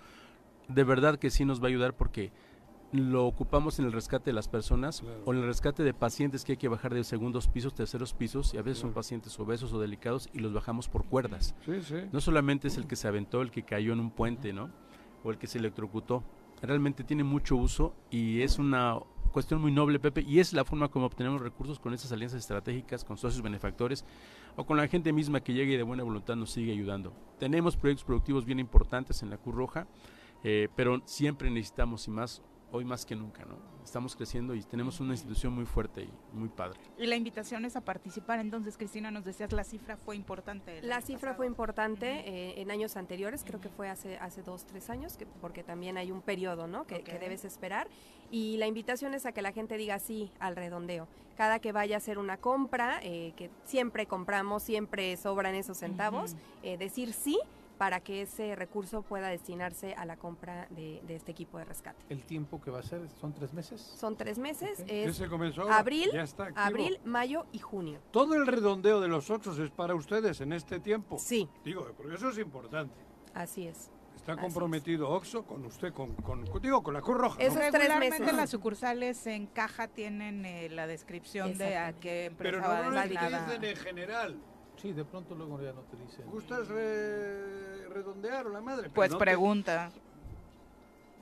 de 0.74 0.84
verdad 0.84 1.18
que 1.18 1.30
sí 1.30 1.44
nos 1.44 1.60
va 1.60 1.66
a 1.66 1.68
ayudar 1.68 1.94
porque 1.96 2.32
lo 2.92 3.24
ocupamos 3.26 3.78
en 3.78 3.86
el 3.86 3.92
rescate 3.92 4.26
de 4.30 4.34
las 4.34 4.48
personas 4.48 5.00
Claro. 5.00 5.22
o 5.24 5.32
en 5.32 5.38
el 5.40 5.46
rescate 5.46 5.82
de 5.82 5.94
pacientes 5.94 6.44
que 6.44 6.52
hay 6.52 6.58
que 6.58 6.68
bajar 6.68 6.92
de 6.92 7.04
segundos 7.04 7.48
pisos, 7.48 7.74
terceros 7.74 8.12
pisos 8.12 8.52
y 8.52 8.58
a 8.58 8.62
veces 8.62 8.78
son 8.80 8.92
pacientes 8.92 9.38
obesos 9.40 9.72
o 9.72 9.80
delicados 9.80 10.28
y 10.34 10.40
los 10.40 10.52
bajamos 10.52 10.88
por 10.88 11.04
cuerdas. 11.06 11.54
Sí, 11.64 11.82
sí. 11.82 11.96
No 12.12 12.20
solamente 12.20 12.68
es 12.68 12.76
el 12.76 12.86
que 12.86 12.96
se 12.96 13.08
aventó, 13.08 13.40
el 13.40 13.50
que 13.50 13.62
cayó 13.62 13.94
en 13.94 14.00
un 14.00 14.10
puente, 14.10 14.52
¿no? 14.52 14.68
O 15.24 15.30
el 15.30 15.38
que 15.38 15.46
se 15.46 15.58
electrocutó. 15.58 16.22
Realmente 16.60 17.02
tiene 17.02 17.24
mucho 17.24 17.56
uso 17.56 17.94
y 18.10 18.42
es 18.42 18.58
una 18.58 18.98
cuestión 19.32 19.62
muy 19.62 19.72
noble, 19.72 19.98
Pepe, 19.98 20.20
y 20.28 20.38
es 20.40 20.52
la 20.52 20.64
forma 20.66 20.88
como 20.88 21.06
obtenemos 21.06 21.40
recursos 21.40 21.78
con 21.80 21.94
estas 21.94 22.12
alianzas 22.12 22.40
estratégicas, 22.40 23.04
con 23.04 23.16
socios 23.16 23.40
benefactores 23.42 24.04
o 24.56 24.66
con 24.66 24.76
la 24.76 24.86
gente 24.86 25.14
misma 25.14 25.40
que 25.40 25.54
llegue 25.54 25.72
y 25.72 25.76
de 25.78 25.82
buena 25.82 26.02
voluntad 26.02 26.36
nos 26.36 26.50
sigue 26.50 26.72
ayudando. 26.72 27.14
Tenemos 27.38 27.74
proyectos 27.78 28.04
productivos 28.04 28.44
bien 28.44 28.58
importantes 28.60 29.22
en 29.22 29.30
la 29.30 29.38
Cruz 29.38 29.54
Roja, 29.54 29.86
eh, 30.44 30.68
pero 30.74 31.00
siempre 31.04 31.50
necesitamos 31.50 32.06
y 32.08 32.10
más, 32.10 32.42
hoy 32.70 32.84
más 32.84 33.04
que 33.04 33.14
nunca, 33.14 33.44
¿no? 33.44 33.56
Estamos 33.84 34.14
creciendo 34.14 34.54
y 34.54 34.62
tenemos 34.62 35.00
una 35.00 35.12
institución 35.12 35.52
muy 35.52 35.66
fuerte 35.66 36.02
y 36.04 36.10
muy 36.32 36.48
padre. 36.48 36.78
Y 36.98 37.06
la 37.06 37.16
invitación 37.16 37.64
es 37.64 37.74
a 37.74 37.80
participar. 37.80 38.38
Entonces, 38.38 38.76
Cristina, 38.76 39.10
nos 39.10 39.24
decías, 39.24 39.52
la 39.52 39.64
cifra 39.64 39.96
fue 39.96 40.14
importante. 40.14 40.80
La 40.82 41.00
cifra 41.00 41.30
pasado. 41.30 41.36
fue 41.38 41.46
importante 41.48 42.06
eh, 42.28 42.60
en 42.60 42.70
años 42.70 42.96
anteriores, 42.96 43.42
creo 43.44 43.60
que 43.60 43.68
fue 43.68 43.88
hace, 43.88 44.18
hace 44.18 44.42
dos, 44.42 44.64
tres 44.66 44.88
años, 44.88 45.16
que, 45.16 45.26
porque 45.26 45.64
también 45.64 45.98
hay 45.98 46.12
un 46.12 46.22
periodo 46.22 46.68
¿no? 46.68 46.86
que, 46.86 47.02
que 47.02 47.14
Ok. 47.16 47.20
debes 47.20 47.44
esperar. 47.44 47.88
Y 48.30 48.56
la 48.58 48.66
invitación 48.68 49.14
es 49.14 49.26
a 49.26 49.32
que 49.32 49.42
la 49.42 49.52
gente 49.52 49.76
diga 49.76 49.98
sí 49.98 50.30
al 50.38 50.54
redondeo. 50.56 51.08
Cada 51.36 51.58
que 51.58 51.72
vaya 51.72 51.96
a 51.96 51.98
hacer 51.98 52.18
una 52.18 52.36
compra, 52.36 53.00
eh, 53.02 53.32
que 53.36 53.50
siempre 53.64 54.06
compramos, 54.06 54.62
siempre 54.62 55.16
sobran 55.16 55.54
esos 55.56 55.78
centavos, 55.78 56.36
eh, 56.62 56.78
decir 56.78 57.12
sí 57.12 57.38
para 57.78 58.00
que 58.00 58.22
ese 58.22 58.54
recurso 58.56 59.02
pueda 59.02 59.28
destinarse 59.28 59.94
a 59.94 60.04
la 60.04 60.16
compra 60.16 60.66
de, 60.70 61.00
de 61.06 61.16
este 61.16 61.32
equipo 61.32 61.58
de 61.58 61.64
rescate. 61.64 62.04
¿El 62.08 62.24
tiempo 62.24 62.60
que 62.60 62.70
va 62.70 62.80
a 62.80 62.82
ser 62.82 63.08
son 63.20 63.32
tres 63.32 63.52
meses? 63.52 63.80
Son 63.80 64.16
tres 64.16 64.38
meses, 64.38 64.80
Ok. 64.80 64.86
es 64.88 65.22
comenzó 65.28 65.70
abril, 65.70 66.10
ya 66.12 66.22
está 66.22 66.44
activo. 66.44 66.60
abril, 66.60 67.00
mayo 67.04 67.46
y 67.52 67.58
junio. 67.58 68.00
Todo 68.10 68.34
el 68.34 68.46
redondeo 68.46 69.00
de 69.00 69.08
los 69.08 69.30
otros 69.30 69.58
es 69.58 69.70
para 69.70 69.94
ustedes 69.94 70.40
en 70.40 70.52
este 70.52 70.78
tiempo. 70.80 71.18
Sí, 71.18 71.48
Digo, 71.64 71.86
porque 71.96 72.14
eso 72.14 72.28
es 72.30 72.38
importante. 72.38 72.94
así 73.34 73.66
es. 73.66 73.90
Está 74.14 74.36
comprometido 74.36 75.10
Oxxo 75.10 75.42
con 75.44 75.64
usted, 75.66 75.92
con, 75.92 76.14
con, 76.16 76.44
digo, 76.62 76.80
con 76.84 76.94
la 76.94 77.00
Cruz 77.00 77.16
Roja. 77.16 77.38
¿no? 77.42 77.54
Tres 77.54 77.72
Regularmente 77.72 78.20
meses. 78.20 78.36
las 78.36 78.50
sucursales 78.50 79.26
en 79.26 79.46
caja 79.48 79.88
tienen 79.88 80.46
eh, 80.46 80.68
la 80.68 80.86
descripción 80.86 81.58
de 81.58 81.76
a 81.76 81.92
qué 81.94 82.26
empresa 82.26 82.56
Pero 82.58 82.68
va 82.68 82.82
normalmente 82.84 83.18
destinada. 83.24 83.46
dicen 83.46 83.64
en 83.64 83.76
general. 83.76 84.36
Sí, 84.82 84.92
de 84.92 85.04
pronto 85.04 85.34
luego 85.36 85.60
ya 85.62 85.72
no 85.72 85.82
te 85.82 85.96
dicen. 85.96 86.26
¿Gustas 86.30 86.66
re- 86.68 87.88
redondear 87.88 88.46
o 88.46 88.50
la 88.50 88.60
madre? 88.60 88.90
Pues 88.92 89.10
no 89.12 89.16
te- 89.18 89.24
pregunta. 89.24 89.90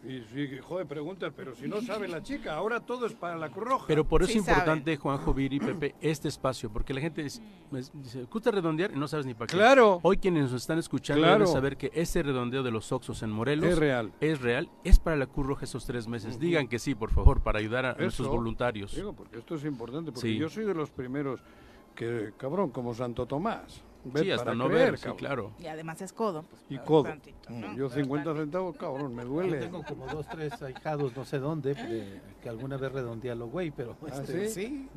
Y 0.02 0.22
sí, 0.32 0.48
joder, 0.66 0.86
preguntas, 0.86 1.30
pero 1.36 1.54
si 1.54 1.68
no 1.68 1.82
sabe 1.82 2.08
la 2.08 2.22
chica, 2.22 2.54
ahora 2.54 2.80
todo 2.80 3.04
es 3.04 3.12
para 3.12 3.36
la 3.36 3.50
Cruz 3.50 3.68
Roja. 3.68 3.84
Pero 3.86 4.02
por 4.02 4.22
eso 4.22 4.32
Sí 4.32 4.38
es 4.38 4.48
importante, 4.48 4.96
Juanjo, 4.96 5.34
Viri 5.34 5.56
y 5.56 5.60
Pepe, 5.60 5.94
este 6.00 6.26
espacio, 6.28 6.70
porque 6.70 6.94
la 6.94 7.02
gente 7.02 7.22
dice, 7.22 7.42
pues, 7.68 7.92
dice, 7.92 8.24
¿gusta 8.32 8.50
redondear? 8.50 8.92
Y 8.92 8.98
no 8.98 9.06
sabes 9.08 9.26
ni 9.26 9.34
para 9.34 9.48
qué. 9.48 9.58
Claro. 9.58 10.00
Hoy 10.02 10.16
quienes 10.16 10.44
nos 10.44 10.62
están 10.62 10.78
escuchando 10.78 11.20
Claro. 11.24 11.40
deben 11.40 11.52
saber 11.52 11.76
que 11.76 11.90
ese 11.92 12.22
redondeo 12.22 12.62
de 12.62 12.70
los 12.70 12.90
Oxos 12.92 13.22
en 13.22 13.28
Morelos 13.28 13.66
Es 13.72 13.78
real. 13.78 14.10
es 14.22 14.40
real, 14.40 14.70
es 14.84 14.98
para 14.98 15.16
la 15.16 15.26
Cruz 15.26 15.46
Roja 15.46 15.64
esos 15.66 15.84
tres 15.84 16.08
meses. 16.08 16.38
Digan 16.40 16.66
que 16.66 16.78
sí, 16.78 16.94
por 16.94 17.10
favor, 17.10 17.42
para 17.42 17.58
ayudar 17.58 17.84
a 17.84 17.88
nuestros 17.92 18.26
Eso. 18.26 18.30
voluntarios. 18.34 18.94
Digo, 18.96 19.12
porque 19.12 19.36
esto 19.36 19.56
es 19.56 19.64
importante, 19.66 20.12
porque 20.12 20.28
Sí. 20.30 20.38
yo 20.38 20.48
soy 20.48 20.64
de 20.64 20.72
los 20.72 20.88
primeros 20.88 21.42
que, 22.00 22.32
cabrón, 22.38 22.70
como 22.70 22.94
Santo 22.94 23.26
Tomás. 23.26 23.82
Sí, 24.16 24.30
hasta 24.30 24.46
para 24.46 24.56
no 24.56 24.68
creer, 24.68 24.92
ver, 24.92 24.98
sí, 24.98 25.10
claro. 25.10 25.52
Y 25.58 25.66
además 25.66 26.00
es 26.00 26.14
codo. 26.14 26.44
pues, 26.44 26.62
Y 26.70 26.78
codo. 26.78 27.02
tantito, 27.02 27.50
¿no? 27.50 27.68
Mm, 27.68 27.76
Yo 27.76 27.90
50 27.90 28.34
centavos, 28.34 28.74
cabrón, 28.78 29.14
me 29.14 29.24
Yo 29.24 29.28
duele. 29.28 29.58
tengo 29.58 29.82
como 29.82 30.06
dos, 30.06 30.26
tres 30.26 30.62
ahijados, 30.62 31.14
no 31.14 31.26
sé 31.26 31.38
dónde, 31.38 31.74
de- 31.74 32.18
que 32.42 32.48
alguna 32.48 32.78
vez 32.78 32.90
redondealo, 32.92 33.48
güey, 33.48 33.70
pero 33.70 33.98
¿Ah, 34.10 34.20
este, 34.22 34.48
sí? 34.48 34.62
sí. 34.62 34.88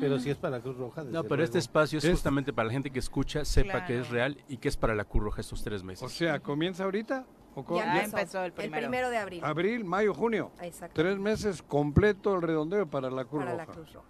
Pero 0.00 0.18
si 0.18 0.30
es 0.30 0.36
para 0.38 0.56
la 0.56 0.62
Cruz 0.64 0.76
Roja, 0.76 1.02
desde 1.04 1.14
No, 1.14 1.22
pero 1.22 1.44
este 1.44 1.58
espacio 1.60 1.98
es, 1.98 2.04
Es- 2.04 2.10
justamente 2.10 2.52
para 2.52 2.66
la 2.66 2.72
gente 2.72 2.90
que 2.90 2.98
escucha, 2.98 3.44
sepa 3.44 3.84
que 3.84 4.00
es 4.00 4.10
real 4.10 4.36
y 4.48 4.56
que 4.56 4.66
es 4.66 4.76
para 4.76 4.96
la 4.96 5.04
Cruz 5.04 5.22
Roja 5.22 5.40
estos 5.40 5.62
tres 5.62 5.84
meses. 5.84 6.02
O 6.02 6.08
sea, 6.08 6.40
¿comienza 6.40 6.82
ahorita? 6.82 7.26
¿O 7.54 7.64
Ya 7.78 7.84
ya- 7.94 8.04
empezó 8.04 8.42
el 8.42 8.52
primero. 8.52 9.08
de 9.10 9.18
abril. 9.18 9.44
Abril, 9.44 9.84
mayo, 9.84 10.12
junio. 10.14 10.50
Exacto. 10.62 11.00
Tres 11.00 11.16
meses 11.16 11.62
completo 11.62 12.34
el 12.34 12.42
redondeo 12.42 12.88
para 12.88 13.08
la 13.08 13.24
Cruz 13.24 13.44
para 13.44 13.56
la. 13.56 13.66
Cruz 13.66 13.92
Roja. 13.92 14.06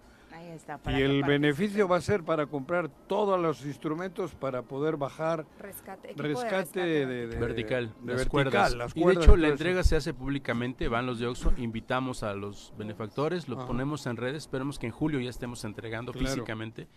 Ahí 0.49 0.55
está. 0.55 0.77
para 0.77 0.99
Y 0.99 1.03
el 1.03 1.23
beneficio 1.23 1.87
va 1.87 1.97
a 1.97 2.01
ser 2.01 2.23
para 2.23 2.45
comprar 2.47 2.89
todos 3.07 3.39
los 3.39 3.65
instrumentos 3.65 4.33
para 4.35 4.61
poder 4.63 4.97
bajar 4.97 5.45
Rescate, 5.59 6.13
de 6.13 6.23
rescate 6.23 6.55
rescate 6.57 6.79
de, 6.81 7.05
vertical. 7.05 7.29
de- 7.29 7.39
vertical, 7.39 7.85
de 7.85 7.91
las 7.95 8.05
vertical, 8.05 8.29
cuerdas. 8.29 8.75
las 8.75 8.97
y 8.97 9.03
de 9.03 9.13
hecho 9.13 9.35
la 9.37 9.47
entrega 9.49 9.83
se 9.83 9.95
hace 9.95 10.13
públicamente, 10.13 10.87
van 10.87 11.05
los 11.05 11.19
de 11.19 11.27
Oxxo, 11.27 11.53
invitamos 11.57 12.23
a 12.23 12.33
los 12.33 12.73
benefactores, 12.77 13.47
lo 13.47 13.57
Ajá. 13.57 13.67
ponemos 13.67 14.05
en 14.07 14.17
redes, 14.17 14.43
esperemos 14.43 14.79
que 14.79 14.87
en 14.87 14.91
julio 14.91 15.19
ya 15.19 15.29
estemos 15.29 15.63
entregando 15.65 16.11
Claro. 16.11 16.27
físicamente 16.27 16.87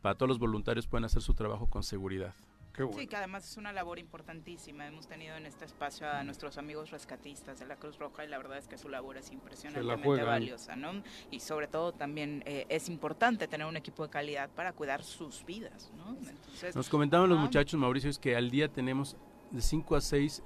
para 0.00 0.14
todos 0.16 0.28
los 0.28 0.38
voluntarios 0.38 0.86
puedan 0.86 1.04
hacer 1.04 1.22
su 1.22 1.34
trabajo 1.34 1.68
con 1.68 1.82
seguridad. 1.82 2.34
Qué 2.72 2.82
bueno. 2.82 2.98
Sí, 2.98 3.06
que 3.06 3.16
además 3.16 3.48
es 3.48 3.56
una 3.56 3.72
labor 3.72 3.98
importantísima. 3.98 4.86
Hemos 4.86 5.06
tenido 5.06 5.36
en 5.36 5.44
este 5.44 5.64
espacio 5.64 6.08
a 6.08 6.24
nuestros 6.24 6.56
amigos 6.56 6.90
rescatistas 6.90 7.58
de 7.58 7.66
la 7.66 7.76
Cruz 7.76 7.98
Roja 7.98 8.24
y 8.24 8.28
la 8.28 8.38
verdad 8.38 8.58
es 8.58 8.66
que 8.66 8.78
su 8.78 8.88
labor 8.88 9.18
es 9.18 9.30
impresionantemente 9.30 10.22
valiosa, 10.22 10.74
¿no? 10.74 11.02
Y 11.30 11.40
sobre 11.40 11.68
todo 11.68 11.92
también 11.92 12.42
eh, 12.46 12.66
es 12.68 12.88
importante 12.88 13.46
tener 13.46 13.66
un 13.66 13.76
equipo 13.76 14.04
de 14.04 14.10
calidad 14.10 14.48
para 14.50 14.72
cuidar 14.72 15.02
sus 15.04 15.44
vidas, 15.44 15.92
¿no? 15.96 16.16
Entonces, 16.28 16.74
Nos 16.74 16.88
comentaban 16.88 17.28
los 17.28 17.36
ajá. 17.36 17.44
muchachos, 17.46 17.78
Mauricio, 17.78 18.08
es 18.08 18.18
que 18.18 18.36
al 18.36 18.50
día 18.50 18.68
tenemos 18.68 19.16
de 19.50 19.60
5 19.60 19.96
a 19.96 20.00
6 20.00 20.42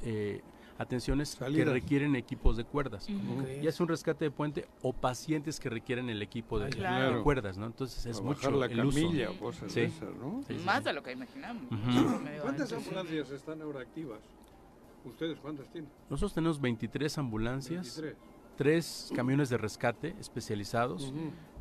atenciones 0.78 1.36
que 1.36 1.65
requieren 1.65 2.16
equipos 2.16 2.57
de 2.57 2.65
cuerdas. 2.65 3.09
Ujú. 3.09 3.40
Ok. 3.40 3.48
Ya 3.62 3.69
es 3.70 3.81
un 3.81 3.89
rescate 3.89 4.27
de 4.27 4.31
puente 4.31 4.69
o 4.82 4.93
pacientes 4.93 5.59
que 5.61 5.70
requieren 5.70 6.11
el 6.11 6.23
equipo 6.23 6.59
de, 6.59 6.70
cuerdas, 7.23 7.57
¿no? 7.57 7.66
Entonces 7.66 8.05
es 8.07 8.19
A 8.19 8.23
mucho 8.23 8.51
la 8.51 8.66
el 8.66 8.85
uso. 8.85 8.98
camilla 9.01 9.31
o 9.31 9.39
cosas 9.39 9.73
Sí. 9.73 9.81
de 9.81 9.86
esas, 9.86 10.15
¿no? 10.16 10.43
Sí, 10.47 10.59
sí, 10.59 10.65
Más 10.65 10.78
sí. 10.78 10.85
de 10.85 10.93
lo 10.93 11.03
que 11.03 11.12
imaginamos. 11.12 11.65
¿Cuántas 12.43 12.73
ambulancias 12.73 13.31
están 13.31 13.62
ahora 13.62 13.81
activas? 13.81 14.20
¿Ustedes 15.05 15.39
cuántas 15.40 15.69
tienen? 15.70 15.90
Nosotros 16.11 16.35
tenemos 16.35 16.61
23 16.61 17.16
ambulancias, 17.19 17.97
23. 18.01 18.16
tres 18.57 19.12
camiones 19.15 19.48
de 19.48 19.57
rescate 19.57 20.16
especializados 20.19 21.12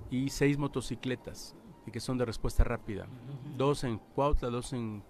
y 0.10 0.30
seis 0.30 0.58
motocicletas 0.58 1.56
y 1.86 1.92
que 1.92 2.00
son 2.00 2.18
de 2.18 2.26
respuesta 2.26 2.64
rápida. 2.64 3.08
Dos 3.56 3.84
en 3.84 4.00
Cuautla, 4.00 4.50
dos 4.50 4.74
en 4.74 5.04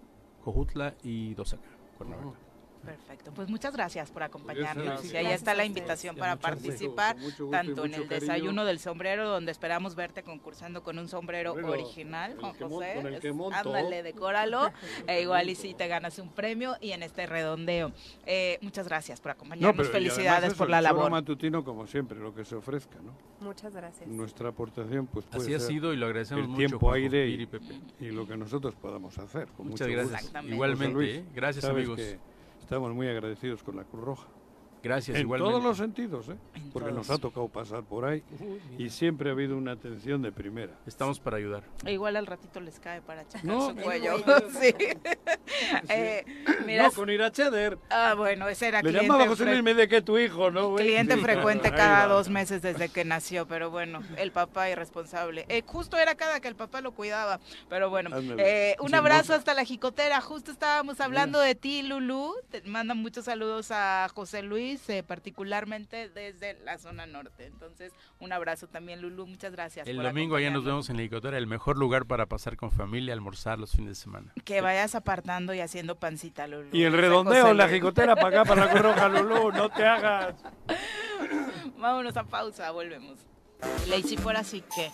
Cojutla 0.43 0.95
y 1.01 1.33
dos 1.33 1.53
acá, 1.53 1.69
Cuernavaca. 1.97 2.37
Perfecto, 2.85 3.31
pues 3.33 3.49
muchas 3.49 3.73
gracias 3.73 4.11
por 4.11 4.23
acompañarnos. 4.23 4.85
Gracias. 4.85 5.13
Y 5.13 5.17
ahí 5.17 5.27
está 5.33 5.53
la 5.53 5.65
invitación 5.65 6.15
para 6.15 6.35
participar, 6.35 7.19
gusto 7.19 7.49
tanto 7.49 7.85
en 7.85 7.93
el 7.93 8.07
cariño. 8.07 8.19
desayuno 8.21 8.65
del 8.65 8.79
sombrero, 8.79 9.27
donde 9.29 9.51
esperamos 9.51 9.95
verte 9.95 10.23
concursando 10.23 10.83
con 10.83 10.99
un 10.99 11.07
sombrero 11.07 11.53
original, 11.53 12.35
Juan 12.39 12.55
mon- 12.59 12.69
José. 12.71 12.93
con 12.95 13.13
el 13.13 13.19
que 13.19 13.29
Es- 13.29 13.35
monto. 13.35 13.57
Ándale, 13.57 14.03
decóralo. 14.03 14.71
e 15.07 15.21
igual 15.21 15.49
y 15.49 15.55
si 15.55 15.73
te 15.73 15.87
ganas 15.87 16.19
un 16.19 16.29
premio 16.29 16.75
y 16.81 16.91
en 16.91 17.03
este 17.03 17.25
redondeo. 17.25 17.91
Eh, 18.25 18.57
muchas 18.61 18.87
gracias 18.87 19.19
por 19.21 19.31
acompañarnos. 19.31 19.89
Felicidades 19.89 20.49
eso, 20.49 20.57
por 20.57 20.67
el 20.67 20.71
la 20.71 20.81
labor. 20.81 21.11
matutino, 21.11 21.63
como 21.63 21.87
siempre, 21.87 22.19
lo 22.19 22.33
que 22.33 22.45
se 22.45 22.55
ofrezca, 22.55 22.99
¿no? 23.01 23.13
Muchas 23.39 23.73
gracias. 23.75 24.07
Nuestra 24.07 24.49
aportación, 24.49 25.07
pues 25.07 25.25
puede 25.25 25.43
Así 25.43 25.53
ha 25.53 25.59
sido 25.59 25.93
y 25.93 25.97
lo 25.97 26.05
agradecemos 26.07 26.43
el 26.43 26.49
mucho. 26.49 26.57
tiempo, 26.57 26.79
Juanjo, 26.79 26.95
aire 26.95 27.27
y, 27.29 27.41
y 27.41 27.45
Pepe. 27.45 27.79
y 27.99 28.05
lo 28.11 28.27
que 28.27 28.37
nosotros 28.37 28.73
podamos 28.75 29.17
hacer. 29.17 29.47
Con 29.49 29.67
Muchas 29.67 29.87
mucho 29.87 30.09
gracias. 30.09 30.31
Igualmente, 30.45 30.93
Luis, 30.93 31.15
¿eh? 31.17 31.25
gracias 31.33 31.65
amigos. 31.65 31.99
Estamos 32.65 32.95
muy 32.95 33.07
agradecidos 33.07 33.61
con 33.61 33.75
la 33.75 33.83
Cruz 33.83 34.03
Roja. 34.03 34.34
Gracias, 34.85 35.15
en 35.17 35.21
igualmente. 35.23 35.51
todos 35.51 35.63
los 35.63 35.77
sentidos, 35.77 36.29
¿eh? 36.29 36.35
Porque 36.71 36.91
nos 36.91 37.09
ha 37.09 37.17
tocado 37.17 37.47
pasar 37.47 37.83
por 37.83 38.05
ahí 38.05 38.21
Uy, 38.39 38.61
y 38.85 38.89
siempre 38.91 39.29
ha 39.29 39.33
habido 39.33 39.57
una 39.57 39.71
atención 39.71 40.21
de 40.21 40.31
primera. 40.31 40.73
Estamos 40.85 41.19
para 41.19 41.37
ayudar. 41.37 41.63
E 41.85 41.93
Igual 41.93 42.15
al 42.17 42.27
ratito 42.27 42.59
les 42.59 42.79
cae 42.79 43.01
para 43.01 43.25
checar 43.27 43.45
No, 43.45 43.71
su 43.71 43.77
el 43.77 43.83
cuello. 43.83 44.17
sí. 44.59 44.75
Eh, 45.89 46.23
mira, 46.65 46.83
No, 46.83 46.91
con 46.91 47.09
Iracheder. 47.09 47.77
ah, 47.89 48.13
bueno, 48.15 48.47
ese 48.47 48.67
era 48.67 48.81
Le 48.81 48.89
cliente 48.89 49.07
llamaba 49.07 49.27
José 49.27 49.45
Luis, 49.61 49.87
que 49.87 50.01
tu 50.01 50.17
hijo, 50.17 50.51
¿no? 50.51 50.69
güey? 50.69 50.85
Cliente 50.85 51.15
Sí, 51.15 51.21
frecuente 51.21 51.71
cada 51.71 52.07
dos 52.07 52.29
meses 52.29 52.61
desde 52.61 52.89
que 52.89 53.05
nació, 53.05 53.47
pero 53.47 53.71
bueno, 53.71 54.01
el 54.17 54.31
papá 54.31 54.69
irresponsable. 54.69 55.45
Eh, 55.49 55.63
justo 55.65 55.97
era 55.97 56.15
cada 56.15 56.39
que 56.39 56.47
el 56.47 56.55
papá 56.55 56.81
lo 56.81 56.91
cuidaba, 56.91 57.39
pero 57.69 57.89
bueno. 57.89 58.09
Eh, 58.37 58.75
un 58.79 58.89
Sí, 58.89 58.95
abrazo 58.95 59.33
hasta 59.33 59.53
la 59.53 59.63
jicotera. 59.63 60.21
Justo 60.21 60.51
estábamos 60.51 60.99
hablando 60.99 61.39
de 61.39 61.55
ti, 61.55 61.81
Lulú. 61.83 62.33
Te 62.49 62.61
mandan 62.63 62.97
muchos 62.97 63.25
saludos 63.25 63.71
a 63.71 64.07
José 64.13 64.41
Luis, 64.41 64.74
eh, 64.89 65.03
particularmente 65.03 66.09
desde 66.09 66.59
la 66.63 66.77
zona 66.77 67.05
norte. 67.05 67.45
Entonces, 67.45 67.93
un 68.19 68.31
abrazo 68.31 68.67
también, 68.67 69.01
Lulú. 69.01 69.27
Muchas 69.27 69.51
gracias. 69.51 69.87
El 69.87 69.97
por 69.97 70.05
domingo 70.05 70.35
allá 70.35 70.49
nos 70.51 70.63
vemos 70.63 70.89
en 70.89 70.97
la 70.97 71.03
Icotera, 71.03 71.37
el 71.37 71.47
mejor 71.47 71.77
lugar 71.77 72.05
para 72.05 72.25
pasar 72.25 72.57
con 72.57 72.71
familia, 72.71 73.13
almorzar 73.13 73.59
los 73.59 73.71
fines 73.71 73.89
de 73.89 73.95
semana. 73.95 74.33
Que 74.43 74.61
vayas 74.61 74.95
apartando 74.95 75.53
y 75.53 75.59
haciendo 75.59 75.95
pancita, 75.95 76.47
Lulú. 76.47 76.69
Y 76.71 76.83
el 76.83 76.93
redondeo, 76.93 77.53
la 77.53 77.69
jicotera 77.69 78.15
para 78.15 78.41
acá, 78.41 78.45
para 78.45 78.65
la 78.65 78.71
Cruz 78.71 78.83
Roja, 78.83 79.09
Lulú, 79.09 79.51
no 79.51 79.69
te 79.69 79.85
hagas. 79.85 80.35
Vámonos 81.77 82.15
a 82.17 82.23
pausa, 82.23 82.71
volvemos. 82.71 83.19
Le 83.87 83.99
hice 83.99 84.15
por 84.17 84.35
así 84.35 84.61
que. 84.75 84.91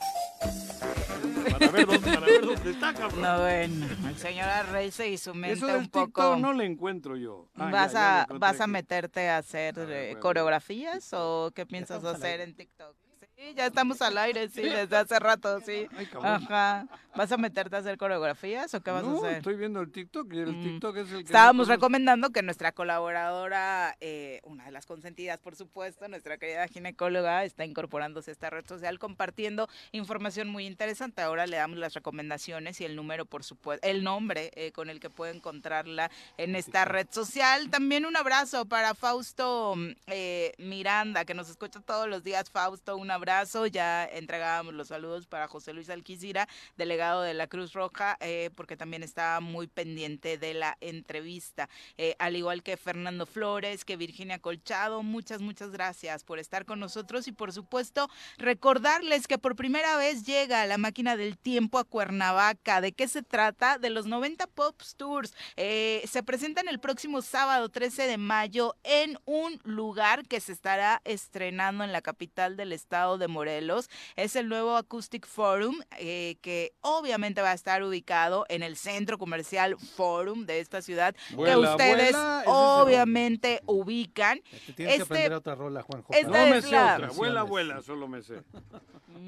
Para 1.51 1.71
ver 1.71 1.85
dónde, 1.85 2.11
para 2.13 2.25
ver 2.25 2.41
dónde 2.41 2.71
está, 2.71 2.93
cabrón. 2.93 3.21
No, 3.21 3.39
bueno, 3.39 3.87
el 4.09 4.17
señor 4.17 4.47
Arrece 4.49 5.09
y 5.09 5.17
su 5.17 5.33
mente 5.33 5.57
Eso 5.57 5.67
del 5.67 5.77
un 5.77 5.89
poco. 5.89 6.05
TikTok 6.05 6.37
no 6.39 6.53
le 6.53 6.65
encuentro 6.65 7.15
yo. 7.17 7.47
Ah, 7.55 7.69
¿Vas, 7.71 7.93
ya, 7.93 7.99
ya 8.27 8.35
a, 8.35 8.37
¿Vas 8.37 8.61
a 8.61 8.67
meterte 8.67 9.29
a 9.29 9.37
hacer 9.37 9.79
A 9.79 9.85
ver, 9.85 10.15
eh, 10.15 10.19
coreografías 10.19 11.09
o 11.13 11.51
qué 11.53 11.65
piensas 11.65 12.03
hacer 12.03 12.41
en 12.41 12.55
TikTok? 12.55 12.95
Sí, 13.41 13.55
ya 13.55 13.65
estamos 13.65 13.99
al 14.03 14.19
aire, 14.19 14.49
sí, 14.49 14.61
desde 14.61 14.95
hace 14.95 15.17
rato, 15.17 15.59
sí. 15.61 15.87
Ay, 15.97 16.05
cabrón. 16.05 16.43
Ajá. 16.43 16.85
¿Vas 17.15 17.29
a 17.31 17.37
meterte 17.37 17.75
a 17.75 17.79
hacer 17.79 17.97
coreografías 17.97 18.73
o 18.75 18.81
qué 18.81 18.91
vas 18.91 19.03
no, 19.03 19.15
a 19.15 19.17
hacer? 19.17 19.37
estoy 19.39 19.55
viendo 19.55 19.81
el 19.81 19.91
TikTok 19.91 20.31
y 20.31 20.39
el 20.39 20.53
Mm. 20.53 20.63
TikTok 20.63 20.97
es 20.97 21.09
el 21.11 21.17
que... 21.17 21.23
Estábamos 21.23 21.67
recomendando 21.67 22.29
que 22.29 22.41
nuestra 22.43 22.71
colaboradora, 22.71 23.97
eh, 23.99 24.39
una 24.43 24.65
de 24.65 24.71
las 24.71 24.85
consentidas, 24.85 25.39
por 25.39 25.55
supuesto, 25.55 26.07
nuestra 26.07 26.37
querida 26.37 26.67
ginecóloga, 26.67 27.43
está 27.43 27.65
incorporándose 27.65 28.29
a 28.29 28.33
esta 28.33 28.49
red 28.51 28.65
social 28.65 28.99
compartiendo 28.99 29.67
información 29.91 30.47
muy 30.47 30.65
interesante. 30.67 31.21
Ahora 31.23 31.47
le 31.47 31.57
damos 31.57 31.79
las 31.79 31.95
recomendaciones 31.95 32.79
y 32.79 32.85
el 32.85 32.95
número, 32.95 33.25
por 33.25 33.43
supuesto, 33.43 33.85
el 33.87 34.03
nombre 34.03 34.51
eh, 34.55 34.71
con 34.71 34.89
el 34.89 34.99
que 34.99 35.09
puede 35.09 35.35
encontrarla 35.35 36.11
en 36.37 36.55
esta 36.55 36.85
red 36.85 37.07
social. 37.09 37.71
También 37.71 38.05
un 38.05 38.15
abrazo 38.15 38.65
para 38.65 38.93
Fausto 38.93 39.73
eh, 40.07 40.53
Miranda, 40.59 41.25
que 41.25 41.33
nos 41.33 41.49
escucha 41.49 41.81
todos 41.81 42.07
los 42.07 42.23
días. 42.23 42.51
Fausto, 42.51 42.95
un 42.95 43.09
abrazo. 43.09 43.30
Ya 43.71 44.05
entregábamos 44.05 44.73
los 44.73 44.89
saludos 44.89 45.25
para 45.25 45.47
José 45.47 45.71
Luis 45.71 45.89
Alquicira, 45.89 46.49
delegado 46.75 47.21
de 47.21 47.33
la 47.33 47.47
Cruz 47.47 47.71
Roja, 47.71 48.17
eh, 48.19 48.49
porque 48.55 48.75
también 48.75 49.03
estaba 49.03 49.39
muy 49.39 49.67
pendiente 49.67 50.37
de 50.37 50.53
la 50.53 50.77
entrevista. 50.81 51.69
Eh, 51.97 52.15
al 52.19 52.35
igual 52.35 52.61
que 52.61 52.75
Fernando 52.75 53.25
Flores, 53.25 53.85
que 53.85 53.95
Virginia 53.95 54.39
Colchado, 54.39 55.01
muchas, 55.01 55.41
muchas 55.41 55.71
gracias 55.71 56.25
por 56.25 56.39
estar 56.39 56.65
con 56.65 56.81
nosotros 56.81 57.25
y 57.29 57.31
por 57.31 57.53
supuesto 57.53 58.09
recordarles 58.37 59.27
que 59.27 59.37
por 59.37 59.55
primera 59.55 59.95
vez 59.95 60.25
llega 60.25 60.65
la 60.65 60.77
máquina 60.77 61.15
del 61.15 61.37
tiempo 61.37 61.79
a 61.79 61.85
Cuernavaca. 61.85 62.81
¿De 62.81 62.91
qué 62.91 63.07
se 63.07 63.23
trata? 63.23 63.77
De 63.77 63.89
los 63.89 64.07
90 64.07 64.47
Pops 64.47 64.95
Tours. 64.97 65.33
Eh, 65.55 66.03
se 66.05 66.21
presentan 66.21 66.67
el 66.67 66.79
próximo 66.79 67.21
sábado 67.21 67.69
13 67.69 68.07
de 68.07 68.17
mayo 68.17 68.75
en 68.83 69.17
un 69.23 69.61
lugar 69.63 70.27
que 70.27 70.41
se 70.41 70.51
estará 70.51 71.01
estrenando 71.05 71.85
en 71.85 71.93
la 71.93 72.01
capital 72.01 72.57
del 72.57 72.73
estado 72.73 73.20
de 73.21 73.29
Morelos. 73.29 73.89
Es 74.17 74.35
el 74.35 74.49
nuevo 74.49 74.75
Acoustic 74.75 75.25
Forum, 75.25 75.77
eh, 75.97 76.35
que 76.41 76.73
obviamente 76.81 77.41
va 77.41 77.51
a 77.51 77.53
estar 77.53 77.81
ubicado 77.83 78.45
en 78.49 78.63
el 78.63 78.75
centro 78.75 79.17
comercial 79.17 79.77
Forum 79.77 80.45
de 80.45 80.59
esta 80.59 80.81
ciudad, 80.81 81.15
que 81.29 81.55
ustedes 81.55 82.11
vuela, 82.11 82.41
es 82.41 82.47
obviamente 82.47 83.61
ubican. 83.65 84.41
Tienes 84.75 84.75
que 84.75 84.83
Este- 84.93 85.01
aprender 85.03 85.33
otra 85.33 85.55
rola, 85.55 85.81
Juanjo. 85.83 86.11
esta 86.13 86.27
No 86.45 86.47
me 86.55 86.61
sé 86.61 86.71
la- 86.71 86.95
otra. 86.95 87.09
Vuela, 87.11 87.43
vuela, 87.43 87.81
solo 87.81 88.07
me 88.07 88.21
sé. 88.21 88.41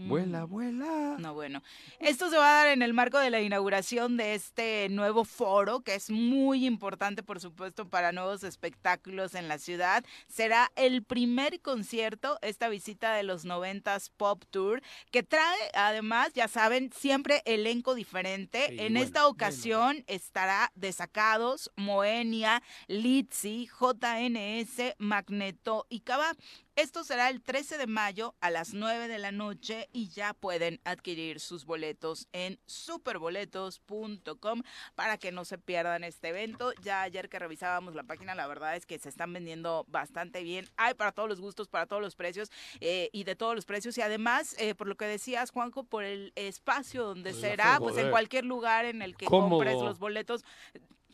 Vuela, 0.08 0.46
vuela. 0.46 1.16
No, 1.20 1.34
bueno. 1.34 1.62
Esto 2.00 2.30
se 2.30 2.38
va 2.38 2.48
a 2.62 2.64
dar 2.66 2.68
en 2.74 2.82
el 2.82 2.94
marco 2.94 3.20
de 3.20 3.30
la 3.30 3.42
inauguración 3.42 4.18
de 4.18 4.34
este 4.34 4.88
nuevo 4.90 5.24
foro, 5.24 5.82
que 5.82 5.96
es 5.96 6.10
muy 6.10 6.66
importante, 6.66 7.22
por 7.24 7.40
supuesto, 7.40 7.88
para 7.88 8.12
nuevos 8.12 8.44
espectáculos 8.44 9.36
en 9.36 9.48
la 9.48 9.60
ciudad. 9.60 10.04
Será 10.28 10.72
el 10.76 11.04
primer 11.04 11.62
concierto, 11.62 12.40
esta 12.42 12.70
visita 12.70 13.14
de 13.14 13.24
los 13.24 13.46
90s 13.82 14.12
Pop 14.16 14.44
Tour, 14.50 14.82
que 15.12 15.24
trae, 15.24 15.72
además, 15.74 16.32
ya 16.34 16.48
saben, 16.48 16.92
siempre 16.96 17.42
elenco 17.46 17.96
diferente. 17.96 18.68
Sí, 18.70 18.80
en 18.80 18.94
bueno, 18.94 19.00
esta 19.00 19.28
ocasión 19.28 20.04
estará 20.08 20.72
Desacados, 20.76 21.72
Moenia, 21.76 22.62
Litzy, 22.88 23.68
JNS, 23.68 24.96
Magneto 24.98 25.86
y 25.90 26.02
Cava. 26.02 26.34
Esto 26.76 27.04
será 27.04 27.30
el 27.30 27.40
13 27.44 27.78
de 27.78 27.86
mayo 27.86 28.34
a 28.42 28.50
las 28.50 28.74
9 28.74 29.08
de 29.08 29.20
la 29.20 29.32
noche 29.32 29.90
y 29.94 30.10
ya 30.10 30.34
pueden 30.34 30.82
adquirir 30.86 31.40
sus 31.40 31.66
boletos 31.66 32.28
en 32.34 32.60
superboletos.com 32.66 34.64
para 34.96 35.20
que 35.20 35.32
no 35.32 35.46
se 35.46 35.60
pierdan 35.60 36.04
este 36.04 36.30
evento. 36.30 36.74
Ya 36.82 37.04
ayer 37.04 37.30
que 37.30 37.38
revisábamos 37.38 37.94
la 37.94 38.02
página, 38.02 38.34
la 38.34 38.48
verdad 38.48 38.76
es 38.76 38.88
que 38.88 38.98
se 38.98 39.10
están 39.10 39.32
vendiendo 39.34 39.86
bastante 39.88 40.42
bien. 40.42 40.68
Hay 40.76 40.96
para 40.96 41.12
todos 41.12 41.30
los 41.30 41.40
gustos, 41.40 41.68
para 41.68 41.86
todos 41.86 42.02
los 42.02 42.16
precios 42.16 42.50
eh, 42.82 43.12
y 43.14 43.24
de 43.24 43.36
todos 43.36 43.54
los 43.54 43.66
precios. 43.66 43.96
Y 44.00 44.02
además, 44.02 44.56
eh, 44.58 44.74
por 44.74 44.88
lo 44.88 44.96
que 44.96 45.06
decías, 45.06 45.52
Juanjo, 45.52 45.84
por 45.84 46.04
el 46.04 46.34
espacio 46.36 47.04
donde 47.04 47.32
Pues 47.32 47.42
será, 47.42 47.78
pues 47.78 47.98
en 47.98 48.10
cualquier 48.10 48.46
lugar 48.46 48.86
en 48.86 49.04
el 49.04 49.16
que 49.16 49.28
Cómodo. 49.28 49.58
compres 49.58 49.76
los 49.76 50.00
boletos, 50.00 50.44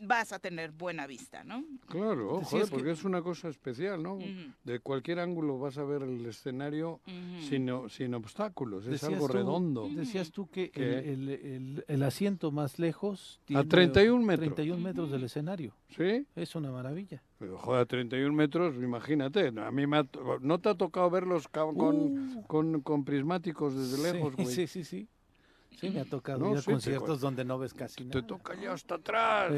vas 0.00 0.32
a 0.32 0.38
tener 0.38 0.72
buena 0.72 1.06
vista, 1.06 1.44
¿no? 1.44 1.64
Claro, 1.88 2.40
joder, 2.42 2.64
que- 2.66 2.70
porque 2.70 2.90
es 2.92 3.04
una 3.04 3.22
cosa 3.22 3.48
especial, 3.48 4.02
¿no? 4.02 4.14
Ujú. 4.14 4.26
De 4.64 4.80
cualquier 4.80 5.18
ángulo 5.20 5.58
vas 5.58 5.78
a 5.78 5.84
ver 5.84 6.02
el 6.02 6.24
escenario 6.26 7.00
Ujú. 7.06 7.42
sin, 7.48 7.70
o- 7.70 7.88
sin 7.88 8.14
obstáculos, 8.14 8.86
es 8.86 9.04
algo 9.04 9.26
tú- 9.26 9.32
redondo. 9.32 9.88
Decías 9.88 10.30
tú 10.30 10.48
que 10.48 10.70
el, 10.74 10.82
el- 10.84 11.28
el- 11.28 11.84
el 11.86 12.02
asiento 12.02 12.50
más 12.50 12.78
lejos 12.78 13.40
tiene 13.44 13.64
31 13.64 14.24
metros. 14.24 14.54
31 14.54 14.82
metros 14.82 15.10
del 15.10 15.24
escenario. 15.24 15.74
¿Sí? 15.88 16.26
Es 16.34 16.54
una 16.54 16.70
maravilla. 16.70 17.22
Pero 17.38 17.58
joder, 17.58 17.86
31 17.86 18.34
metros, 18.34 18.74
imagínate. 18.76 19.48
A 19.48 19.70
mí 19.70 19.86
me 19.86 19.98
ha 19.98 20.04
to- 20.04 20.38
¿No 20.40 20.58
te 20.60 20.68
ha 20.68 20.74
tocado 20.74 21.10
verlos 21.10 21.48
con, 21.48 21.76
Uh. 22.36 22.42
con, 22.46 22.80
con 22.82 23.04
prismáticos 23.04 23.74
desde 23.74 23.96
Sí, 23.96 24.02
lejos, 24.14 24.36
güey? 24.36 24.46
Sí, 24.48 24.66
sí, 24.66 24.84
sí. 24.84 25.08
Sí, 25.78 25.88
me 25.90 26.00
ha 26.00 26.04
tocado 26.04 26.40
No, 26.40 26.50
ir 26.52 26.58
a 26.58 26.60
sí, 26.60 26.66
te 26.66 26.72
conciertos 26.72 27.20
donde 27.20 27.44
no 27.44 27.58
ves 27.58 27.72
casi 27.72 27.96
Te 27.96 28.04
nada. 28.04 28.26
toca 28.26 28.54
ya 28.60 28.72
hasta 28.72 28.96
atrás, 28.96 29.52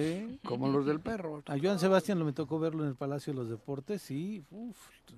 como 0.45 0.69
los 0.69 0.87
del 0.87 1.01
perro. 1.01 1.43
A 1.47 1.57
Joan 1.61 1.79
Sebastián 1.79 2.19
lo 2.19 2.25
me 2.25 2.33
tocó 2.33 2.59
verlo 2.61 2.83
en 2.85 2.91
el 2.91 2.95
Palacio 2.95 3.33
de 3.33 3.39
los 3.41 3.49
Deportes 3.49 4.09
y 4.11 4.45
uf, 4.51 4.77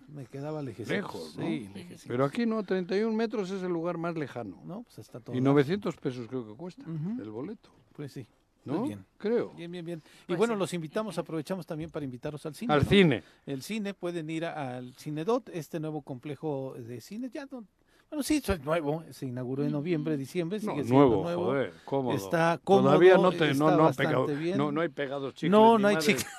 me 0.08 0.24
quedaba 0.26 0.62
lejecito. 0.62 0.94
Lejos, 0.94 1.36
¿no? 1.36 1.44
Sí, 1.46 1.68
lejecito. 1.74 2.08
Pero 2.08 2.24
aquí 2.24 2.46
no, 2.46 2.62
31 2.62 3.14
metros 3.14 3.50
es 3.50 3.62
el 3.62 3.72
lugar 3.72 3.98
más 3.98 4.16
lejano. 4.16 4.60
No, 4.64 4.82
pues 4.82 4.98
está 4.98 5.20
todo. 5.20 5.36
Y 5.36 5.40
900 5.40 5.96
pesos 5.96 6.26
creo 6.28 6.46
que 6.46 6.54
cuesta 6.54 6.84
el 7.20 7.30
boleto. 7.30 7.70
Pues 7.94 8.12
sí. 8.12 8.26
¿no? 8.64 8.78
Muy 8.78 8.88
bien. 8.88 9.04
Creo. 9.18 9.50
Bien, 9.50 9.70
bien, 9.70 9.84
bien. 9.84 10.02
Y 10.22 10.26
Pues 10.28 10.38
bueno, 10.38 10.54
sí. 10.54 10.58
los 10.58 10.72
invitamos, 10.72 11.18
aprovechamos 11.18 11.66
también 11.66 11.90
para 11.90 12.02
invitarlos 12.06 12.46
al 12.46 12.54
cine. 12.54 12.72
Al 12.72 12.82
¿no? 12.84 12.88
cine. 12.88 13.22
El 13.44 13.62
cine, 13.62 13.92
pueden 13.92 14.30
ir 14.30 14.46
a- 14.46 14.78
al 14.78 14.94
Cinedot, 14.94 15.50
este 15.50 15.80
nuevo 15.80 16.00
complejo 16.00 16.74
de 16.78 17.02
cine, 17.02 17.28
ya 17.30 17.44
no, 17.50 17.62
bueno, 18.10 18.22
sí, 18.22 18.42
es 18.46 18.60
nuevo, 18.64 19.02
se 19.10 19.26
inauguró 19.26 19.64
en 19.64 19.72
noviembre, 19.72 20.16
diciembre, 20.16 20.58
No, 20.62 20.72
sigue 20.72 20.84
siendo 20.84 21.06
nuevo, 21.06 21.22
nuevo. 21.24 21.44
joder, 21.46 21.72
cómodo. 21.84 22.16
Está 22.16 22.60
cómodo, 22.62 22.84
Todavía 22.90 23.16
no, 23.16 23.32
te, 23.32 23.54
no, 23.54 23.70
no, 23.76 23.92
pegado, 23.92 24.26
bien. 24.26 24.56
no, 24.58 24.70
no 24.70 24.80
hay 24.82 24.88
pegados 24.88 25.34
chicles. 25.34 25.50
No, 25.50 25.78
no 25.78 25.88
hay 25.88 25.96
chicles. 25.98 26.26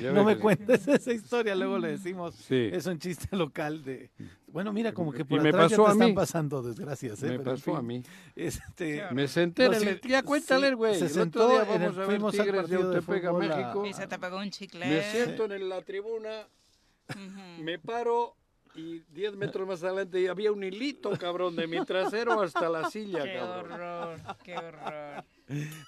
Ya 0.00 0.12
No 0.12 0.22
me 0.22 0.38
cuentes 0.38 0.86
esa 0.86 1.12
historia, 1.12 1.52
luego 1.56 1.76
le 1.76 1.88
decimos, 1.88 2.36
Sí. 2.36 2.68
es 2.72 2.86
un 2.86 3.00
chiste 3.00 3.34
local 3.36 3.82
de... 3.82 4.08
Bueno, 4.46 4.72
mira, 4.72 4.92
como 4.92 5.10
que 5.10 5.22
Y 5.22 5.24
por 5.24 5.42
me 5.42 5.48
atrás 5.48 5.68
ya 5.72 5.76
pasó 5.76 5.82
te 5.84 5.88
a 5.90 5.92
están 5.94 6.08
mí. 6.10 6.14
pasando 6.14 6.62
desgracias. 6.62 7.20
¿eh? 7.24 7.26
Me 7.26 7.38
Pero 7.38 7.50
en 7.50 7.56
pasó 7.56 7.76
a 7.76 7.82
mí. 7.82 8.00
Este, 8.36 9.02
Me 9.10 9.26
senté 9.26 9.64
en 9.64 9.72
Los 9.72 9.82
el... 9.82 10.00
Ya 10.02 10.22
cuéntale, 10.22 10.68
sí, 10.68 10.74
güey. 10.74 10.94
se 10.94 10.98
El 11.00 11.04
otro 11.06 11.22
sentó 11.22 11.48
día 11.48 11.62
en 11.62 11.82
el- 11.82 11.88
vamos 11.88 11.96
a 11.96 11.98
ver 11.98 12.06
fuimos 12.08 12.34
al 12.38 12.46
Tigres 12.46 12.68
de 12.68 13.32
México. 13.32 13.86
Y 13.86 13.92
se 13.92 14.06
te 14.06 14.18
pegó 14.20 14.38
un 14.38 14.50
chicle. 14.50 14.86
Me 14.86 15.02
siento 15.10 15.44
en 15.52 15.68
la 15.68 15.82
tribuna, 15.82 16.46
me 17.60 17.78
paro 17.80 18.36
y 18.74 19.00
10 19.08 19.36
metros 19.36 19.66
más 19.66 19.82
adelante 19.82 20.28
había 20.28 20.52
un 20.52 20.62
hilito, 20.62 21.10
cabrón, 21.18 21.56
de 21.56 21.66
mi 21.66 21.84
trasero 21.84 22.40
hasta 22.40 22.68
la 22.68 22.88
silla, 22.90 23.24
Qué 23.24 23.34
cabrón. 23.34 23.72
horror, 23.72 24.20
qué 24.44 24.56
horror. 24.56 25.24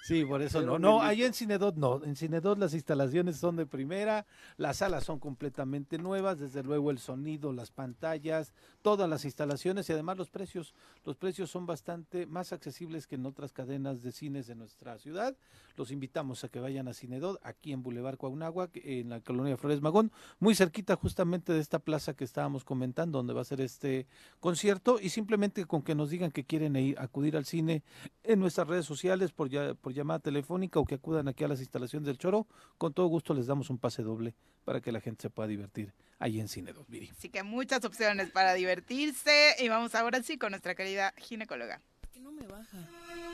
Sí, 0.03 0.25
por 0.25 0.41
eso 0.41 0.59
Pero 0.59 0.77
no. 0.77 0.93
No, 0.93 1.01
allá 1.01 1.25
en 1.25 1.33
Cinedot 1.33 1.75
no. 1.75 2.03
En 2.03 2.15
Cinedot 2.15 2.57
las 2.57 2.73
instalaciones 2.73 3.37
son 3.37 3.55
de 3.55 3.65
primera, 3.65 4.25
las 4.57 4.77
salas 4.77 5.03
son 5.05 5.19
completamente 5.19 5.97
nuevas, 5.97 6.39
desde 6.39 6.63
luego 6.63 6.91
el 6.91 6.99
sonido, 6.99 7.53
las 7.53 7.71
pantallas, 7.71 8.53
todas 8.81 9.09
las 9.09 9.25
instalaciones 9.25 9.89
y 9.89 9.93
además 9.93 10.17
los 10.17 10.29
precios. 10.29 10.73
Los 11.05 11.15
precios 11.15 11.49
son 11.49 11.65
bastante 11.65 12.25
más 12.25 12.51
accesibles 12.51 13.07
que 13.07 13.15
en 13.15 13.25
otras 13.25 13.53
cadenas 13.53 14.03
de 14.03 14.11
cines 14.11 14.47
de 14.47 14.55
nuestra 14.55 14.97
ciudad. 14.97 15.35
Los 15.77 15.91
invitamos 15.91 16.43
a 16.43 16.49
que 16.49 16.59
vayan 16.59 16.87
a 16.87 16.93
Cinedot, 16.93 17.39
aquí 17.43 17.71
en 17.71 17.83
Boulevard 17.83 18.17
Cuauhnáhuac, 18.17 18.71
en 18.83 19.09
la 19.09 19.21
colonia 19.21 19.57
Flores 19.57 19.81
Magón, 19.81 20.11
muy 20.39 20.55
cerquita 20.55 20.95
justamente 20.95 21.53
de 21.53 21.59
esta 21.59 21.79
plaza 21.79 22.13
que 22.13 22.23
estábamos 22.23 22.63
comentando, 22.65 23.19
donde 23.19 23.33
va 23.33 23.41
a 23.41 23.45
ser 23.45 23.61
este 23.61 24.07
concierto 24.39 24.99
y 24.99 25.09
simplemente 25.09 25.65
con 25.65 25.81
que 25.81 25.95
nos 25.95 26.09
digan 26.09 26.31
que 26.31 26.43
quieren 26.43 26.75
ir, 26.75 26.99
acudir 26.99 27.37
al 27.37 27.45
cine 27.45 27.83
en 28.23 28.39
nuestras 28.39 28.67
redes 28.67 28.85
sociales 28.85 29.31
por, 29.31 29.52
ya, 29.53 29.73
por 29.75 29.93
llamada 29.93 30.19
telefónica 30.19 30.79
o 30.79 30.85
que 30.85 30.95
acudan 30.95 31.27
aquí 31.27 31.43
a 31.43 31.47
las 31.47 31.59
instalaciones 31.59 32.07
del 32.07 32.17
Choro, 32.17 32.47
con 32.77 32.93
todo 32.93 33.07
gusto 33.07 33.33
les 33.33 33.47
damos 33.47 33.69
un 33.69 33.77
pase 33.77 34.03
doble 34.03 34.35
para 34.65 34.81
que 34.81 34.91
la 34.91 34.99
gente 34.99 35.21
se 35.21 35.29
pueda 35.29 35.47
divertir 35.47 35.93
ahí 36.19 36.39
en 36.39 36.47
Cine 36.47 36.73
2, 36.73 36.87
Viri. 36.87 37.09
Así 37.09 37.29
que 37.29 37.43
muchas 37.43 37.85
opciones 37.85 38.31
para 38.31 38.53
divertirse. 38.53 39.55
Y 39.59 39.69
vamos 39.69 39.95
ahora 39.95 40.23
sí 40.23 40.37
con 40.37 40.51
nuestra 40.51 40.75
querida 40.75 41.13
ginecóloga. 41.17 41.81
¿Por 42.01 42.09
qué 42.09 42.19
no 42.19 42.31
me 42.31 42.47
baja? 42.47 42.89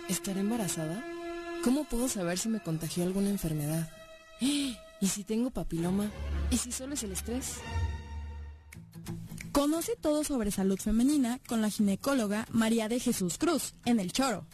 ¿Estaré 0.09 0.41
embarazada? 0.41 1.03
¿Cómo 1.63 1.83
puedo 1.85 2.07
saber 2.07 2.37
si 2.37 2.49
me 2.49 2.59
contagió 2.59 3.03
alguna 3.03 3.29
enfermedad? 3.29 3.89
¿Y 4.39 5.07
si 5.07 5.23
tengo 5.23 5.49
papiloma? 5.51 6.11
¿Y 6.51 6.57
si 6.57 6.71
solo 6.71 6.93
es 6.93 7.03
el 7.03 7.13
estrés? 7.13 7.61
Conoce 9.51 9.95
todo 9.95 10.23
sobre 10.23 10.51
salud 10.51 10.77
femenina 10.79 11.39
con 11.47 11.61
la 11.61 11.69
ginecóloga 11.69 12.45
María 12.51 12.87
de 12.87 12.99
Jesús 12.99 13.37
Cruz 13.37 13.73
en 13.85 13.99
El 13.99 14.11
Choro. 14.11 14.45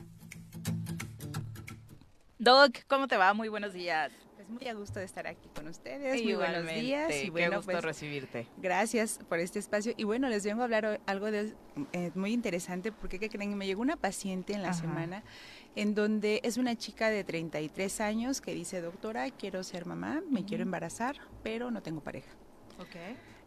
Doc, 2.38 2.80
¿cómo 2.88 3.08
te 3.08 3.16
va? 3.16 3.34
Muy 3.34 3.48
buenos 3.48 3.74
días. 3.74 4.12
Pues 4.36 4.50
muy 4.50 4.68
a 4.68 4.74
gusto 4.74 5.00
de 5.00 5.06
estar 5.06 5.26
aquí 5.26 5.48
con 5.56 5.68
ustedes. 5.68 6.22
Muy 6.22 6.36
buenos 6.36 6.68
días. 6.68 7.10
Y 7.16 7.32
qué 7.32 7.48
gusto 7.48 7.72
pues, 7.72 7.82
recibirte. 7.84 8.48
gracias 8.58 9.20
por 9.30 9.40
este 9.40 9.60
espacio. 9.60 9.94
Y 9.96 10.04
bueno, 10.04 10.28
les 10.28 10.44
vengo 10.44 10.62
a 10.62 10.66
hablar 10.66 11.00
algo 11.06 11.32
de, 11.32 11.54
eh, 11.94 12.12
muy 12.14 12.34
interesante 12.34 12.92
porque 12.92 13.20
¿qué 13.20 13.30
creen? 13.30 13.58
Me 13.58 13.66
llegó 13.66 13.82
una 13.82 13.96
paciente 13.96 14.54
en 14.54 14.62
la 14.62 14.70
Ajá. 14.72 14.82
semana 14.82 15.24
en 15.76 15.96
donde 15.96 16.42
es 16.44 16.58
una 16.58 16.76
chica 16.76 17.10
de 17.10 17.24
33 17.24 18.02
años 18.02 18.42
que 18.42 18.54
dice, 18.54 18.82
doctora, 18.82 19.30
quiero 19.32 19.64
ser 19.64 19.86
mamá, 19.86 20.22
me 20.30 20.44
quiero 20.46 20.64
embarazar, 20.64 21.16
pero 21.42 21.72
no 21.72 21.82
tengo 21.82 22.02
pareja. 22.02 22.32
Ok. 22.80 22.96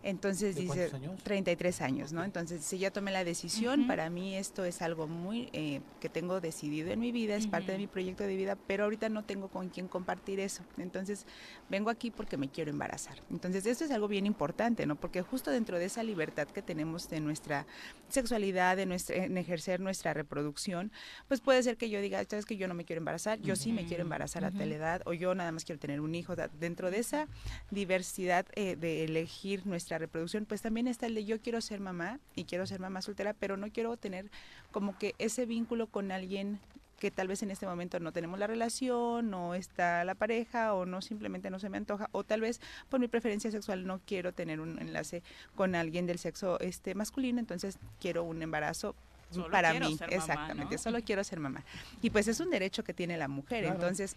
Entonces 0.03 0.55
¿De 0.55 0.62
dice, 0.62 0.91
años? 0.95 1.23
33 1.25 1.81
años, 1.81 2.12
¿no? 2.12 2.23
Entonces, 2.23 2.65
si 2.65 2.79
ya 2.79 2.91
tomé 2.91 3.11
la 3.11 3.25
decisión, 3.25 3.81
Ujú. 3.81 3.89
para 3.89 4.09
mí 4.11 4.37
esto 4.37 4.65
es 4.65 4.81
algo 4.81 5.09
muy 5.09 5.49
eh, 5.53 5.81
que 6.01 6.09
tengo 6.09 6.41
decidido 6.41 6.91
en 6.93 7.01
mi 7.01 7.11
vida, 7.11 7.35
es 7.35 7.47
parte 7.49 7.73
de 7.73 7.79
mi 7.79 7.89
proyecto 7.89 8.23
de 8.25 8.37
vida, 8.37 8.57
pero 8.66 8.85
ahorita 8.85 9.09
no 9.09 9.25
tengo 9.25 9.49
con 9.49 9.70
quién 9.70 9.89
compartir 9.89 10.39
eso. 10.39 10.62
Entonces, 10.77 11.27
vengo 11.69 11.91
aquí 11.91 12.11
porque 12.11 12.37
me 12.37 12.49
quiero 12.49 12.70
embarazar. 12.70 13.23
Entonces, 13.31 13.66
esto 13.66 13.85
es 13.85 13.91
algo 13.91 14.07
bien 14.07 14.25
importante, 14.25 14.87
¿no? 14.87 14.95
Porque 14.95 15.23
justo 15.23 15.51
dentro 15.51 15.79
de 15.79 15.87
esa 15.87 16.03
libertad 16.03 16.47
que 16.47 16.62
tenemos 16.62 17.09
de 17.09 17.20
nuestra 17.20 17.66
sexualidad, 18.09 18.77
de 18.77 18.87
nuestra, 18.87 19.16
en 19.16 19.37
ejercer 19.37 19.81
nuestra 19.81 20.15
reproducción, 20.15 20.93
pues 21.27 21.41
puede 21.41 21.62
ser 21.62 21.77
que 21.77 21.91
yo 21.91 22.01
diga, 22.01 22.25
sabes 22.25 22.45
que 22.45 22.57
yo 22.57 22.69
no 22.69 22.75
me 22.75 22.85
quiero 22.85 22.99
embarazar, 22.99 23.41
yo 23.41 23.57
sí 23.57 23.73
me 23.73 23.85
quiero 23.85 24.03
embarazar 24.03 24.45
a 24.45 24.51
tal 24.53 24.70
edad, 24.73 25.03
o 25.07 25.12
yo 25.12 25.35
nada 25.35 25.51
más 25.51 25.65
quiero 25.65 25.81
tener 25.81 26.01
un 26.01 26.15
hijo. 26.15 26.37
Dentro 26.37 26.91
de 26.91 26.99
esa 26.99 27.27
diversidad 27.70 28.47
eh, 28.55 28.77
de 28.77 29.05
elegir 29.05 29.66
nuestra 29.66 29.88
reproducción, 29.97 30.44
pues 30.44 30.60
también 30.60 30.86
está 30.89 31.06
el 31.06 31.15
de 31.15 31.24
yo 31.24 31.40
quiero 31.40 31.62
ser 31.62 31.81
mamá 31.81 32.20
y 32.35 32.44
quiero 32.44 32.66
ser 32.66 32.81
mamá 32.81 33.01
soltera, 33.01 33.32
pero 33.32 33.56
no 33.56 33.70
quiero 33.70 33.97
tener 33.97 34.31
como 34.73 34.98
que 34.98 35.15
ese 35.19 35.47
vínculo 35.47 35.86
con 35.86 36.12
alguien 36.12 36.60
que 36.98 37.10
tal 37.12 37.28
vez 37.28 37.44
en 37.44 37.52
este 37.52 37.65
momento 37.65 38.01
no 38.01 38.12
tenemos 38.12 38.40
la 38.40 38.48
relación, 38.48 39.31
no 39.31 39.55
está 39.55 40.05
la 40.05 40.16
pareja 40.16 40.74
o 40.74 40.85
no 40.85 41.01
simplemente 41.01 41.48
no 41.48 41.60
se 41.60 41.69
me 41.69 41.77
antoja 41.77 42.09
o 42.10 42.24
tal 42.24 42.40
vez 42.40 42.60
por 42.89 42.98
mi 42.98 43.06
preferencia 43.06 43.52
sexual 43.52 43.86
no 43.86 44.01
quiero 44.05 44.32
tener 44.32 44.60
un 44.60 44.81
enlace 44.81 45.23
con 45.55 45.77
alguien 45.77 46.06
del 46.06 46.19
sexo 46.19 46.59
este 46.59 46.97
masculino, 46.97 47.39
entonces 47.39 47.78
quiero 48.01 48.24
un 48.24 48.43
embarazo 48.43 48.97
Solo 49.31 49.51
para 49.51 49.74
mí, 49.74 49.97
ser 49.97 50.09
mamá, 50.10 50.16
exactamente, 50.16 50.74
¿no? 50.74 50.81
solo 50.81 50.98
quiero 51.05 51.23
ser 51.23 51.39
mamá. 51.39 51.62
Y 52.01 52.09
pues 52.10 52.28
es 52.28 52.40
un 52.40 52.48
derecho 52.51 52.82
que 52.82 52.94
tiene 52.94 53.16
la 53.19 53.28
mujer, 53.28 53.65
Claro. 53.65 53.74
entonces 53.77 54.16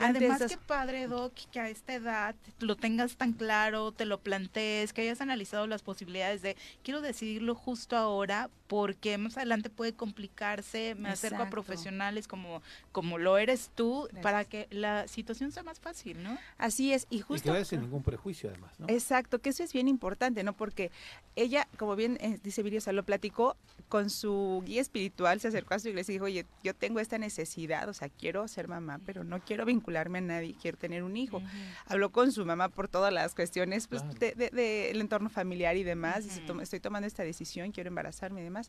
Además, 0.00 0.42
qué 0.48 0.56
padre, 0.56 1.06
Doc, 1.06 1.34
que 1.52 1.60
a 1.60 1.68
esta 1.68 1.94
edad 1.94 2.34
lo 2.58 2.76
tengas 2.76 3.16
tan 3.16 3.32
claro, 3.32 3.92
te 3.92 4.04
lo 4.04 4.20
plantees, 4.20 4.92
que 4.92 5.02
hayas 5.02 5.20
analizado 5.20 5.66
las 5.66 5.82
posibilidades 5.82 6.42
de 6.42 6.56
quiero 6.82 7.00
decidirlo 7.00 7.54
justo 7.54 7.96
ahora 7.96 8.50
porque 8.70 9.18
más 9.18 9.36
adelante 9.36 9.68
puede 9.68 9.94
complicarse, 9.94 10.94
me 10.94 11.08
acerco 11.08 11.42
a 11.42 11.50
profesionales 11.50 12.28
como, 12.28 12.62
como 12.92 13.18
lo 13.18 13.36
eres 13.36 13.72
tú 13.74 14.02
Gracias. 14.04 14.22
para 14.22 14.44
que 14.44 14.68
la 14.70 15.08
situación 15.08 15.50
sea 15.50 15.64
más 15.64 15.80
fácil, 15.80 16.22
¿no? 16.22 16.38
así 16.56 16.92
es 16.92 17.08
y 17.10 17.16
Y 17.16 17.18
que 17.18 17.24
justo 17.24 17.50
vaya 17.50 17.64
sin 17.64 17.80
ningún 17.80 18.04
prejuicio 18.04 18.48
además, 18.48 18.78
¿no? 18.78 18.86
Exacto, 18.88 19.40
que 19.40 19.50
eso 19.50 19.64
es 19.64 19.72
bien 19.72 19.88
importante, 19.88 20.44
¿no? 20.44 20.52
Porque 20.52 20.92
ella, 21.34 21.66
como 21.78 21.96
bien 21.96 22.16
eh, 22.20 22.38
dice 22.44 22.62
Viri, 22.62 22.76
o 22.76 22.80
sea, 22.80 22.92
lo 22.92 23.02
platicó 23.02 23.56
con 23.88 24.08
su 24.08 24.62
guía 24.64 24.80
espiritual, 24.80 25.40
se 25.40 25.48
acercó 25.48 25.74
a 25.74 25.80
su 25.80 25.88
iglesia 25.88 26.12
y 26.12 26.14
dijo, 26.14 26.26
oye, 26.26 26.46
yo 26.62 26.72
tengo 26.72 27.00
esta 27.00 27.18
necesidad, 27.18 27.88
o 27.88 27.92
sea, 27.92 28.08
quiero 28.08 28.46
ser 28.46 28.68
mamá, 28.68 29.00
pero 29.04 29.24
no 29.24 29.40
quiero 29.40 29.64
vincularme 29.64 30.18
a 30.18 30.20
nadie, 30.20 30.54
quiero 30.62 30.78
tener 30.78 31.02
un 31.02 31.16
hijo. 31.16 31.42
Habló 31.86 32.10
con 32.10 32.30
su 32.30 32.46
mamá 32.46 32.68
por 32.68 32.86
todas 32.86 33.12
las 33.12 33.34
cuestiones 33.34 33.88
pues, 33.88 34.02
Claro. 34.02 34.18
de- 34.20 34.34
de- 34.36 34.50
del 34.50 35.00
entorno 35.00 35.28
familiar 35.28 35.76
y 35.76 35.82
demás, 35.82 36.22
dice, 36.22 36.38
Ujú. 36.38 36.46
"Toma- 36.46 36.62
estoy 36.62 36.78
tomando 36.78 37.08
esta 37.08 37.24
decisión, 37.24 37.72
quiero 37.72 37.88
embarazarme 37.88 38.42
y 38.42 38.44
demás. 38.44 38.59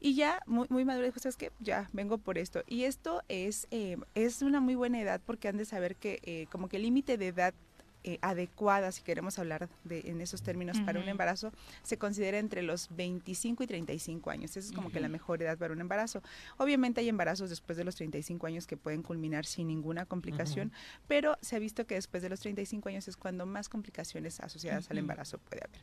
Y 0.00 0.14
ya, 0.14 0.40
muy, 0.46 0.66
muy 0.68 0.84
maduro, 0.84 1.06
dijo, 1.06 1.20
¿sabes 1.20 1.36
qué? 1.36 1.52
Ya, 1.60 1.88
vengo 1.92 2.18
por 2.18 2.36
esto. 2.36 2.64
Y 2.66 2.84
esto 2.84 3.22
es, 3.28 3.68
eh, 3.70 3.98
es 4.16 4.42
una 4.42 4.60
muy 4.60 4.74
buena 4.74 5.00
edad 5.00 5.20
porque 5.24 5.46
han 5.46 5.56
de 5.56 5.64
saber 5.64 5.94
que 5.94 6.18
eh, 6.24 6.46
como 6.50 6.68
que 6.68 6.78
el 6.78 6.82
límite 6.82 7.16
de 7.16 7.28
edad 7.28 7.54
eh, 8.04 8.18
adecuada, 8.20 8.90
si 8.90 9.02
queremos 9.02 9.38
hablar 9.38 9.68
de, 9.84 10.00
en 10.06 10.20
esos 10.20 10.42
términos, 10.42 10.80
para 10.80 10.98
un 10.98 11.08
embarazo, 11.08 11.52
se 11.84 11.98
considera 11.98 12.38
entre 12.38 12.62
los 12.62 12.88
25 12.96 13.62
y 13.62 13.66
35 13.68 14.30
años. 14.30 14.56
Esa 14.56 14.70
es 14.70 14.72
como 14.72 14.90
que 14.90 14.98
la 14.98 15.08
mejor 15.08 15.40
edad 15.40 15.56
para 15.56 15.72
un 15.72 15.80
embarazo. 15.80 16.20
Obviamente 16.58 17.00
hay 17.00 17.08
embarazos 17.08 17.48
después 17.48 17.78
de 17.78 17.84
los 17.84 17.94
35 17.94 18.44
años 18.48 18.66
que 18.66 18.76
pueden 18.76 19.04
culminar 19.04 19.46
sin 19.46 19.68
ninguna 19.68 20.04
complicación, 20.04 20.72
pero 21.06 21.38
se 21.42 21.54
ha 21.54 21.60
visto 21.60 21.86
que 21.86 21.94
después 21.94 22.24
de 22.24 22.28
los 22.28 22.40
35 22.40 22.88
años 22.88 23.06
es 23.06 23.16
cuando 23.16 23.46
más 23.46 23.68
complicaciones 23.68 24.40
asociadas 24.40 24.90
al 24.90 24.98
embarazo 24.98 25.38
puede 25.38 25.62
haber. 25.64 25.80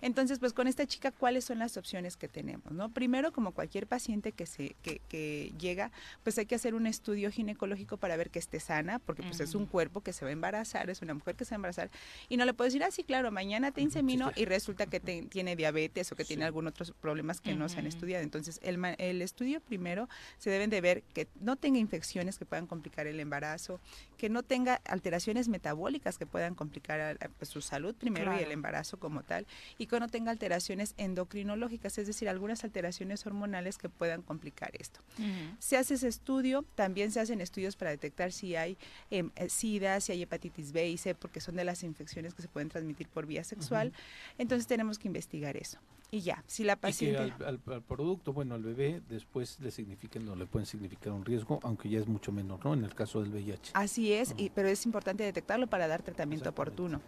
Entonces, 0.00 0.38
pues 0.38 0.52
con 0.52 0.66
esta 0.68 0.86
chica, 0.86 1.10
¿cuáles 1.10 1.44
son 1.44 1.58
las 1.58 1.76
opciones 1.76 2.16
que 2.16 2.28
tenemos? 2.28 2.72
¿no? 2.72 2.90
Primero, 2.90 3.32
como 3.32 3.52
cualquier 3.52 3.86
paciente 3.86 4.32
que, 4.32 4.46
se, 4.46 4.76
que, 4.82 5.00
que 5.08 5.52
llega, 5.58 5.90
pues 6.22 6.38
hay 6.38 6.46
que 6.46 6.54
hacer 6.54 6.74
un 6.74 6.86
estudio 6.86 7.30
ginecológico 7.30 7.96
para 7.96 8.16
ver 8.16 8.30
que 8.30 8.38
esté 8.38 8.60
sana, 8.60 8.98
porque 8.98 9.22
pues 9.22 9.40
es 9.40 9.54
un 9.54 9.66
cuerpo 9.66 10.00
que 10.02 10.12
se 10.12 10.24
va 10.24 10.28
a 10.30 10.32
embarazar, 10.32 10.90
es 10.90 11.02
una 11.02 11.14
mujer 11.14 11.34
que 11.36 11.44
se 11.44 11.50
va 11.50 11.54
a 11.56 11.58
embarazar, 11.58 11.90
y 12.28 12.36
no 12.36 12.44
le 12.44 12.54
puedo 12.54 12.66
decir, 12.66 12.82
ah, 12.84 12.90
sí, 12.90 13.04
claro, 13.04 13.30
mañana 13.30 13.70
te 13.72 13.80
insemino 13.80 14.26
y 14.36 14.44
resulta 14.44 14.86
que 14.86 15.00
te- 15.00 15.22
tiene 15.22 15.56
diabetes 15.56 16.12
o 16.12 16.16
que 16.16 16.24
tiene 16.24 16.44
algún 16.44 16.66
otros 16.66 16.92
problemas 17.00 17.40
que 17.40 17.54
no 17.54 17.68
se 17.68 17.78
han 17.78 17.86
estudiado. 17.86 18.22
Entonces, 18.22 18.60
el, 18.62 18.82
el 18.98 19.22
estudio 19.22 19.60
primero 19.60 20.08
se 20.38 20.50
deben 20.50 20.70
de 20.70 20.80
ver 20.80 21.02
que 21.14 21.28
no 21.40 21.56
tenga 21.56 21.78
infecciones 21.78 22.38
que 22.38 22.44
puedan 22.44 22.66
complicar 22.66 23.06
el 23.06 23.18
embarazo, 23.20 23.80
que 24.18 24.28
no 24.28 24.42
tenga 24.42 24.80
alteraciones 24.84 25.48
metabólicas 25.48 26.18
que 26.18 26.26
puedan 26.26 26.54
complicar 26.54 27.00
a- 27.00 27.10
a, 27.10 27.28
pues, 27.38 27.48
su 27.50 27.60
salud 27.60 27.94
primero 27.94 28.30
y 28.38 28.42
el 28.42 28.52
embarazo 28.52 28.98
como 28.98 29.22
tal, 29.22 29.46
y 29.78 29.85
y 29.86 29.88
que 29.88 30.00
no 30.00 30.08
tenga 30.08 30.32
alteraciones 30.32 30.94
endocrinológicas, 30.96 31.96
es 31.98 32.08
decir, 32.08 32.28
algunas 32.28 32.64
alteraciones 32.64 33.24
hormonales 33.24 33.78
que 33.78 33.88
puedan 33.88 34.22
complicar 34.22 34.72
esto. 34.78 35.00
Se 35.60 35.76
hace 35.76 35.94
ese 35.94 36.08
estudio, 36.08 36.64
también 36.74 37.12
se 37.12 37.20
hacen 37.20 37.40
estudios 37.40 37.76
para 37.76 37.92
detectar 37.92 38.32
si 38.32 38.56
hay 38.56 38.76
eh, 39.10 39.24
SIDA, 39.48 40.00
si 40.00 40.12
hay 40.12 40.22
hepatitis 40.22 40.72
B 40.72 40.88
y 40.88 40.98
C, 40.98 41.14
porque 41.14 41.40
son 41.40 41.54
de 41.54 41.64
las 41.64 41.84
infecciones 41.84 42.34
que 42.34 42.42
se 42.42 42.48
pueden 42.48 42.68
transmitir 42.68 43.08
por 43.08 43.26
vía 43.26 43.44
sexual. 43.44 43.92
Entonces 44.38 44.66
tenemos 44.66 44.98
que 44.98 45.06
investigar 45.06 45.56
eso. 45.56 45.78
Y 46.10 46.20
ya, 46.20 46.42
si 46.46 46.62
la 46.62 46.76
paciente... 46.76 47.24
Y 47.26 47.30
que 47.30 47.44
al, 47.44 47.60
al- 47.66 47.72
al 47.74 47.82
producto, 47.82 48.32
bueno, 48.32 48.54
al 48.54 48.62
bebé, 48.62 49.02
después 49.08 49.58
le 49.60 49.70
signifiquen, 49.72 50.24
no 50.24 50.36
le 50.36 50.46
pueden 50.46 50.64
significar 50.66 51.12
un 51.12 51.24
riesgo, 51.24 51.58
aunque 51.64 51.88
ya 51.88 51.98
es 51.98 52.06
mucho 52.06 52.30
menor, 52.30 52.64
¿no? 52.64 52.74
En 52.74 52.84
el 52.84 52.94
caso 52.94 53.20
del 53.20 53.32
VIH. 53.32 53.72
Así 53.74 54.12
es, 54.12 54.32
y- 54.36 54.50
pero 54.50 54.68
es 54.68 54.86
importante 54.86 55.24
detectarlo 55.24 55.66
para 55.66 55.88
dar 55.88 56.02
tratamiento 56.02 56.48
oportuno. 56.50 57.00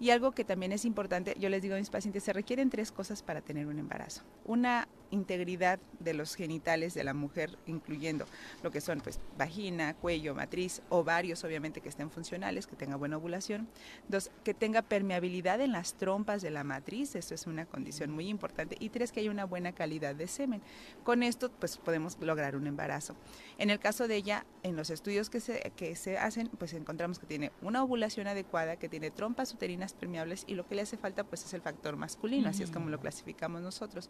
Y 0.00 0.10
algo 0.10 0.32
que 0.32 0.44
también 0.44 0.72
es 0.72 0.84
importante, 0.84 1.34
yo 1.40 1.48
les 1.48 1.62
digo 1.62 1.74
a 1.74 1.78
mis 1.78 1.88
pacientes, 1.90 2.22
se 2.24 2.32
requieren 2.34 2.68
tres 2.68 2.92
cosas 2.92 3.22
para 3.22 3.40
tener 3.40 3.66
un 3.66 3.78
embarazo. 3.78 4.22
Una 4.44 4.86
integridad 5.12 5.78
de 6.00 6.14
los 6.14 6.34
genitales 6.34 6.94
de 6.94 7.04
la 7.04 7.14
mujer, 7.14 7.56
incluyendo 7.66 8.26
lo 8.62 8.70
que 8.70 8.80
son 8.80 9.00
pues 9.00 9.20
vagina, 9.38 9.94
cuello, 9.94 10.34
matriz, 10.34 10.82
ovarios, 10.88 11.44
obviamente 11.44 11.80
que 11.80 11.88
estén 11.88 12.10
funcionales, 12.10 12.66
que 12.66 12.74
tenga 12.74 12.96
buena 12.96 13.18
ovulación. 13.18 13.68
Dos, 14.08 14.30
que 14.42 14.54
tenga 14.54 14.82
permeabilidad 14.82 15.60
en 15.60 15.72
las 15.72 15.94
trompas 15.94 16.42
de 16.42 16.50
la 16.50 16.64
matriz, 16.64 17.14
eso 17.14 17.34
es 17.34 17.46
una 17.46 17.66
condición 17.66 18.10
muy 18.10 18.28
importante. 18.28 18.76
Y 18.80 18.88
tres, 18.88 19.12
que 19.12 19.20
haya 19.20 19.30
una 19.30 19.44
buena 19.44 19.72
calidad 19.72 20.14
de 20.14 20.26
semen. 20.26 20.62
Con 21.04 21.22
esto 21.22 21.50
pues 21.50 21.76
podemos 21.76 22.18
lograr 22.20 22.56
un 22.56 22.66
embarazo. 22.66 23.14
En 23.58 23.70
el 23.70 23.78
caso 23.78 24.08
de 24.08 24.16
ella, 24.16 24.46
en 24.62 24.76
los 24.76 24.90
estudios 24.90 25.30
que 25.30 25.40
se, 25.40 25.72
que 25.76 25.94
se 25.94 26.18
hacen, 26.18 26.48
pues 26.58 26.72
encontramos 26.72 27.18
que 27.18 27.26
tiene 27.26 27.52
una 27.60 27.82
ovulación 27.82 28.26
adecuada, 28.26 28.76
que 28.76 28.88
tiene 28.88 29.10
trompas 29.10 29.52
uterinas 29.52 29.92
permeables 29.92 30.44
y 30.46 30.54
lo 30.54 30.66
que 30.66 30.74
le 30.74 30.82
hace 30.82 30.96
falta 30.96 31.24
pues 31.24 31.44
es 31.44 31.54
el 31.54 31.60
factor 31.60 31.96
masculino, 31.96 32.48
así 32.48 32.62
es 32.62 32.70
como 32.70 32.88
lo 32.88 32.98
clasificamos 32.98 33.62
nosotros. 33.62 34.08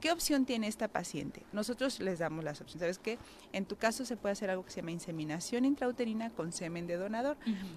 ¿Qué 0.00 0.12
opción 0.12 0.43
tiene 0.46 0.66
esta 0.68 0.88
paciente? 0.88 1.44
Nosotros 1.52 2.00
les 2.00 2.18
damos 2.18 2.44
las 2.44 2.60
opciones. 2.60 2.80
¿Sabes 2.80 2.98
qué? 2.98 3.18
En 3.52 3.66
tu 3.66 3.76
caso 3.76 4.04
se 4.04 4.16
puede 4.16 4.32
hacer 4.32 4.50
algo 4.50 4.64
que 4.64 4.70
se 4.70 4.80
llama 4.80 4.90
inseminación 4.92 5.64
intrauterina 5.64 6.30
con 6.30 6.52
semen 6.52 6.86
de 6.86 6.96
donador. 6.96 7.36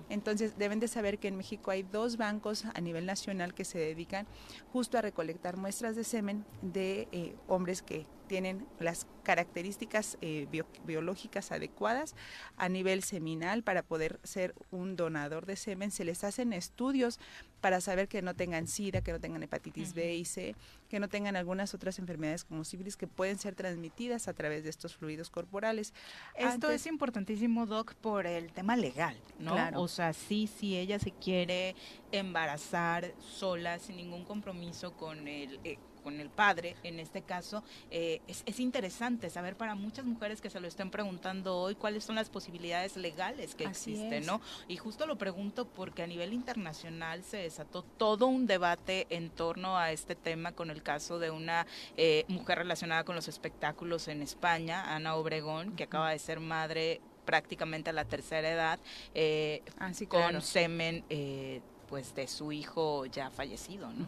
Entonces 0.10 0.57
deben 0.57 0.80
de 0.80 0.88
saber 0.88 1.19
que 1.19 1.27
en 1.27 1.38
México 1.38 1.72
hay 1.72 1.84
dos 1.84 2.18
bancos 2.18 2.65
a 2.65 2.81
nivel 2.81 3.06
nacional 3.06 3.53
que 3.53 3.65
se 3.65 3.77
dedican 3.80 4.27
justo 4.73 4.98
a 4.98 5.02
recolectar 5.02 5.57
muestras 5.57 5.95
de 5.95 6.03
semen 6.03 6.45
de 6.61 7.07
eh, 7.11 7.35
hombres 7.48 7.81
que 7.81 8.06
tienen 8.27 8.65
las 8.80 9.07
características 9.23 10.18
eh, 10.19 10.48
bio- 10.52 10.68
biológicas 10.85 11.52
adecuadas 11.53 12.14
a 12.57 12.68
nivel 12.68 13.02
seminal 13.03 13.64
para 13.64 13.84
poder 13.84 14.19
ser 14.23 14.53
un 14.69 14.98
donador 14.98 15.45
de 15.45 15.56
semen. 15.56 15.91
Se 15.91 16.03
les 16.03 16.26
hacen 16.26 16.52
estudios 16.52 17.19
para 17.62 17.82
saber 17.82 18.08
que 18.08 18.22
no 18.22 18.36
tengan 18.36 18.68
SIDA, 18.68 19.02
que 19.02 19.12
no 19.12 19.20
tengan 19.20 19.42
hepatitis 19.44 19.94
B 19.94 20.16
y 20.16 20.26
C, 20.26 20.56
que 20.90 21.00
no 21.00 21.10
tengan 21.10 21.36
algunas 21.36 21.74
otras 21.74 22.00
enfermedades 22.00 22.44
como 22.44 22.64
sífilis 22.64 22.96
que 22.98 23.08
pueden 23.08 23.40
ser 23.40 23.56
transmitidas 23.56 24.28
a 24.28 24.34
través 24.34 24.64
de 24.64 24.70
estos 24.70 24.96
fluidos 24.96 25.30
corporales. 25.30 25.94
Esto 26.36 26.68
Antes- 26.68 26.82
es 26.82 26.88
importantísimo, 26.88 27.66
Doc, 27.66 27.96
por 27.96 28.28
el 28.28 28.52
tema 28.54 28.76
legal, 28.76 29.18
¿no? 29.40 29.54
Claro. 29.54 29.82
O 29.82 29.88
sea, 29.88 30.14
sí, 30.14 30.48
si 30.48 30.78
ella 30.78 31.00
se 31.00 31.12
quiere 31.12 31.76
embarazar 32.12 33.14
sola, 33.20 33.80
sin 33.80 33.98
ningún 33.98 34.24
compromiso 34.24 34.94
con 34.94 35.28
el... 35.28 35.60
eh, 35.64 35.78
con 36.08 36.22
el 36.22 36.30
padre, 36.30 36.78
en 36.84 37.02
este 37.02 37.22
caso, 37.22 37.66
eh, 37.92 38.22
es, 38.30 38.42
es 38.46 38.62
interesante 38.62 39.30
saber 39.30 39.58
para 39.58 39.76
muchas 39.76 40.06
mujeres 40.06 40.40
que 40.40 40.50
se 40.50 40.62
lo 40.62 40.66
estén 40.66 40.90
preguntando 40.90 41.58
hoy 41.58 41.76
cuáles 41.76 42.06
son 42.06 42.16
las 42.16 42.30
posibilidades 42.30 42.96
legales 42.96 43.56
que 43.56 43.66
Así 43.66 43.92
existen, 43.92 44.22
es. 44.22 44.26
¿no? 44.26 44.40
Y 44.70 44.78
justo 44.78 45.06
lo 45.06 45.18
pregunto 45.18 45.68
porque 45.68 46.04
a 46.04 46.08
nivel 46.08 46.32
internacional 46.32 47.26
se 47.26 47.36
desató 47.40 47.84
todo 47.84 48.28
un 48.28 48.48
debate 48.48 49.06
en 49.10 49.30
torno 49.30 49.78
a 49.78 49.92
este 49.92 50.16
tema 50.16 50.54
con 50.54 50.70
el 50.70 50.82
caso 50.82 51.20
de 51.20 51.30
una 51.30 51.68
eh, 51.98 52.24
mujer 52.30 52.60
relacionada 52.60 53.04
con 53.04 53.18
los 53.18 53.28
espectáculos 53.28 54.08
en 54.08 54.22
España, 54.22 54.96
Ana 54.96 55.16
Obregón, 55.16 55.76
que 55.76 55.84
acaba 55.84 56.12
de 56.12 56.20
ser 56.20 56.40
madre 56.40 57.02
prácticamente 57.26 57.90
a 57.90 57.94
la 57.94 58.06
tercera 58.06 58.50
edad, 58.50 58.80
eh, 59.14 59.62
con 60.08 60.08
claro. 60.08 60.40
semen 60.40 61.04
eh, 61.10 61.60
pues 61.89 62.14
de 62.15 62.27
su 62.27 62.51
hijo 62.51 63.05
ya 63.05 63.30
fallecido, 63.30 63.89
¿no? 63.91 64.05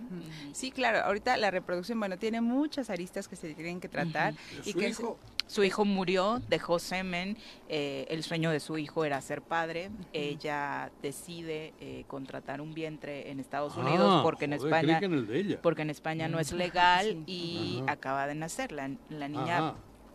Sí, 0.53 0.72
claro, 0.72 0.99
ahorita 0.99 1.38
la 1.38 1.49
reproducción, 1.51 1.99
bueno, 1.99 2.18
tiene 2.18 2.41
muchas 2.41 2.89
aristas 2.89 3.27
que 3.27 3.35
se 3.35 3.53
tienen 3.53 3.80
que 3.80 3.89
tratar. 3.89 4.34
Y 4.65 4.72
¿Su 4.73 4.80
que 4.80 4.89
hijo? 4.89 5.19
Su 5.47 5.64
hijo 5.64 5.84
murió, 5.84 6.39
dejó 6.47 6.77
semen, 6.77 7.35
eh, 7.69 8.06
el 8.10 8.22
sueño 8.23 8.51
de 8.51 8.60
su 8.60 8.77
hijo 8.77 9.03
era 9.03 9.19
ser 9.19 9.41
padre, 9.41 9.89
ella 10.14 10.91
decide 11.01 11.73
eh, 11.80 12.03
contratar 12.07 12.61
un 12.61 12.76
vientre 12.76 13.31
en 13.31 13.39
Estados 13.39 13.73
Ah, 13.76 13.80
Unidos 13.80 14.22
porque 14.22 14.45
en 14.45 14.51
joder, 14.56 14.68
España 14.85 14.99
en 15.01 15.57
porque 15.64 15.81
en 15.81 15.89
España 15.89 16.27
no 16.27 16.39
es 16.39 16.53
Mm. 16.53 16.57
legal 16.57 17.23
y 17.26 17.81
acaba 17.88 18.27
de 18.27 18.35
nacer 18.35 18.72
la, 18.72 18.91
la 19.10 19.27
niña. 19.27 19.73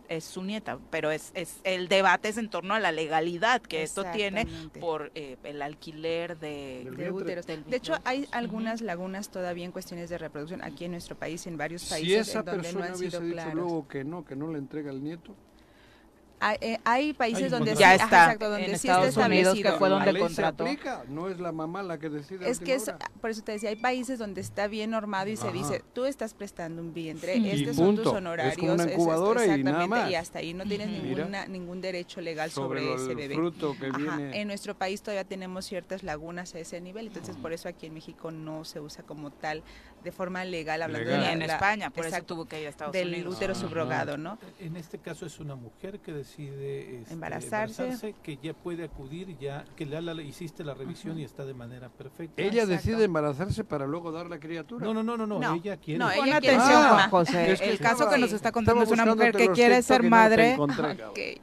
Es 0.09 0.23
su 0.23 0.43
nieta, 0.43 0.79
pero 0.89 1.11
es, 1.11 1.31
es 1.33 1.59
el 1.63 1.87
debate 1.87 2.29
es 2.29 2.37
en 2.37 2.49
torno 2.49 2.73
a 2.73 2.79
la 2.79 2.91
legalidad 2.91 3.61
que 3.61 3.83
esto 3.83 4.03
tiene 4.13 4.47
por 4.79 5.11
eh, 5.15 5.37
el 5.43 5.61
alquiler 5.61 6.37
de, 6.37 6.89
de 6.95 7.11
úteros. 7.11 7.45
del 7.45 7.63
De 7.65 7.77
hecho, 7.77 7.95
hay 8.03 8.27
algunas 8.31 8.81
lagunas 8.81 9.29
todavía 9.29 9.65
en 9.65 9.71
cuestiones 9.71 10.09
de 10.09 10.17
reproducción 10.17 10.63
aquí 10.63 10.85
en 10.85 10.91
nuestro 10.91 11.15
país, 11.17 11.45
en 11.47 11.57
varios 11.57 11.83
Si 11.83 11.89
países 11.89 12.29
esa 12.29 12.39
en 12.39 12.45
donde 12.45 12.57
no 12.57 12.63
persona 12.63 12.85
han 12.85 12.95
hubiese 12.95 13.09
sido 13.17 13.21
dicho 13.21 13.33
claros. 13.33 13.53
luego 13.55 13.87
que 13.87 14.03
no, 14.03 14.25
que 14.25 14.35
no 14.35 14.51
le 14.51 14.57
entrega 14.57 14.91
al 14.91 15.03
nieto. 15.03 15.35
Hay, 16.47 16.57
eh, 16.61 16.77
hay 16.83 17.13
países 17.13 17.45
Hay 17.45 17.49
donde 17.49 17.71
sí, 17.75 17.79
Ya 17.79 17.93
ajá, 17.93 18.03
está, 18.03 18.23
exacto, 18.25 18.49
donde 18.51 18.65
en 18.65 18.69
sí 18.77 18.87
está 18.87 19.03
Estados 19.07 19.27
Unidos, 19.27 19.55
que 19.55 19.71
fue 19.71 19.89
donde 19.89 20.11
se 20.13 20.19
contrató. 20.19 20.63
aplica, 20.63 21.03
no 21.07 21.27
es 21.27 21.39
la 21.39 21.51
mamá 21.51 21.81
la 21.81 21.97
que 21.97 22.07
decide. 22.09 22.47
Es 22.47 22.59
que 22.59 22.75
es, 22.75 22.87
hora. 22.87 22.99
por 23.19 23.31
eso 23.31 23.41
te 23.41 23.53
decía, 23.53 23.69
hay 23.69 23.77
países 23.77 24.19
donde 24.19 24.41
está 24.41 24.67
bien 24.67 24.91
normado 24.91 25.27
y 25.29 25.37
se 25.37 25.47
Ajá. 25.47 25.53
dice, 25.57 25.83
tú 25.93 26.05
estás 26.05 26.35
prestando 26.35 26.83
un 26.83 26.93
vientre, 26.93 27.33
Sí. 27.33 27.49
estos 27.49 27.73
Y 27.75 27.77
son 27.79 27.95
tus 27.95 28.03
punto. 28.03 28.09
Es 28.11 28.15
honorarios. 28.17 28.57
como 28.57 28.73
una 28.73 28.83
es 28.83 28.89
esto, 28.89 29.01
incubadora 29.01 29.43
y 29.43 29.47
nada 29.47 29.55
exactamente, 29.57 29.87
más. 29.87 30.11
y 30.11 30.15
hasta 30.15 30.37
ahí 30.39 30.53
no 30.53 30.65
tienes 30.65 30.89
Ujú. 30.89 31.01
ninguna, 31.07 31.47
ningún 31.47 31.81
derecho 31.81 32.21
legal 32.21 32.51
Sobre 32.51 32.81
sobre, 32.81 32.93
ese 33.03 33.15
bebé. 33.15 33.33
fruto 33.33 33.75
que 33.79 33.87
Ajá, 33.87 33.97
viene. 33.97 34.39
En 34.39 34.47
nuestro 34.47 34.75
país 34.75 35.01
todavía 35.01 35.23
tenemos 35.23 35.65
ciertas 35.65 36.03
lagunas 36.03 36.53
a 36.53 36.59
ese 36.59 36.79
nivel, 36.79 37.07
entonces 37.07 37.37
por 37.37 37.53
eso 37.53 37.69
aquí 37.69 37.87
en 37.87 37.95
México 37.95 38.29
no 38.29 38.65
se 38.65 38.79
usa 38.79 39.03
como 39.03 39.31
tal 39.31 39.63
de 40.05 40.11
forma 40.11 40.45
legal, 40.45 40.81
hablando 40.83 41.03
Legal. 41.09 41.19
de 41.21 41.25
la- 41.27 41.33
en 41.33 41.39
la- 41.39 41.45
España, 41.55 41.89
por 41.89 42.05
eso 42.05 42.09
exacto, 42.15 42.35
tuvo 42.35 42.45
que 42.45 42.61
ir 42.61 42.67
a 42.67 42.69
Estados 42.69 42.93
del 42.93 43.09
Unidos. 43.09 43.35
útero 43.35 43.55
subrogado, 43.55 44.17
¿no? 44.17 44.37
En 44.59 44.77
este 44.77 44.99
caso 44.99 45.25
es 45.25 45.39
una 45.39 45.55
mujer 45.55 45.99
que 45.99 46.13
decide 46.13 46.99
este, 47.01 47.13
Embarazarse. 47.13 48.13
que 48.23 48.37
ya 48.41 48.53
puede 48.53 48.83
acudir, 48.85 49.37
ya 49.39 49.65
que 49.75 49.87
ya 49.87 49.99
la, 50.01 50.13
hiciste 50.21 50.63
la 50.63 50.75
revisión 50.75 51.19
y 51.19 51.23
está 51.23 51.43
de 51.43 51.53
manera 51.55 51.89
perfecta. 51.89 52.41
Ella 52.41 52.65
decide 52.65 53.03
embarazarse 53.05 53.63
para 53.63 53.87
luego 53.87 54.11
dar 54.11 54.27
la 54.29 54.39
criatura. 54.39 54.85
No, 54.85 54.93
no, 54.93 55.01
no, 55.03 55.17
no, 55.17 55.25
no, 55.25 55.39
No. 55.39 55.55
ella 55.55 55.75
quiere. 55.77 55.97
No, 55.97 56.11
ella 56.11 56.37
atención. 56.37 57.09
José. 57.09 57.51
Es 57.53 57.59
que 57.61 57.71
el 57.71 57.79
caso 57.79 58.07
que 58.09 58.17
nos 58.19 58.31
está 58.31 58.51
contando 58.51 58.83
es 58.83 58.91
una 58.91 59.05
mujer 59.05 59.35
que 59.35 59.49
quiere 59.49 59.81
ser 59.81 60.03
madre. 60.03 60.55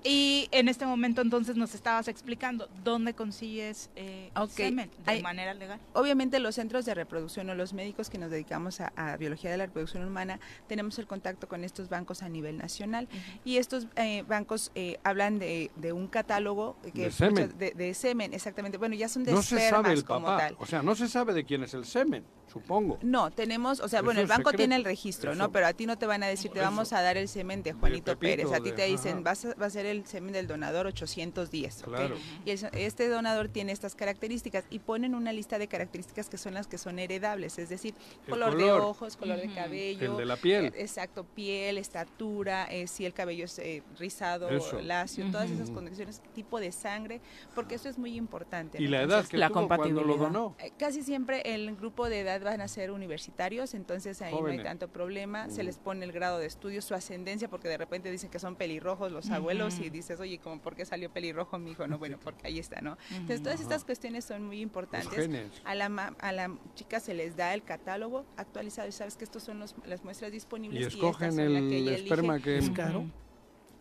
Y 0.05 0.49
en 0.53 0.69
este 0.69 0.87
momento 0.87 1.21
entonces 1.21 1.57
nos 1.57 1.75
estabas 1.75 2.07
explicando 2.09 2.69
dónde 2.85 3.15
consigues 3.15 3.91
eh, 3.97 4.31
semen 4.51 4.91
de 5.05 5.11
Hay- 5.11 5.23
manera 5.23 5.53
legal. 5.55 5.81
Obviamente 5.95 6.39
los 6.39 6.55
centros 6.55 6.85
de 6.85 6.95
reproducción 6.95 7.49
o 7.51 7.55
los 7.55 7.73
médicos 7.73 8.09
que 8.11 8.19
nos 8.19 8.31
dedicamos 8.53 8.81
a, 8.83 8.93
a 8.97 9.17
biología 9.17 9.51
de 9.51 9.57
la 9.57 9.65
reproducción 9.67 10.05
humana 10.07 10.39
tenemos 10.69 10.99
el 10.99 11.07
contacto 11.07 11.49
con 11.49 11.65
estos 11.65 11.89
bancos 11.89 12.23
a 12.23 12.29
nivel 12.29 12.59
nacional 12.59 13.09
y 13.45 13.57
estos 13.57 13.87
eh, 13.97 14.25
bancos 14.29 14.71
eh, 14.75 14.99
hablan 15.05 15.39
de, 15.39 15.71
de 15.77 15.93
un 15.93 16.07
catálogo 16.07 16.77
que 16.95 17.05
De 17.05 17.11
semen. 17.11 17.45
muchas- 17.45 17.59
de, 17.59 17.71
de 17.73 17.95
semen, 17.95 18.35
exactamente. 18.35 18.77
Bueno, 18.79 18.95
ya 18.95 19.09
son 19.09 19.25
de 19.25 19.33
No 19.33 19.43
se 19.43 19.71
sabe 19.71 19.93
el 19.93 20.05
como 20.05 20.27
papá. 20.27 20.39
tal. 20.49 20.57
O 20.59 20.67
sea, 20.67 20.83
no 20.83 20.95
se 20.95 21.09
sabe 21.09 21.33
de 21.33 21.45
quién 21.45 21.63
es 21.63 21.73
el 21.75 21.85
semen, 21.87 22.25
supongo. 22.53 22.99
No, 23.03 23.31
tenemos, 23.31 23.81
o 23.81 23.89
sea, 23.89 24.01
Eso 24.01 24.05
bueno, 24.05 24.21
el 24.21 24.27
banco 24.27 24.51
secreto. 24.51 24.57
tiene 24.59 24.77
el 24.77 24.85
registro, 24.85 25.35
¿no? 25.35 25.51
Pero 25.51 25.67
a 25.67 25.73
ti 25.73 25.87
no 25.87 25.97
te 25.97 26.07
van 26.07 26.23
a 26.23 26.27
decir, 26.27 26.51
te 26.51 26.59
Eso. 26.59 26.67
vamos 26.69 26.93
a 26.93 27.01
dar 27.03 27.17
el 27.17 27.29
semen 27.29 27.63
de 27.63 27.73
Juanito 27.73 28.19
Pepito, 28.19 28.21
Pérez. 28.21 28.53
A 28.53 28.63
ti 28.63 28.71
de- 28.71 28.77
te 28.77 28.85
dicen, 28.87 29.23
vas 29.25 29.45
a- 29.47 29.55
va 29.55 29.67
a 29.67 29.71
ser 29.71 29.87
el 29.87 30.05
semen 30.07 30.33
del 30.33 30.47
donador 30.47 30.87
810, 30.87 31.83
¿ok? 31.83 31.89
Claro. 31.89 32.17
Y 32.45 32.51
eso- 32.51 32.69
este 32.73 33.09
donador 33.09 33.49
tiene 33.49 33.73
estas 33.73 33.95
características 33.95 34.65
y 34.71 34.79
ponen 34.81 35.15
una 35.15 35.33
lista 35.33 35.59
de 35.59 35.69
características 35.69 36.29
que 36.29 36.37
son 36.39 36.55
las 36.55 36.67
que 36.67 36.77
son 36.79 36.99
heredables, 36.99 37.59
es 37.59 37.69
decir, 37.69 37.95
El 38.27 38.31
color, 38.47 38.57
de 38.59 38.63
color. 38.65 38.81
ojos, 38.83 39.17
color 39.17 39.39
de 39.41 39.53
cabello. 39.55 40.13
El 40.13 40.17
de 40.19 40.25
la 40.27 40.37
piel. 40.37 40.67
eh, 40.67 40.73
Exacto, 40.77 41.25
piel, 41.25 41.79
estatura, 41.79 42.67
eh, 42.71 42.87
si 42.87 43.05
el 43.07 43.13
cabello 43.13 43.45
es 43.45 43.59
eh, 43.59 43.83
rizado, 43.99 44.49
Eso. 44.51 44.81
lacio, 44.81 45.31
todas 45.31 45.51
esas 45.51 45.71
condiciones, 45.71 46.21
tipo 46.35 46.61
de 46.61 46.73
sangre, 46.73 47.21
porque 47.55 47.75
eso 47.77 47.89
es 47.89 47.99
muy 47.99 48.17
importante. 48.17 48.81
Y 48.81 48.85
¿no? 48.85 48.91
la 48.91 48.97
edad 48.99 49.05
Entonces, 49.21 49.31
que 49.31 49.37
tuvo 49.49 49.69
cuando 49.69 50.03
lo 50.03 50.17
donó. 50.17 50.57
eh, 50.59 50.73
Casi 50.79 51.03
siempre 51.03 51.43
el 51.55 51.75
grupo 51.77 52.09
de 52.09 52.21
edad 52.21 52.41
van 52.43 52.61
a 52.61 52.69
ser 52.69 52.91
universitarios, 52.91 53.75
entonces 53.75 54.21
ahí 54.23 54.33
no 54.35 54.47
hay 54.47 54.63
tanto 54.63 54.89
problema. 54.89 55.49
Se 55.51 55.63
les 55.63 55.79
pone 55.79 56.05
el 56.05 56.13
grado 56.13 56.39
de 56.39 56.47
estudio, 56.47 56.83
su 56.83 56.95
ascendencia, 56.95 57.49
porque 57.49 57.69
de 57.69 57.77
repente 57.79 58.11
dicen 58.11 58.31
que 58.31 58.39
son 58.39 58.57
pelirrojos 58.57 59.13
los 59.13 59.31
abuelos 59.31 59.79
y 59.81 59.91
dices, 59.91 60.19
oye, 60.21 60.39
¿cómo, 60.39 60.61
¿por 60.61 60.75
qué 60.75 60.85
salió 60.85 61.11
pelirrojo 61.11 61.59
mi 61.59 61.73
hijo? 61.73 61.87
No, 61.87 61.99
bueno, 61.99 62.19
porque 62.25 62.47
ahí 62.49 62.59
está, 62.59 62.81
¿no? 62.81 62.97
Entonces 63.11 63.43
todas 63.43 63.61
estas 63.61 63.85
cuestiones 63.85 64.25
son 64.25 64.45
muy 64.47 64.61
importantes. 64.61 65.11
genes. 65.15 65.51
A 65.65 65.75
la, 65.75 65.89
ma- 65.89 66.15
a 66.21 66.33
la 66.33 66.51
chica 66.75 67.01
se 67.01 67.15
les 67.15 67.37
da 67.37 67.55
el 67.55 67.63
catálogo 67.63 68.25
actualizado 68.37 68.89
y 68.89 68.93
sabes 68.93 69.17
que 69.17 69.25
estos 69.25 69.43
son 69.43 69.59
los- 69.59 69.75
las 69.87 70.05
muestras 70.05 70.33
disponibles. 70.33 70.81
Y 70.81 70.83
estas 70.85 70.95
escogen 70.95 71.33
son 71.33 71.53
las 71.55 71.63
que 71.63 71.79
el 71.79 71.89
ella 71.89 71.97
esperma 71.97 72.35
elige. 72.35 72.45
que... 72.51 72.59
¿Es 72.59 72.71
caro? 72.71 73.05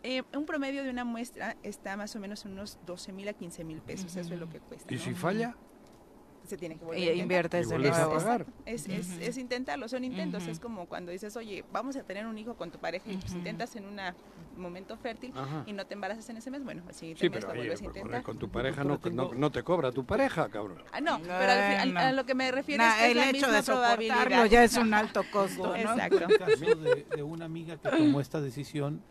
Eh, 0.03 0.23
un 0.36 0.45
promedio 0.45 0.84
de 0.84 0.90
una 0.90 1.03
muestra 1.06 1.56
está 1.64 1.95
más 1.95 2.15
o 2.15 2.19
menos 2.19 2.44
en 2.45 2.53
unos 2.53 2.80
12 2.88 3.11
mil 3.14 3.28
a 3.28 3.34
15 3.34 3.64
mil 3.64 3.82
pesos, 3.82 4.15
eso 4.15 4.34
es 4.34 4.40
lo 4.40 4.49
que 4.49 4.60
cuesta. 4.60 4.91
¿Y 4.94 4.98
¿no? 4.98 5.03
si 5.03 5.14
falla? 5.14 5.56
Se 6.43 6.57
tiene 6.57 6.77
que 6.77 6.84
volver 6.85 6.99
Y 6.99 7.03
a 7.03 7.05
intentar. 7.13 7.23
inviertes 7.23 7.69
de 7.69 7.77
nuevo. 7.77 8.18
Es, 8.65 8.88
es, 8.88 9.09
Ujú. 9.09 9.18
es 9.22 9.38
intentarlo, 9.38 9.88
son 9.88 10.03
intentos. 10.03 10.47
Es 10.47 10.59
como 10.59 10.88
cuando 10.88 11.11
dices, 11.11 11.35
oye, 11.38 11.63
vamos 11.72 11.95
a 11.95 12.03
tener 12.03 12.26
un 12.26 12.38
hijo 12.38 12.55
con 12.55 12.72
tu 12.72 12.80
pareja 12.80 13.09
y 13.11 13.18
pues 13.18 13.34
intentas 13.34 13.76
en 13.76 13.85
un 13.85 13.99
momento 14.57 14.97
fértil 14.97 15.31
Ajá. 15.35 15.63
y 15.65 15.73
no 15.73 15.85
te 15.85 15.93
embarazas 15.93 16.27
en 16.30 16.38
ese 16.38 16.51
mes. 16.51 16.63
Bueno, 16.63 16.84
siguiente 16.91 17.22
Sí, 17.22 17.30
mes 17.30 17.39
pero 17.39 17.47
lo 17.47 17.51
oye, 17.53 17.59
vuelves 17.61 17.81
a 17.81 17.85
intentar. 17.85 18.23
con 18.23 18.38
tu 18.38 18.49
pareja 18.49 18.84
no, 18.84 18.99
no, 19.11 19.34
no 19.34 19.51
te 19.51 19.63
cobra 19.63 19.91
tu 19.91 20.05
pareja, 20.05 20.49
cabrón. 20.49 20.84
Ah, 20.91 20.99
no, 21.01 21.19
pero 21.22 21.51
al 21.51 21.97
a 21.97 22.11
lo 22.11 22.26
que 22.26 22.35
me 22.35 22.51
refiero 22.51 22.84
Nah, 22.84 22.89
es 22.89 22.95
que 22.97 23.05
es 23.05 23.11
el 23.11 23.18
la 23.18 23.23
hecho 23.30 23.34
misma 23.34 23.47
de 23.53 23.63
soportarlo 23.63 24.05
probabilidad. 24.07 24.45
ya 24.45 24.63
es 24.63 24.77
un 24.77 24.93
alto 24.93 25.23
costo, 25.31 25.68
¿no? 25.68 25.76
Exacto. 25.76 26.18
El 26.27 26.38
caso 26.38 26.76
de, 26.76 27.05
de 27.15 27.23
una 27.23 27.45
amiga 27.45 27.77
que 27.77 27.89
tomó 27.89 28.19
esta 28.19 28.41
decisión 28.41 29.01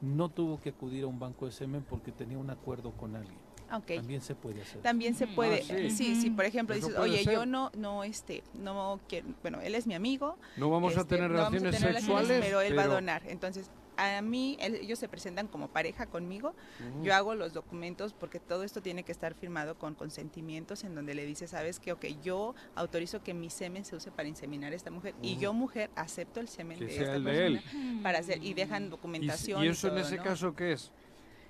no 0.00 0.28
tuvo 0.30 0.60
que 0.60 0.70
acudir 0.70 1.04
a 1.04 1.06
un 1.06 1.18
banco 1.18 1.46
de 1.46 1.52
semen 1.52 1.84
porque 1.88 2.12
tenía 2.12 2.38
un 2.38 2.50
acuerdo 2.50 2.92
con 2.92 3.14
alguien. 3.16 3.47
También 3.68 4.20
se 4.22 4.34
puede 4.34 4.62
hacer. 4.62 4.80
También 4.82 5.14
se 5.14 5.26
puede, 5.26 5.60
Ah, 5.62 5.88
sí. 5.88 5.90
sí, 5.90 6.14
sí, 6.20 6.30
por 6.30 6.44
ejemplo, 6.44 6.74
Eso 6.74 6.86
dices, 6.88 7.00
oye, 7.00 7.24
ser. 7.24 7.34
yo 7.34 7.46
no, 7.46 7.70
no, 7.76 8.04
este, 8.04 8.42
no 8.54 9.00
quiero, 9.08 9.28
bueno, 9.42 9.60
él 9.60 9.74
es 9.74 9.86
mi 9.86 9.94
amigo. 9.94 10.36
No 10.56 10.70
vamos 10.70 10.96
a 10.96 11.00
este, 11.00 11.16
tener 11.16 11.30
no 11.30 11.38
vamos 11.38 11.62
a 11.62 11.64
relaciones 11.66 11.96
sexuales, 12.04 12.40
pero 12.44 12.60
él 12.60 12.76
va 12.78 12.82
a 12.84 12.88
donar. 12.88 13.22
Entonces, 13.26 13.70
a 14.00 14.22
mí, 14.22 14.56
él- 14.60 14.76
ellos 14.76 14.96
se 15.00 15.08
presentan 15.08 15.48
como 15.48 15.68
pareja 15.68 16.06
conmigo, 16.06 16.54
yo 17.02 17.12
hago 17.16 17.34
los 17.34 17.52
documentos 17.52 18.12
porque 18.14 18.38
todo 18.38 18.62
esto 18.62 18.80
tiene 18.80 19.02
que 19.02 19.10
estar 19.10 19.34
firmado 19.34 19.76
con 19.76 19.96
consentimientos 19.96 20.84
en 20.84 20.94
donde 20.94 21.14
le 21.16 21.26
dice, 21.26 21.48
sabes 21.48 21.80
que, 21.80 21.90
ok, 21.92 22.04
yo 22.22 22.54
autorizo 22.76 23.24
que 23.24 23.34
mi 23.34 23.50
semen 23.50 23.84
se 23.84 23.96
use 23.96 24.12
para 24.12 24.28
inseminar 24.28 24.72
a 24.72 24.76
esta 24.76 24.92
mujer 24.92 25.14
y 25.20 25.36
yo, 25.38 25.52
mujer, 25.52 25.90
acepto 25.96 26.38
el 26.38 26.46
semen 26.48 26.78
Que 26.78 26.84
de 26.86 26.90
sea 26.92 27.02
esta 27.02 27.16
el 27.16 27.24
de 27.24 27.32
persona 27.32 28.02
para 28.04 28.18
hacer, 28.20 28.38
y 28.42 28.54
dejan 28.54 28.84
¿Y, 28.84 28.88
documentación. 28.90 29.64
y 29.64 29.66
eso 29.66 29.88
en 29.88 29.94
todo, 29.94 30.02
ese 30.04 30.16
¿no? 30.18 30.22
caso 30.22 30.54
qué 30.54 30.72
es? 30.72 30.92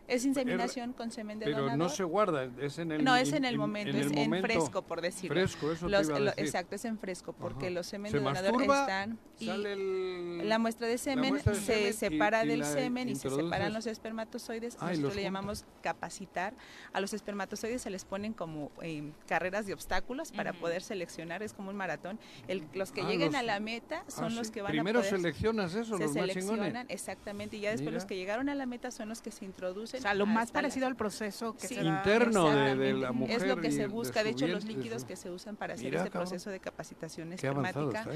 Es 0.09 0.25
inseminación 0.25 0.95
con 0.95 1.11
semen 1.11 1.39
de 1.39 1.45
Pero 1.45 1.59
donador. 1.59 1.79
no 1.79 1.89
se 1.91 2.03
guarda, 2.03 2.49
es 2.61 2.79
en 2.79 2.93
el 2.93 3.05
No, 3.05 3.15
es 3.15 3.33
en 3.35 3.45
el 3.45 3.59
momento, 3.59 3.91
en 3.91 3.97
es 4.07 4.11
el 4.11 4.17
en 4.19 4.41
fresco, 4.41 4.81
por 4.81 5.03
decirlo. 5.03 5.35
Fresco, 5.35 5.71
eso 5.71 5.85
te 5.87 5.93
Los- 5.93 6.09
iba 6.09 6.17
a 6.17 6.21
lo- 6.21 6.25
decir. 6.31 6.45
exacto, 6.47 6.75
es 6.77 6.85
en 6.87 6.99
fresco, 6.99 7.35
porque 7.35 7.67
Ajá. 7.67 7.75
los 7.75 7.87
semen 7.87 8.11
Se 8.11 8.17
de 8.19 8.25
donador 8.25 8.53
masturba, 8.53 8.81
están 8.81 9.19
y 9.39 9.47
sale 9.47 9.73
el- 9.75 10.49
la 10.49 10.59
muestra 10.59 10.87
de 10.87 10.97
semen 10.97 11.29
muestra 11.35 11.53
de 11.53 11.61
se 11.61 11.67
semen 11.75 11.93
separa 11.95 12.45
y 12.45 12.49
del 12.49 12.65
semen 12.65 13.09
y 13.11 13.17
se 13.17 13.29
separan 13.29 13.73
los 13.75 13.87
espermatozoides. 13.87 14.77
Ah, 14.77 14.87
Nosotros 14.87 15.01
los 15.03 15.17
le 15.17 15.23
llamamos 15.23 15.65
capacitar. 15.83 16.55
A 16.95 17.01
los 17.03 17.13
espermatozoides 17.13 17.83
se 17.83 17.91
les 17.91 18.07
ponen 18.07 18.33
como 18.33 18.73
eh, 18.81 19.13
carreras 19.27 19.67
de 19.67 19.75
obstáculos 19.75 20.33
para 20.33 20.55
poder 20.55 20.81
seleccionar, 20.83 21.43
es 21.43 21.53
como 21.53 21.69
un 21.69 21.77
maratón. 21.77 22.19
El- 22.49 22.65
los 22.73 22.93
que 22.93 23.03
Ah, 23.03 23.09
lleguen 23.09 23.33
los- 23.33 23.35
a 23.35 23.43
la 23.43 23.61
meta 23.61 24.05
son 24.09 24.33
Ah, 24.33 24.37
los 24.37 24.51
que 24.51 24.63
van 24.63 24.73
Primero 24.73 25.01
a 25.01 25.03
poder... 25.03 25.17
seleccionas 25.21 25.75
eso, 25.75 25.99
se 25.99 26.05
los 26.05 26.15
más 26.17 26.29
chingones. 26.31 26.35
seleccionan, 26.47 26.87
exactamente, 26.89 27.59
y 27.59 27.61
ya 27.61 27.71
después 27.73 27.89
Mira. 27.91 27.95
los 27.97 28.07
que 28.07 28.17
llegaron 28.17 28.49
a 28.49 28.55
la 28.55 28.65
meta 28.65 28.91
son 28.91 29.11
los 29.11 29.21
que 29.21 29.31
se 29.31 29.45
introducen. 29.45 29.98
O 29.99 30.03
sea, 30.03 30.15
lo 30.15 30.27
más 30.27 30.45
hasta 30.45 30.59
la- 30.59 30.63
parecido 30.69 30.87
al 30.87 30.97
proceso 30.97 31.55
que 31.57 31.67
Sí, 31.69 31.75
se 31.77 31.83
da 31.85 31.97
Interno 31.99 32.49
de- 32.51 32.93
la 32.95 33.13
mujer 33.13 33.37
Es 33.43 33.47
lo 33.49 33.57
que 33.61 33.71
se 33.73 33.87
busca. 33.87 34.23
De 34.25 34.31
hecho, 34.31 34.47
los 34.47 34.65
líquidos 34.65 35.05
que 35.05 35.17
se 35.17 35.31
usan 35.31 35.57
para 35.57 35.75
hacer 35.75 35.87
Mira, 35.87 35.99
este 35.99 36.11
cabrón. 36.11 36.29
proceso 36.29 36.51
de 36.51 36.61
capacitación 36.61 37.33
espermática 37.33 38.07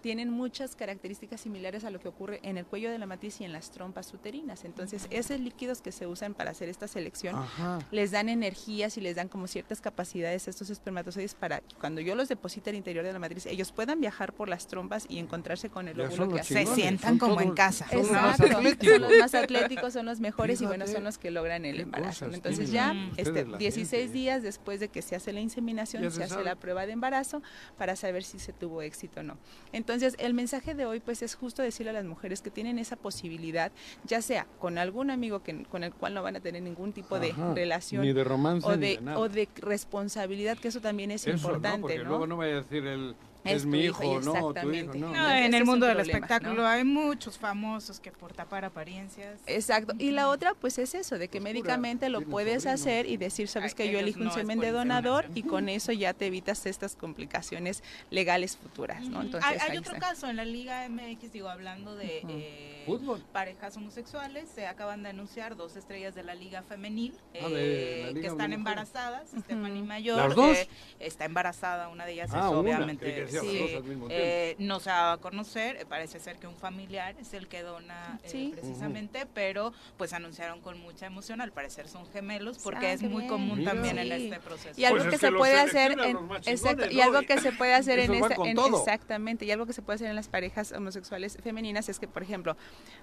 tienen 0.00 0.30
muchas 0.30 0.76
características 0.76 1.40
similares 1.40 1.84
a 1.84 1.90
lo 1.90 2.00
que 2.00 2.08
ocurre 2.08 2.40
en 2.42 2.56
el 2.58 2.64
cuello 2.66 2.90
de 2.90 2.98
la 2.98 3.06
matriz 3.06 3.40
y 3.40 3.44
en 3.44 3.52
las 3.52 3.70
trompas 3.70 4.12
uterinas. 4.14 4.64
Entonces, 4.64 5.06
esos 5.10 5.38
líquidos 5.40 5.82
que 5.82 5.92
se 5.92 6.06
usan 6.06 6.34
para 6.34 6.50
hacer 6.50 6.68
esta 6.68 6.88
selección 6.88 7.36
Ajá. 7.36 7.78
les 7.90 8.10
dan 8.10 8.28
energías 8.28 8.96
y 8.96 9.00
les 9.00 9.16
dan 9.16 9.28
como 9.28 9.46
ciertas 9.46 9.80
capacidades 9.80 10.46
a 10.46 10.50
estos 10.50 10.70
espermatozoides 10.70 11.34
para 11.34 11.60
que 11.60 11.74
cuando 11.76 12.00
yo 12.00 12.14
los 12.14 12.28
deposite 12.28 12.70
al 12.70 12.76
interior 12.76 13.04
de 13.04 13.12
la 13.12 13.18
matriz, 13.18 13.46
ellos 13.46 13.72
puedan 13.72 14.00
viajar 14.00 14.32
por 14.32 14.48
las 14.48 14.66
trompas 14.66 15.06
y 15.08 15.18
encontrarse 15.18 15.70
con 15.70 15.88
el 15.88 15.96
Ya 15.96 16.04
óvulo 16.04 16.28
que. 16.36 16.42
Se 16.42 16.66
sientan 16.66 17.18
son 17.18 17.18
como 17.18 17.40
en 17.40 17.52
casa. 17.52 17.86
son 17.88 17.98
los 17.98 18.10
más 18.12 18.40
Exacto, 18.40 18.56
atléticos. 18.58 18.92
son 18.92 19.02
los 19.02 19.18
más 19.18 19.34
atléticos, 19.34 19.92
son 19.92 20.06
los 20.06 20.20
mejores 20.20 20.60
y 20.60 20.66
bueno, 20.66 20.86
son 20.86 21.04
los 21.04 21.18
que 21.18 21.25
logran 21.30 21.64
el 21.64 21.80
embarazo. 21.80 22.26
Entonces 22.32 22.70
ya 22.70 22.94
este, 23.16 23.22
ustedes, 23.30 23.48
la 23.48 23.58
16 23.58 24.02
gente. 24.02 24.12
días 24.18 24.42
después 24.42 24.80
de 24.80 24.88
que 24.88 25.02
se 25.02 25.16
hace 25.16 25.32
la 25.32 25.40
inseminación, 25.40 26.02
se, 26.04 26.10
se 26.10 26.22
hace 26.24 26.34
sabe. 26.34 26.44
la 26.44 26.56
prueba 26.56 26.86
de 26.86 26.92
embarazo 26.92 27.42
para 27.78 27.96
saber 27.96 28.24
si 28.24 28.38
se 28.38 28.52
tuvo 28.52 28.82
éxito 28.82 29.20
o 29.20 29.22
no. 29.22 29.36
Entonces 29.72 30.14
el 30.18 30.34
mensaje 30.34 30.74
de 30.74 30.86
hoy 30.86 31.00
pues 31.00 31.22
es 31.22 31.34
justo 31.34 31.62
decirle 31.62 31.90
a 31.90 31.94
las 31.94 32.04
mujeres 32.04 32.42
que 32.42 32.50
tienen 32.50 32.78
esa 32.78 32.96
posibilidad, 32.96 33.72
ya 34.04 34.22
sea 34.22 34.46
con 34.58 34.78
algún 34.78 35.10
amigo 35.10 35.42
que, 35.42 35.64
con 35.64 35.84
el 35.84 35.92
cual 35.92 36.14
no 36.14 36.22
van 36.22 36.36
a 36.36 36.40
tener 36.40 36.62
ningún 36.62 36.92
tipo 36.92 37.18
de 37.18 37.30
Ajá, 37.32 37.54
relación 37.54 38.02
Ni 38.02 38.12
de 38.12 38.24
romance 38.24 38.66
o 38.66 38.76
ni 38.76 38.80
de, 38.86 38.96
de 38.96 39.00
nada. 39.02 39.18
o 39.18 39.28
de 39.28 39.48
responsabilidad, 39.56 40.58
que 40.58 40.68
eso 40.68 40.80
también 40.80 41.10
es 41.10 41.26
Eso, 41.26 41.36
importante, 41.36 41.78
¿no? 41.78 41.82
Porque 41.82 41.98
¿no? 41.98 42.04
luego 42.10 42.26
no 42.26 42.36
vaya 42.36 42.54
a 42.54 42.56
decir 42.62 42.86
el 42.86 43.14
Es 43.48 43.56
es, 43.62 43.66
mi 43.66 43.80
hijo, 43.80 44.02
hijo, 44.02 44.20
y 44.20 44.24
no, 44.24 44.32
tu 44.32 44.36
hijo, 44.38 44.48
exactamente. 44.50 44.98
no. 44.98 45.10
No, 45.12 45.30
en 45.30 45.54
el 45.54 45.62
un 45.62 45.68
mundo 45.68 45.86
del 45.86 45.96
problema, 45.96 46.18
espectáculo 46.18 46.62
¿no? 46.62 46.66
hay 46.68 46.84
muchos 46.84 47.38
famosos 47.38 48.00
que 48.00 48.12
por 48.12 48.32
tapar 48.32 48.64
apariencias. 48.64 49.40
Exacto. 49.46 49.94
Y 49.98 50.10
la 50.10 50.28
otra, 50.28 50.54
pues 50.54 50.78
es 50.78 50.94
eso, 50.94 51.18
de 51.18 51.28
que 51.28 51.40
Pues, 51.40 51.44
médicamente 51.54 52.08
lo 52.08 52.22
puedes 52.22 52.62
sobrino. 52.64 52.74
hacer 52.74 53.06
y 53.06 53.16
decir, 53.16 53.48
sabes 53.48 53.72
Ay, 53.72 53.76
que 53.86 53.92
yo 53.92 53.98
elijo 53.98 54.20
un 54.20 54.30
semen 54.32 54.58
de 54.60 54.70
donador 54.70 55.26
y 55.34 55.42
con 55.42 55.68
eso 55.68 55.92
ya 55.92 56.12
te 56.14 56.26
evitas 56.26 56.66
estas 56.66 56.96
complicaciones 56.96 57.82
legales 58.10 58.56
futuras, 58.56 59.02
¿no? 59.08 59.22
Entonces, 59.22 59.50
hay 59.50 59.70
hay 59.70 59.78
otro 59.78 59.94
está. 59.94 60.08
caso 60.08 60.28
en 60.28 60.36
la 60.36 60.44
Liga 60.44 60.88
MX, 60.88 61.32
digo, 61.32 61.48
hablando 61.48 61.94
de 61.96 62.20
Ujú. 62.24 62.32
eh, 62.32 62.82
Fútbol. 62.86 63.22
parejas 63.32 63.76
homosexuales, 63.76 64.48
se 64.54 64.66
acaban 64.66 65.02
de 65.02 65.10
anunciar 65.10 65.56
dos 65.56 65.76
estrellas 65.76 66.14
de 66.14 66.22
la 66.22 66.34
Liga 66.34 66.62
Femenil 66.62 67.14
Ah, 67.34 67.48
la 67.48 67.48
eh, 67.58 68.04
Liga 68.08 68.20
que 68.20 68.26
están 68.28 68.50
de 68.50 68.56
mujeres. 68.58 68.88
embarazadas. 68.92 69.28
Stephanie. 69.30 69.82
Mayor 69.82 70.16
¿Las 70.18 70.34
dos? 70.34 70.56
eh, 70.56 70.68
está 71.00 71.24
embarazada, 71.24 71.88
una 71.88 72.06
de 72.06 72.12
ellas 72.12 72.30
Ah, 72.32 72.38
es 72.38 72.44
una. 72.46 72.58
obviamente. 72.58 73.26
Sí, 73.40 73.78
eh, 74.10 74.56
no 74.58 74.80
se 74.80 74.90
ha 74.90 74.94
dado 74.96 75.12
a 75.12 75.20
conocer, 75.20 75.76
eh, 75.76 75.86
parece 75.88 76.20
ser 76.20 76.36
que 76.36 76.46
un 76.46 76.54
familiar 76.56 77.14
es 77.20 77.32
el 77.34 77.48
que 77.48 77.62
dona 77.62 78.18
eh, 78.24 78.28
Sí. 78.28 78.50
precisamente, 78.52 79.26
pero 79.32 79.72
pues 79.96 80.12
anunciaron 80.12 80.60
con 80.60 80.78
mucha 80.80 81.06
emoción, 81.06 81.40
al 81.40 81.52
parecer 81.52 81.88
son 81.88 82.06
gemelos, 82.12 82.58
porque 82.62 82.86
Ah, 82.86 82.92
es 82.92 83.02
muy 83.02 83.22
bien. 83.22 83.28
común 83.28 83.58
Mira. 83.60 83.72
también 83.72 83.98
en 83.98 84.12
este 84.12 84.40
proceso. 84.40 84.80
Y 84.80 84.84
algo 84.84 84.98
Pues 85.04 85.10
que 85.10 85.18
se 85.18 85.32
puede 85.32 85.58
hacer 85.58 85.92
en 85.92 86.16
exacto, 86.46 86.90
y 86.90 87.00
algo 87.00 87.20
¿no? 87.22 87.26
que 87.26 87.40
se 87.40 87.52
puede 87.52 87.74
hacer 87.74 87.98
en 87.98 88.14
esta 88.14 88.34
en- 88.44 88.58
exactamente, 88.58 89.44
y 89.44 89.50
algo 89.50 89.66
que 89.66 89.72
se 89.72 89.82
puede 89.82 89.96
hacer 89.96 90.08
en 90.08 90.16
las 90.16 90.28
parejas 90.28 90.72
homosexuales 90.72 91.38
femeninas 91.42 91.88
es 91.88 91.98
que, 91.98 92.08
por 92.08 92.22
ejemplo, 92.22 92.56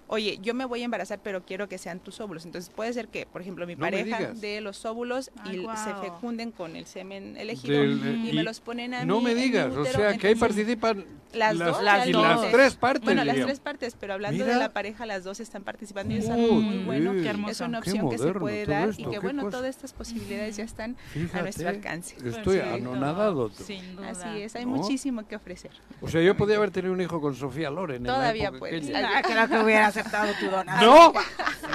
oye, 0.08 0.40
yo 0.42 0.54
me 0.54 0.66
voy 0.66 0.82
a 0.82 0.86
embarazar, 0.86 1.20
pero 1.24 1.44
quiero 1.46 1.68
que 1.68 1.78
sean 1.78 2.00
tus 2.00 2.20
óvulos. 2.20 2.46
Entonces 2.46 2.70
puede 2.74 2.94
ser 2.94 3.08
que, 3.08 3.26
por 3.26 3.42
ejemplo, 3.42 3.66
mi 3.68 3.76
No 3.76 3.82
me 3.86 3.92
pareja 3.92 4.34
de 4.34 4.62
los 4.62 4.86
óvulos 4.86 5.32
Ay, 5.44 5.58
y 5.60 5.78
se 5.78 5.94
fecunden 5.96 6.52
con 6.52 6.76
el 6.76 6.86
semen 6.86 7.38
elegido 7.38 7.80
Del- 7.80 8.24
y, 8.26 8.30
y 8.30 8.34
me 8.34 8.44
los 8.44 8.60
ponen 8.60 8.94
a 8.94 9.02
mí 9.02 9.06
No 9.08 9.22
me 9.22 9.32
en 9.32 9.38
mi 9.38 9.44
digas, 9.44 9.74
o 9.76 9.86
sea, 9.86 10.18
que 10.24 10.30
ahí 10.30 10.36
participan 10.36 11.04
las, 11.34 11.58
dos, 11.58 11.84
las 11.84 12.08
y 12.08 12.14
realmente. 12.14 12.44
las 12.44 12.52
tres 12.52 12.76
partes. 12.76 13.04
Bueno, 13.04 13.26
las 13.26 13.36
tres 13.36 13.60
partes, 13.60 13.98
pero 14.00 14.14
hablando 14.14 14.44
Mira. 14.44 14.54
de 14.54 14.60
la 14.60 14.72
pareja, 14.72 15.06
las 15.06 15.24
dos 15.26 15.42
están 15.42 15.64
participando 15.64 16.14
y 16.14 16.18
es 16.18 16.30
algo 16.30 16.54
muy 16.54 16.84
bueno. 16.86 17.12
Qué 17.12 17.28
hermoso. 17.28 17.52
Es 17.52 17.60
una 17.62 17.80
opción 17.80 18.10
que 18.10 18.18
se 18.18 18.24
moderno 18.24 18.40
puede 18.40 18.66
dar 18.66 18.90
esto, 18.90 19.02
y 19.02 19.06
que, 19.12 19.20
bueno, 19.20 19.44
cosa. 19.44 19.58
todas 19.58 19.70
estas 19.70 19.92
posibilidades 19.92 20.56
ya 20.56 20.64
están 20.64 20.96
a 20.96 21.10
Fíjate, 21.12 21.42
nuestro 21.42 21.70
alcance. 21.70 22.16
Estoy 22.16 22.58
Perfecto. 22.60 22.74
anonadado. 22.76 23.50
Sin 23.50 23.96
duda. 23.98 24.12
Así 24.12 24.42
es, 24.44 24.56
hay 24.56 24.66
¿No? 24.66 24.72
muchísimo 24.72 25.28
que 25.28 25.36
ofrecer. 25.36 25.72
O 26.02 26.08
sea, 26.08 26.22
yo 26.22 26.38
podía 26.38 26.56
haber 26.56 26.72
tenido 26.72 26.94
un 26.94 27.02
hijo 27.02 27.20
con 27.20 27.36
Sofía 27.36 27.70
Loren. 27.70 28.04
Todavía 28.04 28.52
puedes. 28.52 28.90
Ah, 28.96 29.22
creo 29.24 29.48
que 29.50 29.60
hubiera 29.66 29.88
aceptado 29.88 30.32
tu 30.40 30.46
donación. 30.50 30.90
¡No! 30.90 31.14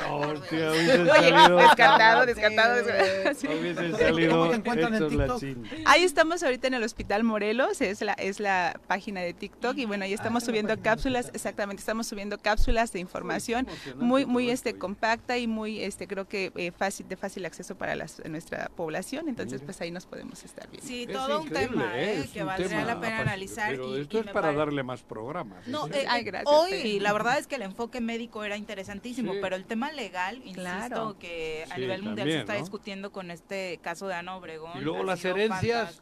No, 0.09 0.19
Oye, 0.19 1.11
salido. 1.11 1.57
descartado, 1.57 2.27
descartado. 2.27 2.85
Sí. 3.35 3.47
Hubiese 3.47 3.93
salido. 3.97 4.31
¿Cómo 4.33 4.51
te 4.51 4.57
encuentran 4.57 4.95
en 4.95 5.09
TikTok? 5.09 5.43
Ahí 5.87 6.03
estamos 6.03 6.43
ahorita 6.43 6.69
en 6.69 6.75
el 6.75 6.83
Hospital 6.83 7.25
Morelos, 7.25 7.81
es 7.81 8.01
la, 8.03 8.13
es 8.15 8.38
la 8.41 8.79
página 8.87 9.21
de 9.21 9.33
TikTok 9.35 9.77
y 9.79 9.85
bueno, 9.85 10.05
ahí 10.05 10.13
estamos 10.13 10.45
subiendo 10.45 10.77
cápsulas, 10.81 11.31
exactamente, 11.35 11.81
estamos 11.81 12.07
subiendo 12.07 12.39
cápsulas 12.39 12.93
de 12.93 13.01
información 13.01 13.67
muy 13.97 14.27
muy 14.27 14.51
este 14.51 14.75
compacta 14.79 15.39
y 15.39 15.47
muy 15.47 15.81
este 15.83 16.07
creo 16.07 16.29
que 16.29 16.53
eh, 16.57 16.73
fácil 16.73 17.09
de 17.09 17.17
fácil 17.17 17.45
acceso 17.47 17.77
para 17.77 17.95
las- 17.97 18.23
nuestra 18.29 18.69
población, 18.77 19.29
entonces 19.29 19.61
pues 19.65 19.81
ahí 19.81 19.91
nos 19.91 20.07
podemos 20.07 20.45
estar 20.45 20.69
viendo. 20.71 20.87
Sí, 20.87 21.03
Es 21.09 21.13
todo 21.13 21.43
un 21.43 21.49
tema 21.51 21.99
¿eh? 21.99 22.15
eh, 22.15 22.21
Es 22.25 22.31
que 22.31 22.41
un 22.41 22.47
valdría 22.47 22.69
tema 22.69 22.85
la 22.85 23.01
pena 23.01 23.21
analizar. 23.21 23.71
Pero 23.71 23.97
y- 23.97 24.01
esto 24.03 24.17
y 24.17 24.21
es 24.21 24.27
para 24.27 24.49
pare- 24.49 24.57
darle 24.59 24.83
más 24.83 25.03
programas. 25.03 25.67
No, 25.67 25.87
¿sí? 25.87 25.93
eh, 25.95 26.07
Ay, 26.09 26.25
gracias, 26.25 26.55
hoy 26.55 27.01
la 27.01 27.13
verdad 27.13 27.39
es 27.39 27.47
que 27.47 27.57
el 27.57 27.63
enfoque 27.63 28.01
médico 28.01 28.45
era 28.45 28.57
interesantísimo, 28.57 29.33
Sí. 29.33 29.39
pero 29.43 29.57
el 29.57 29.65
tema 29.65 29.91
legal, 29.93 30.37
insisto, 30.39 30.61
Claro. 30.61 31.17
que 31.19 31.65
a 31.71 31.75
Sí, 31.75 31.81
nivel 31.81 32.03
mundial 32.03 32.31
se 32.31 32.39
está 32.41 32.55
¿no? 32.55 32.61
discutiendo 32.61 33.13
con 33.13 33.31
este 33.31 33.79
caso 33.83 34.07
de 34.09 34.15
Ana 34.15 34.37
Obregón. 34.37 34.79
Y 34.79 34.81
luego 34.81 35.03
las 35.05 35.25
herencias. 35.25 36.01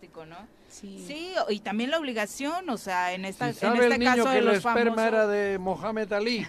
Sí. 0.80 1.02
Sí, 1.06 1.32
y 1.48 1.60
también 1.60 1.90
la 1.90 1.98
obligación, 1.98 2.68
o 2.68 2.76
sea, 2.76 3.12
en 3.14 3.24
esta 3.24 3.50
Si 3.52 3.64
en 3.64 3.72
este 3.74 3.86
el 3.94 3.98
niño 3.98 4.10
caso 4.10 4.24
que 4.24 4.30
de 4.30 4.38
el 4.40 4.44
los 4.44 4.56
esperma 4.56 4.74
famosos 4.84 5.04
era 5.06 5.26
de 5.26 5.58
Mohamed 5.58 6.12
Ali. 6.12 6.46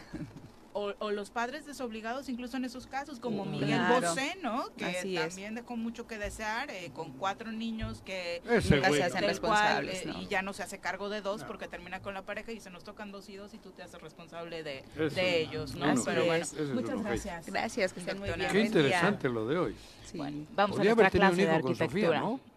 o, 0.74 0.94
o 1.00 1.12
los 1.12 1.30
padres 1.32 1.66
desobligados, 1.66 2.28
incluso 2.30 2.58
en 2.58 2.66
esos 2.66 2.86
casos, 2.88 3.20
como 3.20 3.46
Miguel 3.46 3.70
claro. 3.80 4.10
Bosé, 4.10 4.38
¿no? 4.44 4.66
Que 4.76 4.86
Así 4.86 5.16
es. 5.18 5.30
también 5.30 5.56
dejó 5.56 5.76
mucho 5.78 6.06
que 6.08 6.18
desear, 6.18 6.70
eh, 6.70 6.92
con 6.94 7.14
cuatro 7.14 7.52
niños 7.52 8.02
que 8.06 8.42
Ese 8.50 8.76
Nunca 8.76 8.90
güey, 8.90 9.02
se 9.02 9.08
hacen 9.08 9.24
responsables, 9.24 10.02
eh, 10.04 10.08
¿no? 10.08 10.22
y 10.22 10.28
ya 10.28 10.42
no 10.44 10.52
se 10.54 10.62
hace 10.62 10.78
cargo 10.80 11.10
de 11.10 11.22
dos 11.22 11.42
No. 11.42 11.48
porque 11.48 11.68
termina 11.70 12.02
con 12.02 12.14
la 12.14 12.22
pareja 12.24 12.52
y 12.52 12.60
se 12.60 12.70
nos 12.70 12.84
tocan 12.84 13.12
dos 13.14 13.28
y 13.30 13.38
dos 13.38 13.54
y 13.54 13.58
tú 13.60 13.72
te 13.72 13.82
haces 13.82 14.00
responsable 14.02 14.62
de, 14.62 14.84
de 15.16 15.42
ellos, 15.42 15.74
¿no? 15.76 15.86
Pero 16.06 16.26
bueno, 16.26 16.46
muchas 16.74 16.96
un 16.96 17.04
gracias. 17.04 17.46
Gracias, 17.48 17.94
que 17.94 18.00
estén 18.02 18.20
muy 18.20 18.30
bien. 18.32 18.52
Qué 18.52 18.60
interesante 18.62 19.30
lo 19.30 19.48
de 19.48 19.58
hoy. 19.58 19.76
Sí. 20.06 20.18
Bueno, 20.18 20.46
vamos 20.54 20.76
Podría 20.76 20.92
a 20.92 20.94
haber 20.94 21.04
nuestra 21.14 21.30
tenido 21.30 21.30
un 21.30 21.36
clase 21.36 21.50
de 21.52 21.58
hijo 21.58 21.68
con 21.68 21.76
Sofía, 21.76 22.08
arquitectura. 22.10 22.20
¿no? 22.20 22.57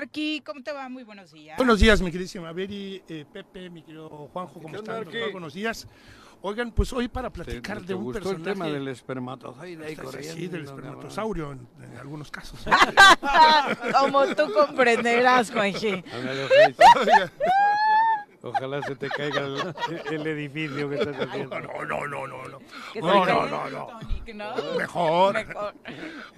Arqui, 0.00 0.40
¿cómo 0.46 0.62
te 0.62 0.72
va? 0.72 0.88
Muy 0.88 1.02
buenos 1.02 1.32
días. 1.32 1.56
Buenos 1.56 1.80
días, 1.80 2.00
mi 2.00 2.12
queridísima 2.12 2.52
Beri, 2.52 3.02
eh, 3.08 3.24
Pepe, 3.32 3.68
mi 3.70 3.82
querido 3.82 4.08
Juanjo, 4.32 4.60
¿cómo 4.62 4.76
están? 4.76 5.04
Buenos 5.32 5.52
días. 5.54 5.88
Oigan, 6.42 6.70
pues 6.72 6.92
hoy 6.92 7.08
para 7.08 7.28
platicar 7.30 7.80
¿Te- 7.80 7.86
de 7.86 7.94
un 7.94 8.04
gustó 8.04 8.20
personaje... 8.20 8.48
el 8.50 8.54
tema 8.54 8.66
del 8.68 8.88
espermatozoide 8.88 9.84
ahí 9.84 9.96
Sí, 9.96 10.00
corriendo, 10.00 10.34
Sí, 10.36 10.46
del 10.46 10.64
espermatosaurio 10.64 11.52
en, 11.52 11.68
en 11.82 11.96
algunos 11.98 12.30
casos. 12.30 12.58
Como 14.00 14.26
tú 14.28 14.50
comprenderás, 14.54 15.50
Juanji. 15.50 16.02
Ojalá 18.42 18.80
se 18.82 18.96
te 18.96 19.08
caiga 19.10 19.40
el, 19.42 19.74
el 20.10 20.26
edificio 20.26 20.88
que 20.88 20.96
estás 20.96 21.16
haciendo. 21.28 21.60
No, 21.60 21.84
no, 21.84 22.06
no, 22.06 22.26
no, 22.26 22.48
no. 22.48 22.58
Que 22.92 23.00
te 23.00 23.06
No, 23.06 23.26
no, 23.26 23.46
no, 23.46 23.68
no. 23.70 23.86
tonic, 24.00 24.34
¿no? 24.34 24.54
Mejor. 24.78 25.34
Mejor. 25.34 25.74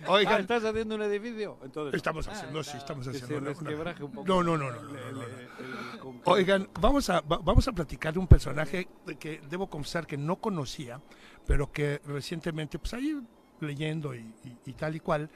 Oigan, 0.08 0.34
Ah, 0.34 0.40
¿Estás 0.40 0.64
haciendo 0.64 0.94
un 0.96 1.02
edificio? 1.02 1.58
Entonces, 1.62 1.94
Estamos 1.94 2.26
haciendo, 2.26 2.64
sí, 2.64 2.76
estamos 2.76 3.04
Que 3.06 3.10
haciendo. 3.10 3.28
se 3.28 3.40
una- 3.40 3.48
resquebraje 3.50 4.02
un 4.04 4.12
poco. 4.12 4.26
No, 4.26 4.42
no, 4.42 4.56
no, 4.58 4.70
no, 4.70 4.82
no, 4.82 4.88
El- 4.88 4.94
no, 4.94 5.00
no, 5.12 5.22
el- 5.22 5.28
no. 5.28 6.10
el- 6.10 6.20
Oigan, 6.24 6.68
vamos 6.80 7.08
a, 7.10 7.20
va- 7.20 7.38
vamos 7.38 7.68
a 7.68 7.72
platicar 7.72 8.12
de 8.12 8.18
un 8.18 8.26
personaje 8.26 8.88
que 9.20 9.40
debo 9.48 9.68
confesar 9.70 10.06
que 10.06 10.16
no 10.16 10.36
conocía, 10.36 11.00
pero 11.46 11.70
que 11.70 12.00
recientemente, 12.06 12.78
pues 12.80 12.94
ahí 12.94 13.20
leyendo 13.60 14.12
y, 14.14 14.18
y- 14.44 14.56
y 14.70 14.72
tal 14.72 14.96
y 14.96 15.00
cual, 15.00 15.30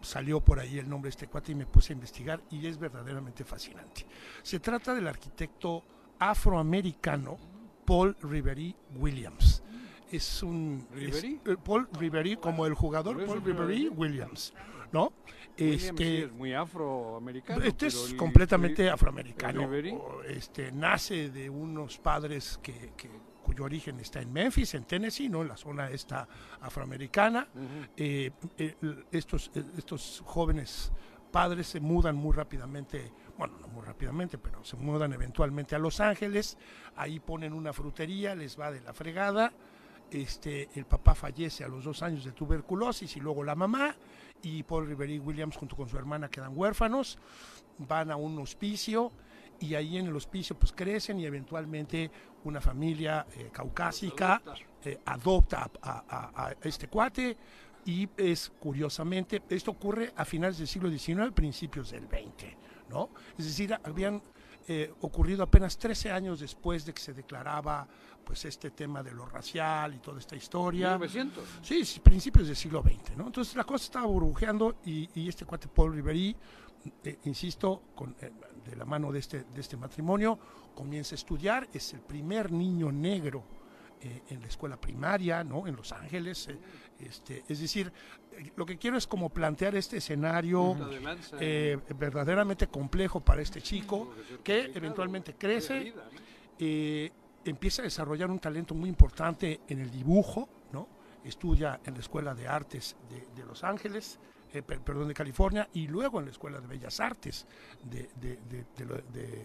salió 0.00 0.40
por 0.40 0.58
ahí 0.60 0.78
el 0.78 0.88
nombre 0.88 1.08
de 1.08 1.10
este 1.10 1.26
cuate 1.28 1.52
y 1.52 1.54
me 1.54 1.66
puse 1.66 1.92
a 1.92 1.94
investigar 1.94 2.42
y 2.50 2.66
es 2.66 2.78
verdaderamente 2.78 3.44
fascinante. 3.44 4.06
Se 4.42 4.60
trata 4.60 4.94
del 4.94 5.08
arquitecto 5.08 5.82
afroamericano 6.18 7.36
Paul 7.84 8.16
Riveri 8.22 8.74
Williams. 8.96 9.62
Es 10.10 10.42
un... 10.42 10.86
es- 10.94 11.22
¿Riveri? 11.22 11.40
eh, 11.44 11.56
Paul 11.62 11.88
Riveri, 11.92 12.36
como 12.36 12.64
el 12.66 12.74
jugador 12.74 13.24
Paul 13.26 13.42
Riveri. 13.42 13.88
Williams, 13.88 14.54
¿no? 14.92 15.12
Williams 15.58 15.84
Este, 15.84 16.24
es 16.24 16.32
muy 16.32 16.54
afroamericano. 16.54 17.62
este 17.64 17.88
es 17.88 18.14
completamente 18.14 18.84
el- 18.86 18.90
afroamericano. 18.92 19.74
el 19.74 19.98
Este, 20.28 20.72
nace 20.72 21.30
de 21.30 21.50
unos 21.50 21.98
padres 21.98 22.58
que, 22.62 22.92
que- 22.96 23.10
cuyo 23.48 23.64
origen 23.64 23.98
está 23.98 24.20
en 24.20 24.30
Memphis, 24.30 24.74
en 24.74 24.84
Tennessee, 24.84 25.30
¿no? 25.30 25.40
en 25.40 25.48
la 25.48 25.56
zona 25.56 25.88
esta 25.88 26.28
afroamericana. 26.60 27.48
Eh, 27.96 28.30
eh, 28.58 28.76
estos, 29.10 29.50
eh, 29.54 29.64
estos 29.78 30.22
jóvenes 30.26 30.92
padres 31.32 31.66
se 31.68 31.80
mudan 31.80 32.14
muy 32.14 32.34
rápidamente, 32.34 33.10
bueno, 33.38 33.54
no 33.58 33.68
muy 33.68 33.82
rápidamente, 33.86 34.36
pero 34.36 34.62
se 34.62 34.76
mudan 34.76 35.14
eventualmente 35.14 35.74
a 35.74 35.78
Los 35.78 35.98
Ángeles. 35.98 36.58
Ahí 36.94 37.20
ponen 37.20 37.54
una 37.54 37.72
frutería, 37.72 38.34
les 38.34 38.60
va 38.60 38.70
de 38.70 38.82
la 38.82 38.92
fregada. 38.92 39.50
Este, 40.10 40.68
el 40.74 40.84
papá 40.84 41.14
fallece 41.14 41.64
a 41.64 41.68
los 41.68 41.84
dos 41.84 42.02
años 42.02 42.26
de 42.26 42.32
tuberculosis 42.32 43.16
y 43.16 43.20
luego 43.20 43.44
la 43.44 43.54
mamá 43.54 43.96
y 44.42 44.62
Paul 44.62 44.88
Riveri 44.88 45.18
Williams 45.18 45.56
junto 45.56 45.74
con 45.74 45.88
su 45.88 45.96
hermana 45.96 46.28
quedan 46.28 46.52
huérfanos, 46.54 47.18
van 47.78 48.10
a 48.10 48.16
un 48.16 48.38
hospicio 48.40 49.10
y 49.60 49.74
ahí 49.74 49.98
en 49.98 50.06
el 50.06 50.16
hospicio 50.16 50.58
pues 50.58 50.72
crecen 50.72 51.18
y 51.20 51.26
eventualmente 51.26 52.10
una 52.44 52.60
familia 52.60 53.26
eh, 53.36 53.50
caucásica 53.52 54.42
eh, 54.84 54.98
adopta 55.06 55.70
a, 55.82 56.04
a- 56.08 56.46
a 56.48 56.54
este 56.62 56.88
cuate 56.88 57.36
y 57.84 58.08
es 58.16 58.50
curiosamente, 58.60 59.42
esto 59.48 59.70
ocurre 59.70 60.12
a 60.16 60.24
finales 60.24 60.58
del 60.58 60.68
siglo 60.68 60.90
XIX, 60.90 61.32
principios 61.34 61.90
del 61.90 62.04
XX, 62.06 62.54
¿no? 62.90 63.10
Es 63.38 63.46
decir, 63.46 63.72
habían 63.82 64.22
eh, 64.66 64.92
ocurrido 65.00 65.42
apenas 65.42 65.78
13 65.78 66.10
años 66.12 66.40
después 66.40 66.84
de 66.84 66.92
que 66.92 67.00
se 67.00 67.14
declaraba 67.14 67.86
pues 68.24 68.44
este 68.44 68.70
tema 68.72 69.02
de 69.02 69.12
lo 69.12 69.24
racial 69.24 69.94
y 69.94 69.98
toda 70.00 70.18
esta 70.18 70.36
historia. 70.36 70.98
1900. 70.98 71.44
Sí, 71.62 71.82
sí, 71.86 72.00
principios 72.00 72.46
del 72.48 72.56
siglo 72.56 72.82
XX, 72.82 73.16
¿no? 73.16 73.26
Entonces 73.28 73.56
la 73.56 73.64
cosa 73.64 73.84
estaba 73.86 74.04
burbujeando 74.06 74.76
y, 74.84 75.08
y 75.18 75.28
este 75.30 75.46
cuate 75.46 75.66
Paul 75.68 75.94
Riveri, 75.94 76.36
eh, 77.04 77.18
insisto, 77.24 77.84
con, 77.94 78.14
eh, 78.20 78.30
de 78.68 78.76
la 78.76 78.84
mano 78.84 79.10
de 79.10 79.20
este, 79.20 79.44
de 79.44 79.60
este 79.62 79.78
matrimonio, 79.78 80.38
comienza 80.78 81.16
a 81.16 81.18
estudiar, 81.18 81.68
es 81.72 81.92
el 81.92 82.00
primer 82.00 82.52
niño 82.52 82.92
negro 82.92 83.42
eh, 84.00 84.22
en 84.30 84.40
la 84.40 84.46
escuela 84.46 84.80
primaria, 84.80 85.42
¿no? 85.42 85.66
En 85.66 85.74
Los 85.74 85.90
Ángeles. 85.90 86.46
eh, 86.46 86.56
este, 87.00 87.42
es 87.48 87.58
decir, 87.60 87.92
eh, 88.32 88.52
lo 88.54 88.64
que 88.64 88.76
quiero 88.78 88.96
es 88.96 89.04
como 89.08 89.28
plantear 89.28 89.74
este 89.74 89.96
escenario 89.96 90.76
lanza, 91.02 91.36
eh, 91.40 91.78
verdaderamente 91.98 92.68
complejo 92.68 93.18
para 93.18 93.42
este 93.42 93.60
chico, 93.60 94.14
que 94.44 94.70
eventualmente 94.72 95.34
crece, 95.34 95.92
eh, 96.60 97.10
empieza 97.44 97.82
a 97.82 97.84
desarrollar 97.84 98.30
un 98.30 98.38
talento 98.38 98.72
muy 98.72 98.88
importante 98.88 99.60
en 99.68 99.80
el 99.80 99.90
dibujo, 99.90 100.48
¿no? 100.72 100.86
Estudia 101.24 101.80
en 101.84 101.94
la 101.94 102.00
Escuela 102.00 102.36
de 102.36 102.46
Artes 102.46 102.94
de, 103.10 103.26
de 103.34 103.44
Los 103.44 103.64
Ángeles, 103.64 104.20
eh, 104.52 104.62
per- 104.62 104.80
perdón, 104.80 105.08
de 105.08 105.14
California, 105.14 105.68
y 105.72 105.86
luego 105.88 106.18
en 106.18 106.26
la 106.26 106.30
Escuela 106.30 106.60
de 106.60 106.66
Bellas 106.66 107.00
Artes 107.00 107.46
de, 107.84 108.08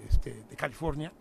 este, 0.09 0.43
California. 0.55 1.11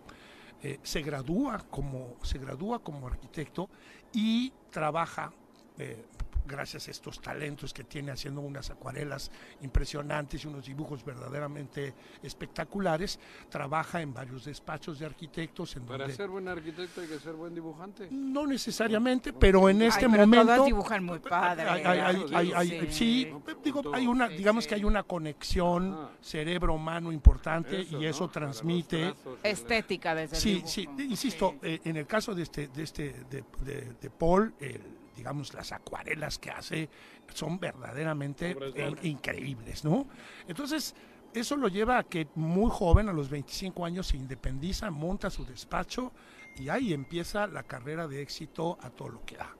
Eh, 0.64 0.78
se 0.84 1.02
gradúa 1.02 1.58
como 1.68 2.16
se 2.22 2.38
gradúa 2.38 2.78
como 2.78 3.08
arquitecto 3.08 3.68
y 4.12 4.52
trabaja 4.70 5.32
eh, 5.76 6.04
gracias 6.52 6.86
a 6.88 6.90
estos 6.90 7.20
talentos 7.20 7.72
que 7.72 7.82
tiene 7.84 8.12
haciendo 8.12 8.40
unas 8.42 8.70
acuarelas 8.70 9.30
impresionantes 9.62 10.44
y 10.44 10.48
unos 10.48 10.66
dibujos 10.66 11.04
verdaderamente 11.04 11.94
espectaculares 12.22 13.18
trabaja 13.48 14.00
en 14.00 14.12
varios 14.12 14.44
despachos 14.44 14.98
de 14.98 15.06
arquitectos 15.06 15.74
en 15.76 15.84
Para 15.84 16.04
donde 16.04 16.14
ser 16.14 16.28
buen 16.28 16.46
arquitecto 16.48 17.00
hay 17.00 17.08
que 17.08 17.18
ser 17.18 17.32
buen 17.34 17.54
dibujante. 17.54 18.08
no 18.10 18.46
necesariamente 18.46 19.32
pero 19.32 19.68
en 19.68 19.82
este 19.82 20.04
Ay, 20.06 20.10
pero 20.12 20.26
momento 20.26 20.54
todos 20.54 20.66
dibujan 20.66 21.04
muy 21.04 21.18
padre. 21.18 21.62
hay- 21.68 21.82
hay- 21.84 21.98
hay- 21.98 22.16
Sí, 22.28 22.34
hay- 22.34 22.52
hay- 22.52 22.68
sí. 22.68 22.92
sí, 22.92 23.32
digo, 23.64 23.82
hay 23.94 24.06
una, 24.06 24.28
Sí, 24.28 24.36
digamos 24.36 24.64
sí. 24.64 24.68
que 24.68 24.74
hay 24.76 24.84
una 24.84 25.02
conexión 25.02 25.94
Ah. 25.98 26.10
cerebro-humano 26.20 27.10
importante 27.12 27.80
Eso, 27.82 28.00
y 28.00 28.06
eso 28.06 28.28
transmite 28.28 29.14
Estética 29.42 30.14
desde 30.14 30.36
el 30.36 30.42
Sí, 30.42 30.50
dibujo. 30.54 30.68
sí, 30.68 30.88
insisto, 31.08 31.54
eh, 31.62 31.80
en 31.84 31.96
el 31.96 32.06
caso 32.06 32.34
de 32.34 32.42
este, 32.42 32.68
de 32.68 32.82
este, 32.82 33.12
de, 33.30 33.44
de- 33.64 33.92
de 34.00 34.10
Paul, 34.10 34.54
el- 34.60 35.01
digamos, 35.16 35.54
las 35.54 35.72
acuarelas 35.72 36.38
que 36.38 36.50
hace 36.50 36.90
son 37.34 37.58
verdaderamente 37.58 38.56
eh, 38.74 38.94
increíbles, 39.02 39.84
¿no? 39.84 40.06
Entonces, 40.46 40.94
eso 41.34 41.56
lo 41.56 41.68
lleva 41.68 41.98
a 41.98 42.04
que 42.04 42.28
muy 42.34 42.70
joven, 42.70 43.08
a 43.08 43.12
los 43.12 43.30
25 43.30 43.84
años, 43.84 44.08
se 44.08 44.16
independiza, 44.16 44.90
monta 44.90 45.30
su 45.30 45.44
despacho 45.44 46.12
y 46.56 46.68
ahí 46.68 46.92
empieza 46.92 47.46
la 47.46 47.62
carrera 47.62 48.06
de 48.06 48.20
éxito 48.20 48.78
a 48.82 48.90
todo 48.90 49.08
lo 49.08 49.24
que 49.24 49.36
da. 49.36 49.56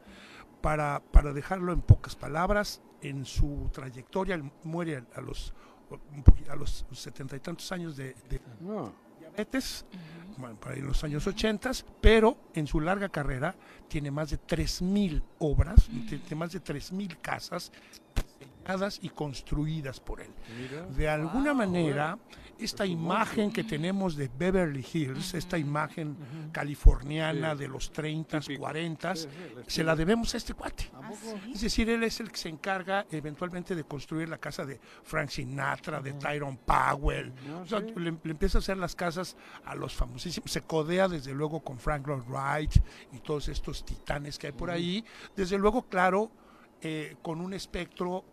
Para, 0.60 1.02
para 1.10 1.32
dejarlo 1.32 1.72
en 1.72 1.80
pocas 1.80 2.14
palabras, 2.14 2.82
en 3.00 3.24
su 3.24 3.68
trayectoria, 3.72 4.34
él 4.34 4.50
muere 4.62 5.04
a 5.14 5.20
los, 5.20 5.54
a 6.48 6.56
los 6.56 6.86
setenta 6.92 7.36
y 7.36 7.40
tantos 7.40 7.72
años 7.72 7.96
de, 7.96 8.14
de 8.28 8.40
No. 8.60 8.92
Diabetes, 9.32 9.84
bueno, 10.36 10.56
para 10.56 10.76
en 10.76 10.86
los 10.86 11.02
años 11.04 11.26
80, 11.26 11.70
pero 12.00 12.36
en 12.54 12.66
su 12.66 12.80
larga 12.80 13.09
carrera 13.09 13.54
tiene 13.88 14.10
más 14.10 14.30
de 14.30 14.38
3.000 14.38 15.22
obras, 15.38 15.88
tiene 16.09 16.36
más 16.36 16.52
de 16.52 16.62
3.000 16.62 17.18
casas 17.20 17.72
y 19.02 19.09
construidas 19.10 20.01
por 20.01 20.20
él. 20.20 20.30
Mira. 20.59 20.86
De 20.86 21.09
alguna 21.09 21.52
manera, 21.55 22.18
esta 22.59 22.86
imagen 22.86 23.51
que 23.52 23.64
tenemos 23.64 24.14
de 24.16 24.30
Beverly 24.39 24.86
Hills, 24.93 25.34
esta 25.34 25.59
imagen 25.59 26.16
californiana 26.52 27.52
Sí. 27.55 27.59
de 27.59 27.68
los 27.68 27.93
30, 27.93 28.40
40, 28.59 29.16
Sí, 29.16 29.22
sí, 29.22 29.28
el 29.56 29.64
se 29.70 29.84
la 29.84 29.97
debemos 29.97 30.32
a 30.34 30.36
este 30.36 30.55
cuate. 30.55 30.90
¿Ah, 30.94 31.10
Es 31.52 31.60
decir, 31.60 31.89
él 31.90 32.02
es 32.05 32.20
el 32.20 32.30
que 32.30 32.36
se 32.39 32.48
encarga 32.48 33.05
eventualmente 33.10 33.74
de 33.74 33.84
construir 33.84 34.28
la 34.28 34.39
casa 34.39 34.64
de 34.64 34.80
Frank 35.02 35.28
Sinatra, 35.30 36.01
de 36.01 36.12
Tyrone 36.12 36.59
Powell. 36.64 37.32
No, 37.48 37.60
O 37.62 37.66
sea, 37.66 37.80
sí. 37.80 37.93
le, 37.97 38.12
le 38.22 38.30
empieza 38.30 38.59
a 38.59 38.60
hacer 38.60 38.76
las 38.76 38.94
casas 38.94 39.36
a 39.64 39.74
los 39.74 39.94
famosísimos. 39.94 40.51
Se 40.52 40.62
codea 40.62 41.09
desde 41.09 41.34
luego 41.34 41.60
con 41.60 41.78
Frank 41.78 42.06
Lloyd 42.06 42.22
Wright 42.28 42.76
y 43.12 43.18
todos 43.20 43.48
estos 43.48 43.84
titanes 43.84 44.39
que 44.39 44.48
hay 44.48 44.52
por 44.52 44.70
ahí. 44.70 45.05
Desde 45.36 45.59
luego, 45.59 45.82
claro, 45.82 46.30
eh, 46.82 47.16
con 47.22 47.40
un 47.40 47.54
espectro 47.54 48.24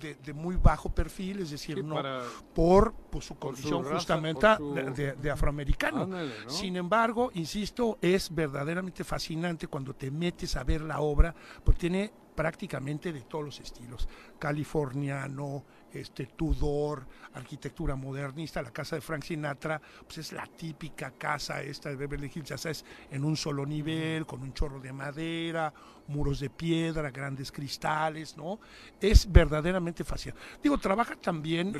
de, 0.00 0.14
de 0.14 0.32
muy 0.32 0.56
bajo 0.56 0.88
perfil, 0.88 1.40
es 1.40 1.50
decir, 1.50 1.76
Sí, 1.76 1.82
no 1.82 1.96
para- 1.96 2.22
por, 2.54 2.92
por 2.94 3.22
su 3.22 3.34
por 3.36 3.54
su 3.54 3.62
condición 3.68 3.82
raza, 3.84 3.94
justamente 3.96 4.56
su- 4.56 4.74
de, 4.74 4.82
de- 4.92 5.12
de 5.12 5.30
afroamericano. 5.30 6.02
Ándale, 6.04 6.32
¿no? 6.44 6.50
Sin 6.50 6.76
embargo, 6.76 7.30
insisto, 7.34 7.98
es 8.00 8.34
verdaderamente 8.34 9.04
fascinante 9.04 9.66
cuando 9.66 9.94
te 9.94 10.10
metes 10.10 10.56
a 10.56 10.64
ver 10.64 10.80
la 10.80 11.00
obra, 11.00 11.34
porque 11.62 11.80
tiene 11.80 12.10
prácticamente 12.34 13.12
de 13.12 13.22
todos 13.22 13.44
los 13.44 13.60
estilos, 13.60 14.08
californiano, 14.38 15.64
este 15.92 16.26
Tudor, 16.26 17.06
arquitectura 17.34 17.96
modernista, 17.96 18.62
la 18.62 18.70
casa 18.70 18.96
de 18.96 19.02
Frank 19.02 19.22
Sinatra, 19.24 19.80
pues 20.04 20.18
es 20.18 20.32
la 20.32 20.46
típica 20.46 21.10
casa 21.12 21.62
esta 21.62 21.88
de 21.88 21.96
Beverly 21.96 22.30
Hills, 22.34 22.48
ya 22.48 22.58
sabes, 22.58 22.84
en 23.10 23.24
un 23.24 23.36
solo 23.36 23.64
nivel, 23.66 24.26
con 24.26 24.42
un 24.42 24.52
chorro 24.52 24.80
de 24.80 24.92
madera, 24.92 25.72
muros 26.08 26.40
de 26.40 26.50
piedra, 26.50 27.10
grandes 27.10 27.52
cristales, 27.52 28.36
¿no? 28.36 28.58
Es 29.00 29.30
verdaderamente 29.30 30.04
fácil. 30.04 30.34
Digo, 30.62 30.78
trabaja 30.78 31.16
también 31.16 31.68
en- 31.68 31.74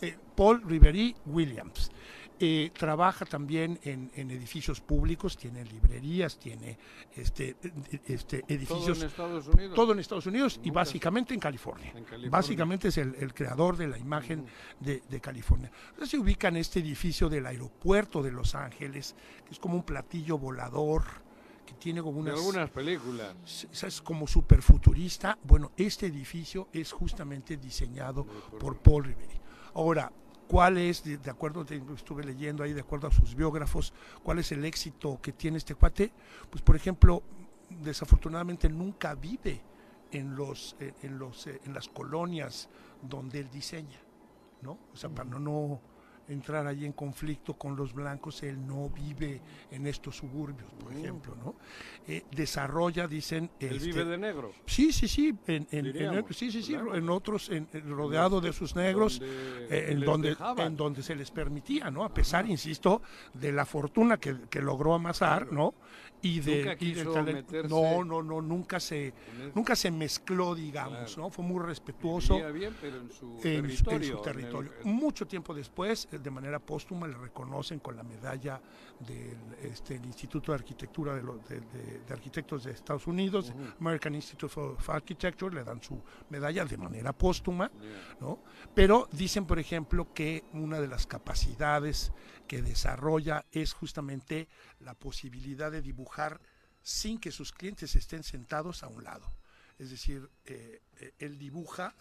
eh, 0.00 0.16
Paul 0.36 0.62
Rivery 0.64 1.14
Williams. 1.26 1.90
Eh, 2.40 2.70
trabaja 2.76 3.24
también 3.24 3.78
en, 3.84 4.10
en 4.16 4.30
edificios 4.32 4.80
públicos, 4.80 5.36
tiene 5.36 5.64
librerías, 5.64 6.38
tiene 6.38 6.76
este, 7.14 7.56
este, 8.06 8.44
edificios. 8.48 9.00
en 9.00 9.06
Estados 9.06 9.46
Unidos. 9.46 9.74
Todo 9.76 9.92
en 9.92 10.00
Estados 10.00 10.26
Unidos 10.26 10.60
y 10.64 10.70
básicamente 10.70 11.34
en 11.34 11.40
California. 11.40 11.88
En 11.90 12.02
California. 12.02 12.30
Básicamente 12.30 12.88
es 12.88 12.98
el, 12.98 13.14
el 13.16 13.32
creador 13.32 13.76
de 13.76 13.86
la 13.86 13.98
imagen 13.98 14.46
de, 14.80 15.02
de 15.08 15.20
California. 15.20 15.70
Entonces 15.90 16.10
se 16.10 16.18
ubica 16.18 16.48
en 16.48 16.56
este 16.56 16.80
edificio 16.80 17.28
del 17.28 17.46
aeropuerto 17.46 18.22
de 18.22 18.32
Los 18.32 18.56
Ángeles, 18.56 19.14
que 19.44 19.52
es 19.52 19.60
como 19.60 19.76
un 19.76 19.84
platillo 19.84 20.36
volador, 20.36 21.04
que 21.64 21.74
tiene 21.74 22.02
como 22.02 22.24
De 22.24 22.30
unas... 22.30 22.40
algunas 22.40 22.70
películas. 22.70 23.36
Es 23.70 24.00
como 24.02 24.26
super 24.26 24.62
futurista. 24.62 25.38
Bueno, 25.44 25.70
este 25.76 26.06
edificio 26.06 26.68
es 26.72 26.90
justamente 26.90 27.56
diseñado 27.56 28.26
por 28.58 28.78
Paul 28.78 29.04
Riveri. 29.04 29.40
Ahora, 29.74 30.12
¿cuál 30.52 30.76
es, 30.76 31.02
de, 31.02 31.30
acuerdo, 31.30 31.64
estuve 31.94 32.22
leyendo 32.24 32.62
ahí, 32.62 32.74
de 32.74 32.82
acuerdo 32.82 33.08
a 33.08 33.10
sus 33.10 33.34
biógrafos, 33.34 33.94
cuál 34.22 34.38
es 34.38 34.52
el 34.52 34.66
éxito 34.66 35.18
que 35.22 35.32
tiene 35.32 35.56
este 35.56 35.74
cuate? 35.74 36.12
Pues, 36.50 36.60
por 36.60 36.76
ejemplo, 36.76 37.22
desafortunadamente 37.70 38.68
nunca 38.68 39.14
vive 39.14 39.62
en, 40.10 40.36
los, 40.36 40.76
eh, 40.78 40.92
en, 41.04 41.18
los, 41.18 41.46
eh, 41.46 41.58
en 41.64 41.72
las 41.72 41.88
colonias 41.88 42.68
donde 43.00 43.40
él 43.40 43.50
diseña, 43.50 43.98
¿no? 44.60 44.72
O 44.92 44.96
sea, 44.96 45.08
para 45.08 45.30
no, 45.30 45.38
no 45.38 45.80
entrar 46.28 46.66
ahí 46.66 46.84
en 46.84 46.92
conflicto 46.92 47.54
con 47.54 47.76
los 47.76 47.92
blancos, 47.92 48.42
él 48.42 48.64
no 48.66 48.88
vive 48.88 49.40
en 49.70 49.86
estos 49.86 50.16
suburbios, 50.16 50.72
por 50.74 50.92
ejemplo, 50.92 51.34
¿no? 51.36 51.56
Eh, 52.06 52.24
desarrolla, 52.30 53.06
dicen... 53.06 53.50
Él 53.60 53.76
este, 53.76 53.86
vive 53.86 54.04
de 54.04 54.18
negro. 54.18 54.52
Sí, 54.66 54.92
sí, 54.92 55.08
sí, 55.08 55.34
en, 55.46 55.66
en- 55.70 55.86
en- 55.86 55.92
Diríamos, 55.92 56.36
sí, 56.36 56.50
sí, 56.50 56.62
sí, 56.62 56.74
¿verdad? 56.74 56.96
en 56.96 57.10
otros, 57.10 57.48
en, 57.50 57.68
en- 57.72 57.90
rodeado 57.90 58.40
de 58.40 58.52
sus 58.52 58.74
negros, 58.76 59.18
Donde 59.18 59.66
eh, 59.70 59.92
en, 59.92 60.00
donde, 60.00 60.28
dejaban. 60.30 60.66
en 60.68 60.76
donde 60.76 61.02
se 61.02 61.14
les 61.14 61.30
permitía, 61.30 61.90
¿no? 61.90 62.04
A 62.04 62.14
pesar, 62.14 62.48
insisto, 62.48 63.02
de 63.34 63.52
la 63.52 63.64
fortuna 63.66 64.18
que, 64.18 64.36
que 64.48 64.60
logró 64.62 64.94
amasar, 64.94 65.52
¿no? 65.52 65.74
Y 66.24 66.38
de, 66.38 66.58
Nunca 66.58 66.76
y 66.78 66.92
del 66.92 66.98
quiso 67.04 67.12
talento. 67.14 67.52
meterse 67.52 67.68
No, 67.68 68.04
no, 68.04 68.22
no, 68.22 68.40
nunca 68.40 68.78
se, 68.78 69.08
en 69.08 69.14
nunca 69.56 69.74
se 69.74 69.90
mezcló, 69.90 70.54
digamos, 70.54 71.14
Claro. 71.14 71.22
¿no? 71.22 71.30
Fue 71.30 71.44
muy 71.44 71.60
respetuoso 71.64 72.36
bien, 72.52 72.76
pero 72.80 72.98
en 73.00 73.10
su 73.10 73.26
en, 73.26 73.34
en 73.34 73.62
territorio, 73.62 74.12
su 74.12 74.16
en 74.18 74.22
territorio. 74.22 74.72
el- 74.84 74.86
Mucho 74.86 75.26
tiempo 75.26 75.52
después, 75.52 76.06
eh, 76.12 76.18
de 76.22 76.30
manera 76.30 76.58
póstuma, 76.58 77.06
le 77.06 77.16
reconocen 77.16 77.78
con 77.80 77.96
la 77.96 78.02
medalla 78.02 78.60
del 79.00 79.36
este, 79.62 79.96
el 79.96 80.04
Instituto 80.06 80.52
de 80.52 80.56
Arquitectura 80.58 81.14
de, 81.14 81.22
los- 81.22 81.46
de- 81.48 81.60
de- 81.60 82.00
de 82.06 82.12
Arquitectos 82.12 82.64
de 82.64 82.72
Estados 82.72 83.06
Unidos. 83.06 83.52
American 83.80 84.14
Institute 84.14 84.58
of 84.60 84.88
Architecture, 84.90 85.54
le 85.54 85.64
dan 85.64 85.82
su 85.82 86.00
medalla 86.30 86.64
de 86.64 86.76
manera 86.76 87.12
póstuma, 87.12 87.70
¿no? 88.20 88.38
Pero 88.74 89.08
dicen, 89.12 89.46
por 89.46 89.58
ejemplo, 89.58 90.12
que 90.14 90.44
una 90.52 90.80
de 90.80 90.88
las 90.88 91.06
capacidades 91.06 92.12
que 92.46 92.62
desarrolla 92.62 93.44
es 93.52 93.72
justamente 93.72 94.48
la 94.80 94.94
posibilidad 94.94 95.70
de 95.70 95.82
dibujar 95.82 96.40
sin 96.82 97.18
que 97.18 97.30
sus 97.30 97.52
clientes 97.52 97.94
estén 97.96 98.22
sentados 98.22 98.82
a 98.82 98.88
un 98.88 99.04
lado. 99.04 99.26
Es 99.78 99.90
decir, 99.90 100.28
eh, 100.44 100.80
eh, 101.00 101.14
él 101.18 101.38
dibuja, 101.38 101.94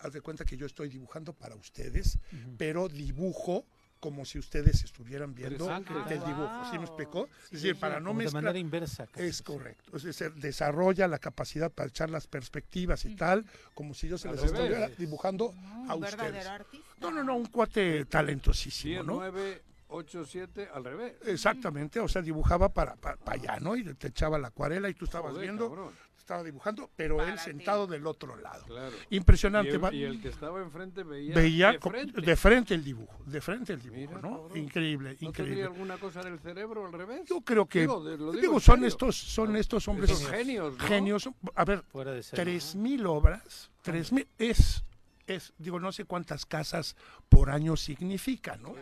haz 0.00 0.12
de 0.12 0.20
cuenta 0.20 0.44
que 0.44 0.56
yo 0.56 0.66
estoy 0.66 0.88
dibujando 0.88 1.32
para 1.32 1.54
ustedes, 1.56 2.18
pero 2.56 2.88
dibujo 2.88 3.66
como 4.00 4.24
si 4.24 4.38
ustedes 4.38 4.84
estuvieran 4.84 5.34
viendo 5.34 5.68
el 6.08 6.24
dibujo. 6.24 6.64
¿Sí 6.66 6.78
me 6.78 6.78
Wow. 6.78 6.84
explicó? 6.84 7.26
Sí, 7.26 7.32
es 7.46 7.50
decir, 7.62 7.74
sí, 7.74 7.80
para 7.80 7.98
no 7.98 8.10
como 8.10 8.18
de 8.20 8.24
mezclar. 8.26 8.44
manera 8.44 8.58
inversa, 8.60 9.06
casi, 9.08 9.26
Es 9.26 9.42
correcto. 9.42 9.96
Es 9.96 10.04
decir, 10.04 10.32
desarrolla 10.34 11.08
la 11.08 11.18
capacidad 11.18 11.68
para 11.72 11.88
echar 11.88 12.08
las 12.08 12.28
perspectivas 12.28 13.04
y 13.06 13.16
tal, 13.16 13.44
como 13.74 13.94
si 13.94 14.06
yo 14.06 14.16
se 14.16 14.28
Al 14.28 14.36
les 14.36 14.44
revés. 14.52 14.60
estuviera 14.60 14.88
dibujando 14.96 15.52
a 15.88 15.96
un 15.96 16.04
ustedes. 16.04 16.16
verdadero 16.32 16.50
artista. 16.50 16.86
No, 17.00 17.10
no, 17.10 17.24
no, 17.24 17.36
un 17.36 17.46
cuate 17.46 18.04
talentosísimo, 18.04 18.92
10, 18.94 19.04
¿no? 19.04 19.14
9, 19.16 19.62
8, 19.88 20.24
7, 20.26 20.68
al 20.72 20.84
revés. 20.84 21.14
Exactamente, 21.26 21.98
o 21.98 22.06
sea, 22.06 22.22
dibujaba 22.22 22.68
para, 22.68 22.94
para, 22.94 23.16
para 23.16 23.36
allá, 23.40 23.58
¿no? 23.58 23.74
Y 23.74 23.82
te 23.94 24.08
echaba 24.08 24.38
la 24.38 24.48
acuarela 24.48 24.88
y 24.88 24.94
tú 24.94 25.06
estabas 25.06 25.32
Joder, 25.32 25.42
viendo, 25.46 25.68
cabrón. 25.70 25.92
Estaba 26.28 26.44
dibujando, 26.44 26.90
pero 26.94 27.24
él 27.24 27.38
sentado 27.38 27.86
del 27.86 28.06
otro 28.06 28.36
lado. 28.36 28.62
Claro. 28.66 28.94
Impresionante. 29.08 29.70
Y 29.70 29.74
el, 29.74 29.82
va- 29.84 29.94
y 29.94 30.02
el 30.04 30.20
que 30.20 30.28
estaba 30.28 30.60
enfrente 30.60 31.02
veía, 31.02 31.34
veía 31.34 31.72
de 31.72 31.78
frente. 31.80 32.20
de 32.20 32.36
frente 32.36 32.74
el 32.74 32.84
dibujo, 32.84 33.16
de 33.24 33.40
frente 33.40 33.72
el 33.72 33.80
dibujo, 33.80 34.00
Mira, 34.16 34.20
¿no? 34.20 34.42
cabrón. 34.42 34.58
Increíble, 34.58 35.16
¿No 35.22 35.28
increíble. 35.28 35.34
tendría 35.56 35.64
alguna 35.66 35.96
cosa 35.96 36.20
en 36.20 36.34
el 36.34 36.38
cerebro 36.40 36.84
al 36.86 36.92
revés? 36.92 37.22
Yo 37.30 37.40
creo 37.40 37.64
que 37.64 37.80
Digo, 37.80 38.04
de- 38.04 38.40
digo, 38.42 38.60
son 38.60 38.84
estos 38.84 39.16
son 39.16 39.56
estos 39.56 39.88
hombres 39.88 40.10
Esos 40.10 40.28
genios, 40.30 40.76
¿no? 40.76 40.84
genios. 40.84 41.30
A 41.54 41.64
ver, 41.64 41.82
Fuera 41.84 42.12
de 42.12 42.22
serie. 42.22 42.44
tres 42.44 42.74
mil 42.76 43.06
obras, 43.06 43.70
tres 43.80 44.12
mil 44.12 44.28
es 44.36 44.84
es 45.26 45.52
digo 45.58 45.78
no 45.80 45.92
sé 45.92 46.04
cuántas 46.04 46.44
casas 46.46 46.94
por 47.30 47.48
año 47.50 47.74
significa, 47.76 48.56
¿no? 48.56 48.74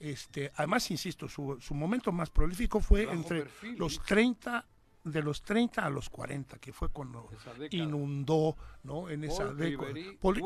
Este, 0.00 0.50
además 0.56 0.90
insisto, 0.90 1.28
su, 1.28 1.58
su 1.60 1.74
momento 1.74 2.10
más 2.12 2.30
prolífico 2.30 2.80
fue 2.80 3.04
Bajo 3.06 3.16
entre 3.18 3.40
perfil, 3.42 3.76
los 3.78 3.92
dice. 3.92 4.04
30 4.06 4.66
de 5.12 5.22
los 5.22 5.42
30 5.42 5.84
a 5.84 5.90
los 5.90 6.08
40, 6.10 6.58
que 6.58 6.72
fue 6.72 6.88
cuando 6.90 7.28
inundó, 7.70 8.56
¿no? 8.84 9.08
En 9.10 9.24
esa 9.24 9.52
década. 9.52 9.90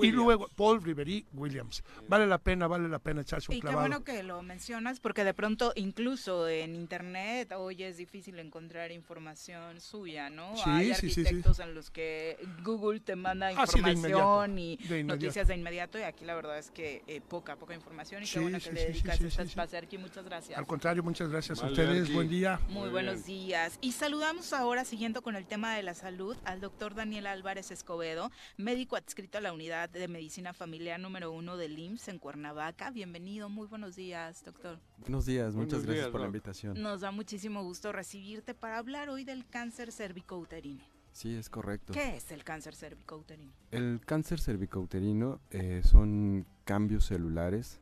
Y 0.02 0.10
luego 0.10 0.48
Paul 0.56 0.82
Riveri 0.82 1.26
Williams. 1.32 1.82
Vale 2.08 2.26
la 2.26 2.38
pena, 2.38 2.66
vale 2.66 2.88
la 2.88 2.98
pena 2.98 3.22
echarse 3.22 3.50
un 3.50 3.56
Y 3.56 3.60
qué 3.60 3.68
clavado. 3.68 3.88
bueno 3.88 4.04
que 4.04 4.22
lo 4.22 4.42
mencionas, 4.42 5.00
porque 5.00 5.24
de 5.24 5.34
pronto 5.34 5.72
incluso 5.76 6.48
en 6.48 6.74
internet 6.74 7.52
hoy 7.56 7.82
es 7.82 7.96
difícil 7.96 8.38
encontrar 8.38 8.90
información 8.90 9.80
suya, 9.80 10.30
¿no? 10.30 10.56
Sí, 10.56 10.62
Hay 10.70 10.94
sí, 10.94 11.08
sí, 11.08 11.10
sí. 11.10 11.20
arquitectos 11.22 11.58
en 11.60 11.74
los 11.74 11.90
que 11.90 12.36
Google 12.64 13.00
te 13.00 13.16
manda 13.16 13.48
Ah, 13.56 13.66
sí, 13.66 13.80
de 13.80 13.90
información 13.92 14.50
inmediato, 14.58 14.84
y 14.84 14.88
de 14.88 15.04
noticias 15.04 15.48
de 15.48 15.54
inmediato, 15.54 15.98
y 15.98 16.02
aquí 16.02 16.24
la 16.24 16.34
verdad 16.34 16.58
es 16.58 16.70
que 16.70 17.02
eh, 17.06 17.20
poca, 17.20 17.56
poca 17.56 17.74
información, 17.74 18.22
y 18.22 18.26
Sí, 18.26 18.34
qué 18.34 18.40
bueno 18.40 18.58
que 18.58 18.64
sí, 18.64 18.70
le 18.72 18.80
sí, 18.80 18.86
sí, 18.86 18.92
dedicas 18.92 19.18
sí, 19.18 19.24
este 19.26 19.42
sí, 19.42 19.42
sí. 19.44 19.48
espacio, 19.50 19.78
Arqui, 19.78 19.98
muchas 19.98 20.24
gracias. 20.24 20.58
Al 20.58 20.66
contrario, 20.66 21.02
muchas 21.02 21.28
gracias 21.28 21.62
a 21.62 21.66
ustedes. 21.66 22.02
Arqui. 22.02 22.12
Buen 22.14 22.28
día. 22.28 22.60
Muy 22.68 22.82
Muy 22.82 22.90
buenos 22.90 23.24
días. 23.24 23.78
Y 23.80 23.92
saludamos 23.92 24.51
ahora, 24.54 24.84
siguiendo 24.84 25.22
con 25.22 25.36
el 25.36 25.46
tema 25.46 25.74
de 25.74 25.82
la 25.82 25.94
salud, 25.94 26.36
al 26.44 26.60
doctor 26.60 26.94
Daniel 26.94 27.26
Álvarez 27.26 27.70
Escobedo, 27.70 28.30
médico 28.56 28.96
adscrito 28.96 29.38
a 29.38 29.40
la 29.40 29.52
unidad 29.52 29.88
de 29.88 30.08
medicina 30.08 30.52
familiar 30.52 31.00
número 31.00 31.32
uno 31.32 31.56
del 31.56 31.78
IMSS 31.78 32.08
en 32.08 32.18
Cuernavaca. 32.18 32.90
Bienvenido, 32.90 33.48
muy 33.48 33.66
buenos 33.66 33.96
días, 33.96 34.44
doctor. 34.44 34.78
Buenos 34.98 35.26
días, 35.26 35.54
muchas 35.54 35.56
Buenos 35.56 35.86
gracias 35.86 36.04
días, 36.04 36.12
por 36.12 36.20
la 36.20 36.26
invitación. 36.26 36.82
Nos 36.82 37.00
da 37.00 37.10
muchísimo 37.10 37.62
gusto 37.62 37.92
recibirte 37.92 38.54
para 38.54 38.78
hablar 38.78 39.08
hoy 39.08 39.24
del 39.24 39.46
cáncer 39.46 39.90
cervicouterino. 39.90 40.84
Sí, 41.12 41.34
es 41.34 41.48
correcto. 41.48 41.92
¿Qué 41.92 42.16
es 42.16 42.30
el 42.30 42.44
cáncer 42.44 42.74
cervicouterino? 42.74 43.52
El 43.70 44.00
cáncer 44.04 44.40
cervicouterino 44.40 45.40
eh, 45.50 45.82
son 45.84 46.46
cambios 46.64 47.06
celulares 47.06 47.80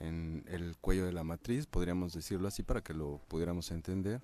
en 0.00 0.44
el 0.48 0.76
cuello 0.78 1.04
de 1.04 1.12
la 1.12 1.24
matriz, 1.24 1.66
podríamos 1.66 2.14
decirlo 2.14 2.48
así 2.48 2.62
para 2.62 2.82
que 2.82 2.94
lo 2.94 3.20
pudiéramos 3.28 3.70
entender. 3.70 4.20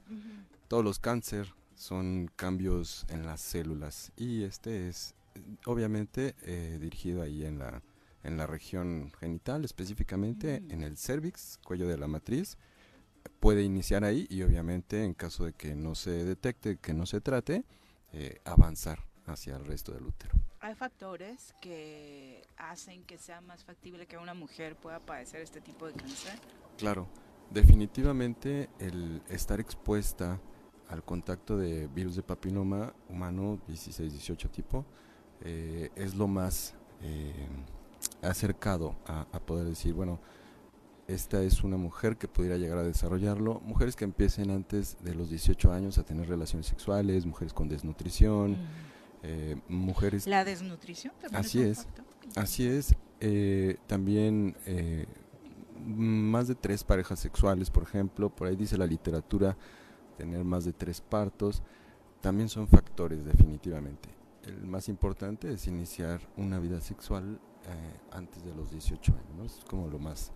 Todos 0.68 0.82
los 0.82 0.98
cáncer 0.98 1.54
son 1.76 2.30
cambios 2.36 3.06
en 3.08 3.24
las 3.26 3.40
células 3.40 4.10
y 4.16 4.42
este 4.42 4.88
es 4.88 5.14
obviamente 5.66 6.34
eh, 6.42 6.78
dirigido 6.80 7.22
ahí 7.22 7.44
en 7.44 7.58
la, 7.58 7.82
en 8.24 8.36
la 8.36 8.46
región 8.46 9.12
genital, 9.20 9.64
específicamente 9.64 10.62
en 10.70 10.82
el 10.82 10.96
cervix, 10.96 11.58
cuello 11.62 11.86
de 11.86 11.98
la 11.98 12.08
matriz. 12.08 12.56
Puede 13.40 13.62
iniciar 13.62 14.04
ahí 14.04 14.26
y 14.30 14.42
obviamente 14.42 15.04
en 15.04 15.12
caso 15.12 15.44
de 15.44 15.52
que 15.52 15.74
no 15.74 15.94
se 15.94 16.24
detecte, 16.24 16.78
que 16.78 16.94
no 16.94 17.06
se 17.06 17.20
trate, 17.20 17.64
eh, 18.12 18.40
avanzar 18.44 19.04
hacia 19.26 19.56
el 19.56 19.66
resto 19.66 19.92
del 19.92 20.04
útero. 20.04 20.34
Hay 20.60 20.74
factores 20.74 21.54
que 21.60 22.42
hacen 22.56 23.04
que 23.04 23.18
sea 23.18 23.40
más 23.42 23.64
factible 23.64 24.06
que 24.06 24.16
una 24.16 24.34
mujer 24.34 24.76
pueda 24.76 25.00
padecer 25.00 25.42
este 25.42 25.60
tipo 25.60 25.86
de 25.86 25.92
cáncer. 25.92 26.38
Claro, 26.78 27.08
definitivamente 27.50 28.70
el 28.78 29.22
estar 29.28 29.60
expuesta 29.60 30.40
al 30.88 31.02
contacto 31.04 31.56
de 31.56 31.88
virus 31.88 32.16
de 32.16 32.22
papiloma 32.22 32.94
humano 33.08 33.58
16-18 33.68 34.50
tipo 34.50 34.84
eh, 35.42 35.90
es 35.96 36.14
lo 36.14 36.28
más 36.28 36.74
eh, 37.02 37.48
acercado 38.22 38.96
a, 39.06 39.26
a 39.32 39.40
poder 39.40 39.66
decir, 39.66 39.94
bueno, 39.94 40.20
esta 41.08 41.42
es 41.42 41.62
una 41.62 41.76
mujer 41.76 42.16
que 42.16 42.26
pudiera 42.26 42.56
llegar 42.56 42.78
a 42.78 42.82
desarrollarlo. 42.82 43.60
Mujeres 43.60 43.94
que 43.94 44.04
empiecen 44.04 44.50
antes 44.50 44.96
de 45.02 45.14
los 45.14 45.30
18 45.30 45.72
años 45.72 45.98
a 45.98 46.04
tener 46.04 46.28
relaciones 46.28 46.66
sexuales, 46.66 47.26
mujeres 47.26 47.52
con 47.52 47.68
desnutrición, 47.68 48.56
eh, 49.22 49.56
mujeres... 49.68 50.26
La 50.26 50.44
desnutrición 50.44 51.12
también 51.20 51.40
Así 51.40 51.62
es 51.62 51.86
así 52.34 52.66
es. 52.66 52.94
También 53.86 54.56
más 55.86 56.48
de 56.48 56.54
tres 56.54 56.82
parejas 56.82 57.20
sexuales, 57.20 57.70
por 57.70 57.84
ejemplo, 57.84 58.30
por 58.30 58.48
ahí 58.48 58.56
dice 58.56 58.76
la 58.76 58.86
literatura, 58.86 59.56
tener 60.16 60.44
más 60.44 60.64
de 60.64 60.72
tres 60.72 61.00
partos, 61.00 61.62
también 62.20 62.48
son 62.48 62.66
factores 62.66 63.24
definitivamente. 63.24 64.08
El 64.44 64.66
más 64.66 64.88
importante 64.88 65.52
es 65.52 65.66
iniciar 65.66 66.20
una 66.36 66.58
vida 66.58 66.80
sexual 66.80 67.40
eh, 67.64 68.00
antes 68.12 68.44
de 68.44 68.54
los 68.54 68.70
18 68.70 69.12
años. 69.12 69.58
Es 69.58 69.64
como 69.64 69.88
lo 69.88 69.98
más 69.98 70.32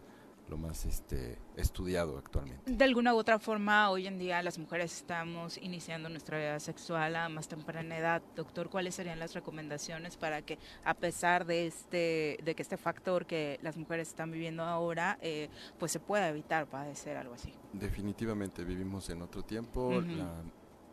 lo 0.50 0.58
más 0.58 0.84
este 0.84 1.38
estudiado 1.56 2.18
actualmente. 2.18 2.70
De 2.70 2.84
alguna 2.84 3.14
u 3.14 3.16
otra 3.18 3.38
forma, 3.38 3.88
hoy 3.88 4.06
en 4.08 4.18
día 4.18 4.42
las 4.42 4.58
mujeres 4.58 4.94
estamos 4.96 5.56
iniciando 5.58 6.08
nuestra 6.08 6.38
vida 6.38 6.58
sexual 6.58 7.14
a 7.14 7.28
más 7.28 7.46
temprana 7.48 7.96
edad. 7.96 8.20
Doctor, 8.34 8.68
¿cuáles 8.68 8.96
serían 8.96 9.20
las 9.20 9.32
recomendaciones 9.32 10.16
para 10.16 10.42
que, 10.42 10.58
a 10.84 10.94
pesar 10.94 11.46
de 11.46 11.66
este, 11.68 12.38
de 12.42 12.54
que 12.56 12.62
este 12.62 12.76
factor 12.76 13.26
que 13.26 13.58
las 13.62 13.76
mujeres 13.76 14.08
están 14.08 14.32
viviendo 14.32 14.64
ahora, 14.64 15.18
eh, 15.22 15.48
pues 15.78 15.92
se 15.92 16.00
pueda 16.00 16.28
evitar 16.28 16.66
padecer 16.66 17.16
algo 17.16 17.34
así? 17.34 17.54
Definitivamente 17.72 18.64
vivimos 18.64 19.08
en 19.10 19.22
otro 19.22 19.42
tiempo. 19.44 20.00
La 20.00 20.42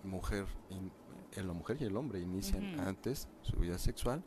mujer, 0.04 0.46
in- 0.70 0.92
eh, 1.36 1.42
la 1.44 1.54
mujer 1.54 1.78
y 1.82 1.86
el 1.86 1.98
hombre 1.98 2.20
inician 2.20 2.80
antes 2.80 3.28
su 3.42 3.56
vida 3.58 3.78
sexual. 3.80 4.24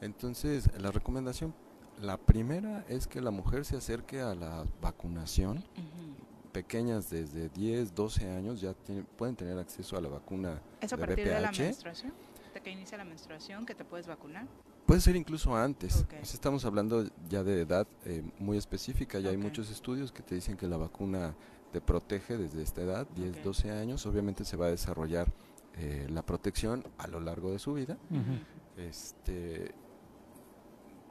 Entonces, 0.00 0.70
la 0.80 0.92
recomendación, 0.92 1.52
la 2.00 2.16
primera 2.16 2.84
es 2.88 3.06
que 3.06 3.20
la 3.20 3.30
mujer 3.30 3.64
se 3.64 3.76
acerque 3.76 4.20
a 4.20 4.34
la 4.34 4.64
vacunación. 4.80 5.62
Pequeñas 6.52 7.10
desde 7.10 7.48
10, 7.50 7.94
12 7.94 8.28
años 8.30 8.60
ya 8.60 8.72
tienen- 8.74 9.04
pueden 9.16 9.36
tener 9.36 9.58
acceso 9.58 9.96
a 9.96 10.00
la 10.00 10.08
vacuna 10.08 10.60
¿Es 10.80 10.92
a 10.92 10.96
de 10.96 11.06
partir 11.06 11.28
de 11.28 11.40
la 11.40 11.52
menstruación? 11.52 12.12
¿De 12.54 12.60
que 12.62 12.70
inicia 12.70 12.96
la 12.98 13.04
menstruación 13.04 13.66
que 13.66 13.74
te 13.74 13.84
puedes 13.84 14.06
vacunar? 14.06 14.46
Puede 14.86 15.00
ser 15.02 15.14
incluso 15.16 15.54
antes. 15.54 16.06
Pues 16.08 16.32
estamos 16.32 16.64
hablando 16.64 17.04
ya 17.28 17.44
de 17.44 17.60
edad 17.60 17.86
eh, 18.06 18.22
muy 18.38 18.56
específica. 18.56 19.18
Ya 19.20 19.28
hay 19.30 19.36
muchos 19.36 19.70
estudios 19.70 20.10
que 20.10 20.22
te 20.22 20.34
dicen 20.34 20.56
que 20.56 20.66
la 20.66 20.78
vacuna 20.78 21.34
te 21.72 21.82
protege 21.82 22.38
desde 22.38 22.62
esta 22.62 22.80
edad, 22.80 23.06
10, 23.14 23.36
Ok. 23.36 23.42
12 23.44 23.70
años. 23.70 24.06
Obviamente 24.06 24.44
se 24.46 24.56
va 24.56 24.66
a 24.66 24.70
desarrollar 24.70 25.30
eh, 25.76 26.06
la 26.10 26.22
protección 26.24 26.82
a 26.96 27.06
lo 27.06 27.20
largo 27.20 27.52
de 27.52 27.58
su 27.58 27.74
vida. 27.74 27.98
Este, 28.78 29.72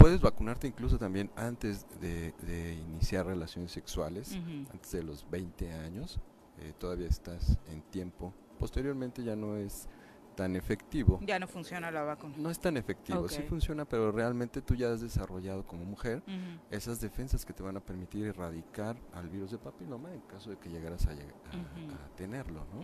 puedes 0.07 0.21
vacunarte 0.21 0.67
incluso 0.67 0.97
también 0.97 1.29
antes 1.35 1.85
de, 1.99 2.31
de 2.43 2.73
iniciar 2.75 3.25
relaciones 3.25 3.71
sexuales, 3.73 4.33
antes 4.71 4.91
de 4.93 5.03
los 5.03 5.29
20 5.29 5.71
años. 5.73 6.19
eh, 6.59 6.73
todavía 6.79 7.07
estás 7.07 7.59
en 7.67 7.81
tiempo. 7.83 8.33
Posteriormente 8.57 9.21
ya 9.23 9.35
no 9.35 9.57
es 9.57 9.87
tan 10.35 10.55
efectivo. 10.55 11.19
Ya 11.23 11.37
no 11.39 11.47
funciona 11.47 11.91
la 11.91 12.03
vacuna. 12.03 12.35
No 12.37 12.49
es 12.49 12.57
tan 12.59 12.77
efectivo, 12.77 13.27
sí 13.27 13.41
funciona, 13.49 13.83
pero 13.85 14.11
realmente 14.13 14.61
tú 14.61 14.75
ya 14.75 14.91
has 14.93 15.01
desarrollado 15.01 15.65
como 15.67 15.83
mujer 15.83 16.23
esas 16.71 17.01
defensas 17.01 17.45
que 17.45 17.51
te 17.53 17.61
van 17.61 17.75
a 17.75 17.79
permitir 17.81 18.25
erradicar 18.27 18.95
al 19.13 19.27
virus 19.29 19.51
de 19.51 19.57
papiloma 19.57 20.13
en 20.13 20.21
caso 20.21 20.49
de 20.51 20.57
que 20.57 20.69
llegaras 20.69 21.05
a, 21.07 21.13
lleg- 21.13 21.33
a- 21.51 22.15
tenerlo, 22.15 22.65
¿no? 22.73 22.81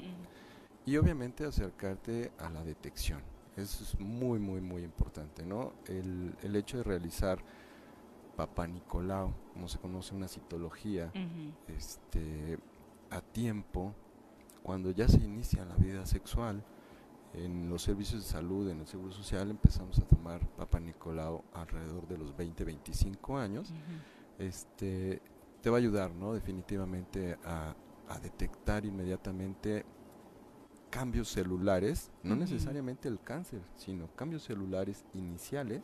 Y 0.85 0.97
obviamente 0.97 1.45
acercarte 1.45 2.31
a 2.37 2.49
la 2.49 2.63
detección. 2.65 3.21
Eso 3.55 3.83
es 3.83 3.99
muy, 3.99 4.39
muy, 4.39 4.61
muy 4.61 4.83
importante, 4.83 5.45
¿no? 5.45 5.73
El, 5.85 6.35
el 6.41 6.55
hecho 6.55 6.77
de 6.77 6.83
realizar 6.83 7.39
Papa 8.35 8.65
Nicolau, 8.65 9.31
como 9.53 9.67
se 9.67 9.77
conoce 9.77 10.15
una 10.15 10.27
citología, 10.27 11.11
este, 11.67 12.57
a 13.11 13.21
tiempo, 13.21 13.93
cuando 14.63 14.91
ya 14.91 15.07
se 15.07 15.17
inicia 15.17 15.65
la 15.65 15.75
vida 15.75 16.05
sexual, 16.05 16.63
en 17.33 17.69
los 17.69 17.81
servicios 17.81 18.23
de 18.23 18.29
salud, 18.29 18.69
en 18.69 18.79
el 18.79 18.87
Seguro 18.87 19.11
Social, 19.11 19.49
empezamos 19.49 19.97
a 19.99 20.03
tomar 20.03 20.47
Papa 20.55 20.79
Nicolau 20.79 21.43
alrededor 21.53 22.07
de 22.07 22.17
los 22.17 22.35
20, 22.35 22.63
25 22.63 23.37
años. 23.37 23.73
Este, 24.37 25.21
te 25.61 25.69
va 25.69 25.77
a 25.77 25.79
ayudar, 25.79 26.11
¿no? 26.11 26.33
Definitivamente 26.33 27.37
a, 27.43 27.75
a 28.07 28.19
detectar 28.19 28.85
inmediatamente 28.85 29.85
cambios 30.93 31.29
celulares, 31.29 32.11
no 32.21 32.35
necesariamente 32.35 33.07
el 33.07 33.19
cáncer, 33.19 33.61
sino 33.75 34.07
cambios 34.15 34.43
celulares 34.43 35.03
iniciales 35.15 35.81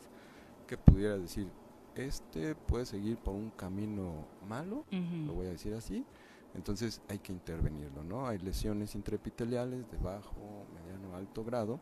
que 0.68 0.78
pudiera 0.78 1.18
decir, 1.18 1.48
este 1.96 2.54
puede 2.54 2.86
seguir 2.86 3.16
por 3.16 3.34
un 3.34 3.50
camino 3.50 4.24
malo, 4.48 4.84
lo 5.26 5.32
voy 5.32 5.48
a 5.48 5.50
decir 5.50 5.74
así, 5.74 6.06
entonces 6.54 7.02
hay 7.08 7.18
que 7.18 7.32
intervenirlo, 7.32 8.04
¿no? 8.04 8.28
Hay 8.28 8.38
lesiones 8.38 8.94
intraepiteliales 8.94 9.90
de 9.90 9.98
bajo, 9.98 10.64
mediano, 10.74 11.16
alto 11.16 11.42
grado, 11.42 11.80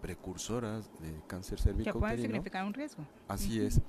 precursoras 0.00 0.90
de 0.98 1.12
cáncer 1.26 1.58
Que 1.84 1.92
pueden 1.92 2.22
significar 2.22 2.64
un 2.64 2.72
riesgo. 2.72 3.04
Así 3.28 3.60
es. 3.60 3.82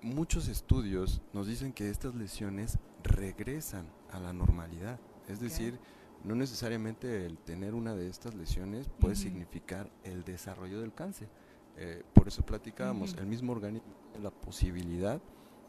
Muchos 0.00 0.46
estudios 0.46 1.20
nos 1.32 1.48
dicen 1.48 1.72
que 1.72 1.90
estas 1.90 2.14
lesiones 2.14 2.78
regresan 3.02 3.88
a 4.12 4.20
la 4.20 4.32
normalidad. 4.32 5.00
Es 5.26 5.40
decir, 5.40 5.80
no 6.24 6.34
necesariamente 6.34 7.24
el 7.26 7.38
tener 7.38 7.74
una 7.74 7.94
de 7.94 8.08
estas 8.08 8.34
lesiones 8.34 8.88
puede 9.00 9.16
significar 9.16 9.90
el 10.04 10.24
desarrollo 10.24 10.80
del 10.80 10.92
cáncer. 10.92 11.28
Eh, 11.76 12.02
por 12.12 12.26
eso 12.28 12.42
platicábamos, 12.44 13.12
Ujú. 13.12 13.20
el 13.20 13.26
mismo 13.26 13.52
organismo 13.52 13.88
tiene 14.12 14.24
la 14.24 14.30
posibilidad 14.30 15.20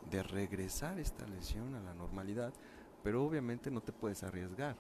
de 0.10 0.24
regresar 0.24 1.00
esta 1.00 1.28
lesión 1.28 1.76
a 1.76 1.82
la 1.82 1.94
normalidad, 1.94 2.52
pero 3.04 3.24
obviamente 3.24 3.70
no 3.70 3.82
te 3.82 3.92
puedes 3.92 4.24
arriesgar. 4.24 4.76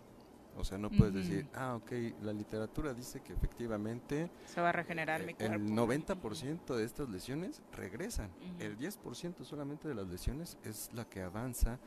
O 0.57 0.63
sea, 0.65 0.77
no 0.79 0.89
puedes 0.89 1.13
decir, 1.13 1.47
ah, 1.53 1.75
ok, 1.75 1.91
la 2.23 2.33
literatura 2.33 2.93
dice 2.93 3.21
que 3.21 3.31
efectivamente 3.31 4.29
Se 4.47 4.59
va 4.59 4.69
a 4.69 4.71
regenerar 4.71 5.23
mi 5.23 5.33
eh, 5.33 5.35
el 5.39 5.47
cuerpo. 5.61 5.93
90% 5.93 6.75
de 6.75 6.83
estas 6.83 7.07
lesiones 7.07 7.61
regresan. 7.71 8.29
El 8.57 8.77
10% 8.77 9.43
solamente 9.45 9.87
de 9.87 9.93
las 9.95 10.07
lesiones 10.07 10.57
es 10.63 10.89
la 10.93 11.05
que 11.05 11.21
avanza 11.21 11.79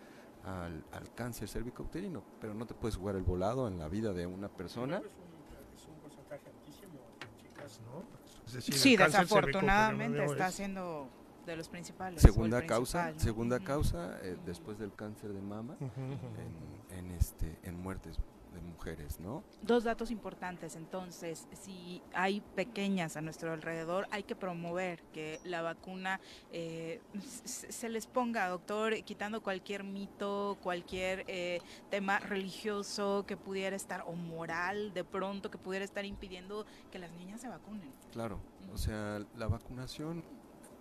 al, 0.44 0.84
al 0.92 1.14
cáncer 1.14 1.48
cervicouterino, 1.48 2.22
pero 2.40 2.54
no 2.54 2.66
te 2.66 2.74
puedes 2.74 2.96
jugar 2.96 3.16
el 3.16 3.22
volado 3.22 3.68
en 3.68 3.78
la 3.78 3.88
vida 3.88 4.12
de 4.12 4.26
una 4.26 4.48
persona. 4.48 4.98
Es 4.98 5.04
un, 5.04 5.74
es 5.76 5.86
un 5.86 5.94
porcentaje 6.00 6.48
altísimo 6.48 6.98
en 7.20 7.36
chicas, 7.38 7.80
¿no? 7.84 8.02
Es 8.46 8.52
decir, 8.54 8.74
Sí, 8.74 8.96
desafortunadamente 8.96 10.24
está 10.24 10.48
es- 10.48 10.54
siendo 10.54 11.08
de 11.46 11.56
los 11.56 11.68
principales. 11.68 12.20
Segunda 12.22 12.64
causa, 12.66 13.04
principal, 13.04 13.14
¿no? 13.14 13.20
segunda 13.20 13.60
causa 13.60 14.18
eh, 14.22 14.36
después 14.46 14.78
del 14.78 14.92
cáncer 14.94 15.32
de 15.32 15.40
mama 15.42 15.76
en, 15.80 16.96
en 16.98 17.10
este 17.12 17.58
en 17.64 17.80
muertes 17.80 18.16
de 18.52 18.60
mujeres, 18.60 19.18
¿no? 19.20 19.42
Dos 19.62 19.84
datos 19.84 20.10
importantes, 20.10 20.76
entonces, 20.76 21.46
si 21.52 22.02
hay 22.14 22.40
pequeñas 22.40 23.16
a 23.16 23.20
nuestro 23.20 23.52
alrededor, 23.52 24.06
hay 24.10 24.22
que 24.24 24.36
promover 24.36 25.02
que 25.12 25.40
la 25.44 25.62
vacuna 25.62 26.20
eh, 26.52 27.00
se 27.44 27.88
les 27.88 28.06
ponga, 28.06 28.48
doctor, 28.48 28.94
quitando 29.04 29.42
cualquier 29.42 29.84
mito, 29.84 30.58
cualquier 30.62 31.24
eh, 31.28 31.60
tema 31.90 32.18
religioso 32.18 33.24
que 33.26 33.36
pudiera 33.36 33.76
estar, 33.76 34.02
o 34.06 34.12
moral 34.12 34.92
de 34.92 35.04
pronto, 35.04 35.50
que 35.50 35.58
pudiera 35.58 35.84
estar 35.84 36.04
impidiendo 36.04 36.66
que 36.90 36.98
las 36.98 37.12
niñas 37.12 37.40
se 37.40 37.48
vacunen. 37.48 37.92
Claro, 38.12 38.40
o 38.72 38.76
sea, 38.78 39.20
la 39.36 39.46
vacunación 39.48 40.24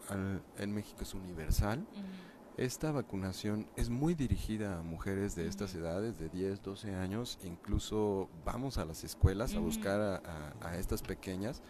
al- 0.10 0.42
en 0.58 0.74
México 0.74 1.04
es 1.04 1.14
universal. 1.14 1.86
Esta 2.62 2.92
vacunación 2.92 3.66
es 3.76 3.90
muy 3.90 4.14
dirigida 4.14 4.78
a 4.78 4.84
mujeres 4.84 5.34
de 5.36 5.48
estas 5.48 5.74
edades, 5.74 6.20
de 6.20 6.30
10, 6.30 6.62
12 6.62 6.94
años, 6.94 7.40
incluso 7.44 8.30
vamos 8.46 8.78
a 8.78 8.86
las 8.86 9.04
escuelas 9.04 9.56
a 9.56 9.60
buscar 9.60 10.00
a, 10.00 10.16
a- 10.18 10.70
a 10.70 10.78
estas 10.78 11.02
pequeñas, 11.02 11.64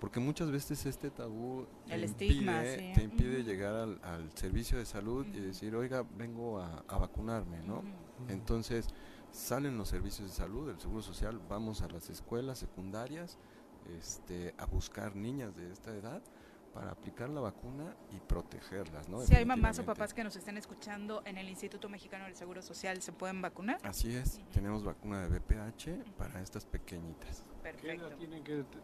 porque 0.00 0.20
muchas 0.20 0.50
veces 0.50 0.84
este 0.84 1.10
tabú 1.10 1.66
te 1.86 1.94
El 1.94 2.04
estigma, 2.04 2.58
impide, 2.58 2.78
sí. 2.78 2.92
te 2.94 3.02
impide 3.04 3.42
llegar 3.42 3.74
al, 3.74 3.98
al 4.04 4.30
servicio 4.36 4.76
de 4.76 4.84
salud 4.84 5.24
y 5.32 5.40
decir, 5.40 5.74
oiga, 5.76 6.04
vengo 6.18 6.58
a, 6.60 6.84
a 6.88 6.98
vacunarme, 6.98 7.62
¿no? 7.62 7.82
Entonces 8.28 8.88
salen 9.32 9.78
los 9.78 9.88
servicios 9.88 10.28
de 10.28 10.34
salud, 10.34 10.68
el 10.68 10.78
Seguro 10.78 11.00
Social, 11.00 11.40
vamos 11.48 11.80
a 11.80 11.88
las 11.88 12.10
escuelas 12.10 12.58
secundarias 12.58 13.38
este, 13.98 14.54
a 14.58 14.66
buscar 14.66 15.16
niñas 15.16 15.56
de 15.56 15.72
esta 15.72 15.94
edad 15.96 16.22
para 16.74 16.90
aplicar 16.90 17.28
la 17.30 17.40
vacuna 17.40 17.94
y 18.10 18.18
protegerlas, 18.18 19.08
¿no? 19.08 19.20
Si 19.20 19.34
hay 19.34 19.44
mamás 19.46 19.78
o 19.78 19.84
papás 19.84 20.12
que 20.12 20.24
nos 20.24 20.34
estén 20.36 20.56
escuchando 20.56 21.22
en 21.24 21.38
el 21.38 21.48
Instituto 21.48 21.88
Mexicano 21.88 22.24
del 22.24 22.34
Seguro 22.34 22.60
Social, 22.62 23.00
¿se 23.00 23.12
pueden 23.12 23.40
vacunar? 23.40 23.78
Así 23.84 24.14
es, 24.14 24.40
tenemos 24.52 24.82
vacuna 24.84 25.26
de 25.26 25.38
BPH 25.38 26.16
para 26.18 26.40
estas 26.42 26.66
pequeñitas. 26.66 27.44
Perfecto. 27.62 28.10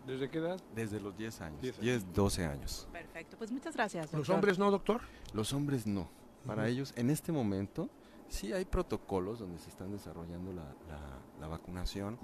¿Desde 0.06 0.30
qué 0.30 0.38
edad? 0.38 0.60
Desde 0.74 1.00
los 1.00 1.16
10 1.16 1.40
años, 1.42 1.60
10 1.60 1.80
10, 1.80 2.12
12 2.14 2.44
años. 2.46 2.88
Perfecto, 2.92 3.36
pues 3.36 3.50
muchas 3.50 3.74
gracias. 3.74 4.12
¿Los 4.12 4.28
hombres 4.30 4.58
no, 4.58 4.70
doctor? 4.70 5.02
Los 5.34 5.52
hombres 5.52 5.86
no. 5.86 6.08
Para 6.46 6.68
ellos, 6.68 6.94
en 6.96 7.10
este 7.10 7.32
momento, 7.32 7.90
sí 8.28 8.52
hay 8.52 8.64
protocolos 8.64 9.40
donde 9.40 9.58
se 9.58 9.68
están 9.68 9.90
desarrollando 9.90 10.52
la, 10.52 10.62
la- 10.88 11.18
la 11.40 11.46
vacunación. 11.48 12.18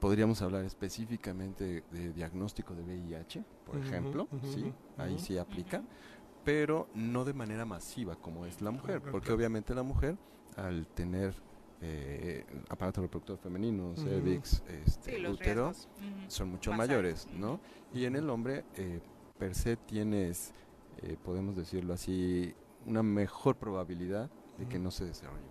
Podríamos 0.00 0.42
hablar 0.42 0.64
específicamente 0.64 1.64
de, 1.64 1.84
de 1.90 2.12
diagnóstico 2.12 2.74
de 2.74 2.82
VIH, 2.84 3.44
por 3.64 3.78
ejemplo, 3.78 4.28
sí, 4.42 4.72
ahí 4.96 5.18
sí 5.18 5.36
aplica, 5.38 5.82
pero 6.44 6.88
no 6.94 7.24
de 7.24 7.34
manera 7.34 7.64
masiva 7.64 8.14
como 8.16 8.46
es 8.46 8.60
la 8.62 8.70
mujer, 8.70 9.00
Claro, 9.00 9.12
porque 9.12 9.26
claro. 9.26 9.36
obviamente 9.36 9.74
la 9.74 9.82
mujer, 9.82 10.16
al 10.56 10.86
tener 10.88 11.34
eh, 11.80 12.44
aparato 12.68 13.00
reproductor 13.02 13.38
femenino, 13.38 13.90
Ujú. 13.90 14.00
cervix, 14.02 14.62
este, 14.68 15.18
Sí, 15.18 15.26
útero, 15.26 15.72
son 16.28 16.50
mucho 16.50 16.70
más 16.70 16.88
mayores, 16.88 17.26
¿no? 17.32 17.60
Y 17.92 18.04
en 18.04 18.16
el 18.16 18.30
hombre, 18.30 18.64
eh, 18.76 19.00
per 19.36 19.54
se 19.54 19.76
tienes, 19.76 20.52
eh, 21.02 21.16
podemos 21.24 21.56
decirlo 21.56 21.92
así, 21.94 22.54
una 22.86 23.02
mejor 23.02 23.56
probabilidad 23.56 24.30
de 24.56 24.66
que 24.68 24.78
no 24.78 24.90
se 24.90 25.04
desarrolle. 25.04 25.47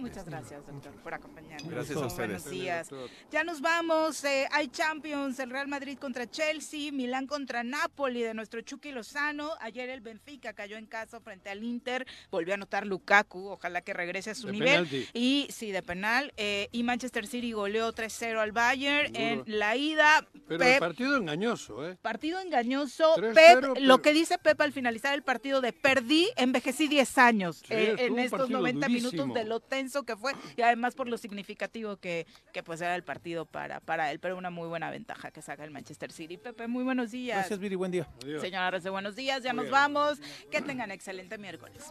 Muchas 0.00 0.24
gracias, 0.24 0.66
doctor, 0.66 0.92
por 1.02 1.14
acompañarnos. 1.14 1.70
Gracias 1.70 1.96
a 1.96 2.00
Muy 2.00 2.08
ustedes. 2.08 2.42
Buenos 2.44 2.50
días. 2.50 2.90
Ya 3.30 3.44
nos 3.44 3.60
vamos. 3.60 4.24
eh, 4.24 4.46
hay 4.52 4.68
Champions, 4.68 5.38
el 5.38 5.50
Real 5.50 5.68
Madrid 5.68 5.98
contra 5.98 6.28
Chelsea, 6.28 6.90
Milán 6.92 7.26
contra 7.26 7.62
Napoli 7.62 8.22
de 8.22 8.34
nuestro 8.34 8.60
Chucky 8.62 8.92
Lozano. 8.92 9.50
Ayer 9.60 9.88
el 9.90 10.00
Benfica 10.00 10.52
cayó 10.52 10.76
en 10.76 10.86
casa 10.86 11.20
frente 11.20 11.50
al 11.50 11.62
Inter. 11.62 12.06
Volvió 12.30 12.54
a 12.54 12.56
anotar 12.56 12.86
Lukaku. 12.86 13.48
Ojalá 13.48 13.82
que 13.82 13.92
regrese 13.92 14.30
a 14.30 14.34
su 14.34 14.46
De 14.46 14.52
nivel. 14.52 14.68
penalti. 14.88 15.06
Y 15.12 15.46
sí, 15.50 15.70
de 15.72 15.82
penal. 15.82 16.32
eh, 16.36 16.68
y 16.72 16.82
Manchester 16.82 17.26
City 17.26 17.52
goleó 17.52 17.92
3-0 17.92 18.40
al 18.40 18.52
Bayern 18.52 19.14
Seguro. 19.14 19.44
en 19.46 19.58
la 19.58 19.76
ida. 19.76 20.26
Pero 20.48 20.62
el 20.64 20.70
Pep- 20.70 20.78
partido 20.80 21.16
engañoso, 21.16 21.86
¿eh? 21.88 21.96
Partido 22.00 22.40
engañoso. 22.40 23.14
3-0, 23.16 23.34
Pep, 23.34 23.60
pero- 23.60 23.74
lo 23.76 24.00
que 24.02 24.12
dice 24.12 24.38
Pep 24.38 24.60
al 24.60 24.72
finalizar 24.72 25.14
el 25.14 25.22
partido 25.22 25.60
de 25.60 25.72
perdí, 25.72 26.28
envejecí 26.36 26.88
10 26.88 27.18
años 27.18 27.58
Sí, 27.58 27.74
eh, 27.74 27.94
en 27.98 28.18
estos 28.18 28.40
partido 28.40 28.58
90 28.58 28.88
minutos 28.88 29.34
de 29.34 29.44
lo 29.44 29.60
tenso 29.60 29.89
que 30.04 30.16
fue 30.16 30.32
y 30.56 30.62
además 30.62 30.94
por 30.94 31.08
lo 31.08 31.18
significativo 31.18 31.96
que, 31.96 32.26
que 32.52 32.62
pues 32.62 32.80
era 32.80 32.94
el 32.94 33.02
partido 33.02 33.44
para, 33.44 33.80
para 33.80 34.10
él, 34.10 34.20
pero 34.20 34.36
una 34.36 34.50
muy 34.50 34.68
buena 34.68 34.90
ventaja 34.90 35.30
que 35.30 35.42
saca 35.42 35.64
el 35.64 35.70
Manchester 35.70 36.12
City. 36.12 36.36
Pepe, 36.36 36.68
muy 36.68 36.84
buenos 36.84 37.10
días. 37.10 37.38
Gracias, 37.38 37.58
Viri, 37.58 37.74
buen 37.74 37.90
día. 37.90 38.08
Señora 38.40 38.70
Rece, 38.70 38.90
buenos 38.90 39.16
días, 39.16 39.42
ya 39.42 39.50
Muy 39.52 39.56
nos 39.56 39.64
bien. 39.64 39.72
vamos. 39.72 40.18
Que 40.50 40.62
tengan 40.62 40.90
excelente 40.90 41.38
miércoles. 41.38 41.84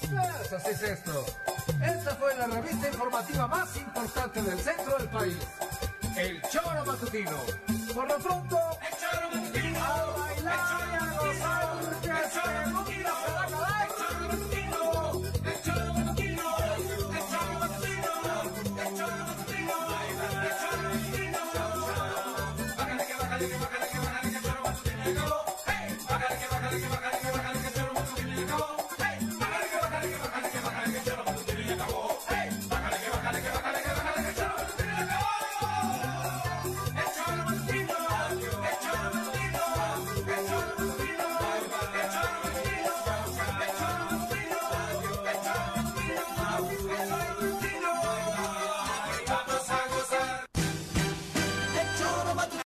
Pues 0.00 0.52
así 0.52 0.70
es 0.70 0.82
esto. 0.82 1.24
Esta 1.82 2.14
fue 2.16 2.34
la 2.36 2.46
revista 2.46 2.88
informativa 2.88 3.46
más 3.48 3.76
importante 3.76 4.42
del 4.42 4.58
centro 4.58 4.98
del 4.98 5.08
país. 5.08 5.36
El 6.16 6.40
Choro 6.42 6.84
Matutino. 6.86 7.36
Por 7.92 8.08
lo 8.08 8.18
pronto, 8.18 8.58
el 8.80 8.96
Choro 8.98 9.30
Matutino. 9.34 9.82
A 9.82 10.16
bailar 10.18 10.92
y 10.92 10.96
a 10.96 11.18
gozar. 11.18 11.64